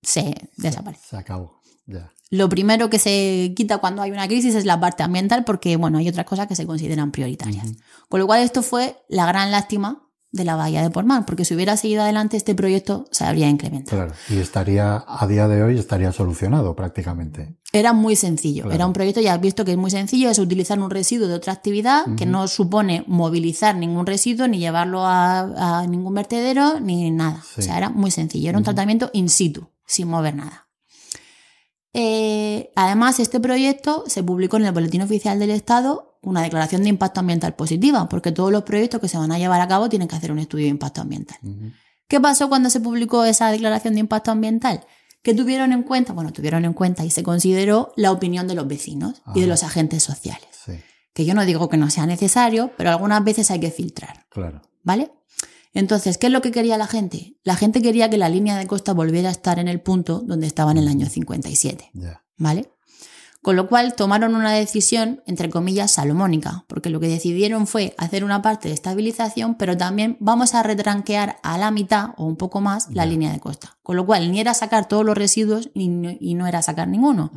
se 0.00 0.32
desapareció. 0.56 1.08
Se 1.10 1.16
acabó, 1.16 1.60
ya. 1.86 2.12
Lo 2.30 2.48
primero 2.48 2.88
que 2.88 3.00
se 3.00 3.52
quita 3.56 3.78
cuando 3.78 4.00
hay 4.00 4.12
una 4.12 4.28
crisis 4.28 4.54
es 4.54 4.64
la 4.64 4.78
parte 4.78 5.02
ambiental 5.02 5.42
porque, 5.44 5.74
bueno, 5.74 5.98
hay 5.98 6.08
otras 6.08 6.24
cosas 6.24 6.46
que 6.46 6.54
se 6.54 6.68
consideran 6.68 7.10
prioritarias. 7.10 7.66
Con 8.08 8.20
lo 8.20 8.28
cual 8.28 8.42
esto 8.42 8.62
fue 8.62 8.96
la 9.08 9.26
gran 9.26 9.50
lástima 9.50 10.05
de 10.36 10.44
la 10.44 10.56
bahía 10.56 10.82
de 10.82 10.90
Portmán, 10.90 11.26
porque 11.26 11.44
si 11.44 11.54
hubiera 11.54 11.76
seguido 11.76 12.02
adelante 12.02 12.36
este 12.36 12.54
proyecto 12.54 13.06
se 13.10 13.24
habría 13.24 13.48
incrementado. 13.48 13.96
Claro, 13.96 14.14
y 14.28 14.38
estaría, 14.38 15.04
a 15.06 15.26
día 15.26 15.48
de 15.48 15.62
hoy 15.62 15.78
estaría 15.78 16.12
solucionado 16.12 16.76
prácticamente. 16.76 17.56
Era 17.72 17.92
muy 17.92 18.16
sencillo, 18.16 18.70
era 18.70 18.86
un 18.86 18.92
proyecto, 18.92 19.20
ya 19.20 19.34
has 19.34 19.40
visto 19.40 19.64
que 19.64 19.72
es 19.72 19.76
muy 19.76 19.90
sencillo, 19.90 20.30
es 20.30 20.38
utilizar 20.38 20.78
un 20.78 20.90
residuo 20.90 21.26
de 21.28 21.34
otra 21.34 21.52
actividad 21.52 22.04
que 22.16 22.24
no 22.24 22.46
supone 22.48 23.04
movilizar 23.06 23.76
ningún 23.76 24.06
residuo, 24.06 24.46
ni 24.46 24.58
llevarlo 24.58 25.02
a, 25.04 25.84
ningún 25.88 26.14
vertedero, 26.14 26.80
ni 26.80 27.10
nada. 27.10 27.42
O 27.58 27.62
sea, 27.62 27.76
era 27.76 27.90
muy 27.90 28.10
sencillo, 28.10 28.50
era 28.50 28.58
un 28.58 28.64
tratamiento 28.64 29.10
in 29.12 29.28
situ, 29.28 29.68
sin 29.84 30.08
mover 30.08 30.36
nada. 30.36 30.66
Eh, 31.98 32.72
además, 32.76 33.20
este 33.20 33.40
proyecto 33.40 34.04
se 34.06 34.22
publicó 34.22 34.58
en 34.58 34.66
el 34.66 34.72
Boletín 34.72 35.00
Oficial 35.00 35.38
del 35.38 35.48
Estado 35.48 36.15
una 36.26 36.42
declaración 36.42 36.82
de 36.82 36.88
impacto 36.88 37.20
ambiental 37.20 37.54
positiva, 37.54 38.08
porque 38.08 38.32
todos 38.32 38.50
los 38.50 38.64
proyectos 38.64 39.00
que 39.00 39.08
se 39.08 39.16
van 39.16 39.30
a 39.30 39.38
llevar 39.38 39.60
a 39.60 39.68
cabo 39.68 39.88
tienen 39.88 40.08
que 40.08 40.16
hacer 40.16 40.32
un 40.32 40.40
estudio 40.40 40.64
de 40.64 40.70
impacto 40.70 41.00
ambiental. 41.00 41.38
¿Qué 42.08 42.20
pasó 42.20 42.48
cuando 42.48 42.68
se 42.68 42.80
publicó 42.80 43.24
esa 43.24 43.50
declaración 43.50 43.94
de 43.94 44.00
impacto 44.00 44.32
ambiental? 44.32 44.84
Que 45.22 45.34
tuvieron 45.34 45.72
en 45.72 45.84
cuenta, 45.84 46.12
bueno, 46.12 46.32
tuvieron 46.32 46.64
en 46.64 46.72
cuenta 46.72 47.04
y 47.04 47.10
se 47.10 47.22
consideró 47.22 47.92
la 47.96 48.10
opinión 48.12 48.48
de 48.48 48.54
los 48.54 48.66
vecinos 48.66 49.22
y 49.34 49.40
de 49.40 49.46
los 49.46 49.62
agentes 49.62 50.02
sociales. 50.02 50.48
Que 51.12 51.24
yo 51.24 51.32
no 51.34 51.46
digo 51.46 51.70
que 51.70 51.78
no 51.78 51.88
sea 51.88 52.04
necesario, 52.04 52.72
pero 52.76 52.90
algunas 52.90 53.24
veces 53.24 53.50
hay 53.50 53.58
que 53.58 53.70
filtrar. 53.70 54.26
Claro. 54.28 54.60
¿Vale? 54.82 55.12
Entonces, 55.72 56.18
¿qué 56.18 56.26
es 56.26 56.32
lo 56.32 56.42
que 56.42 56.50
quería 56.50 56.76
la 56.76 56.86
gente? 56.86 57.38
La 57.42 57.56
gente 57.56 57.80
quería 57.80 58.10
que 58.10 58.18
la 58.18 58.28
línea 58.28 58.58
de 58.58 58.66
costa 58.66 58.92
volviera 58.92 59.28
a 59.30 59.32
estar 59.32 59.58
en 59.58 59.68
el 59.68 59.80
punto 59.80 60.20
donde 60.20 60.46
estaba 60.46 60.72
en 60.72 60.78
el 60.78 60.88
año 60.88 61.06
57. 61.06 61.90
¿Vale? 62.36 62.70
Con 63.46 63.54
lo 63.54 63.68
cual 63.68 63.94
tomaron 63.94 64.34
una 64.34 64.50
decisión, 64.50 65.22
entre 65.24 65.50
comillas, 65.50 65.92
salomónica, 65.92 66.64
porque 66.66 66.90
lo 66.90 66.98
que 66.98 67.06
decidieron 67.06 67.68
fue 67.68 67.94
hacer 67.96 68.24
una 68.24 68.42
parte 68.42 68.66
de 68.66 68.74
estabilización, 68.74 69.54
pero 69.54 69.76
también 69.76 70.16
vamos 70.18 70.56
a 70.56 70.64
retranquear 70.64 71.36
a 71.44 71.56
la 71.56 71.70
mitad 71.70 72.08
o 72.16 72.24
un 72.26 72.34
poco 72.34 72.60
más 72.60 72.88
la 72.90 73.06
línea 73.06 73.30
de 73.30 73.38
costa. 73.38 73.76
Con 73.84 73.94
lo 73.94 74.04
cual 74.04 74.32
ni 74.32 74.40
era 74.40 74.52
sacar 74.52 74.88
todos 74.88 75.04
los 75.04 75.16
residuos 75.16 75.70
y 75.74 75.86
no, 76.34 76.46
era 76.48 76.60
sacar 76.60 76.88
ninguno. 76.88 77.30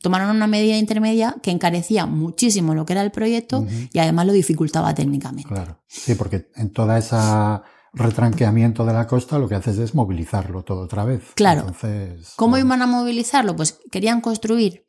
Tomaron 0.00 0.34
una 0.34 0.46
medida 0.46 0.78
intermedia 0.78 1.36
que 1.42 1.50
encarecía 1.50 2.06
muchísimo 2.06 2.74
lo 2.74 2.86
que 2.86 2.94
era 2.94 3.02
el 3.02 3.10
proyecto 3.10 3.66
y 3.92 3.98
además 3.98 4.28
lo 4.28 4.32
dificultaba 4.32 4.94
técnicamente. 4.94 5.52
Claro, 5.52 5.76
sí, 5.86 6.14
porque 6.14 6.48
en 6.56 6.72
toda 6.72 6.96
esa 6.96 7.64
retranqueamiento 7.92 8.86
de 8.86 8.94
la 8.94 9.06
costa, 9.06 9.38
lo 9.38 9.46
que 9.46 9.56
haces 9.56 9.76
es 9.76 9.94
movilizarlo 9.94 10.62
todo 10.62 10.80
otra 10.84 11.04
vez. 11.04 11.22
Claro. 11.34 11.66
¿Cómo 12.36 12.56
iban 12.56 12.80
a 12.80 12.86
movilizarlo? 12.86 13.56
Pues 13.56 13.78
querían 13.90 14.22
construir 14.22 14.86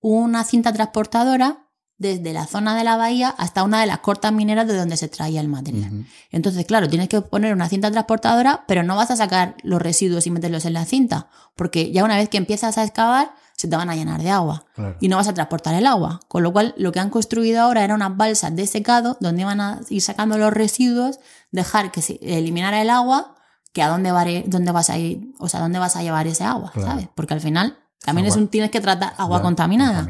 una 0.00 0.44
cinta 0.44 0.72
transportadora 0.72 1.68
desde 1.98 2.32
la 2.32 2.46
zona 2.46 2.76
de 2.76 2.84
la 2.84 2.96
bahía 2.96 3.28
hasta 3.28 3.64
una 3.64 3.80
de 3.80 3.86
las 3.86 3.98
cortas 3.98 4.32
mineras 4.32 4.68
de 4.68 4.76
donde 4.76 4.96
se 4.96 5.08
traía 5.08 5.40
el 5.40 5.48
material. 5.48 6.06
Entonces, 6.30 6.64
claro, 6.64 6.88
tienes 6.88 7.08
que 7.08 7.20
poner 7.20 7.52
una 7.52 7.68
cinta 7.68 7.90
transportadora, 7.90 8.64
pero 8.68 8.84
no 8.84 8.94
vas 8.94 9.10
a 9.10 9.16
sacar 9.16 9.56
los 9.64 9.82
residuos 9.82 10.26
y 10.26 10.30
meterlos 10.30 10.64
en 10.64 10.74
la 10.74 10.84
cinta, 10.84 11.28
porque 11.56 11.90
ya 11.90 12.04
una 12.04 12.16
vez 12.16 12.28
que 12.28 12.36
empiezas 12.36 12.78
a 12.78 12.84
excavar, 12.84 13.32
se 13.56 13.66
te 13.66 13.74
van 13.74 13.90
a 13.90 13.96
llenar 13.96 14.22
de 14.22 14.30
agua 14.30 14.64
y 15.00 15.08
no 15.08 15.16
vas 15.16 15.26
a 15.26 15.34
transportar 15.34 15.74
el 15.74 15.88
agua. 15.88 16.20
Con 16.28 16.44
lo 16.44 16.52
cual, 16.52 16.74
lo 16.78 16.92
que 16.92 17.00
han 17.00 17.10
construido 17.10 17.60
ahora 17.60 17.82
eran 17.82 17.96
unas 17.96 18.16
balsas 18.16 18.54
de 18.54 18.68
secado 18.68 19.18
donde 19.20 19.42
iban 19.42 19.60
a 19.60 19.80
ir 19.88 20.00
sacando 20.00 20.38
los 20.38 20.52
residuos, 20.52 21.18
dejar 21.50 21.90
que 21.90 22.00
se 22.00 22.20
eliminara 22.22 22.80
el 22.80 22.90
agua, 22.90 23.34
que 23.72 23.82
a 23.82 23.88
dónde, 23.88 24.44
dónde 24.46 24.70
vas 24.70 24.90
a 24.90 24.98
ir, 24.98 25.32
o 25.40 25.48
sea, 25.48 25.58
dónde 25.58 25.80
vas 25.80 25.96
a 25.96 26.04
llevar 26.04 26.28
ese 26.28 26.44
agua, 26.44 26.70
¿sabes? 26.76 27.08
Porque 27.16 27.34
al 27.34 27.40
final 27.40 27.76
también 28.04 28.26
es 28.26 28.36
un 28.36 28.48
tienes 28.48 28.70
que 28.70 28.80
tratar 28.80 29.14
agua 29.16 29.42
contaminada. 29.42 30.06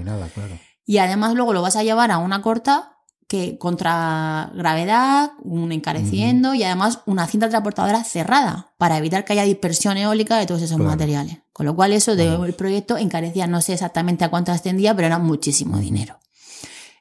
Y 0.85 0.99
además 0.99 1.35
luego 1.35 1.53
lo 1.53 1.63
vas 1.63 1.77
a 1.77 1.83
llevar 1.83 2.11
a 2.11 2.19
una 2.19 2.43
corta 2.43 2.99
que 3.29 3.59
contra 3.59 4.51
gravedad, 4.55 5.33
un 5.43 5.71
encareciendo 5.71 6.55
y 6.55 6.65
además 6.65 7.01
una 7.05 7.27
cinta 7.27 7.51
transportadora 7.51 8.03
cerrada 8.03 8.73
para 8.79 8.97
evitar 8.97 9.27
que 9.27 9.35
haya 9.35 9.43
dispersión 9.43 9.99
eólica 9.99 10.39
de 10.39 10.47
todos 10.47 10.63
esos 10.63 10.79
materiales. 10.79 11.39
Con 11.53 11.67
lo 11.67 11.77
cual 11.77 11.93
eso 11.93 12.17
del 12.17 12.55
proyecto 12.55 12.97
encarecía, 12.97 13.47
no 13.47 13.61
sé 13.61 13.75
exactamente 13.75 14.25
a 14.25 14.31
cuánto 14.31 14.51
ascendía, 14.51 14.95
pero 14.97 15.07
era 15.07 15.19
muchísimo 15.19 15.79
dinero. 15.79 16.19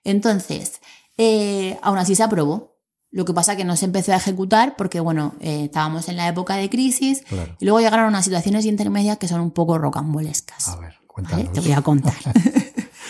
Entonces, 0.04 0.82
eh, 1.18 1.80
aún 1.82 1.98
así 1.98 2.14
se 2.14 2.24
aprobó. 2.24 2.77
Lo 3.12 3.26
que 3.26 3.34
pasa 3.34 3.56
que 3.56 3.64
no 3.64 3.76
se 3.76 3.86
empezó 3.86 4.14
a 4.14 4.18
ejecutar 4.18 4.76
porque, 4.78 5.00
bueno, 5.00 5.34
eh, 5.40 5.66
estábamos 5.66 6.10
en 6.10 6.18
la 6.18 6.28
época 6.28 6.56
de 6.56 6.70
crisis 6.70 7.24
y 7.60 7.66
luego 7.66 7.80
llegaron 7.80 8.08
unas 8.08 8.26
situaciones 8.26 8.66
intermedias 8.66 9.18
que 9.18 9.28
son 9.28 9.42
un 9.42 9.52
poco 9.52 9.78
rocambolescas. 9.78 10.68
A 10.68 10.76
ver, 10.76 10.96
cuéntanos. 11.08 11.54
Te 11.54 11.62
voy 11.62 11.72
a 11.72 11.82
contar. 11.82 12.14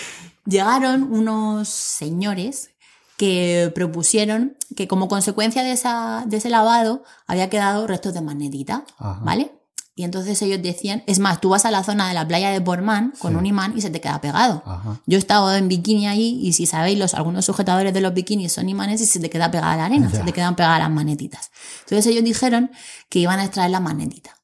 llegaron 0.45 1.03
unos 1.03 1.67
señores 1.67 2.71
que 3.17 3.71
propusieron 3.73 4.55
que 4.75 4.87
como 4.87 5.07
consecuencia 5.07 5.63
de, 5.63 5.71
esa, 5.71 6.23
de 6.27 6.37
ese 6.37 6.49
lavado 6.49 7.03
había 7.25 7.49
quedado 7.49 7.87
restos 7.87 8.13
de 8.13 8.21
magnetita, 8.21 8.85
¿vale? 9.21 9.51
Y 9.97 10.03
entonces 10.03 10.39
ellos 10.43 10.61
decían, 10.61 11.01
es 11.07 11.17
más, 11.17 11.41
tú 11.41 11.49
vas 11.49 11.65
a 11.65 11.71
la 11.71 11.83
zona 11.83 12.07
de 12.07 12.13
la 12.13 12.27
playa 12.27 12.51
de 12.51 12.61
Portman 12.61 13.13
con 13.17 13.35
un 13.35 13.47
imán 13.47 13.73
y 13.75 13.81
se 13.81 13.89
te 13.89 13.99
queda 13.99 14.21
pegado. 14.21 14.61
Yo 15.07 15.17
he 15.17 15.19
estado 15.19 15.55
en 15.55 15.67
bikini 15.67 16.05
ahí 16.05 16.39
y 16.39 16.53
si 16.53 16.67
sabéis, 16.67 16.99
los, 16.99 17.15
algunos 17.15 17.45
sujetadores 17.45 17.95
de 17.95 18.01
los 18.01 18.13
bikinis 18.13 18.53
son 18.53 18.69
imanes 18.69 19.01
y 19.01 19.07
se 19.07 19.19
te 19.19 19.31
queda 19.31 19.49
pegada 19.49 19.75
la 19.75 19.85
arena, 19.85 20.11
se 20.11 20.19
te 20.19 20.33
quedan 20.33 20.55
pegadas 20.55 20.77
las 20.77 20.91
magnetitas. 20.91 21.49
Entonces 21.79 22.05
ellos 22.05 22.23
dijeron 22.23 22.69
que 23.09 23.17
iban 23.17 23.39
a 23.39 23.45
extraer 23.45 23.71
la 23.71 23.79
magnetita. 23.79 24.36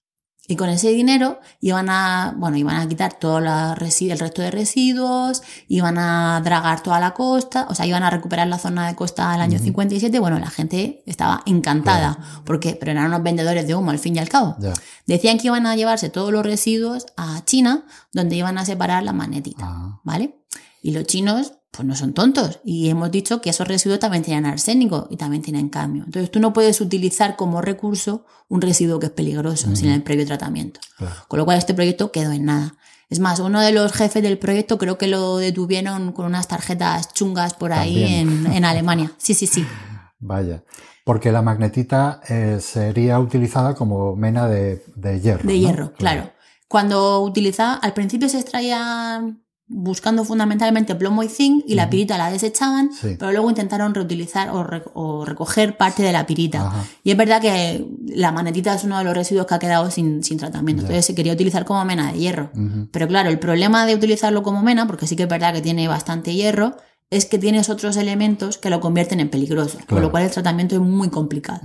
Y 0.45 0.57
con 0.57 0.68
ese 0.68 0.90
dinero 0.90 1.40
iban 1.61 1.90
a, 1.90 2.36
bueno, 2.38 2.57
iban 2.57 2.76
a 2.76 2.88
quitar 2.88 3.14
todo 3.14 3.38
el 3.38 3.78
resto 3.78 4.41
de 4.41 4.52
residuos, 4.52 5.41
iban 5.70 5.98
a 5.98 6.41
dragar 6.44 6.84
toda 6.84 6.99
la 6.99 7.14
costa, 7.14 7.65
o 7.70 7.76
sea, 7.76 7.86
iban 7.86 8.03
a 8.03 8.10
recuperar 8.10 8.48
la 8.48 8.60
zona 8.60 8.86
de 8.88 8.95
costa 8.95 9.32
al 9.32 9.40
año 9.40 9.57
57. 9.57 10.20
Bueno, 10.20 10.38
la 10.40 10.49
gente 10.49 11.02
estaba 11.06 11.44
encantada, 11.45 12.18
porque, 12.44 12.76
pero 12.78 12.91
eran 12.91 13.06
unos 13.06 13.24
vendedores 13.24 13.65
de 13.68 13.76
humo 13.76 13.91
al 13.91 13.99
fin 13.99 14.18
y 14.18 14.20
al 14.20 14.28
cabo. 14.28 14.57
Decían 15.06 15.38
que 15.38 15.48
iban 15.48 15.65
a 15.65 15.78
llevarse 15.78 16.10
todos 16.10 16.34
los 16.34 16.45
residuos 16.45 17.06
a 17.15 17.45
China, 17.45 17.86
donde 18.11 18.36
iban 18.36 18.57
a 18.57 18.65
separar 18.65 19.03
la 19.03 19.14
magnetita, 19.14 19.65
ah. 19.65 20.02
¿vale? 20.03 20.44
Y 20.82 20.91
los 20.91 21.06
chinos 21.06 21.53
pues 21.76 21.88
no 21.88 21.95
son 21.95 22.14
tontos. 22.14 22.60
Y 22.64 22.90
hemos 22.90 23.10
dicho 23.10 23.41
que 23.41 23.50
esos 23.50 23.68
residuos 23.68 24.00
también 24.00 24.24
tienen 24.24 24.45
arsénico 24.45 25.08
y 25.10 25.18
también 25.18 25.41
tienen 25.41 25.70
cambio. 25.70 26.04
Entonces 26.06 26.30
tú 26.30 26.40
no 26.40 26.54
puedes 26.54 26.80
utilizar 26.82 27.36
como 27.36 27.62
recurso 27.62 28.26
un 28.48 28.62
residuo 28.62 29.00
que 29.00 29.08
es 29.08 29.12
peligroso 29.12 29.76
sin 29.76 29.90
el 29.90 30.04
previo 30.04 30.26
tratamiento. 30.26 30.80
Con 31.28 31.40
lo 31.40 31.45
cual 31.45 31.58
este 31.58 31.74
proyecto 31.74 32.12
quedó 32.12 32.32
en 32.32 32.45
nada. 32.45 32.76
Es 33.10 33.20
más, 33.20 33.40
uno 33.40 33.60
de 33.60 33.72
los 33.72 33.91
jefes 33.91 34.22
del 34.22 34.38
proyecto 34.38 34.78
creo 34.78 35.00
que 35.00 35.08
lo 35.08 35.38
detuvieron 35.38 36.12
con 36.12 36.26
unas 36.28 36.48
tarjetas 36.48 37.12
chungas 37.14 37.56
por 37.56 37.74
ahí 37.74 38.04
en, 38.06 38.66
Alemania. 38.66 39.12
Sí, 39.18 39.34
sí, 39.34 39.48
sí. 39.48 39.66
Vaya. 40.20 40.64
Porque 41.04 41.32
la 41.32 41.41
magnetita 41.41 42.22
eh, 42.30 42.60
sería 42.62 43.20
utilizada 43.20 43.74
como 43.74 44.16
mena 44.16 44.48
de, 44.48 44.80
hierro. 45.22 45.48
De 45.48 45.60
hierro, 45.60 45.94
claro. 45.94 46.32
Cuando 46.68 47.22
utilizaba, 47.22 47.74
al 47.76 47.94
principio 47.94 48.30
se 48.30 48.40
extraían 48.40 49.43
buscando 49.68 50.26
fundamentalmente 50.26 50.94
plomo 50.95 51.23
y 51.23 51.30
zinc 51.30 51.64
y 51.68 51.76
la 51.76 51.90
pirita 51.90 52.18
la 52.18 52.30
desechaban, 52.30 52.90
pero 53.02 53.31
luego 53.31 53.49
intentaron 53.49 53.94
reutilizar 53.94 54.49
o, 54.52 55.26
recoger 55.26 55.77
parte 55.77 56.03
de 56.03 56.11
la 56.11 56.26
pirita. 56.26 56.72
Y 57.03 57.11
es 57.11 57.18
verdad 57.18 57.41
que 57.41 57.85
la 58.06 58.31
magnetita 58.31 58.76
es 58.76 58.84
uno 58.84 58.98
de 58.98 59.03
los 59.03 59.14
residuos 59.14 59.48
que 59.48 59.56
ha 59.56 59.60
quedado 59.60 59.90
sin, 59.90 60.22
tratamiento, 60.38 60.84
entonces 60.84 61.06
se 61.06 61.15
quería 61.15 61.34
utilizar 61.34 61.65
como 61.65 61.84
mena 61.85 62.11
de 62.11 62.19
hierro. 62.19 62.52
Pero 62.91 63.07
claro, 63.07 63.30
el 63.30 63.40
problema 63.40 63.85
de 63.85 63.95
utilizarlo 63.95 64.44
como 64.44 64.61
mena, 64.61 64.85
porque 64.88 65.07
sí 65.07 65.15
que 65.15 65.23
es 65.23 65.30
verdad 65.30 65.53
que 65.53 65.61
tiene 65.61 65.88
bastante 65.88 66.34
hierro, 66.34 66.76
es 67.10 67.26
que 67.26 67.38
tienes 67.38 67.69
otros 67.69 67.95
elementos 67.98 68.57
que 68.57 68.69
lo 68.69 68.80
convierten 68.80 69.19
en 69.19 69.30
peligroso, 69.30 69.77
con 69.88 70.02
lo 70.02 70.11
cual 70.11 70.23
el 70.23 70.31
tratamiento 70.31 70.76
es 70.76 70.81
muy 70.81 71.10
complicado. 71.10 71.61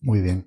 Muy 0.00 0.20
bien. 0.20 0.46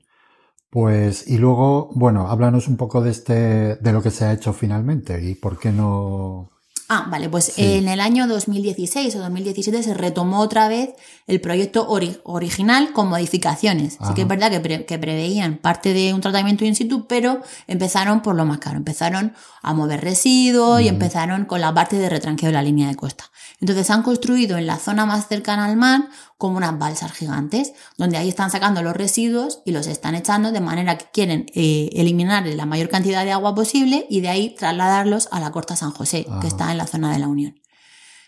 Pues, 0.70 1.28
y 1.28 1.38
luego, 1.38 1.90
bueno, 1.96 2.28
háblanos 2.28 2.68
un 2.68 2.78
poco 2.78 3.02
de 3.02 3.12
este, 3.12 3.76
de 3.76 3.92
lo 3.92 4.04
que 4.04 4.12
se 4.12 4.26
ha 4.26 4.34
hecho 4.34 4.54
finalmente 4.54 5.24
y 5.24 5.36
por 5.36 5.58
qué 5.60 5.72
no, 5.72 6.52
Ah, 6.92 7.06
vale, 7.08 7.30
pues 7.30 7.54
en 7.58 7.88
el 7.88 8.00
año 8.00 8.26
2016 8.26 9.16
o 9.16 9.20
2017 9.20 9.84
se 9.84 9.94
retomó 9.94 10.40
otra 10.40 10.68
vez 10.68 10.96
el 11.28 11.40
proyecto 11.40 11.88
original 11.88 12.94
con 12.94 13.10
modificaciones. 13.10 13.98
Así 14.00 14.16
que 14.16 14.24
es 14.24 14.28
verdad 14.28 14.50
que, 14.50 14.86
que, 14.88 14.98
preveían 14.98 15.58
parte 15.58 15.94
de 15.94 16.16
un 16.16 16.22
tratamiento 16.22 16.66
in 16.66 16.74
situ, 16.74 17.06
pero 17.06 17.44
empezaron 17.68 18.24
por 18.24 18.34
lo 18.34 18.44
más 18.46 18.58
caro. 18.58 18.78
Empezaron 18.78 19.34
a 19.62 19.76
mover 19.76 20.02
residuos 20.02 20.82
y 20.82 20.88
empezaron 20.88 21.46
con 21.46 21.62
la 21.62 21.72
parte 21.76 21.96
de 21.96 22.10
retranqueo 22.10 22.48
de 22.48 22.54
la 22.54 22.64
línea 22.64 22.88
de 22.88 22.96
costa. 22.96 23.26
Entonces 23.62 23.88
han 23.92 24.02
construido 24.02 24.58
en 24.58 24.66
la 24.66 24.78
zona 24.78 25.06
más 25.06 25.28
cercana 25.28 25.66
al 25.66 25.78
mar 25.78 26.08
como 26.40 26.56
unas 26.56 26.80
balsas 26.80 27.12
gigantes, 27.12 27.74
donde 27.98 28.16
ahí 28.16 28.30
están 28.30 28.50
sacando 28.50 28.82
los 28.82 28.96
residuos 28.96 29.62
y 29.66 29.74
los 29.74 29.88
están 29.88 30.16
echando 30.16 30.54
de 30.54 30.62
manera 30.62 30.98
que 30.98 31.06
quieren 31.12 31.48
eh, 31.54 31.90
eliminar 31.92 32.46
la 32.48 32.66
mayor 32.66 32.88
cantidad 32.88 33.26
de 33.26 33.34
agua 33.34 33.54
posible 33.54 34.08
y 34.10 34.22
de 34.22 34.30
ahí 34.30 34.56
trasladarlos 34.58 35.28
a 35.34 35.42
la 35.42 35.52
Corta 35.52 35.76
San 35.76 35.92
José, 35.92 36.26
que 36.40 36.48
está 36.48 36.72
en 36.72 36.78
la 36.78 36.88
zona 36.88 37.12
de 37.12 37.20
la 37.20 37.28
Unión. 37.28 37.60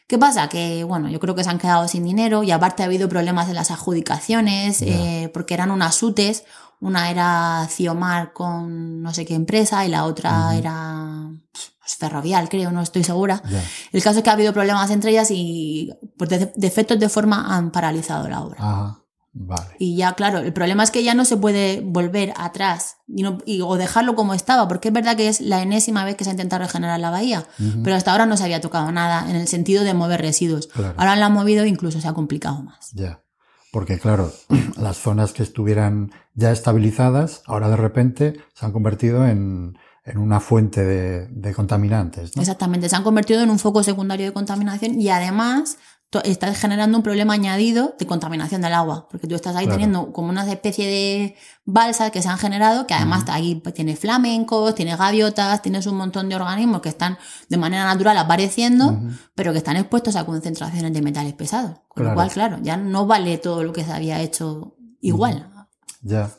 ¿Qué 0.08 0.18
pasa? 0.18 0.50
Que, 0.50 0.84
bueno, 0.84 1.08
yo 1.08 1.22
creo 1.22 1.36
que 1.36 1.46
se 1.46 1.52
han 1.52 1.58
quedado 1.58 1.88
sin 1.88 2.04
dinero 2.04 2.44
y 2.44 2.52
aparte 2.52 2.84
ha 2.84 2.88
habido 2.88 3.08
problemas 3.08 3.48
en 3.48 3.56
las 3.56 3.72
adjudicaciones, 3.72 4.82
eh, 4.82 5.32
porque 5.34 5.54
eran 5.54 5.72
unas 5.72 6.04
UTES, 6.04 6.44
una 6.82 7.10
era 7.12 7.66
Ciomar 7.70 8.34
con 8.34 9.02
no 9.02 9.14
sé 9.14 9.26
qué 9.26 9.36
empresa 9.36 9.86
y 9.86 9.90
la 9.90 10.04
otra 10.04 10.54
era 10.58 11.32
pues, 11.54 11.71
Ferrovial, 11.98 12.50
creo, 12.50 12.72
no 12.72 12.82
estoy 12.82 13.04
segura. 13.04 13.42
El 13.92 14.04
caso 14.04 14.20
es 14.20 14.24
que 14.24 14.30
ha 14.30 14.34
habido 14.34 14.54
problemas 14.54 14.90
entre 14.92 15.12
ellas 15.12 15.30
y 15.32 15.92
por 16.18 16.28
defectos 16.28 17.00
de 17.00 17.10
forma 17.10 17.56
han 17.56 17.72
paralizado 17.72 18.28
la 18.28 18.42
obra. 18.42 18.98
Vale. 19.34 19.76
Y 19.80 19.96
ya, 19.96 20.14
claro, 20.14 20.40
el 20.40 20.52
problema 20.52 20.84
es 20.84 20.92
que 20.92 21.04
ya 21.04 21.14
no 21.14 21.24
se 21.24 21.38
puede 21.38 21.82
volver 21.82 22.34
atrás 22.36 22.98
y 23.46 23.62
o 23.62 23.78
dejarlo 23.78 24.14
como 24.16 24.34
estaba, 24.34 24.68
porque 24.68 24.90
es 24.90 24.94
verdad 24.94 25.16
que 25.16 25.30
es 25.30 25.40
la 25.40 25.62
enésima 25.62 26.04
vez 26.04 26.16
que 26.16 26.26
se 26.26 26.32
ha 26.32 26.34
intentado 26.34 26.64
regenerar 26.64 27.00
la 27.00 27.12
bahía, 27.12 27.46
pero 27.84 27.96
hasta 27.96 28.12
ahora 28.12 28.26
no 28.26 28.36
se 28.36 28.44
había 28.44 28.60
tocado 28.60 28.92
nada 28.92 29.30
en 29.30 29.38
el 29.38 29.48
sentido 29.48 29.86
de 29.86 29.94
mover 29.94 30.22
residuos. 30.22 30.70
Ahora 30.98 31.16
la 31.16 31.28
han 31.28 31.34
movido 31.34 31.64
e 31.64 31.70
incluso 31.70 32.02
se 32.02 32.08
ha 32.08 32.14
complicado 32.14 32.62
más. 32.62 32.92
Ya. 32.92 33.24
Porque 33.72 34.00
claro, 34.00 34.34
las 34.78 34.98
zonas 34.98 35.32
que 35.32 35.44
estuvieran 35.44 36.12
ya 36.34 36.52
estabilizadas, 36.52 37.42
ahora 37.46 37.70
de 37.70 37.78
repente 37.78 38.34
se 38.54 38.66
han 38.66 38.74
convertido 38.74 39.26
en, 39.26 39.78
en 40.04 40.18
una 40.18 40.40
fuente 40.40 40.84
de, 40.84 41.28
de 41.28 41.54
contaminantes. 41.54 42.36
¿no? 42.36 42.42
Exactamente, 42.42 42.90
se 42.90 42.96
han 42.96 43.04
convertido 43.04 43.42
en 43.42 43.50
un 43.50 43.60
foco 43.60 43.84
secundario 43.84 44.26
de 44.26 44.34
contaminación 44.34 45.00
y 45.00 45.10
además 45.10 45.78
estás 46.26 46.58
generando 46.58 46.98
un 46.98 47.04
problema 47.04 47.34
añadido 47.34 47.96
de 47.98 48.06
contaminación 48.06 48.62
del 48.62 48.74
agua, 48.74 49.08
porque 49.10 49.28
tú 49.28 49.36
estás 49.36 49.56
ahí 49.56 49.66
teniendo 49.68 50.12
como 50.12 50.30
una 50.30 50.50
especie 50.52 50.86
de 50.86 51.36
balsas 51.64 52.12
que 52.12 52.22
se 52.22 52.28
han 52.28 52.38
generado, 52.38 52.86
que 52.86 52.94
además 52.94 53.24
ahí 53.30 53.56
pues, 53.56 53.74
tiene 53.74 53.96
flamencos, 53.96 54.76
tiene 54.76 54.96
gaviotas, 54.98 55.62
tienes 55.62 55.88
un 55.88 55.96
montón 55.96 56.28
de 56.28 56.36
organismos 56.36 56.82
que 56.82 56.90
están 56.90 57.18
de 57.48 57.58
manera 57.58 57.86
natural 57.86 58.18
apareciendo, 58.18 59.00
pero 59.36 59.54
que 59.54 59.60
están 59.60 59.78
expuestos 59.78 60.18
a 60.18 60.26
concentraciones 60.26 60.92
de 60.92 61.02
metales 61.02 61.34
pesados. 61.34 61.80
Con 61.88 62.06
lo 62.06 62.14
cual, 62.14 62.30
claro, 62.30 62.58
ya 62.62 62.76
no 62.76 63.06
vale 63.06 63.38
todo 63.38 63.64
lo 63.64 63.72
que 63.72 63.86
se 63.86 63.94
había 63.94 64.20
hecho 64.20 64.76
igual. 65.00 65.50
Ya. 66.02 66.30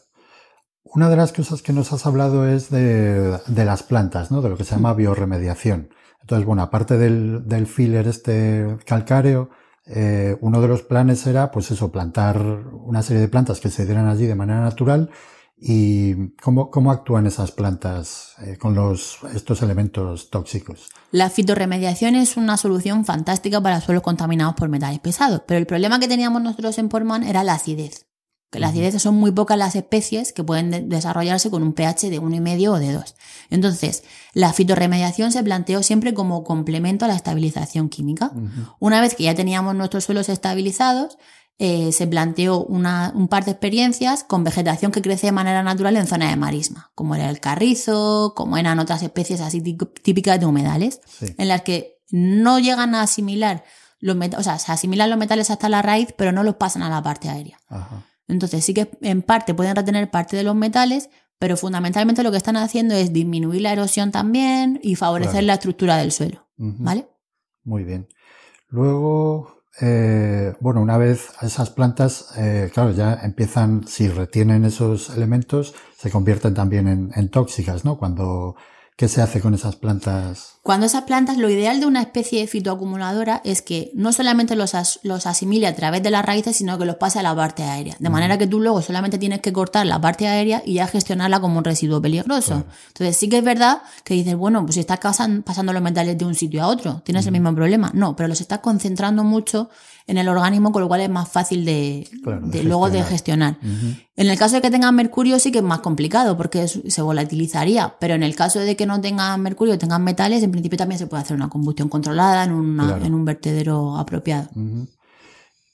Una 0.94 1.09
de 1.09 1.16
las 1.16 1.32
cosas 1.32 1.62
que 1.62 1.73
nos 1.73 1.90
has 1.93 2.05
hablado 2.05 2.47
es 2.47 2.69
de, 2.69 3.39
de 3.47 3.64
las 3.64 3.82
plantas, 3.82 4.31
¿no? 4.31 4.43
De 4.43 4.51
lo 4.51 4.59
que 4.59 4.64
se 4.64 4.74
llama 4.74 4.93
bioremediación. 4.93 5.89
Entonces, 6.20 6.44
bueno, 6.47 6.60
aparte 6.62 6.98
del, 6.98 7.48
del 7.48 7.66
filler 7.66 8.06
este 8.06 8.77
calcáreo, 8.85 9.48
eh, 9.86 10.36
uno 10.43 10.60
de 10.60 10.69
los 10.69 10.82
planes 10.82 11.27
era, 11.27 11.51
pues 11.51 11.70
eso, 11.70 11.90
plantar 11.90 12.39
una 12.40 13.02
serie 13.02 13.23
de 13.23 13.28
plantas 13.28 13.59
que 13.60 13.70
se 13.70 13.86
dieran 13.86 14.06
allí 14.06 14.27
de 14.27 14.35
manera 14.35 14.60
natural 14.60 15.10
y 15.56 16.35
cómo, 16.43 16.70
cómo 16.70 16.93
actúan 16.93 17.27
esas 17.27 17.52
plantas 17.52 18.35
eh, 18.44 18.59
con 18.59 18.74
los, 18.74 19.19
estos 19.35 19.62
elementos 19.62 20.28
tóxicos. 20.28 20.90
La 21.10 21.31
fitorremediación 21.31 22.16
es 22.16 22.36
una 22.36 22.59
solución 22.59 23.06
fantástica 23.06 23.62
para 23.62 23.81
suelos 23.81 24.02
contaminados 24.02 24.56
por 24.56 24.69
metales 24.69 25.01
pesados, 25.01 25.43
pero 25.47 25.59
el 25.59 25.66
problema 25.66 25.98
que 25.98 26.09
teníamos 26.09 26.43
nosotros 26.43 26.77
en 26.78 26.90
Portman 26.90 27.23
era 27.23 27.44
la 27.44 27.55
acidez 27.55 28.11
que 28.53 28.61
las 28.61 28.73
acidez 28.73 29.01
son 29.01 29.15
muy 29.15 29.33
pocas 29.33 29.57
las 29.57 29.74
especies 29.74 30.35
que 30.35 30.45
pueden 30.45 30.91
desarrollarse 30.91 31.51
con 31.51 31.62
un 31.62 31.73
pH 31.73 32.11
de 32.11 32.20
1,5 32.20 32.69
o 32.69 32.79
de 32.79 32.93
2. 32.93 33.15
Entonces, 33.49 34.05
la 34.35 34.53
fitorremediación 34.53 35.33
se 35.33 35.43
planteó 35.43 35.83
siempre 35.83 36.12
como 36.12 36.45
complemento 36.45 37.07
a 37.07 37.09
la 37.09 37.16
estabilización 37.16 37.89
química. 37.89 38.31
Una 38.79 39.01
vez 39.01 39.15
que 39.15 39.24
ya 39.24 39.35
teníamos 39.35 39.74
nuestros 39.74 40.05
suelos 40.05 40.29
estabilizados, 40.29 41.16
eh, 41.59 41.93
se 41.93 42.07
planteó 42.07 42.62
un 42.62 43.29
par 43.29 43.47
de 43.47 43.53
experiencias 43.53 44.23
con 44.23 44.45
vegetación 44.45 44.93
que 44.93 45.01
crece 45.01 45.29
de 45.29 45.33
manera 45.33 45.62
natural 45.62 45.97
en 45.97 46.07
zona 46.07 46.29
de 46.29 46.37
marisma, 46.37 46.93
como 46.95 47.15
era 47.15 47.31
el 47.31 47.41
carrizo, 47.41 48.35
como 48.37 48.59
eran 48.59 48.79
otras 48.79 49.03
especies 49.03 49.41
así 49.41 49.62
típicas 50.03 50.39
de 50.39 50.45
humedales, 50.45 51.01
en 51.23 51.49
las 51.49 51.62
que 51.62 52.03
no 52.11 52.59
llegan 52.59 52.95
a 52.95 53.01
asimilar 53.01 53.65
los 53.99 54.15
metales, 54.15 54.47
o 54.47 54.51
sea, 54.51 54.59
se 54.59 54.73
asimilan 54.73 55.09
los 55.09 55.19
metales 55.19 55.51
hasta 55.51 55.70
la 55.70 55.81
raíz, 55.81 56.09
pero 56.19 56.33
no 56.33 56.43
los 56.43 56.57
pasan 56.57 56.83
a 56.83 56.91
la 56.91 57.03
parte 57.03 57.31
aérea. 57.31 57.59
Ajá. 57.70 58.05
Entonces 58.28 58.65
sí 58.65 58.74
que 58.74 58.90
en 59.03 59.23
parte 59.23 59.55
pueden 59.55 59.77
retener 59.77 60.11
parte 60.11 60.36
de 60.36 60.43
los 60.43 60.55
metales, 60.55 61.11
pero 61.39 61.57
fundamentalmente 61.57 62.23
lo 62.23 62.31
que 62.31 62.36
están 62.36 62.57
haciendo 62.57 62.94
es 62.94 63.12
disminuir 63.12 63.62
la 63.62 63.73
erosión 63.73 64.12
también 64.12 64.78
y 64.82 64.94
favorecer 64.94 65.43
la 65.44 65.55
estructura 65.55 65.97
del 65.97 66.12
suelo. 66.12 66.47
¿Vale? 66.57 67.09
Muy 67.65 67.82
bien. 67.82 68.09
Luego, 68.69 69.65
eh, 69.81 70.55
bueno, 70.61 70.81
una 70.81 70.99
vez 70.99 71.31
esas 71.43 71.70
plantas, 71.70 72.32
eh, 72.36 72.70
claro, 72.73 72.93
ya 72.93 73.15
empiezan, 73.23 73.86
si 73.86 74.09
retienen 74.09 74.65
esos 74.65 75.11
elementos, 75.11 75.74
se 75.97 76.11
convierten 76.11 76.55
también 76.55 76.86
en, 76.89 77.11
en 77.15 77.28
tóxicas, 77.28 77.85
¿no? 77.85 77.99
Cuando 77.99 78.55
¿Qué 78.97 79.09
se 79.09 79.23
hace 79.23 79.40
con 79.40 79.55
esas 79.55 79.77
plantas? 79.77 80.52
Cuando 80.62 80.86
esas 80.86 81.02
plantas, 81.02 81.39
lo 81.39 81.48
ideal 81.48 81.81
de 81.81 81.86
una 81.86 82.02
especie 82.02 82.40
de 82.40 82.47
fitoacumuladora 82.47 83.40
es 83.43 83.62
que 83.62 83.90
no 83.94 84.12
solamente 84.12 84.55
los, 84.55 84.74
los 85.02 85.27
asimile 85.27 85.66
a 85.66 85.74
través 85.74 86.02
de 86.02 86.10
las 86.10 86.24
raíces, 86.24 86.56
sino 86.56 86.78
que 86.78 86.85
los 86.85 86.97
pase 86.97 87.19
a 87.19 87.23
la 87.23 87.35
parte 87.35 87.64
aérea. 87.64 87.97
De 87.98 88.10
manera 88.10 88.39
que 88.39 88.47
tú 88.47 88.60
luego 88.60 88.81
solamente 88.82 89.19
tienes 89.19 89.40
que 89.40 89.52
cortar 89.52 89.86
la 89.86 90.01
parte 90.01 90.28
aérea 90.28 90.62
y 90.64 90.74
ya 90.74 90.86
gestionarla 90.86 91.40
como 91.40 91.59
un 91.59 91.64
residuo 91.64 92.01
peligroso. 92.01 92.64
Entonces 92.89 93.16
sí 93.16 93.28
que 93.28 93.39
es 93.39 93.44
verdad 93.44 93.82
que 94.05 94.14
dices, 94.14 94.36
bueno, 94.36 94.62
pues 94.62 94.74
si 94.74 94.81
estás 94.81 95.01
pasando 95.01 95.73
los 95.73 95.82
metales 95.82 96.16
de 96.16 96.24
un 96.24 96.35
sitio 96.35 96.62
a 96.62 96.69
otro, 96.69 97.02
tienes 97.05 97.27
el 97.27 97.32
mismo 97.32 97.52
problema. 97.55 97.90
No, 97.94 98.14
pero 98.14 98.28
los 98.28 98.40
estás 98.40 98.60
concentrando 98.60 99.24
mucho 99.24 99.69
en 100.07 100.19
el 100.19 100.29
organismo, 100.29 100.73
con 100.73 100.83
lo 100.83 100.89
cual 100.89 101.01
es 101.01 101.11
más 101.11 101.29
fácil 101.29 101.65
de, 101.65 102.09
luego 102.65 102.91
de 102.91 103.03
gestionar. 103.03 103.59
En 104.16 104.29
el 104.29 104.39
caso 104.39 104.57
de 104.57 104.62
que 104.62 104.70
tengan 104.70 104.95
mercurio 104.95 105.39
sí 105.39 105.53
que 105.53 105.59
es 105.59 105.65
más 105.65 105.81
complicado 105.81 106.37
porque 106.37 106.69
se 106.69 107.03
volatilizaría, 107.03 107.95
pero 107.99 108.15
en 108.15 108.23
el 108.23 108.37
caso 108.37 108.61
de 108.61 108.77
que 108.77 108.87
no 108.87 109.01
tengan 109.01 109.41
mercurio, 109.41 109.79
tengan 109.79 110.05
metales, 110.05 110.43
en 110.43 110.51
principio 110.51 110.79
también 110.79 110.99
se 110.99 111.07
puede 111.07 111.23
hacer 111.23 111.37
una 111.37 111.49
combustión 111.49 111.89
controlada 111.89 112.45
en, 112.45 112.53
en 112.53 113.15
un 113.15 113.24
vertedero 113.24 113.97
apropiado. 113.97 114.49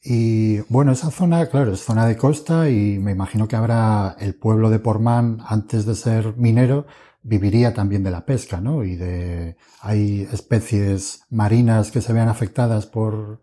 Y 0.03 0.61
bueno, 0.69 0.93
esa 0.93 1.11
zona, 1.11 1.47
claro, 1.47 1.73
es 1.73 1.81
zona 1.81 2.07
de 2.07 2.17
costa 2.17 2.71
y 2.71 2.99
me 2.99 3.13
imagino 3.13 3.49
que 3.49 3.57
habrá 3.57 4.17
el 4.21 4.35
pueblo 4.35 4.71
de 4.71 4.79
Portman, 4.79 5.39
antes 5.47 5.85
de 5.85 5.95
ser 5.95 6.35
minero, 6.37 6.87
viviría 7.23 7.75
también 7.75 8.05
de 8.05 8.11
la 8.11 8.25
pesca, 8.25 8.61
¿no? 8.61 8.85
Y 8.85 8.97
de, 8.97 9.57
hay 9.81 10.27
especies 10.33 11.25
marinas 11.31 11.91
que 11.91 12.01
se 12.01 12.13
vean 12.13 12.29
afectadas 12.29 12.87
por, 12.87 13.43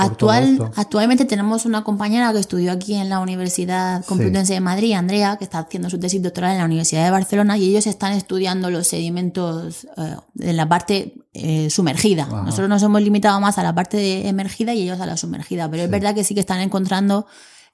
Actual, 0.00 0.70
actualmente 0.76 1.24
tenemos 1.24 1.66
una 1.66 1.82
compañera 1.82 2.32
que 2.32 2.38
estudió 2.38 2.70
aquí 2.70 2.94
en 2.94 3.08
la 3.08 3.18
Universidad 3.18 4.04
Complutense 4.04 4.54
de 4.54 4.60
Madrid, 4.60 4.92
Andrea, 4.92 5.36
que 5.36 5.44
está 5.44 5.58
haciendo 5.58 5.90
su 5.90 5.98
tesis 5.98 6.22
doctoral 6.22 6.52
en 6.52 6.58
la 6.58 6.64
Universidad 6.66 7.04
de 7.04 7.10
Barcelona 7.10 7.58
y 7.58 7.68
ellos 7.68 7.86
están 7.88 8.12
estudiando 8.12 8.70
los 8.70 8.86
sedimentos 8.86 9.88
eh, 9.96 10.16
en 10.38 10.56
la 10.56 10.68
parte 10.68 11.14
eh, 11.34 11.68
sumergida. 11.68 12.26
Nosotros 12.26 12.68
nos 12.68 12.82
hemos 12.84 13.02
limitado 13.02 13.40
más 13.40 13.58
a 13.58 13.64
la 13.64 13.74
parte 13.74 13.96
de 13.96 14.28
emergida 14.28 14.72
y 14.72 14.82
ellos 14.82 15.00
a 15.00 15.06
la 15.06 15.16
sumergida, 15.16 15.68
pero 15.68 15.82
es 15.82 15.90
verdad 15.90 16.14
que 16.14 16.22
sí 16.22 16.32
que 16.32 16.40
están 16.40 16.60
encontrando 16.60 17.26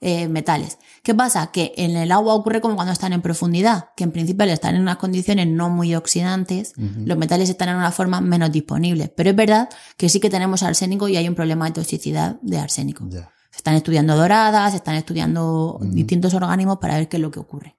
eh, 0.07 0.27
metales. 0.27 0.77
¿Qué 1.01 1.15
pasa? 1.15 1.47
Que 1.51 1.73
en 1.77 1.97
el 1.97 2.11
agua 2.11 2.35
ocurre 2.35 2.61
como 2.61 2.75
cuando 2.75 2.93
están 2.93 3.11
en 3.11 3.23
profundidad, 3.23 3.89
que 3.97 4.03
en 4.03 4.11
principio 4.11 4.45
están 4.45 4.75
en 4.75 4.81
unas 4.83 4.97
condiciones 4.97 5.47
no 5.47 5.71
muy 5.71 5.95
oxidantes, 5.95 6.73
los 6.77 7.17
metales 7.17 7.49
están 7.49 7.69
en 7.69 7.77
una 7.77 7.91
forma 7.91 8.21
menos 8.21 8.51
disponible. 8.51 9.11
Pero 9.17 9.31
es 9.31 9.35
verdad 9.35 9.67
que 9.97 10.07
sí 10.07 10.19
que 10.19 10.29
tenemos 10.29 10.61
arsénico 10.61 11.07
y 11.07 11.17
hay 11.17 11.27
un 11.27 11.33
problema 11.33 11.65
de 11.65 11.71
toxicidad 11.71 12.39
de 12.43 12.59
arsénico. 12.59 13.03
Se 13.09 13.57
están 13.57 13.73
estudiando 13.73 14.15
doradas, 14.15 14.73
se 14.73 14.77
están 14.77 14.93
estudiando 14.93 15.79
distintos 15.81 16.35
organismos 16.35 16.77
para 16.77 16.97
ver 16.97 17.09
qué 17.09 17.17
es 17.17 17.21
lo 17.23 17.31
que 17.31 17.39
ocurre. 17.39 17.75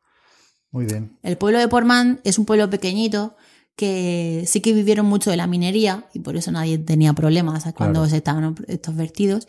Muy 0.73 0.87
bien. 0.87 1.17
El 1.23 1.39
pueblo 1.39 1.61
de 1.61 1.69
Portman 1.69 2.21
es 2.25 2.41
un 2.41 2.45
pueblo 2.45 2.69
pequeñito 2.69 3.37
que 3.77 4.43
sí 4.47 4.63
que 4.63 4.73
vivieron 4.73 5.07
mucho 5.07 5.31
de 5.31 5.37
la 5.37 5.47
minería 5.47 6.07
y 6.13 6.21
por 6.21 6.35
eso 6.35 6.51
nadie 6.51 6.79
tenía 6.79 7.13
problemas 7.13 7.73
cuando 7.75 8.09
se 8.09 8.17
estaban 8.17 8.57
estos 8.67 8.97
vertidos 8.97 9.47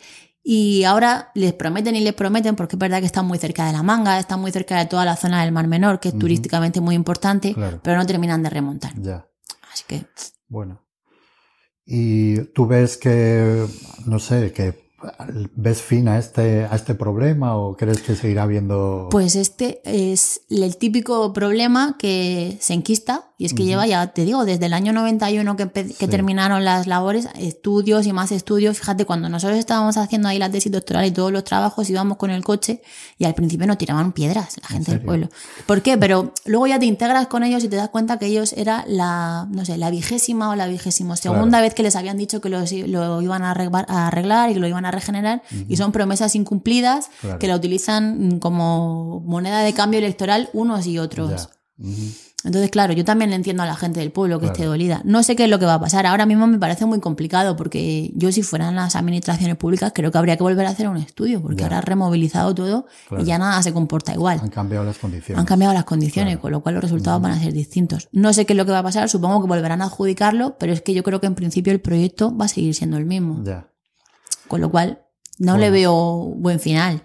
y 0.50 0.84
ahora 0.84 1.30
les 1.34 1.52
prometen 1.52 1.94
y 1.94 2.00
les 2.00 2.14
prometen, 2.14 2.56
porque 2.56 2.76
es 2.76 2.80
verdad 2.80 3.00
que 3.00 3.04
están 3.04 3.26
muy 3.26 3.36
cerca 3.36 3.66
de 3.66 3.72
la 3.74 3.82
manga, 3.82 4.18
están 4.18 4.40
muy 4.40 4.50
cerca 4.50 4.78
de 4.78 4.86
toda 4.86 5.04
la 5.04 5.14
zona 5.14 5.42
del 5.42 5.52
Mar 5.52 5.68
Menor, 5.68 6.00
que 6.00 6.08
es 6.08 6.18
turísticamente 6.18 6.80
muy 6.80 6.94
importante, 6.94 7.54
pero 7.82 7.98
no 7.98 8.06
terminan 8.06 8.42
de 8.42 8.48
remontar. 8.48 8.94
Ya. 8.96 9.28
Así 9.70 9.84
que. 9.86 10.06
Bueno. 10.48 10.80
Y 11.84 12.38
tú 12.54 12.66
ves 12.66 12.96
que, 12.96 13.66
no 14.06 14.18
sé, 14.18 14.50
que 14.54 14.88
¿Ves 15.54 15.80
fin 15.80 16.08
a 16.08 16.18
este, 16.18 16.64
a 16.64 16.74
este 16.74 16.94
problema 16.94 17.56
o 17.56 17.76
crees 17.76 18.02
que 18.02 18.16
seguirá 18.16 18.42
habiendo...? 18.42 19.08
Pues 19.12 19.36
este 19.36 19.80
es 19.84 20.40
el 20.50 20.76
típico 20.76 21.32
problema 21.32 21.96
que 21.98 22.58
se 22.60 22.74
enquista 22.74 23.27
y 23.40 23.44
es 23.44 23.54
que 23.54 23.64
lleva, 23.64 23.86
ya 23.86 24.08
te 24.08 24.24
digo, 24.24 24.44
desde 24.44 24.66
el 24.66 24.72
año 24.72 24.92
91 24.92 25.56
que, 25.56 25.68
que 25.70 26.08
terminaron 26.08 26.64
las 26.64 26.88
labores, 26.88 27.28
estudios 27.38 28.04
y 28.04 28.12
más 28.12 28.32
estudios. 28.32 28.78
Fíjate, 28.78 29.04
cuando 29.04 29.28
nosotros 29.28 29.60
estábamos 29.60 29.96
haciendo 29.96 30.26
ahí 30.26 30.40
la 30.40 30.50
tesis 30.50 30.72
doctoral 30.72 31.06
y 31.06 31.12
todos 31.12 31.30
los 31.30 31.44
trabajos 31.44 31.88
íbamos 31.88 32.16
con 32.16 32.30
el 32.30 32.42
coche 32.42 32.82
y 33.16 33.26
al 33.26 33.34
principio 33.34 33.68
nos 33.68 33.78
tiraban 33.78 34.10
piedras 34.10 34.56
la 34.60 34.66
gente 34.66 34.90
del 34.90 35.02
pueblo. 35.02 35.28
¿Por 35.66 35.82
qué? 35.82 35.96
Pero 35.96 36.34
luego 36.46 36.66
ya 36.66 36.80
te 36.80 36.86
integras 36.86 37.28
con 37.28 37.44
ellos 37.44 37.62
y 37.62 37.68
te 37.68 37.76
das 37.76 37.90
cuenta 37.90 38.18
que 38.18 38.26
ellos 38.26 38.52
era 38.54 38.84
la, 38.88 39.46
no 39.52 39.64
sé, 39.64 39.78
la 39.78 39.90
vigésima 39.90 40.50
o 40.50 40.56
la 40.56 40.66
vigésimo 40.66 41.14
segunda 41.14 41.60
vez 41.60 41.74
que 41.74 41.84
les 41.84 41.94
habían 41.94 42.18
dicho 42.18 42.40
que 42.40 42.48
lo, 42.48 42.64
lo 42.88 43.22
iban 43.22 43.44
a 43.44 43.52
arreglar, 43.52 44.50
y 44.50 44.54
que 44.54 44.58
lo 44.58 44.66
iban 44.66 44.84
a 44.84 44.90
regenerar. 44.90 45.42
Y 45.68 45.76
son 45.76 45.92
promesas 45.92 46.34
incumplidas 46.34 47.08
que 47.38 47.46
la 47.46 47.54
utilizan 47.54 48.40
como 48.40 49.20
moneda 49.20 49.60
de 49.60 49.74
cambio 49.74 49.98
electoral 49.98 50.50
unos 50.52 50.88
y 50.88 50.98
otros. 50.98 51.50
Entonces, 52.44 52.70
claro, 52.70 52.92
yo 52.92 53.04
también 53.04 53.32
entiendo 53.32 53.64
a 53.64 53.66
la 53.66 53.74
gente 53.74 53.98
del 53.98 54.12
pueblo 54.12 54.38
que 54.38 54.46
esté 54.46 54.64
dolida. 54.64 55.02
No 55.04 55.24
sé 55.24 55.34
qué 55.34 55.44
es 55.44 55.50
lo 55.50 55.58
que 55.58 55.64
va 55.64 55.74
a 55.74 55.80
pasar. 55.80 56.06
Ahora 56.06 56.24
mismo 56.24 56.46
me 56.46 56.58
parece 56.58 56.86
muy 56.86 57.00
complicado 57.00 57.56
porque 57.56 58.12
yo 58.14 58.30
si 58.30 58.42
fueran 58.42 58.76
las 58.76 58.94
administraciones 58.94 59.56
públicas 59.56 59.92
creo 59.92 60.12
que 60.12 60.18
habría 60.18 60.36
que 60.36 60.44
volver 60.44 60.64
a 60.66 60.70
hacer 60.70 60.88
un 60.88 60.98
estudio 60.98 61.42
porque 61.42 61.64
ahora 61.64 61.78
ha 61.78 61.80
removilizado 61.80 62.54
todo 62.54 62.86
y 63.18 63.24
ya 63.24 63.38
nada 63.38 63.60
se 63.62 63.72
comporta 63.72 64.14
igual. 64.14 64.38
Han 64.40 64.50
cambiado 64.50 64.84
las 64.84 64.98
condiciones. 64.98 65.40
Han 65.40 65.46
cambiado 65.46 65.74
las 65.74 65.84
condiciones, 65.84 66.38
con 66.38 66.52
lo 66.52 66.60
cual 66.60 66.76
los 66.76 66.84
resultados 66.84 67.20
van 67.20 67.32
a 67.32 67.40
ser 67.40 67.52
distintos. 67.52 68.08
No 68.12 68.32
sé 68.32 68.46
qué 68.46 68.52
es 68.52 68.56
lo 68.56 68.64
que 68.64 68.72
va 68.72 68.78
a 68.78 68.84
pasar, 68.84 69.08
supongo 69.08 69.42
que 69.42 69.48
volverán 69.48 69.82
a 69.82 69.86
adjudicarlo, 69.86 70.56
pero 70.58 70.72
es 70.72 70.80
que 70.80 70.94
yo 70.94 71.02
creo 71.02 71.20
que 71.20 71.26
en 71.26 71.34
principio 71.34 71.72
el 71.72 71.80
proyecto 71.80 72.36
va 72.36 72.44
a 72.44 72.48
seguir 72.48 72.72
siendo 72.74 72.98
el 72.98 73.04
mismo. 73.04 73.42
Ya. 73.42 73.68
Con 74.46 74.60
lo 74.60 74.70
cual 74.70 75.02
no 75.38 75.58
le 75.58 75.70
veo 75.70 76.32
buen 76.36 76.60
final. 76.60 77.02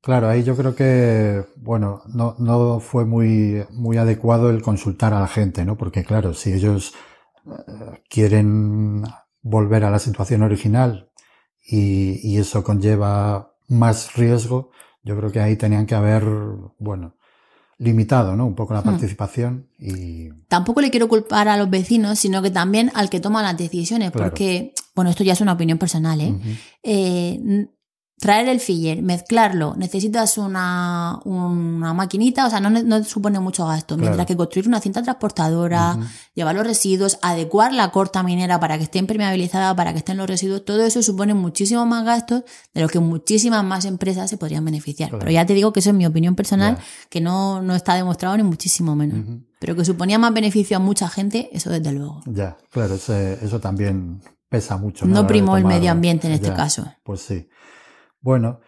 Claro, 0.00 0.28
ahí 0.28 0.42
yo 0.42 0.56
creo 0.56 0.74
que, 0.74 1.44
bueno, 1.56 2.02
no, 2.06 2.36
no 2.38 2.80
fue 2.80 3.04
muy, 3.04 3.64
muy 3.70 3.96
adecuado 3.96 4.50
el 4.50 4.62
consultar 4.62 5.14
a 5.14 5.20
la 5.20 5.28
gente, 5.28 5.64
¿no? 5.64 5.76
Porque 5.76 6.04
claro, 6.04 6.34
si 6.34 6.52
ellos 6.52 6.94
eh, 7.46 8.02
quieren 8.08 9.04
volver 9.42 9.84
a 9.84 9.90
la 9.90 9.98
situación 9.98 10.42
original 10.42 11.10
y, 11.66 12.20
y, 12.22 12.38
eso 12.38 12.62
conlleva 12.62 13.54
más 13.68 14.14
riesgo, 14.14 14.70
yo 15.02 15.16
creo 15.16 15.30
que 15.30 15.40
ahí 15.40 15.56
tenían 15.56 15.86
que 15.86 15.94
haber, 15.94 16.24
bueno, 16.78 17.16
limitado, 17.78 18.36
¿no? 18.36 18.46
Un 18.46 18.54
poco 18.54 18.74
la 18.74 18.80
hmm. 18.80 18.84
participación 18.84 19.68
y... 19.78 20.30
Tampoco 20.48 20.80
le 20.80 20.90
quiero 20.90 21.08
culpar 21.08 21.48
a 21.48 21.56
los 21.56 21.68
vecinos, 21.68 22.18
sino 22.18 22.42
que 22.42 22.50
también 22.50 22.90
al 22.94 23.10
que 23.10 23.20
toma 23.20 23.42
las 23.42 23.56
decisiones, 23.56 24.10
porque, 24.12 24.72
bueno, 24.94 25.10
esto 25.10 25.24
ya 25.24 25.34
es 25.34 25.40
una 25.40 25.52
opinión 25.52 25.78
personal, 25.78 26.20
¿eh? 26.20 26.34
eh 26.82 27.68
traer 28.18 28.48
el 28.48 28.60
filler, 28.60 29.02
mezclarlo, 29.02 29.74
necesitas 29.76 30.38
una, 30.38 31.20
una 31.24 31.92
maquinita, 31.92 32.46
o 32.46 32.50
sea, 32.50 32.60
no, 32.60 32.70
no 32.70 33.04
supone 33.04 33.40
mucho 33.40 33.66
gasto. 33.66 33.98
Mientras 33.98 34.26
que 34.26 34.36
construir 34.36 34.68
una 34.68 34.80
cinta 34.80 35.02
transportadora, 35.02 35.98
llevar 36.34 36.54
los 36.54 36.66
residuos, 36.66 37.18
adecuar 37.20 37.74
la 37.74 37.90
corta 37.90 38.22
minera 38.22 38.58
para 38.58 38.78
que 38.78 38.84
esté 38.84 38.98
impermeabilizada, 38.98 39.76
para 39.76 39.92
que 39.92 39.98
estén 39.98 40.16
los 40.16 40.26
residuos, 40.26 40.64
todo 40.64 40.84
eso 40.84 41.02
supone 41.02 41.34
muchísimo 41.34 41.84
más 41.84 42.04
gastos 42.04 42.44
de 42.72 42.80
lo 42.80 42.88
que 42.88 43.00
muchísimas 43.00 43.62
más 43.62 43.84
empresas 43.84 44.30
se 44.30 44.38
podrían 44.38 44.64
beneficiar. 44.64 45.10
Pero 45.18 45.30
ya 45.30 45.44
te 45.44 45.52
digo 45.52 45.74
que 45.74 45.80
eso 45.80 45.90
es 45.90 45.96
mi 45.96 46.06
opinión 46.06 46.34
personal, 46.34 46.78
que 47.10 47.20
no, 47.20 47.60
no 47.60 47.74
está 47.74 47.94
demostrado 47.94 48.36
ni 48.38 48.44
muchísimo 48.44 48.96
menos. 48.96 49.42
Pero 49.58 49.76
que 49.76 49.84
suponía 49.84 50.18
más 50.18 50.32
beneficio 50.32 50.78
a 50.78 50.80
mucha 50.80 51.08
gente, 51.08 51.50
eso 51.52 51.70
desde 51.70 51.92
luego. 51.92 52.22
Ya, 52.26 52.56
claro, 52.70 52.94
eso, 52.94 53.60
también 53.60 54.22
pesa 54.48 54.78
mucho. 54.78 55.04
No, 55.04 55.22
no 55.22 55.26
primó 55.26 55.58
el 55.58 55.66
medio 55.66 55.90
ambiente 55.90 56.26
en 56.28 56.32
este 56.32 56.52
caso. 56.54 56.86
Pues 57.04 57.20
sí. 57.20 57.46
Bueno, 58.26 58.58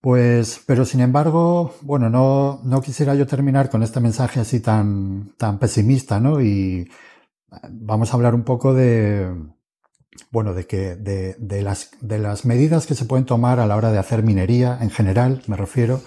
pues, 0.00 0.64
pero 0.66 0.84
sin 0.84 1.00
embargo, 1.00 1.76
bueno, 1.82 2.10
no, 2.10 2.60
no 2.64 2.82
quisiera 2.82 3.14
yo 3.14 3.24
terminar 3.28 3.70
con 3.70 3.84
este 3.84 4.00
mensaje 4.00 4.40
así 4.40 4.58
tan, 4.58 5.32
tan 5.38 5.60
pesimista, 5.60 6.18
¿no? 6.18 6.40
Y 6.40 6.90
vamos 7.70 8.10
a 8.10 8.16
hablar 8.16 8.34
un 8.34 8.42
poco 8.42 8.74
de, 8.74 9.32
bueno, 10.32 10.54
de 10.54 10.66
que, 10.66 10.96
de, 10.96 11.36
de, 11.38 11.62
las, 11.62 11.92
de 12.00 12.18
las 12.18 12.44
medidas 12.44 12.88
que 12.88 12.96
se 12.96 13.04
pueden 13.04 13.26
tomar 13.26 13.60
a 13.60 13.66
la 13.68 13.76
hora 13.76 13.92
de 13.92 13.98
hacer 13.98 14.24
minería 14.24 14.76
en 14.80 14.90
general, 14.90 15.40
me 15.46 15.56
refiero, 15.56 16.00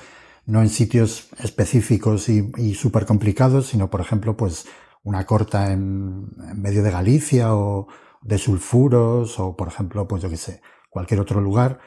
no 0.45 0.61
en 0.61 0.67
sitios 0.67 1.29
específicos 1.41 2.27
y, 2.27 2.51
y 2.57 2.73
súper 2.73 3.05
complicados, 3.05 3.67
sino, 3.67 3.89
por 3.89 4.01
ejemplo, 4.01 4.35
pues 4.35 4.65
una 5.03 5.25
corta 5.25 5.71
en, 5.71 6.27
en, 6.49 6.61
medio 6.61 6.83
de 6.83 6.91
Galicia 6.91 7.55
o 7.55 7.87
de 8.21 8.37
sulfuros 8.37 9.39
o, 9.39 9.55
por 9.55 9.69
ejemplo, 9.69 10.05
pues 10.05 10.21
yo 10.21 10.29
qué 10.29 10.35
sé, 10.35 10.61
cualquier 10.89 11.21
otro 11.21 11.39
lugar 11.39 11.79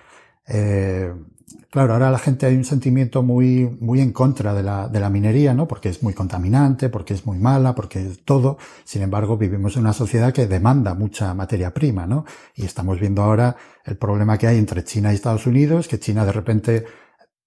eh, 0.46 1.12
claro, 1.70 1.94
ahora 1.94 2.10
la 2.10 2.18
gente 2.18 2.46
hay 2.46 2.56
un 2.56 2.64
sentimiento 2.64 3.22
muy, 3.22 3.66
muy 3.80 4.00
en 4.00 4.12
contra 4.12 4.54
de 4.54 4.62
la, 4.62 4.88
de 4.88 5.00
la 5.00 5.10
minería, 5.10 5.54
¿no? 5.54 5.66
Porque 5.66 5.88
es 5.88 6.02
muy 6.02 6.14
contaminante, 6.14 6.88
porque 6.88 7.14
es 7.14 7.26
muy 7.26 7.38
mala, 7.38 7.74
porque 7.74 8.06
es 8.06 8.24
todo. 8.24 8.58
Sin 8.84 9.02
embargo, 9.02 9.36
vivimos 9.36 9.76
en 9.76 9.82
una 9.82 9.92
sociedad 9.92 10.32
que 10.32 10.46
demanda 10.46 10.94
mucha 10.94 11.32
materia 11.34 11.72
prima, 11.72 12.06
¿no? 12.06 12.24
Y 12.54 12.64
estamos 12.64 13.00
viendo 13.00 13.22
ahora 13.22 13.56
el 13.84 13.96
problema 13.96 14.38
que 14.38 14.46
hay 14.46 14.58
entre 14.58 14.84
China 14.84 15.12
y 15.12 15.16
Estados 15.16 15.46
Unidos, 15.46 15.88
que 15.88 15.98
China 15.98 16.24
de 16.24 16.32
repente 16.32 16.84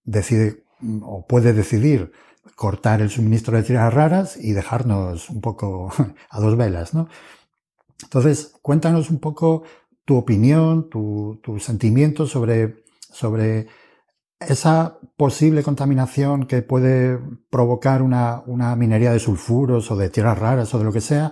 decide 0.04 0.64
o 1.02 1.26
puede 1.26 1.54
decidir 1.54 2.12
cortar 2.56 3.02
el 3.02 3.10
suministro 3.10 3.58
de 3.58 3.64
tierras 3.64 3.94
raras 3.94 4.38
y 4.38 4.54
dejarnos 4.54 5.30
un 5.30 5.42
poco 5.42 5.92
a 6.30 6.40
dos 6.40 6.58
velas, 6.58 6.94
¿no? 6.94 7.08
Entonces, 8.04 8.54
cuéntanos 8.62 9.10
un 9.10 9.20
poco 9.20 9.64
tu 10.04 10.16
opinión, 10.18 10.90
tu, 10.90 11.40
tu 11.42 11.60
sentimiento 11.60 12.28
sobre 12.28 12.85
sobre 13.16 13.68
esa 14.40 15.00
posible 15.16 15.64
contaminación 15.64 16.46
que 16.46 16.62
puede 16.62 17.20
provocar 17.50 18.02
una, 18.02 18.44
minería 18.76 19.12
de 19.12 19.20
sulfuros 19.20 19.90
o 19.90 19.96
de 19.96 20.10
tierras 20.10 20.38
raras 20.38 20.74
o 20.74 20.78
de 20.78 20.84
lo 20.84 20.92
que 20.92 21.02
sea, 21.02 21.32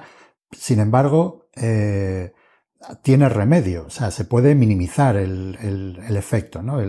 sin 0.52 0.80
embargo, 0.80 1.50
eh, 1.56 2.34
tiene 3.02 3.30
remedio, 3.30 3.86
o 3.88 3.90
sea, 3.90 4.12
se 4.12 4.26
puede 4.26 4.56
minimizar 4.56 5.16
el, 5.16 6.00
efecto, 6.10 6.62
¿no? 6.62 6.82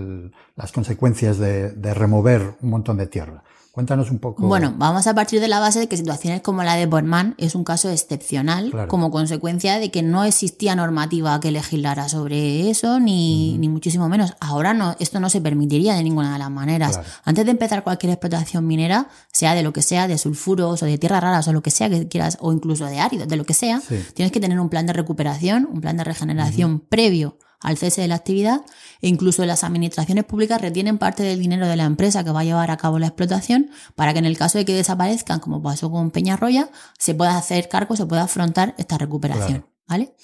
las 0.56 0.72
consecuencias 0.72 1.38
de, 1.38 1.94
remover 1.94 2.56
un 2.62 2.70
montón 2.70 2.96
de 2.96 3.06
tierra. 3.06 3.43
Cuéntanos 3.74 4.12
un 4.12 4.20
poco. 4.20 4.46
Bueno, 4.46 4.72
vamos 4.78 5.08
a 5.08 5.16
partir 5.16 5.40
de 5.40 5.48
la 5.48 5.58
base 5.58 5.80
de 5.80 5.88
que 5.88 5.96
situaciones 5.96 6.42
como 6.42 6.62
la 6.62 6.76
de 6.76 6.86
Bormann 6.86 7.34
es 7.38 7.56
un 7.56 7.64
caso 7.64 7.90
excepcional 7.90 8.72
como 8.86 9.10
consecuencia 9.10 9.80
de 9.80 9.90
que 9.90 10.00
no 10.00 10.22
existía 10.22 10.76
normativa 10.76 11.40
que 11.40 11.50
legislara 11.50 12.08
sobre 12.08 12.70
eso, 12.70 13.00
ni, 13.00 13.58
ni 13.58 13.68
muchísimo 13.68 14.08
menos. 14.08 14.36
Ahora 14.38 14.74
no, 14.74 14.94
esto 15.00 15.18
no 15.18 15.28
se 15.28 15.40
permitiría 15.40 15.94
de 15.94 16.04
ninguna 16.04 16.34
de 16.34 16.38
las 16.38 16.52
maneras. 16.52 17.00
Antes 17.24 17.46
de 17.46 17.50
empezar 17.50 17.82
cualquier 17.82 18.12
explotación 18.12 18.64
minera, 18.64 19.08
sea 19.32 19.56
de 19.56 19.64
lo 19.64 19.72
que 19.72 19.82
sea, 19.82 20.06
de 20.06 20.18
sulfuros 20.18 20.80
o 20.80 20.86
de 20.86 20.96
tierras 20.96 21.24
raras 21.24 21.48
o 21.48 21.52
lo 21.52 21.60
que 21.60 21.72
sea 21.72 21.90
que 21.90 22.06
quieras, 22.06 22.38
o 22.40 22.52
incluso 22.52 22.86
de 22.86 23.00
áridos, 23.00 23.26
de 23.26 23.34
lo 23.34 23.44
que 23.44 23.54
sea, 23.54 23.82
tienes 24.14 24.30
que 24.30 24.38
tener 24.38 24.60
un 24.60 24.68
plan 24.68 24.86
de 24.86 24.92
recuperación, 24.92 25.68
un 25.68 25.80
plan 25.80 25.96
de 25.96 26.04
regeneración 26.04 26.78
previo 26.78 27.38
al 27.60 27.76
cese 27.76 28.02
de 28.02 28.08
la 28.08 28.16
actividad 28.16 28.62
e 29.00 29.08
incluso 29.08 29.44
las 29.44 29.64
administraciones 29.64 30.24
públicas 30.24 30.60
retienen 30.60 30.98
parte 30.98 31.22
del 31.22 31.38
dinero 31.40 31.66
de 31.66 31.76
la 31.76 31.84
empresa 31.84 32.24
que 32.24 32.30
va 32.30 32.40
a 32.40 32.44
llevar 32.44 32.70
a 32.70 32.76
cabo 32.76 32.98
la 32.98 33.06
explotación 33.06 33.70
para 33.94 34.12
que 34.12 34.18
en 34.18 34.26
el 34.26 34.36
caso 34.36 34.58
de 34.58 34.64
que 34.64 34.74
desaparezcan, 34.74 35.40
como 35.40 35.62
pasó 35.62 35.90
con 35.90 36.10
Peñarroya, 36.10 36.70
se 36.98 37.14
pueda 37.14 37.36
hacer 37.36 37.68
cargo, 37.68 37.96
se 37.96 38.06
pueda 38.06 38.22
afrontar 38.22 38.74
esta 38.78 38.98
recuperación. 38.98 39.66
¿Vale? 39.86 40.14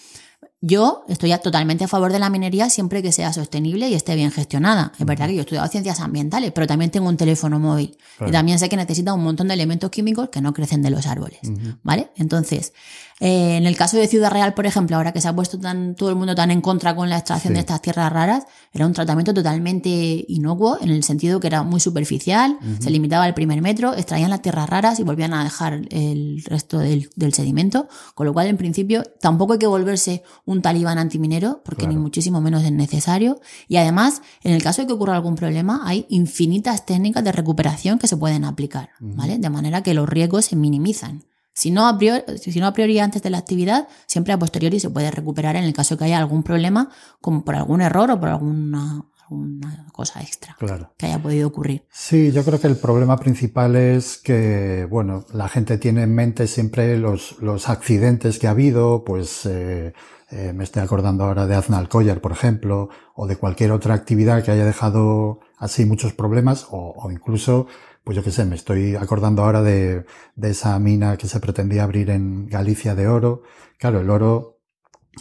Yo 0.63 1.05
estoy 1.09 1.35
totalmente 1.39 1.85
a 1.85 1.89
favor 1.89 2.13
de 2.13 2.19
la 2.19 2.29
minería 2.29 2.69
siempre 2.69 3.03
que 3.03 3.13
sea 3.13 3.33
sostenible 3.33 3.89
y 3.89 3.95
esté 3.95 4.15
bien 4.15 4.31
gestionada. 4.31 4.93
Es 4.99 5.07
verdad 5.07 5.27
que 5.27 5.35
yo 5.35 5.41
he 5.41 5.43
estudiado 5.43 5.67
ciencias 5.69 6.01
ambientales, 6.01 6.53
pero 6.53 6.67
también 6.67 6.91
tengo 6.91 7.09
un 7.09 7.17
teléfono 7.17 7.59
móvil. 7.59 7.97
Y 8.27 8.31
también 8.31 8.59
sé 8.59 8.69
que 8.69 8.77
necesita 8.77 9.15
un 9.15 9.23
montón 9.23 9.49
de 9.49 9.55
elementos 9.55 9.89
químicos 9.89 10.29
que 10.29 10.43
no 10.43 10.53
crecen 10.53 10.83
de 10.83 10.91
los 10.91 11.07
árboles. 11.07 11.41
¿Vale? 11.83 12.11
Entonces, 12.17 12.75
eh, 13.21 13.59
en 13.59 13.67
el 13.67 13.77
caso 13.77 13.99
de 13.99 14.07
Ciudad 14.07 14.31
Real, 14.31 14.55
por 14.55 14.65
ejemplo, 14.65 14.97
ahora 14.97 15.13
que 15.13 15.21
se 15.21 15.29
ha 15.29 15.37
puesto 15.37 15.59
tan, 15.59 15.95
todo 15.95 16.09
el 16.09 16.17
mundo 16.17 16.35
tan 16.35 16.51
en 16.51 16.63
contra 16.63 16.97
con 16.97 17.11
la 17.11 17.19
extracción 17.19 17.53
de 17.53 17.61
estas 17.61 17.83
tierras 17.83 18.11
raras, 18.11 18.47
era 18.73 18.87
un 18.87 18.95
tratamiento 18.95 19.35
totalmente 19.35 20.25
inocuo, 20.27 20.79
en 20.81 20.89
el 20.89 21.05
sentido 21.05 21.39
que 21.39 21.47
era 21.47 21.63
muy 21.63 21.81
superficial, 21.81 22.59
se 22.81 22.89
limitaba 22.89 23.25
al 23.25 23.35
primer 23.35 23.61
metro, 23.61 23.95
extraían 23.95 24.31
las 24.31 24.41
tierras 24.41 24.71
raras 24.71 25.01
y 25.01 25.03
volvían 25.03 25.35
a 25.35 25.45
dejar 25.45 25.83
el 25.91 26.43
resto 26.47 26.79
del, 26.79 27.11
sedimento, 27.35 27.89
con 28.15 28.27
lo 28.27 28.33
cual, 28.33 28.47
en 28.47 28.57
principio, 28.57 29.05
tampoco 29.21 29.53
hay 29.53 29.59
que 29.59 29.67
volverse 29.67 30.23
un 30.47 30.63
talibán 30.63 30.99
antiminero, 30.99 31.63
porque 31.63 31.87
ni 31.87 31.97
muchísimo 31.97 32.41
menos 32.41 32.65
es 32.65 32.73
necesario. 32.73 33.41
Y 33.69 33.77
además, 33.77 34.23
en 34.43 34.55
el 34.55 34.63
caso 34.63 34.81
de 34.81 34.87
que 34.87 34.95
ocurra 34.95 35.15
algún 35.15 35.35
problema, 35.35 35.83
hay 35.85 36.07
infinitas 36.09 36.87
técnicas 36.87 37.23
de 37.23 37.33
recuperación 37.33 37.99
que 37.99 38.09
se 38.09 38.17
pueden 38.17 38.45
aplicar, 38.45 38.91
¿vale? 38.99 39.39
De 39.39 39.51
manera 39.51 39.83
que 39.83 39.93
los 39.93 40.09
riesgos 40.09 40.47
se 40.47 40.57
minimizan. 40.57 41.30
Si 41.61 41.71
no, 41.71 41.87
a 41.87 41.99
priori, 41.99 42.23
si 42.39 42.59
no 42.59 42.67
a 42.69 42.73
priori 42.73 42.99
antes 43.01 43.21
de 43.21 43.29
la 43.29 43.37
actividad, 43.37 43.87
siempre 44.07 44.33
a 44.33 44.39
posteriori 44.39 44.81
se 44.81 44.89
puede 44.89 45.11
recuperar 45.11 45.57
en 45.57 45.65
el 45.65 45.75
caso 45.75 45.95
de 45.95 45.99
que 45.99 46.05
haya 46.07 46.17
algún 46.19 46.43
problema, 46.43 46.89
como 47.21 47.45
por 47.45 47.55
algún 47.55 47.83
error 47.83 48.11
o 48.11 48.19
por 48.19 48.31
alguna, 48.31 49.05
una 49.29 49.87
cosa 49.93 50.23
extra 50.23 50.57
Claro. 50.59 50.95
que 50.97 51.05
haya 51.05 51.19
podido 51.23 51.47
ocurrir. 51.49 51.85
Sí, 51.93 52.33
yo 52.33 52.45
creo 52.45 52.59
que 52.59 52.67
el 52.67 52.77
problema 52.77 53.19
principal 53.19 53.77
es 53.77 54.17
que, 54.17 54.87
bueno, 54.89 55.27
la 55.35 55.49
gente 55.51 55.77
tiene 55.77 56.03
en 56.05 56.15
mente 56.15 56.47
siempre 56.47 56.97
los, 56.97 57.37
los 57.43 57.69
accidentes 57.69 58.39
que 58.39 58.47
ha 58.47 58.53
habido, 58.53 59.05
pues 59.05 59.45
eh, 59.45 59.93
eh, 60.31 60.53
me 60.55 60.65
estoy 60.65 60.81
acordando 60.83 61.25
ahora 61.25 61.47
de 61.47 61.57
Aznalcóllar, 61.57 62.23
por 62.23 62.33
ejemplo, 62.33 62.89
o 63.15 63.27
de 63.27 63.37
cualquier 63.37 63.73
otra 63.73 63.93
actividad 63.93 64.43
que 64.43 64.51
haya 64.51 64.65
dejado 64.65 65.41
así 65.59 65.85
muchos 65.85 66.15
problemas, 66.15 66.67
o, 66.71 66.95
o 66.97 67.11
incluso, 67.11 67.67
pues 68.05 68.17
yo 68.17 68.23
qué 68.23 68.31
sé, 68.31 68.45
me 68.45 68.57
estoy 68.57 68.97
acordando 68.97 69.43
ahora 69.43 69.63
de, 69.63 70.05
de 70.35 70.51
esa 70.51 70.79
mina 70.79 71.17
que 71.17 71.29
se 71.29 71.41
pretendía 71.41 71.85
abrir 71.85 72.11
en 72.11 72.47
Galicia 72.47 72.95
de 72.95 73.09
oro. 73.09 73.43
Claro, 73.79 74.01
el 74.01 74.11
oro 74.11 74.61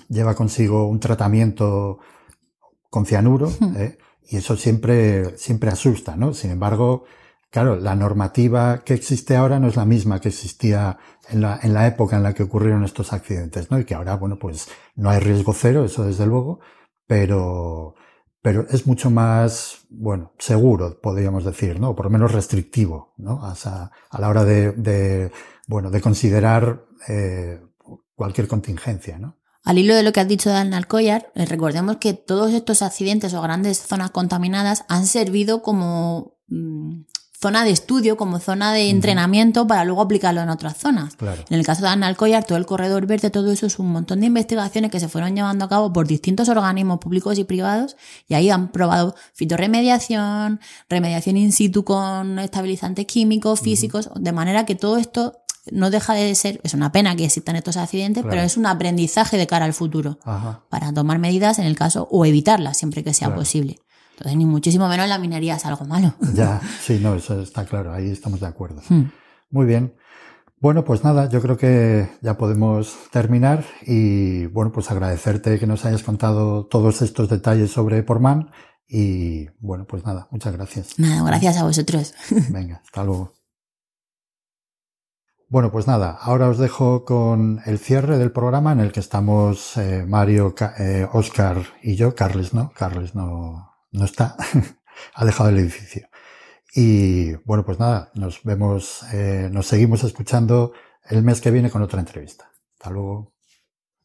lleva 0.07 0.35
consigo 0.35 0.87
un 0.87 0.99
tratamiento 0.99 1.99
con 2.89 3.05
cianuro, 3.05 3.51
¿eh? 3.77 3.97
y 4.27 4.37
eso 4.37 4.55
siempre, 4.55 5.37
siempre 5.37 5.69
asusta, 5.69 6.15
¿no? 6.15 6.33
Sin 6.33 6.51
embargo, 6.51 7.05
claro, 7.49 7.75
la 7.75 7.95
normativa 7.95 8.83
que 8.83 8.93
existe 8.93 9.35
ahora 9.35 9.59
no 9.59 9.67
es 9.67 9.75
la 9.75 9.85
misma 9.85 10.19
que 10.19 10.29
existía 10.29 10.97
en 11.29 11.41
la, 11.41 11.59
en 11.61 11.73
la 11.73 11.87
época 11.87 12.17
en 12.17 12.23
la 12.23 12.33
que 12.33 12.43
ocurrieron 12.43 12.83
estos 12.83 13.13
accidentes, 13.13 13.69
¿no? 13.69 13.79
Y 13.79 13.85
que 13.85 13.95
ahora, 13.95 14.15
bueno, 14.15 14.37
pues 14.39 14.67
no 14.95 15.09
hay 15.09 15.19
riesgo 15.19 15.53
cero, 15.53 15.85
eso 15.85 16.05
desde 16.05 16.25
luego, 16.25 16.59
pero, 17.07 17.95
pero 18.49 18.65
es 18.71 18.87
mucho 18.87 19.11
más, 19.11 19.85
bueno, 19.91 20.33
seguro, 20.39 20.99
podríamos 20.99 21.45
decir, 21.45 21.79
¿no? 21.79 21.95
Por 21.95 22.05
lo 22.05 22.09
menos 22.09 22.31
restrictivo, 22.31 23.13
¿no? 23.17 23.35
O 23.35 23.53
sea, 23.53 23.91
a 24.09 24.19
la 24.19 24.27
hora 24.27 24.43
de, 24.43 25.31
bueno, 25.67 25.91
de 25.91 26.01
considerar 26.01 26.83
eh, 27.07 27.61
cualquier 28.15 28.47
contingencia, 28.47 29.19
¿no? 29.19 29.37
Al 29.63 29.77
hilo 29.77 29.93
de 29.93 30.01
lo 30.01 30.11
que 30.11 30.19
has 30.19 30.27
dicho 30.27 30.49
de 30.49 30.55
Alnalcollar, 30.55 31.31
eh, 31.35 31.45
recordemos 31.45 31.97
que 31.97 32.15
todos 32.15 32.51
estos 32.51 32.81
accidentes 32.81 33.35
o 33.35 33.41
grandes 33.43 33.77
zonas 33.83 34.09
contaminadas 34.09 34.83
han 34.87 35.05
servido 35.05 35.61
como 35.61 36.39
mm, 36.47 37.01
zona 37.41 37.63
de 37.63 37.71
estudio, 37.71 38.17
como 38.17 38.39
zona 38.39 38.73
de 38.73 38.89
entrenamiento 38.89 39.65
para 39.65 39.85
luego 39.85 40.01
aplicarlo 40.01 40.41
en 40.41 40.49
otras 40.49 40.75
zonas. 40.77 41.15
Claro. 41.15 41.41
En 41.49 41.57
el 41.57 41.65
caso 41.65 41.83
de 41.83 41.87
Alnalcollar, 41.87 42.43
todo 42.43 42.57
el 42.57 42.65
corredor 42.65 43.05
verde, 43.05 43.29
todo 43.29 43.49
eso 43.51 43.65
es 43.65 43.79
un 43.79 43.91
montón 43.93 44.19
de 44.19 44.25
investigaciones 44.25 44.91
que 44.91 44.99
se 44.99 45.07
fueron 45.07 45.35
llevando 45.35 45.63
a 45.63 45.69
cabo 45.69 45.93
por 45.93 46.05
distintos 46.05 46.49
organismos 46.49 46.99
públicos 46.99 47.37
y 47.39 47.45
privados 47.45 47.95
y 48.27 48.33
ahí 48.33 48.49
han 48.49 48.67
probado 48.73 49.15
fitorremediación, 49.33 50.59
remediación 50.89 51.37
in 51.37 51.51
situ 51.51 51.83
con 51.83 52.39
estabilizantes 52.39 53.05
químicos, 53.05 53.61
físicos, 53.61 54.09
de 54.15 54.31
manera 54.31 54.65
que 54.65 54.75
todo 54.75 54.97
esto 54.97 55.37
no 55.71 55.89
deja 55.91 56.13
de 56.13 56.33
ser, 56.35 56.59
es 56.63 56.73
una 56.73 56.91
pena 56.91 57.15
que 57.15 57.25
existan 57.25 57.55
estos 57.55 57.77
accidentes, 57.77 58.23
Claro. 58.23 58.31
pero 58.31 58.41
es 58.43 58.57
un 58.57 58.65
aprendizaje 58.65 59.37
de 59.37 59.45
cara 59.47 59.65
al 59.65 59.73
futuro 59.73 60.17
Ajá. 60.23 60.61
para 60.69 60.91
tomar 60.93 61.19
medidas 61.19 61.59
en 61.59 61.65
el 61.65 61.75
caso 61.75 62.07
o 62.11 62.25
evitarlas 62.25 62.77
siempre 62.77 63.03
que 63.03 63.13
sea 63.13 63.27
Claro. 63.27 63.41
posible. 63.41 63.79
Entonces, 64.19 64.37
ni 64.37 64.45
muchísimo 64.45 64.89
menos 64.89 65.07
la 65.07 65.17
minería 65.17 65.55
es 65.55 65.65
algo 65.65 65.85
malo. 65.85 66.13
Ya, 66.33 66.59
sí, 66.81 66.99
no, 67.01 67.15
eso 67.15 67.41
está 67.41 67.63
claro, 67.65 67.93
ahí 67.93 68.09
estamos 68.11 68.41
de 68.41 68.47
acuerdo. 68.47 68.81
Hmm. 68.89 69.05
Muy 69.49 69.65
bien. 69.65 69.95
Bueno, 70.61 70.83
pues 70.83 71.05
nada, 71.05 71.29
yo 71.29 71.41
creo 71.41 71.55
que 71.55 72.09
ya 72.21 72.37
podemos 72.37 72.93
terminar 73.11 73.63
y 73.85 74.45
bueno, 74.47 74.73
pues 74.73 74.91
agradecerte 74.91 75.57
que 75.57 75.65
nos 75.67 75.85
hayas 75.85 76.03
contado 76.03 76.65
todos 76.65 77.01
estos 77.01 77.29
detalles 77.29 77.71
sobre 77.71 78.03
Portman 78.03 78.51
y 78.85 79.45
bueno, 79.59 79.85
pues 79.87 80.03
nada, 80.05 80.27
muchas 80.31 80.51
gracias. 80.53 80.99
Nada, 80.99 81.23
gracias 81.23 81.55
a 81.57 81.63
vosotros. 81.63 82.13
Venga, 82.49 82.81
hasta 82.83 83.05
luego. 83.05 83.33
Bueno, 85.47 85.71
pues 85.71 85.87
nada, 85.87 86.11
ahora 86.21 86.49
os 86.49 86.57
dejo 86.59 87.05
con 87.05 87.61
el 87.65 87.79
cierre 87.79 88.17
del 88.17 88.31
programa 88.31 88.71
en 88.71 88.81
el 88.81 88.91
que 88.91 88.99
estamos 88.99 89.77
eh, 89.77 90.05
Mario, 90.07 90.53
Ca- 90.53 90.73
eh, 90.77 91.07
Oscar 91.13 91.63
y 91.81 91.95
yo. 91.95 92.13
Carles 92.13 92.53
no, 92.53 92.71
Carles 92.75 93.15
no, 93.15 93.68
no 93.91 94.05
está, 94.05 94.35
ha 95.13 95.25
dejado 95.25 95.49
el 95.49 95.57
edificio. 95.57 96.07
Y 96.75 97.33
bueno, 97.45 97.65
pues 97.65 97.79
nada, 97.79 98.11
nos 98.13 98.43
vemos, 98.43 99.03
eh, 99.13 99.49
nos 99.51 99.67
seguimos 99.67 100.03
escuchando 100.03 100.73
el 101.09 101.23
mes 101.23 101.41
que 101.41 101.51
viene 101.51 101.69
con 101.69 101.81
otra 101.81 101.99
entrevista. 101.99 102.51
Hasta 102.73 102.91
luego. 102.91 103.33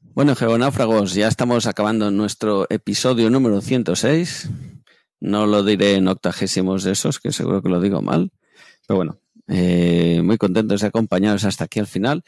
Bueno, 0.00 0.34
geonáufragos, 0.34 1.14
ya 1.14 1.28
estamos 1.28 1.66
acabando 1.66 2.10
nuestro 2.10 2.66
episodio 2.70 3.30
número 3.30 3.60
106. 3.60 4.48
No 5.20 5.46
lo 5.46 5.62
diré 5.62 5.96
en 5.96 6.08
octagésimos 6.08 6.84
de 6.84 6.92
esos, 6.92 7.18
que 7.18 7.32
seguro 7.32 7.62
que 7.62 7.68
lo 7.68 7.80
digo 7.80 8.00
mal. 8.00 8.30
Pero 8.86 8.96
bueno, 8.96 9.18
eh, 9.48 10.20
muy 10.22 10.38
contentos 10.38 10.80
de 10.80 10.86
acompañaros 10.86 11.44
hasta 11.44 11.64
aquí 11.64 11.80
al 11.80 11.86
final. 11.86 12.24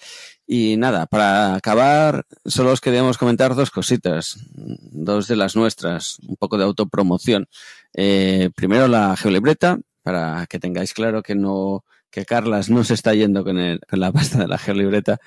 Y 0.46 0.76
nada, 0.76 1.06
para 1.06 1.54
acabar, 1.56 2.24
solo 2.44 2.70
os 2.72 2.80
queríamos 2.80 3.18
comentar 3.18 3.54
dos 3.56 3.70
cositas, 3.72 4.38
dos 4.54 5.26
de 5.26 5.34
las 5.34 5.56
nuestras, 5.56 6.18
un 6.20 6.36
poco 6.36 6.56
de 6.56 6.64
autopromoción. 6.64 7.48
Eh, 7.94 8.50
primero 8.54 8.86
la 8.86 9.16
geolibreta, 9.16 9.78
para 10.02 10.46
que 10.46 10.60
tengáis 10.60 10.94
claro 10.94 11.22
que 11.22 11.34
no, 11.34 11.84
que 12.10 12.24
Carlas 12.24 12.70
no 12.70 12.84
se 12.84 12.94
está 12.94 13.12
yendo 13.14 13.42
con, 13.42 13.58
el- 13.58 13.80
con 13.90 13.98
la 13.98 14.12
pasta 14.12 14.38
de 14.38 14.46
la 14.46 14.56
geolibreta 14.58 15.18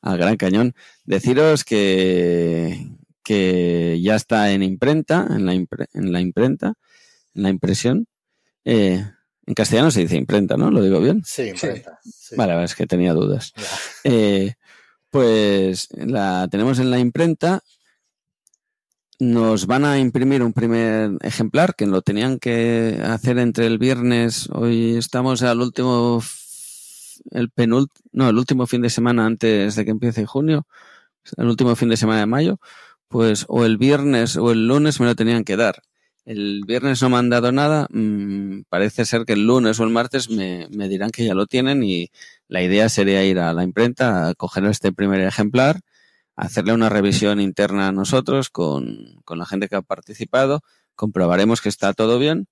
al 0.00 0.16
Gran 0.16 0.36
Cañón. 0.38 0.74
Deciros 1.04 1.64
que, 1.64 2.88
que 3.22 4.00
ya 4.02 4.14
está 4.16 4.52
en 4.52 4.62
imprenta, 4.62 5.26
en 5.28 5.44
la, 5.44 5.54
impre- 5.54 5.88
en 5.92 6.12
la 6.12 6.20
imprenta, 6.22 6.72
en 7.34 7.42
la 7.42 7.50
impresión. 7.50 8.06
Eh, 8.64 9.04
en 9.44 9.54
castellano 9.54 9.90
se 9.90 10.00
dice 10.00 10.16
imprenta, 10.16 10.56
¿no? 10.56 10.70
¿Lo 10.70 10.82
digo 10.82 10.98
bien? 11.00 11.20
Sí, 11.26 11.42
imprenta. 11.48 11.98
sí. 12.02 12.36
Vale, 12.36 12.62
es 12.64 12.74
que 12.74 12.86
tenía 12.86 13.12
dudas. 13.12 13.52
Eh, 14.04 14.54
pues 15.12 15.88
la 15.92 16.48
tenemos 16.50 16.78
en 16.78 16.90
la 16.90 16.98
imprenta. 16.98 17.60
Nos 19.20 19.66
van 19.66 19.84
a 19.84 19.98
imprimir 19.98 20.42
un 20.42 20.54
primer 20.54 21.12
ejemplar 21.20 21.76
que 21.76 21.86
lo 21.86 22.00
tenían 22.00 22.38
que 22.38 22.98
hacer 23.04 23.38
entre 23.38 23.66
el 23.66 23.78
viernes. 23.78 24.48
Hoy 24.52 24.96
estamos 24.96 25.42
al 25.42 25.60
último, 25.60 26.22
el 27.30 27.52
no, 28.12 28.28
el 28.30 28.38
último 28.38 28.66
fin 28.66 28.80
de 28.80 28.90
semana 28.90 29.26
antes 29.26 29.76
de 29.76 29.84
que 29.84 29.90
empiece 29.90 30.24
junio, 30.24 30.66
el 31.36 31.46
último 31.46 31.76
fin 31.76 31.90
de 31.90 31.98
semana 31.98 32.20
de 32.20 32.26
mayo. 32.26 32.58
Pues 33.08 33.44
o 33.48 33.66
el 33.66 33.76
viernes 33.76 34.36
o 34.38 34.50
el 34.50 34.66
lunes 34.66 34.98
me 34.98 35.06
lo 35.06 35.14
tenían 35.14 35.44
que 35.44 35.56
dar. 35.56 35.82
El 36.24 36.62
viernes 36.66 37.02
no 37.02 37.10
me 37.10 37.16
han 37.16 37.30
dado 37.30 37.50
nada. 37.52 37.86
mm, 37.90 38.62
parece 38.68 39.04
ser 39.04 39.24
que 39.24 39.32
el 39.34 39.46
lunes 39.46 39.80
o 39.80 39.84
el 39.84 39.90
martes 39.90 40.30
me, 40.30 40.68
dirán 40.88 41.10
que 41.10 41.24
ya 41.24 41.34
lo 41.34 41.46
tienen 41.46 41.82
y 41.82 42.10
la 42.48 42.62
idea 42.62 42.88
sería 42.88 43.24
ir 43.24 43.38
a 43.40 43.52
la 43.52 43.64
imprenta 43.64 44.28
a 44.28 44.34
coger 44.34 44.64
este 44.66 44.92
primer 44.92 45.20
ejemplar, 45.20 45.80
hacerle 46.36 46.74
una 46.74 46.88
revisión 46.88 47.40
interna 47.40 47.88
a 47.88 47.92
nosotros 47.92 48.50
con, 48.50 49.20
con 49.24 49.38
la 49.38 49.46
gente 49.46 49.68
que 49.68 49.76
ha 49.76 49.82
participado, 49.82 50.60
comprobaremos 50.94 51.60
que 51.60 51.68
está 51.68 51.92
todo 51.94 52.18
bien 52.18 52.46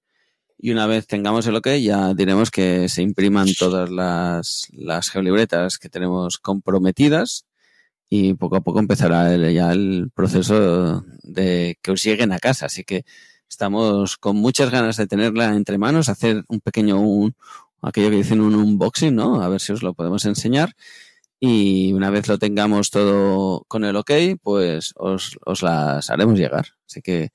y 0.58 0.72
una 0.72 0.86
vez 0.86 1.06
tengamos 1.06 1.46
el 1.46 1.56
ok 1.56 1.68
ya 1.82 2.14
diremos 2.14 2.50
que 2.50 2.88
se 2.88 3.02
impriman 3.02 3.48
todas 3.58 3.90
las, 3.90 4.68
las 4.72 5.10
geolibretas 5.10 5.78
que 5.78 5.88
tenemos 5.88 6.38
comprometidas 6.38 7.46
y 8.08 8.34
poco 8.34 8.56
a 8.56 8.60
poco 8.62 8.80
empezará 8.80 9.32
el- 9.34 9.54
ya 9.54 9.72
el 9.72 10.10
proceso 10.14 11.04
de 11.22 11.78
que 11.82 11.92
os 11.92 12.02
lleguen 12.02 12.32
a 12.32 12.38
casa. 12.40 12.66
Así 12.66 12.84
que 12.84 13.04
estamos 13.64 14.16
con 14.16 14.36
muchas 14.36 14.70
ganas 14.70 14.96
de 14.96 15.06
tenerla 15.06 15.54
entre 15.54 15.76
manos, 15.76 16.08
hacer 16.08 16.44
un 16.48 16.60
pequeño, 16.60 16.98
un, 16.98 17.34
aquello 17.82 18.08
que 18.08 18.16
dicen 18.16 18.40
un 18.40 18.54
unboxing, 18.54 19.14
¿no? 19.14 19.42
A 19.42 19.48
ver 19.50 19.60
si 19.60 19.70
os 19.74 19.82
lo 19.82 19.92
podemos 19.92 20.24
enseñar. 20.24 20.72
Y 21.38 21.92
una 21.92 22.08
vez 22.08 22.26
lo 22.26 22.38
tengamos 22.38 22.88
todo 22.90 23.64
con 23.68 23.84
el 23.84 23.96
ok, 23.96 24.10
pues 24.42 24.94
os, 24.96 25.36
os 25.44 25.62
las 25.62 26.08
haremos 26.08 26.38
llegar. 26.38 26.68
Así 26.88 27.02
que 27.02 27.32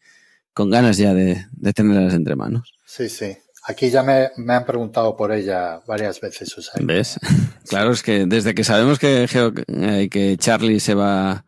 con 0.51 0.71
ganas 0.71 0.97
ya 0.97 1.13
de, 1.13 1.45
de 1.51 1.73
tenerlas 1.73 2.15
entre 2.15 2.35
manos. 2.35 2.73
Sí, 2.87 3.07
sí. 3.07 3.37
Aquí 3.67 3.91
ya 3.91 4.01
me, 4.01 4.31
me 4.37 4.53
han 4.55 4.65
preguntado 4.65 5.15
por 5.15 5.31
ella 5.31 5.81
varias 5.87 6.19
veces, 6.21 6.55
que- 6.75 6.83
¿Ves? 6.83 7.19
Claro, 7.69 7.91
es 7.91 8.01
que 8.01 8.25
desde 8.25 8.55
que 8.55 8.63
sabemos 8.63 8.97
que, 8.97 9.27
Geo- 9.27 9.53
eh, 9.67 10.09
que 10.09 10.37
Charlie 10.37 10.79
se 10.79 10.95
va 10.95 11.45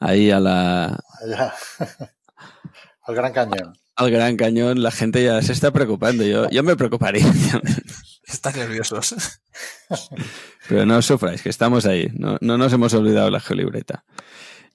ahí 0.00 0.30
a 0.30 0.40
la. 0.40 0.98
Al 3.02 3.14
Gran 3.14 3.32
Cañón. 3.34 3.74
Al 3.96 4.10
Gran 4.10 4.36
Cañón, 4.36 4.82
la 4.82 4.90
gente 4.90 5.24
ya 5.24 5.40
se 5.42 5.52
está 5.52 5.72
preocupando. 5.72 6.24
Yo, 6.24 6.48
yo 6.50 6.62
me 6.62 6.76
preocuparía. 6.76 7.24
Están 8.26 8.56
nerviosos. 8.56 9.14
Pero 10.68 10.84
no 10.84 10.98
os 10.98 11.06
sufráis, 11.06 11.42
que 11.42 11.48
estamos 11.48 11.86
ahí. 11.86 12.08
No, 12.14 12.36
no 12.40 12.58
nos 12.58 12.72
hemos 12.72 12.92
olvidado 12.92 13.30
la 13.30 13.40
geolibreta. 13.40 14.04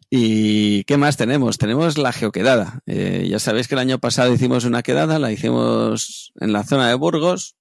¿Y 0.09 0.83
qué 0.85 0.97
más 0.97 1.17
tenemos? 1.17 1.57
Tenemos 1.57 1.97
la 1.97 2.11
geoquedada. 2.11 2.81
Eh, 2.85 3.27
ya 3.29 3.39
sabéis 3.39 3.67
que 3.67 3.75
el 3.75 3.79
año 3.79 3.99
pasado 3.99 4.33
hicimos 4.33 4.65
una 4.65 4.83
quedada, 4.83 5.19
la 5.19 5.31
hicimos 5.31 6.33
en 6.39 6.51
la 6.51 6.63
zona 6.63 6.89
de 6.89 6.95
Burgos. 6.95 7.55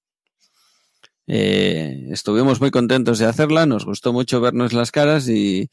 Eh, 1.27 2.07
estuvimos 2.11 2.59
muy 2.59 2.71
contentos 2.71 3.19
de 3.19 3.25
hacerla, 3.25 3.65
nos 3.65 3.85
gustó 3.85 4.11
mucho 4.11 4.41
vernos 4.41 4.73
las 4.73 4.91
caras 4.91 5.29
y 5.29 5.69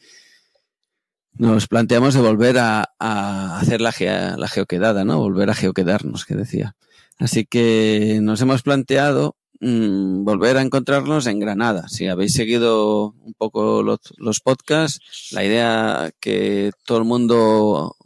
nos 1.39 1.66
planteamos 1.69 2.15
de 2.15 2.20
volver 2.20 2.59
a, 2.59 2.90
a 2.98 3.59
hacer 3.60 3.81
la, 3.81 3.93
gea- 3.93 4.36
la 4.36 4.48
geoquedada, 4.48 5.05
¿no? 5.05 5.19
Volver 5.19 5.51
a 5.51 5.55
geoquedarnos, 5.55 6.24
que 6.24 6.35
decía. 6.35 6.74
Así 7.19 7.44
que 7.47 8.19
nos 8.23 8.40
hemos 8.40 8.62
planteado 8.62 9.36
mm, 9.60 10.24
volver 10.24 10.56
a 10.56 10.62
encontrarnos 10.62 11.27
en 11.27 11.40
Granada. 11.40 11.89
Si 11.89 12.06
habéis 12.09 12.32
seguido 12.35 13.15
un 13.20 13.35
poco 13.35 13.82
los, 13.82 14.40
podcasts, 14.40 15.31
la 15.32 15.44
idea 15.44 16.10
que 16.20 16.70
todo 16.85 16.98
el 16.98 17.05
mundo 17.05 17.97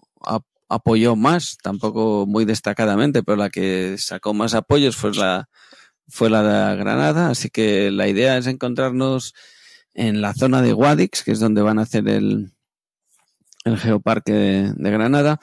apoyó 0.69 1.17
más, 1.17 1.59
tampoco 1.63 2.25
muy 2.27 2.45
destacadamente, 2.47 3.23
pero 3.23 3.37
la 3.37 3.51
que 3.51 3.97
sacó 3.99 4.33
más 4.33 4.55
apoyos 4.55 4.97
fue 4.97 5.13
la, 5.15 5.49
fue 6.09 6.31
la 6.31 6.43
de 6.43 6.77
Granada. 6.77 7.29
Así 7.29 7.51
que 7.51 7.91
la 7.91 8.09
idea 8.09 8.39
es 8.39 8.47
encontrarnos 8.47 9.35
en 9.93 10.23
la 10.23 10.33
zona 10.33 10.63
de 10.63 10.73
Guadix, 10.73 11.23
que 11.23 11.33
es 11.33 11.41
donde 11.41 11.61
van 11.61 11.79
a 11.79 11.83
hacer 11.83 12.09
el, 12.09 12.53
el 13.65 13.79
Geoparque 13.79 14.33
de, 14.33 14.91
Granada. 14.91 15.41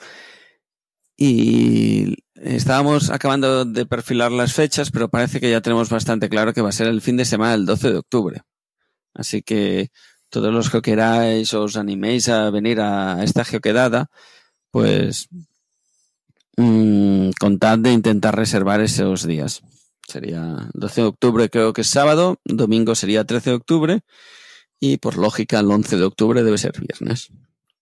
Y 1.16 2.16
estábamos 2.34 3.10
acabando 3.10 3.64
de 3.64 3.84
perfilar 3.86 4.32
las 4.32 4.54
fechas, 4.54 4.90
pero 4.90 5.10
parece 5.10 5.40
que 5.40 5.50
ya 5.50 5.60
tenemos 5.60 5.90
bastante 5.90 6.28
claro 6.28 6.54
que 6.54 6.62
va 6.62 6.70
a 6.70 6.72
ser 6.72 6.86
el 6.86 7.02
fin 7.02 7.16
de 7.16 7.26
semana 7.26 7.52
del 7.52 7.66
12 7.66 7.92
de 7.92 7.98
octubre. 7.98 8.42
Así 9.14 9.42
que 9.42 9.90
todos 10.30 10.52
los 10.52 10.70
que 10.70 10.80
queráis 10.80 11.52
os 11.52 11.76
animéis 11.76 12.28
a 12.28 12.50
venir 12.50 12.80
a 12.80 13.22
esta 13.22 13.44
geoquedada, 13.44 14.08
pues 14.70 15.28
mmm, 16.56 17.30
contad 17.38 17.78
de 17.78 17.92
intentar 17.92 18.36
reservar 18.36 18.80
esos 18.80 19.26
días. 19.26 19.62
Sería 20.08 20.68
12 20.72 21.00
de 21.02 21.06
octubre 21.06 21.50
creo 21.50 21.72
que 21.72 21.82
es 21.82 21.88
sábado, 21.88 22.38
domingo 22.44 22.94
sería 22.94 23.24
13 23.24 23.50
de 23.50 23.56
octubre 23.56 24.00
y 24.80 24.96
por 24.96 25.18
lógica 25.18 25.60
el 25.60 25.70
11 25.70 25.96
de 25.98 26.04
octubre 26.04 26.42
debe 26.42 26.58
ser 26.58 26.72
viernes. 26.80 27.30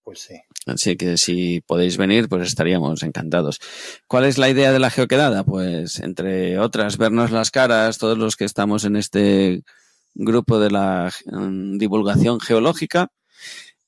Pues 0.08 0.20
sí. 0.20 0.40
Así 0.64 0.96
que 0.96 1.18
si 1.18 1.60
podéis 1.60 1.98
venir, 1.98 2.30
pues 2.30 2.48
estaríamos 2.48 3.02
encantados. 3.02 3.60
¿Cuál 4.06 4.24
es 4.24 4.38
la 4.38 4.48
idea 4.48 4.72
de 4.72 4.78
la 4.78 4.88
geoquedada? 4.88 5.44
Pues 5.44 6.00
entre 6.00 6.58
otras, 6.58 6.96
vernos 6.96 7.30
las 7.30 7.50
caras, 7.50 7.98
todos 7.98 8.16
los 8.16 8.34
que 8.34 8.46
estamos 8.46 8.86
en 8.86 8.96
este 8.96 9.64
grupo 10.14 10.58
de 10.58 10.70
la 10.70 11.12
um, 11.26 11.76
divulgación 11.76 12.40
geológica 12.40 13.12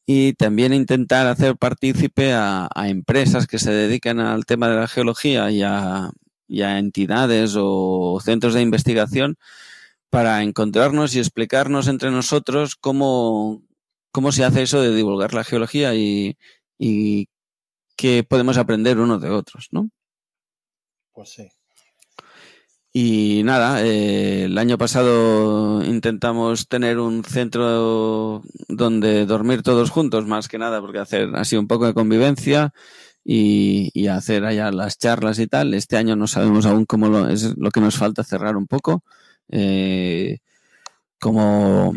y 0.05 0.35
también 0.35 0.75
intentar 0.75 1.27
hacer 1.27 1.57
partícipe 1.57 2.35
a, 2.35 2.69
empresas 2.85 3.47
que 3.47 3.59
se 3.59 3.73
dedican 3.73 4.21
al 4.21 4.45
tema 4.45 4.69
de 4.69 4.77
la 4.77 4.89
geología 4.89 5.51
y 5.51 5.63
y 6.49 6.63
a 6.63 6.79
entidades 6.79 7.55
o 7.57 8.21
centros 8.23 8.53
de 8.53 8.61
investigación 8.61 9.39
para 10.11 10.43
encontrarnos 10.43 11.15
y 11.15 11.19
explicarnos 11.19 11.89
entre 11.89 12.11
nosotros 12.11 12.77
cómo, 12.77 13.63
cómo 14.11 14.33
se 14.33 14.45
hace 14.45 14.63
eso 14.63 14.81
de 14.81 14.95
divulgar 14.95 15.35
la 15.35 15.45
geología 15.45 15.95
y, 15.95 16.37
y 16.79 17.29
qué 17.97 18.25
podemos 18.25 18.57
aprender 18.57 18.99
unos 18.99 19.21
de 19.21 19.31
otros, 19.31 19.69
¿no? 19.71 19.91
Pues 21.13 21.31
sí. 21.31 21.49
Y 22.93 23.43
nada, 23.45 23.85
eh, 23.85 24.45
el 24.45 24.59
año 24.59 24.77
pasado 24.77 25.85
intentamos 25.85 26.67
tener 26.67 26.99
un 26.99 27.23
centro 27.23 28.43
donde 28.69 29.27
dormir 29.27 29.63
todos 29.63 29.91
juntos, 29.91 30.27
más 30.27 30.49
que 30.49 30.59
nada, 30.59 30.81
porque 30.81 30.99
hacer 30.99 31.31
así 31.37 31.57
un 31.57 31.69
poco 31.69 31.87
de 31.87 31.95
convivencia 31.95 32.73
y, 33.25 33.91
y 33.95 34.09
hacer 34.09 34.45
allá 34.45 34.73
las 34.73 34.99
charlas 34.99 35.39
y 35.39 35.47
tal. 35.47 35.75
Este 35.75 35.97
año 35.97 36.17
no 36.17 36.27
sabemos 36.27 36.67
aún 36.67 36.85
cómo 36.85 37.09
lo, 37.09 37.29
es 37.29 37.57
lo 37.57 37.71
que 37.71 37.81
nos 37.81 37.97
falta 37.97 38.25
cerrar 38.25 38.57
un 38.57 38.67
poco. 38.67 39.05
Eh, 39.51 40.39
como 41.21 41.95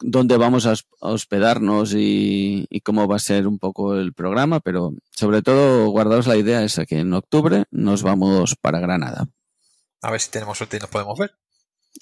dónde 0.00 0.36
vamos 0.36 0.66
a 0.66 0.74
hospedarnos 1.00 1.94
y, 1.94 2.66
y, 2.70 2.80
cómo 2.80 3.08
va 3.08 3.16
a 3.16 3.20
ser 3.20 3.46
un 3.46 3.58
poco 3.58 3.96
el 3.96 4.12
programa, 4.12 4.60
pero 4.60 4.92
sobre 5.10 5.42
todo 5.42 5.88
guardaos 5.90 6.26
la 6.26 6.36
idea 6.36 6.62
esa 6.62 6.86
que 6.86 7.00
en 7.00 7.12
octubre 7.12 7.64
nos 7.70 8.02
vamos 8.02 8.56
para 8.60 8.80
Granada. 8.80 9.28
A 10.02 10.10
ver 10.10 10.20
si 10.20 10.30
tenemos 10.30 10.58
suerte 10.58 10.76
y 10.76 10.80
nos 10.80 10.90
podemos 10.90 11.18
ver. 11.18 11.32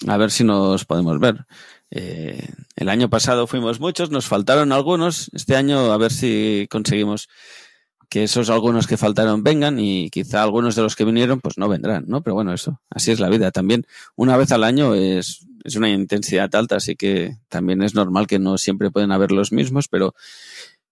A 0.07 0.17
ver 0.17 0.31
si 0.31 0.43
nos 0.43 0.85
podemos 0.85 1.19
ver. 1.19 1.45
Eh, 1.89 2.47
el 2.75 2.89
año 2.89 3.09
pasado 3.09 3.47
fuimos 3.47 3.79
muchos, 3.79 4.11
nos 4.11 4.27
faltaron 4.27 4.71
algunos. 4.71 5.29
Este 5.33 5.55
año 5.55 5.91
a 5.91 5.97
ver 5.97 6.11
si 6.11 6.67
conseguimos 6.69 7.29
que 8.09 8.23
esos 8.23 8.49
algunos 8.49 8.87
que 8.87 8.97
faltaron 8.97 9.43
vengan 9.43 9.79
y 9.79 10.09
quizá 10.09 10.43
algunos 10.43 10.75
de 10.75 10.81
los 10.81 10.95
que 10.95 11.03
vinieron 11.03 11.41
pues 11.41 11.57
no 11.57 11.67
vendrán, 11.67 12.05
¿no? 12.07 12.21
Pero 12.21 12.35
bueno, 12.35 12.53
eso, 12.53 12.79
así 12.89 13.11
es 13.11 13.19
la 13.19 13.29
vida. 13.29 13.51
También 13.51 13.85
una 14.15 14.37
vez 14.37 14.51
al 14.51 14.63
año 14.63 14.93
es, 14.93 15.45
es 15.67 15.75
una 15.75 15.89
intensidad 15.89 16.53
alta, 16.55 16.77
así 16.77 16.95
que 16.95 17.35
también 17.49 17.83
es 17.83 17.93
normal 17.93 18.25
que 18.25 18.39
no 18.39 18.57
siempre 18.57 18.89
pueden 18.89 19.11
haber 19.11 19.33
los 19.33 19.51
mismos, 19.51 19.89
pero 19.89 20.15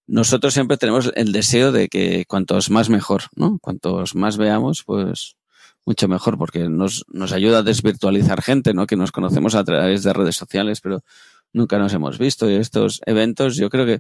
nosotros 0.06 0.54
siempre 0.54 0.76
tenemos 0.76 1.14
el 1.16 1.32
deseo 1.32 1.72
de 1.72 1.88
que 1.88 2.26
cuantos 2.28 2.70
más 2.70 2.90
mejor, 2.90 3.24
¿no? 3.36 3.58
Cuantos 3.60 4.16
más 4.16 4.36
veamos, 4.36 4.84
pues 4.84 5.38
mucho 5.86 6.10
mejor 6.10 6.38
porque 6.38 6.68
nos, 6.68 7.06
nos 7.08 7.32
ayuda 7.32 7.60
a 7.60 7.64
desvirtualizar 7.64 8.42
gente, 8.42 8.74
¿no? 8.74 8.86
Que 8.86 8.98
nos 8.98 9.14
conocemos 9.14 9.56
a 9.56 9.64
través 9.64 10.04
de 10.04 10.12
redes 10.12 10.36
sociales, 10.36 10.82
pero 10.82 11.04
nunca 11.54 11.80
nos 11.80 11.94
hemos 11.94 12.18
visto. 12.20 12.50
Y 12.50 12.56
estos 12.56 13.02
eventos, 13.06 13.56
yo 13.56 13.70
creo 13.70 13.86
que, 13.86 14.00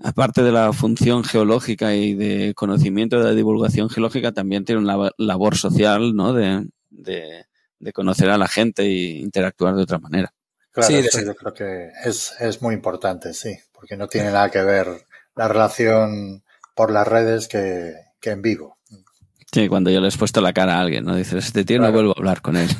aparte 0.00 0.42
de 0.42 0.52
la 0.52 0.70
función 0.74 1.24
geológica 1.24 1.96
y 1.96 2.14
de 2.14 2.52
conocimiento 2.54 3.18
de 3.18 3.24
la 3.24 3.34
divulgación 3.34 3.88
geológica, 3.88 4.32
también 4.32 4.66
tiene 4.66 4.82
una 4.82 5.10
labor 5.16 5.56
social, 5.56 6.14
¿no? 6.14 6.34
De, 6.34 6.68
de, 6.90 7.47
de 7.78 7.92
conocer 7.92 8.30
a 8.30 8.38
la 8.38 8.48
gente 8.48 8.82
e 8.82 9.18
interactuar 9.18 9.74
de 9.74 9.82
otra 9.82 9.98
manera. 9.98 10.32
Claro, 10.70 10.88
sí, 10.88 10.94
eso 10.96 11.22
yo 11.22 11.34
creo 11.34 11.54
que 11.54 11.90
es, 12.04 12.34
es 12.40 12.62
muy 12.62 12.74
importante, 12.74 13.34
sí, 13.34 13.56
porque 13.72 13.96
no 13.96 14.06
tiene 14.06 14.30
nada 14.30 14.50
que 14.50 14.62
ver 14.62 14.86
la 15.34 15.48
relación 15.48 16.44
por 16.74 16.90
las 16.90 17.06
redes 17.06 17.48
que, 17.48 17.94
que 18.20 18.30
en 18.30 18.42
vivo. 18.42 18.78
Sí, 19.52 19.68
cuando 19.68 19.90
yo 19.90 20.00
le 20.00 20.08
he 20.08 20.12
puesto 20.12 20.40
la 20.40 20.52
cara 20.52 20.76
a 20.76 20.80
alguien, 20.80 21.04
¿no? 21.04 21.16
Dices, 21.16 21.46
este 21.46 21.64
tío 21.64 21.78
claro. 21.78 21.92
no 21.92 21.96
vuelvo 21.96 22.10
a 22.12 22.18
hablar 22.18 22.42
con 22.42 22.56
él. 22.56 22.68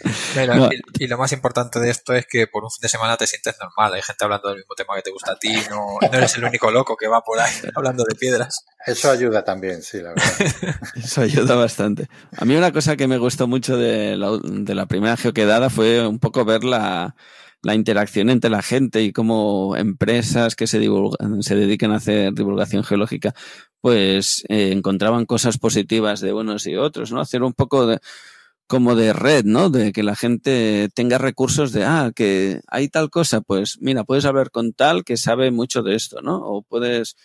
Pero, 0.34 0.54
no. 0.54 0.68
y, 0.72 1.04
y, 1.04 1.06
lo 1.06 1.18
más 1.18 1.32
importante 1.32 1.80
de 1.80 1.90
esto 1.90 2.12
es 2.12 2.26
que 2.26 2.46
por 2.46 2.64
un 2.64 2.70
fin 2.70 2.82
de 2.82 2.88
semana 2.88 3.16
te 3.16 3.26
sientes 3.26 3.56
normal. 3.60 3.94
Hay 3.94 4.02
gente 4.02 4.24
hablando 4.24 4.48
del 4.48 4.58
mismo 4.58 4.74
tema 4.74 4.94
que 4.96 5.02
te 5.02 5.10
gusta 5.10 5.32
a 5.32 5.38
ti. 5.38 5.54
No, 5.70 5.98
no 6.00 6.18
eres 6.18 6.36
el 6.36 6.44
único 6.44 6.70
loco 6.70 6.96
que 6.96 7.08
va 7.08 7.22
por 7.22 7.38
ahí 7.40 7.52
hablando 7.74 8.04
de 8.04 8.14
piedras. 8.14 8.64
Eso 8.84 9.10
ayuda 9.10 9.44
también, 9.44 9.82
sí, 9.82 10.00
la 10.00 10.10
verdad. 10.10 10.80
Eso 10.96 11.20
ayuda 11.22 11.54
bastante. 11.56 12.08
A 12.36 12.44
mí 12.44 12.54
una 12.54 12.72
cosa 12.72 12.96
que 12.96 13.08
me 13.08 13.18
gustó 13.18 13.46
mucho 13.46 13.76
de 13.76 14.16
la, 14.16 14.38
de 14.42 14.74
la 14.74 14.86
primera 14.86 15.16
geoquedada 15.16 15.70
fue 15.70 16.06
un 16.06 16.18
poco 16.18 16.44
ver 16.44 16.64
la, 16.64 17.16
la 17.62 17.74
interacción 17.74 18.30
entre 18.30 18.50
la 18.50 18.62
gente 18.62 19.02
y 19.02 19.12
cómo 19.12 19.76
empresas 19.76 20.54
que 20.54 20.66
se, 20.66 20.78
divulgan, 20.78 21.42
se 21.42 21.56
dedican 21.56 21.92
a 21.92 21.96
hacer 21.96 22.32
divulgación 22.32 22.84
geológica 22.84 23.34
pues 23.86 24.44
eh, 24.48 24.72
encontraban 24.72 25.26
cosas 25.26 25.58
positivas 25.58 26.20
de 26.20 26.32
unos 26.32 26.66
y 26.66 26.74
otros, 26.74 27.12
¿no? 27.12 27.20
Hacer 27.20 27.44
un 27.44 27.52
poco 27.52 27.86
de 27.86 28.00
como 28.66 28.94
de 28.96 29.12
red, 29.12 29.44
¿no? 29.44 29.70
De 29.70 29.92
que 29.92 30.02
la 30.02 30.16
gente 30.16 30.88
tenga 30.94 31.18
recursos 31.18 31.72
de, 31.72 31.84
ah, 31.84 32.10
que 32.14 32.60
hay 32.66 32.88
tal 32.88 33.10
cosa, 33.10 33.40
pues 33.40 33.78
mira, 33.80 34.04
puedes 34.04 34.24
hablar 34.24 34.50
con 34.50 34.72
tal 34.72 35.04
que 35.04 35.16
sabe 35.16 35.50
mucho 35.50 35.82
de 35.82 35.94
esto, 35.94 36.20
¿no? 36.22 36.36
O 36.38 36.62
puedes, 36.62 37.16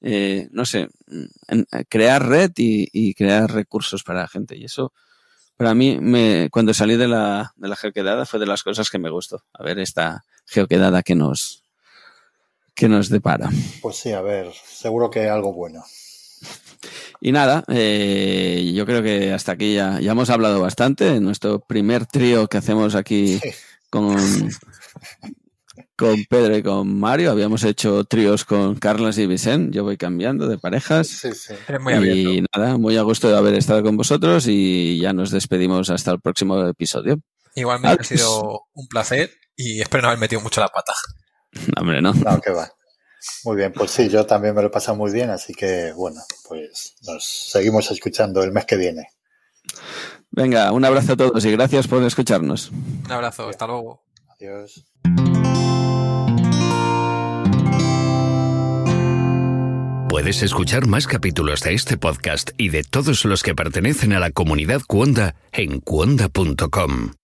eh, 0.00 0.48
no 0.50 0.64
sé, 0.64 0.88
en, 1.48 1.66
crear 1.88 2.26
red 2.26 2.50
y, 2.56 2.88
y, 2.92 3.14
crear 3.14 3.52
recursos 3.52 4.02
para 4.02 4.22
la 4.22 4.28
gente. 4.28 4.56
Y 4.56 4.64
eso, 4.64 4.92
para 5.56 5.74
mí, 5.74 5.98
me, 6.00 6.48
cuando 6.50 6.74
salí 6.74 6.96
de 6.96 7.08
la, 7.08 7.52
de 7.56 7.68
la 7.68 7.76
geoquedada 7.76 8.26
fue 8.26 8.40
de 8.40 8.46
las 8.46 8.62
cosas 8.62 8.90
que 8.90 8.98
me 8.98 9.10
gustó. 9.10 9.44
A 9.52 9.62
ver 9.62 9.78
esta 9.78 10.24
geoquedada 10.46 11.02
que 11.02 11.14
nos, 11.14 11.62
que 12.74 12.88
nos 12.88 13.08
depara. 13.08 13.50
Pues 13.82 13.96
sí, 13.96 14.12
a 14.12 14.20
ver, 14.20 14.52
seguro 14.52 15.10
que 15.10 15.28
algo 15.28 15.52
bueno. 15.52 15.84
Y 17.20 17.32
nada, 17.32 17.64
eh, 17.68 18.72
yo 18.74 18.86
creo 18.86 19.02
que 19.02 19.32
hasta 19.32 19.52
aquí 19.52 19.74
ya, 19.74 20.00
ya 20.00 20.12
hemos 20.12 20.30
hablado 20.30 20.60
bastante. 20.60 21.20
Nuestro 21.20 21.60
primer 21.60 22.06
trío 22.06 22.46
que 22.48 22.58
hacemos 22.58 22.94
aquí 22.94 23.40
con, 23.90 24.16
con 25.96 26.24
Pedro 26.28 26.56
y 26.56 26.62
con 26.62 26.98
Mario. 26.98 27.30
Habíamos 27.30 27.64
hecho 27.64 28.04
tríos 28.04 28.44
con 28.44 28.76
Carlos 28.76 29.18
y 29.18 29.26
Vicente. 29.26 29.76
Yo 29.76 29.84
voy 29.84 29.96
cambiando 29.96 30.46
de 30.48 30.58
parejas. 30.58 31.08
Sí, 31.08 31.32
sí. 31.32 31.54
Muy 31.80 31.94
y 31.94 32.44
nada, 32.54 32.76
muy 32.78 32.96
a 32.96 33.02
gusto 33.02 33.28
de 33.28 33.36
haber 33.36 33.54
estado 33.54 33.82
con 33.82 33.96
vosotros 33.96 34.46
y 34.46 34.98
ya 34.98 35.12
nos 35.12 35.30
despedimos 35.30 35.90
hasta 35.90 36.12
el 36.12 36.20
próximo 36.20 36.64
episodio. 36.66 37.20
Igualmente 37.54 38.02
Adiós. 38.02 38.12
ha 38.12 38.16
sido 38.16 38.60
un 38.74 38.86
placer 38.86 39.32
y 39.56 39.80
espero 39.80 40.02
no 40.02 40.08
haber 40.08 40.20
metido 40.20 40.40
mucho 40.40 40.60
la 40.60 40.68
pata. 40.68 40.92
No, 41.52 41.62
hombre, 41.82 42.00
no. 42.00 42.14
No, 42.14 42.40
que 42.40 42.52
va. 42.52 42.70
Muy 43.44 43.56
bien, 43.56 43.72
pues 43.72 43.90
sí, 43.90 44.08
yo 44.08 44.26
también 44.26 44.54
me 44.54 44.62
lo 44.62 44.68
he 44.68 44.70
pasado 44.70 44.96
muy 44.96 45.10
bien, 45.12 45.30
así 45.30 45.54
que 45.54 45.92
bueno, 45.92 46.20
pues 46.48 46.94
nos 47.06 47.24
seguimos 47.24 47.90
escuchando 47.90 48.42
el 48.42 48.52
mes 48.52 48.64
que 48.64 48.76
viene. 48.76 49.08
Venga, 50.30 50.72
un 50.72 50.84
abrazo 50.84 51.14
a 51.14 51.16
todos 51.16 51.44
y 51.44 51.50
gracias 51.52 51.88
por 51.88 52.02
escucharnos. 52.02 52.70
Un 52.70 53.10
abrazo, 53.10 53.48
hasta 53.48 53.66
luego. 53.66 54.04
Adiós. 54.28 54.84
Puedes 60.08 60.42
escuchar 60.42 60.86
más 60.86 61.06
capítulos 61.06 61.60
de 61.60 61.74
este 61.74 61.98
podcast 61.98 62.50
y 62.56 62.70
de 62.70 62.82
todos 62.82 63.24
los 63.24 63.42
que 63.42 63.54
pertenecen 63.54 64.14
a 64.14 64.18
la 64.18 64.30
comunidad 64.30 64.80
Cuonda 64.86 65.34
en 65.52 65.80
cuonda.com. 65.80 67.17